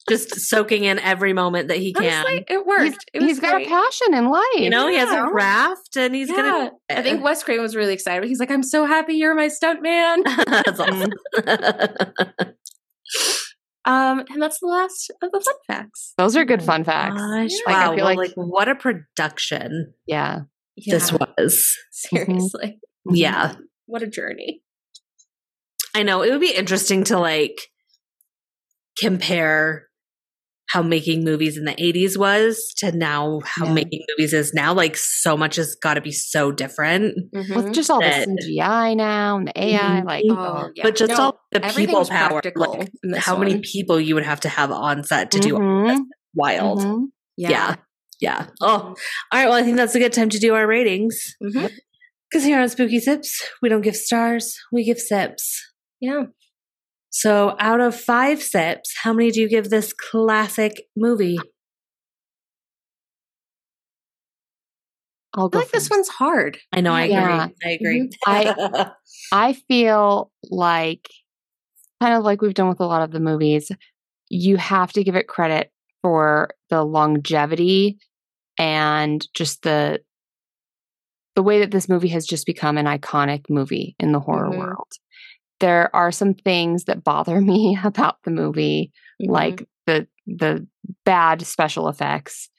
Just 0.09 0.39
soaking 0.49 0.83
in 0.83 0.99
every 0.99 1.33
moment 1.33 1.67
that 1.69 1.77
he 1.77 1.93
can. 1.93 2.25
Honestly, 2.25 2.45
it 2.49 2.65
worked. 2.65 3.05
it 3.13 3.19
was 3.21 3.29
He's 3.29 3.39
got 3.39 3.61
a 3.61 3.65
passion 3.65 4.13
in 4.13 4.29
life. 4.29 4.43
you 4.55 4.69
know, 4.69 4.87
he 4.89 4.95
has 4.97 5.09
a 5.11 5.31
raft 5.31 5.95
and 5.95 6.13
he's 6.15 6.29
Yeah. 6.29 6.35
gonna 6.35 6.71
I 6.89 7.01
think 7.03 7.23
Wes 7.23 7.43
Craven 7.43 7.61
was 7.63 7.75
really 7.75 7.93
excited. 7.93 8.27
He's 8.27 8.39
like, 8.39 8.51
"I'm 8.51 8.63
so 8.63 8.85
happy 8.85 9.13
you're 9.13 9.35
my 9.35 9.47
stunt 9.47 9.81
man." 9.81 10.23
That's 10.47 10.79
awesome. 10.79 11.11
Um, 13.85 14.23
and 14.29 14.41
that's 14.41 14.59
the 14.59 14.67
last 14.67 15.09
of 15.23 15.31
the 15.31 15.39
fun 15.39 15.55
facts. 15.65 16.13
those 16.17 16.35
are 16.35 16.45
good 16.45 16.61
fun 16.61 16.83
facts. 16.83 17.15
Gosh, 17.15 17.49
Like, 17.65 17.75
I 17.75 17.79
wow. 17.87 17.95
feel 17.95 18.05
well, 18.05 18.05
like- 18.05 18.17
like 18.17 18.31
what 18.35 18.67
a 18.69 18.75
production 18.75 19.93
Yeah. 20.05 20.41
this 20.85 21.11
was. 21.11 21.75
seriously, 21.91 22.79
Yeah. 23.09 23.55
what 23.85 24.03
a 24.03 24.07
journey. 24.07 24.61
I 25.95 26.03
know. 26.03 26.21
It 26.21 26.29
would 26.31 26.41
be 26.41 26.53
interesting 26.53 27.03
to 27.05 27.17
like 27.17 27.57
compare 28.99 29.88
how 30.69 30.81
making 30.83 31.23
movies 31.23 31.57
in 31.57 31.65
the 31.65 31.73
80s 31.75 32.17
was 32.17 32.73
to 32.77 32.91
now 32.91 33.39
how 33.43 33.65
Yeah. 33.65 33.73
making 33.73 34.01
movies 34.09 34.33
is 34.33 34.53
now. 34.53 34.73
Like 34.73 34.95
so 34.97 35.35
much 35.35 35.55
has 35.55 35.75
got 35.81 35.95
to 35.95 36.01
be 36.01 36.11
so 36.11 36.51
different. 36.51 37.15
With 37.33 37.73
just 37.73 37.89
all 37.89 37.99
the 38.01 38.07
That- 38.07 38.27
CGI 38.27 38.93
now 38.95 39.37
and 39.37 39.47
the 39.47 39.53
AI, 39.59 40.01
Mhm. 40.01 40.05
like 40.05 40.23
Oh, 40.29 40.69
yeah. 40.75 40.83
But 40.83 40.95
just 40.95 41.11
No, 41.11 41.17
all 41.19 41.41
the 41.51 41.59
people 41.61 42.05
power, 42.05 42.41
like 42.55 42.89
in 43.03 43.11
this 43.11 43.23
how 43.25 43.37
many 43.37 43.59
people 43.61 43.99
you 43.99 44.15
would 44.15 44.25
have 44.25 44.39
to 44.41 44.49
have 44.49 44.71
on 44.71 45.03
set 45.03 45.31
to 45.31 45.39
do 45.39 45.55
all 45.55 45.61
Mhm, 45.61 45.87
this. 45.87 45.99
Wild. 46.35 46.79
mhm. 46.79 47.05
Yeah. 47.37 47.75
Yeah. 48.21 48.47
Oh, 48.61 48.67
all 48.67 48.95
right. 49.33 49.45
Well, 49.47 49.53
I 49.53 49.63
think 49.63 49.77
that's 49.77 49.95
a 49.95 49.99
good 49.99 50.13
time 50.13 50.29
to 50.29 50.39
do 50.39 50.53
our 50.53 50.67
ratings. 50.67 51.35
Because 51.41 52.43
here 52.43 52.59
on 52.59 52.69
Spooky 52.69 52.99
Sips, 52.99 53.41
we 53.61 53.69
don't 53.69 53.81
give 53.81 53.95
stars, 53.95 54.55
we 54.71 54.83
give 54.83 54.99
sips. 54.99 55.65
yeah. 56.01 56.23
So, 57.11 57.55
out 57.59 57.79
of 57.81 57.99
five 57.99 58.41
sips, 58.41 58.93
how 59.03 59.13
many 59.13 59.31
do 59.31 59.41
you 59.41 59.49
give 59.49 59.69
this 59.69 59.93
classic 59.93 60.83
movie? 60.95 61.37
I'll 65.33 65.47
I 65.47 65.49
feel 65.51 65.59
like 65.61 65.71
this 65.71 65.89
one's 65.89 66.07
hard. 66.09 66.57
I 66.71 66.81
know, 66.81 66.93
I 66.93 67.03
agree. 67.03 67.55
I 67.65 67.69
agree. 67.69 68.09
I- 68.25 68.91
I 69.31 69.53
feel 69.67 70.31
like, 70.49 71.07
kind 72.01 72.15
of 72.15 72.23
like 72.23 72.41
we've 72.41 72.53
done 72.53 72.69
with 72.69 72.79
a 72.79 72.85
lot 72.85 73.03
of 73.03 73.11
the 73.11 73.19
movies, 73.19 73.71
you 74.29 74.57
have 74.57 74.91
to 74.93 75.03
give 75.03 75.15
it 75.15 75.27
credit 75.27 75.71
for 76.01 76.49
the 76.69 76.83
longevity 76.83 77.99
and 78.57 79.25
just 79.33 79.61
the 79.63 79.99
the 81.35 81.43
way 81.43 81.59
that 81.59 81.71
this 81.71 81.87
movie 81.87 82.09
has 82.09 82.25
just 82.25 82.45
become 82.45 82.77
an 82.77 82.85
iconic 82.85 83.49
movie 83.49 83.95
in 83.99 84.11
the 84.11 84.19
horror 84.19 84.49
Mhm. 84.49 84.57
world. 84.57 84.91
There 85.59 85.93
are 85.95 86.11
some 86.11 86.33
things 86.33 86.85
that 86.85 87.03
bother 87.03 87.41
me 87.51 87.77
about 87.83 88.17
the 88.23 88.31
movie, 88.31 88.91
Mm-hmm. 89.21 89.31
like 89.33 89.67
the 89.85 90.07
the 90.27 90.65
bad 91.03 91.41
special 91.41 91.89
effects, 91.89 92.49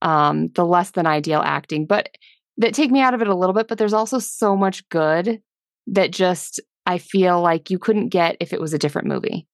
um, 0.00 0.46
the 0.54 0.64
less 0.64 0.92
than 0.92 1.06
ideal 1.06 1.42
acting, 1.44 1.84
but 1.84 2.08
that 2.56 2.72
take 2.72 2.90
me 2.90 3.00
out 3.00 3.12
of 3.12 3.20
it 3.20 3.28
a 3.28 3.34
little 3.34 3.52
bit. 3.54 3.68
But 3.68 3.76
there's 3.76 3.92
also 3.92 4.18
so 4.18 4.56
much 4.56 4.88
good 4.88 5.42
that 5.88 6.10
just 6.12 6.58
I 6.86 6.96
feel 6.96 7.42
like 7.42 7.68
you 7.70 7.78
couldn't 7.78 8.08
get 8.08 8.38
if 8.40 8.54
it 8.54 8.60
was 8.62 8.72
a 8.72 8.78
different 8.78 9.08
movie. 9.08 9.46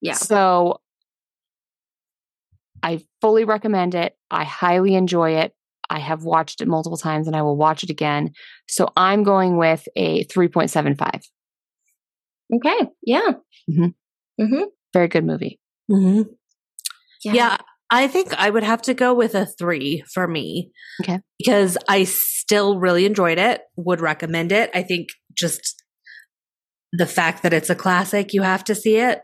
yeah. 0.00 0.14
So 0.14 0.80
I 2.82 3.00
fully 3.20 3.44
recommend 3.44 3.94
it. 3.94 4.16
I 4.30 4.44
highly 4.44 4.94
enjoy 4.94 5.32
it. 5.36 5.52
I 5.90 5.98
have 5.98 6.22
watched 6.22 6.60
it 6.60 6.68
multiple 6.68 6.96
times 6.96 7.26
and 7.26 7.34
I 7.36 7.42
will 7.42 7.56
watch 7.56 7.82
it 7.82 7.90
again. 7.90 8.30
So 8.68 8.88
I'm 8.96 9.24
going 9.24 9.56
with 9.56 9.86
a 9.96 10.24
3.75. 10.26 11.22
Okay. 12.54 12.88
Yeah. 13.02 13.32
Mhm. 13.70 13.94
Mm-hmm. 14.40 14.62
Very 14.92 15.08
good 15.08 15.24
movie. 15.24 15.60
Mhm. 15.90 16.26
Yeah. 17.24 17.32
Yeah, 17.32 17.56
I 17.90 18.06
think 18.06 18.32
I 18.34 18.50
would 18.50 18.62
have 18.62 18.82
to 18.82 18.94
go 18.94 19.14
with 19.14 19.34
a 19.34 19.46
three 19.46 20.04
for 20.12 20.28
me. 20.28 20.70
Okay. 21.02 21.20
Because 21.38 21.76
I 21.88 22.04
still 22.04 22.78
really 22.78 23.06
enjoyed 23.06 23.38
it, 23.38 23.62
would 23.76 24.00
recommend 24.00 24.52
it. 24.52 24.70
I 24.74 24.82
think 24.82 25.08
just 25.34 25.82
the 26.92 27.06
fact 27.06 27.42
that 27.42 27.52
it's 27.52 27.70
a 27.70 27.74
classic, 27.74 28.32
you 28.32 28.42
have 28.42 28.64
to 28.64 28.74
see 28.74 28.96
it. 28.96 29.20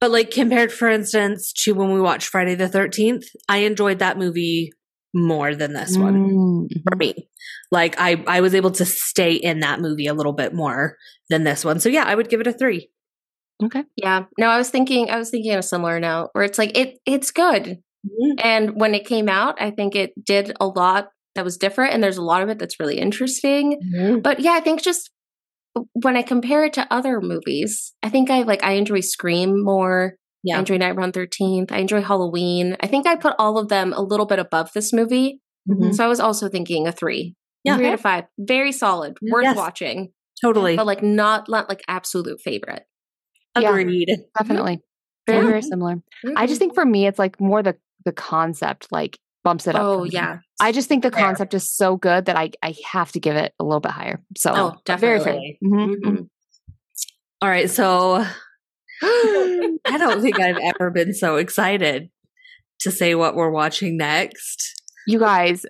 But 0.00 0.10
like 0.10 0.30
compared, 0.30 0.72
for 0.72 0.88
instance, 0.88 1.52
to 1.64 1.72
when 1.74 1.92
we 1.92 2.00
watched 2.00 2.28
Friday 2.28 2.54
the 2.54 2.68
13th, 2.68 3.24
I 3.48 3.58
enjoyed 3.58 4.00
that 4.00 4.18
movie 4.18 4.72
more 5.14 5.54
than 5.54 5.72
this 5.72 5.96
one 5.96 6.14
Mm, 6.14 6.68
for 6.88 6.96
me. 6.96 7.28
Like 7.70 7.96
I, 7.98 8.22
I 8.26 8.40
was 8.40 8.54
able 8.54 8.70
to 8.72 8.84
stay 8.84 9.32
in 9.34 9.60
that 9.60 9.80
movie 9.80 10.06
a 10.06 10.14
little 10.14 10.32
bit 10.32 10.54
more 10.54 10.96
than 11.28 11.44
this 11.44 11.64
one. 11.64 11.80
So 11.80 11.88
yeah, 11.88 12.04
I 12.04 12.14
would 12.14 12.28
give 12.28 12.40
it 12.40 12.46
a 12.46 12.52
three. 12.52 12.90
Okay. 13.62 13.84
Yeah. 13.96 14.24
No, 14.38 14.48
I 14.48 14.58
was 14.58 14.70
thinking 14.70 15.10
I 15.10 15.18
was 15.18 15.30
thinking 15.30 15.54
a 15.54 15.62
similar 15.62 16.00
note 16.00 16.30
where 16.32 16.44
it's 16.44 16.58
like 16.58 16.76
it 16.76 16.98
it's 17.06 17.30
good. 17.30 17.78
And 18.42 18.80
when 18.80 18.94
it 18.94 19.06
came 19.06 19.28
out, 19.28 19.60
I 19.60 19.70
think 19.70 19.94
it 19.94 20.12
did 20.24 20.52
a 20.60 20.66
lot 20.66 21.08
that 21.34 21.44
was 21.44 21.56
different 21.56 21.94
and 21.94 22.02
there's 22.02 22.16
a 22.16 22.22
lot 22.22 22.42
of 22.42 22.48
it 22.48 22.58
that's 22.58 22.80
really 22.80 22.98
interesting. 22.98 23.78
But 24.22 24.40
yeah, 24.40 24.52
I 24.52 24.60
think 24.60 24.82
just 24.82 25.10
when 25.92 26.16
I 26.16 26.22
compare 26.22 26.64
it 26.64 26.72
to 26.74 26.86
other 26.92 27.20
movies, 27.20 27.94
I 28.02 28.08
think 28.08 28.28
I 28.30 28.42
like 28.42 28.62
I 28.64 28.72
enjoy 28.72 29.00
Scream 29.00 29.62
more. 29.62 30.16
I 30.44 30.48
Yeah. 30.54 30.58
enjoy 30.58 30.76
Nightmare 30.76 31.04
on 31.04 31.12
13th. 31.12 31.70
I 31.72 31.78
enjoy 31.78 32.02
Halloween. 32.02 32.76
I 32.80 32.86
think 32.88 33.06
I 33.06 33.16
put 33.16 33.34
all 33.38 33.58
of 33.58 33.68
them 33.68 33.92
a 33.92 34.02
little 34.02 34.26
bit 34.26 34.38
above 34.38 34.70
this 34.74 34.92
movie. 34.92 35.40
Mhm. 35.70 35.94
So 35.94 36.04
I 36.04 36.08
was 36.08 36.18
also 36.20 36.48
thinking 36.48 36.86
a 36.88 36.92
three. 36.92 37.34
Yeah. 37.64 37.76
Three 37.76 37.86
out 37.88 37.94
of 37.94 38.00
five. 38.00 38.24
Very 38.38 38.72
solid. 38.72 39.16
Worth 39.22 39.44
Yes. 39.44 39.56
watching. 39.56 40.12
Totally. 40.44 40.76
But 40.76 40.86
like 40.86 41.02
not 41.02 41.48
not 41.48 41.68
like 41.68 41.82
absolute 41.86 42.40
favorite. 42.42 42.84
Yeah. 43.58 43.70
Agreed. 43.70 44.08
Definitely. 44.36 44.80
Very, 45.28 45.38
Yeah. 45.44 45.46
very 45.50 45.62
similar. 45.62 46.02
I 46.36 46.46
just 46.48 46.58
think 46.58 46.74
for 46.74 46.84
me, 46.84 47.06
it's 47.06 47.18
like 47.20 47.40
more 47.40 47.62
the 47.62 47.76
the 48.04 48.12
concept 48.12 48.88
like 48.90 49.18
bumps 49.44 49.68
it 49.68 49.76
up. 49.76 49.82
Oh 49.82 50.02
yeah. 50.04 50.38
I 50.60 50.72
just 50.72 50.88
think 50.88 51.04
the 51.04 51.12
Fair. 51.12 51.22
concept 51.24 51.54
is 51.54 51.72
so 51.72 51.96
good 51.96 52.24
that 52.24 52.36
I 52.36 52.50
I 52.62 52.74
have 52.90 53.12
to 53.12 53.20
give 53.20 53.36
it 53.36 53.52
a 53.60 53.64
little 53.64 53.78
bit 53.80 53.92
higher. 53.92 54.20
So 54.36 54.50
Oh, 54.52 54.96
very 54.96 55.20
fair. 55.20 55.34
definitely. 55.34 55.58
Mhm, 55.62 55.94
Mhm. 56.04 56.28
All 57.40 57.48
right. 57.48 57.70
So 57.70 58.24
I 59.84 59.98
don't 59.98 60.22
think 60.22 60.38
I've 60.40 60.58
ever 60.58 60.90
been 60.90 61.12
so 61.12 61.36
excited 61.36 62.10
to 62.80 62.90
say 62.90 63.14
what 63.14 63.34
we're 63.34 63.50
watching 63.50 63.96
next. 63.96 64.80
You 65.06 65.18
guys, 65.18 65.64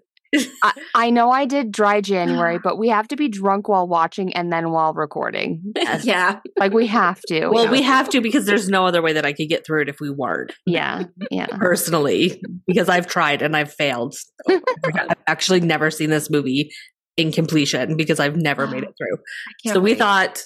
I, 0.63 0.73
I 0.95 1.11
know 1.11 1.31
I 1.31 1.45
did 1.47 1.73
dry 1.73 2.01
January, 2.01 2.59
but 2.63 2.79
we 2.79 2.89
have 2.89 3.09
to 3.09 3.17
be 3.17 3.29
drunk 3.29 3.69
while 3.69 3.87
watching 3.87 4.35
and 4.35 4.53
then 4.53 4.71
while 4.71 4.95
recording. 4.95 5.73
Yes. 5.83 6.05
yeah. 6.05 6.39
Like 6.59 6.73
we 6.73 6.87
have 6.87 7.21
to. 7.29 7.49
Well, 7.49 7.69
we 7.69 7.83
have 7.83 8.09
to 8.11 8.21
because 8.21 8.47
there's 8.47 8.69
no 8.69 8.87
other 8.87 9.03
way 9.03 9.15
that 9.15 9.27
I 9.27 9.33
could 9.33 9.49
get 9.49 9.67
through 9.67 9.83
it 9.83 9.89
if 9.89 10.01
we 10.01 10.11
weren't 10.11 10.53
yeah, 10.65 11.05
yeah. 11.31 11.47
personally, 11.59 12.41
because 12.67 12.89
I've 12.89 13.07
tried 13.07 13.43
and 13.43 13.57
I've 13.57 13.73
failed. 13.73 14.15
I've 14.49 15.17
actually 15.27 15.61
never 15.61 15.91
seen 15.91 16.09
this 16.11 16.31
movie 16.31 16.71
in 17.17 17.33
completion 17.33 17.97
because 17.97 18.21
I've 18.21 18.37
never 18.37 18.67
made 18.67 18.83
it 18.85 18.95
through. 18.97 19.73
So 19.73 19.81
we 19.81 19.95
thought, 19.95 20.43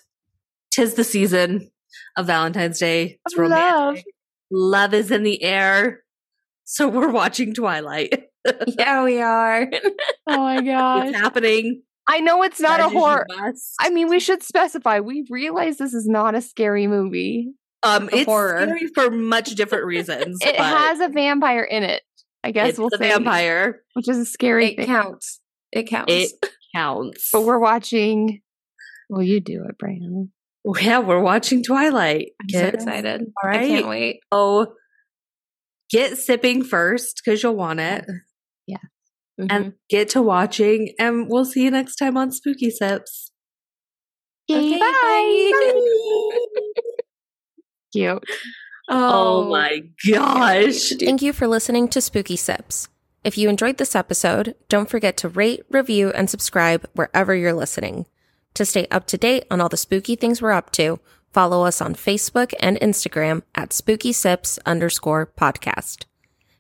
tis 0.73 0.95
the 0.95 1.05
season 1.05 1.71
of 2.17 2.27
Valentine's 2.27 2.79
Day. 2.79 3.19
It's 3.27 3.39
Of 3.39 3.49
love. 3.49 3.99
Love 4.51 4.95
is 4.95 5.11
in 5.11 5.23
the 5.23 5.43
air. 5.43 6.03
So 6.65 6.89
we're 6.89 7.11
watching 7.11 7.55
Twilight. 7.55 8.25
Yeah, 8.79 9.03
we 9.03 9.21
are. 9.21 9.69
Oh 10.29 10.37
my 10.39 10.63
god. 10.63 11.09
It's 11.09 11.19
happening. 11.19 11.83
I 12.07 12.21
know 12.21 12.45
it's 12.45 12.61
not 12.61 12.79
a 12.79 12.85
As 12.85 12.93
horror. 12.93 13.27
I 13.81 13.91
mean, 13.91 14.09
we 14.09 14.21
should 14.21 14.45
specify. 14.45 15.01
We 15.01 15.27
realize 15.31 15.79
this 15.79 15.93
is 15.95 16.07
not 16.07 16.37
a 16.37 16.41
scary 16.41 16.87
movie. 16.87 17.55
Um, 17.83 18.09
it's 18.13 18.23
scary 18.23 18.87
for 18.95 19.11
much 19.11 19.51
different 19.57 19.85
reasons. 19.87 20.39
It 20.43 20.55
has 20.55 21.01
a 21.01 21.09
vampire 21.09 21.65
in 21.65 21.83
it. 21.83 22.03
I 22.45 22.53
guess 22.53 22.79
we'll 22.79 22.91
say, 22.91 23.09
vampire 23.09 23.83
which 23.95 24.09
is 24.09 24.19
a 24.19 24.25
scary 24.25 24.67
it 24.73 24.77
thing. 24.77 24.87
counts. 24.87 25.41
It 25.73 25.85
counts. 25.89 26.13
It- 26.13 26.31
counts. 26.75 27.31
But 27.33 27.43
we're 27.43 27.59
watching. 27.59 28.43
Well, 29.09 29.23
you 29.23 29.41
do 29.41 29.65
it, 29.69 29.77
Brandon. 29.77 30.31
yeah, 30.81 30.99
we're 30.99 31.21
watching 31.21 31.63
Twilight. 31.63 32.31
I'm 32.41 32.49
so 32.49 32.67
excited. 32.67 33.23
All 33.43 33.51
I 33.51 33.59
can't 33.59 33.89
wait. 33.89 34.21
Oh, 34.33 34.75
get 35.91 36.19
sipping 36.19 36.65
first 36.65 37.21
because 37.25 37.43
you'll 37.43 37.57
want 37.57 37.81
it, 37.81 38.05
Mhm. 39.39 39.47
and 39.51 39.73
get 39.91 40.09
to 40.11 40.23
watching. 40.23 40.95
And 40.99 41.29
we'll 41.29 41.45
see 41.45 41.63
you 41.65 41.71
next 41.71 41.97
time 41.97 42.17
on 42.17 42.33
Spooky 42.33 42.71
Sips. 42.71 43.33
Okay, 44.51 44.79
bye. 44.79 45.53
bye. 45.53 46.39
Cute. 47.93 48.23
Oh, 48.89 49.49
my 49.51 49.83
gosh! 50.11 50.91
Thank 50.99 51.21
you 51.21 51.33
for 51.33 51.47
listening 51.49 51.89
to 51.89 52.01
Spooky 52.01 52.37
Sips. 52.37 52.89
If 53.25 53.37
you 53.37 53.49
enjoyed 53.49 53.79
this 53.79 53.97
episode, 53.97 54.55
don't 54.69 54.89
forget 54.89 55.17
to 55.19 55.29
rate, 55.29 55.65
review, 55.69 56.11
and 56.11 56.31
subscribe 56.31 56.89
wherever 56.95 57.35
you're 57.35 57.53
listening. 57.53 58.07
To 58.57 58.65
stay 58.67 58.87
up 58.91 59.07
to 59.07 59.17
date 59.17 59.45
on 59.51 59.61
all 59.61 59.71
the 59.71 59.77
spooky 59.79 60.17
things 60.17 60.43
we're 60.43 60.51
up 60.51 60.71
to, 60.73 60.99
Follow 61.37 61.67
us 61.67 61.83
on 61.83 61.95
Facebook 61.95 62.55
and 62.61 62.81
Instagram 62.81 63.43
at 63.55 63.75
spooky 63.75 64.11
sips 64.11 64.59
underscore 64.65 65.31
podcast. 65.39 66.07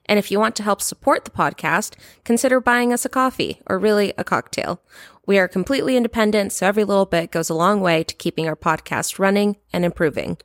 And 0.05 0.19
if 0.19 0.31
you 0.31 0.39
want 0.39 0.55
to 0.57 0.63
help 0.63 0.83
support 0.83 1.25
the 1.25 1.31
podcast, 1.31 1.95
consider 2.25 2.61
buying 2.61 2.93
us 2.93 3.07
a 3.07 3.09
coffee 3.09 3.63
or 3.67 3.79
really 3.79 4.13
a 4.19 4.23
cocktail. 4.23 4.83
We 5.25 5.39
are 5.39 5.49
completely 5.49 5.97
independent, 5.97 6.53
so 6.53 6.67
every 6.67 6.85
little 6.85 7.07
bit 7.07 7.31
goes 7.31 7.49
a 7.49 7.55
long 7.55 7.81
way 7.81 8.05
to 8.05 8.15
keeping 8.17 8.47
our 8.47 8.55
podcast 8.55 9.19
running 9.19 9.57
and 9.73 9.83
improving. 9.83 10.37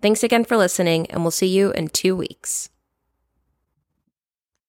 Thanks 0.00 0.22
again 0.22 0.44
for 0.44 0.56
listening, 0.56 1.10
and 1.10 1.22
we'll 1.22 1.32
see 1.32 1.48
you 1.48 1.72
in 1.72 1.88
two 1.88 2.14
weeks. 2.14 2.70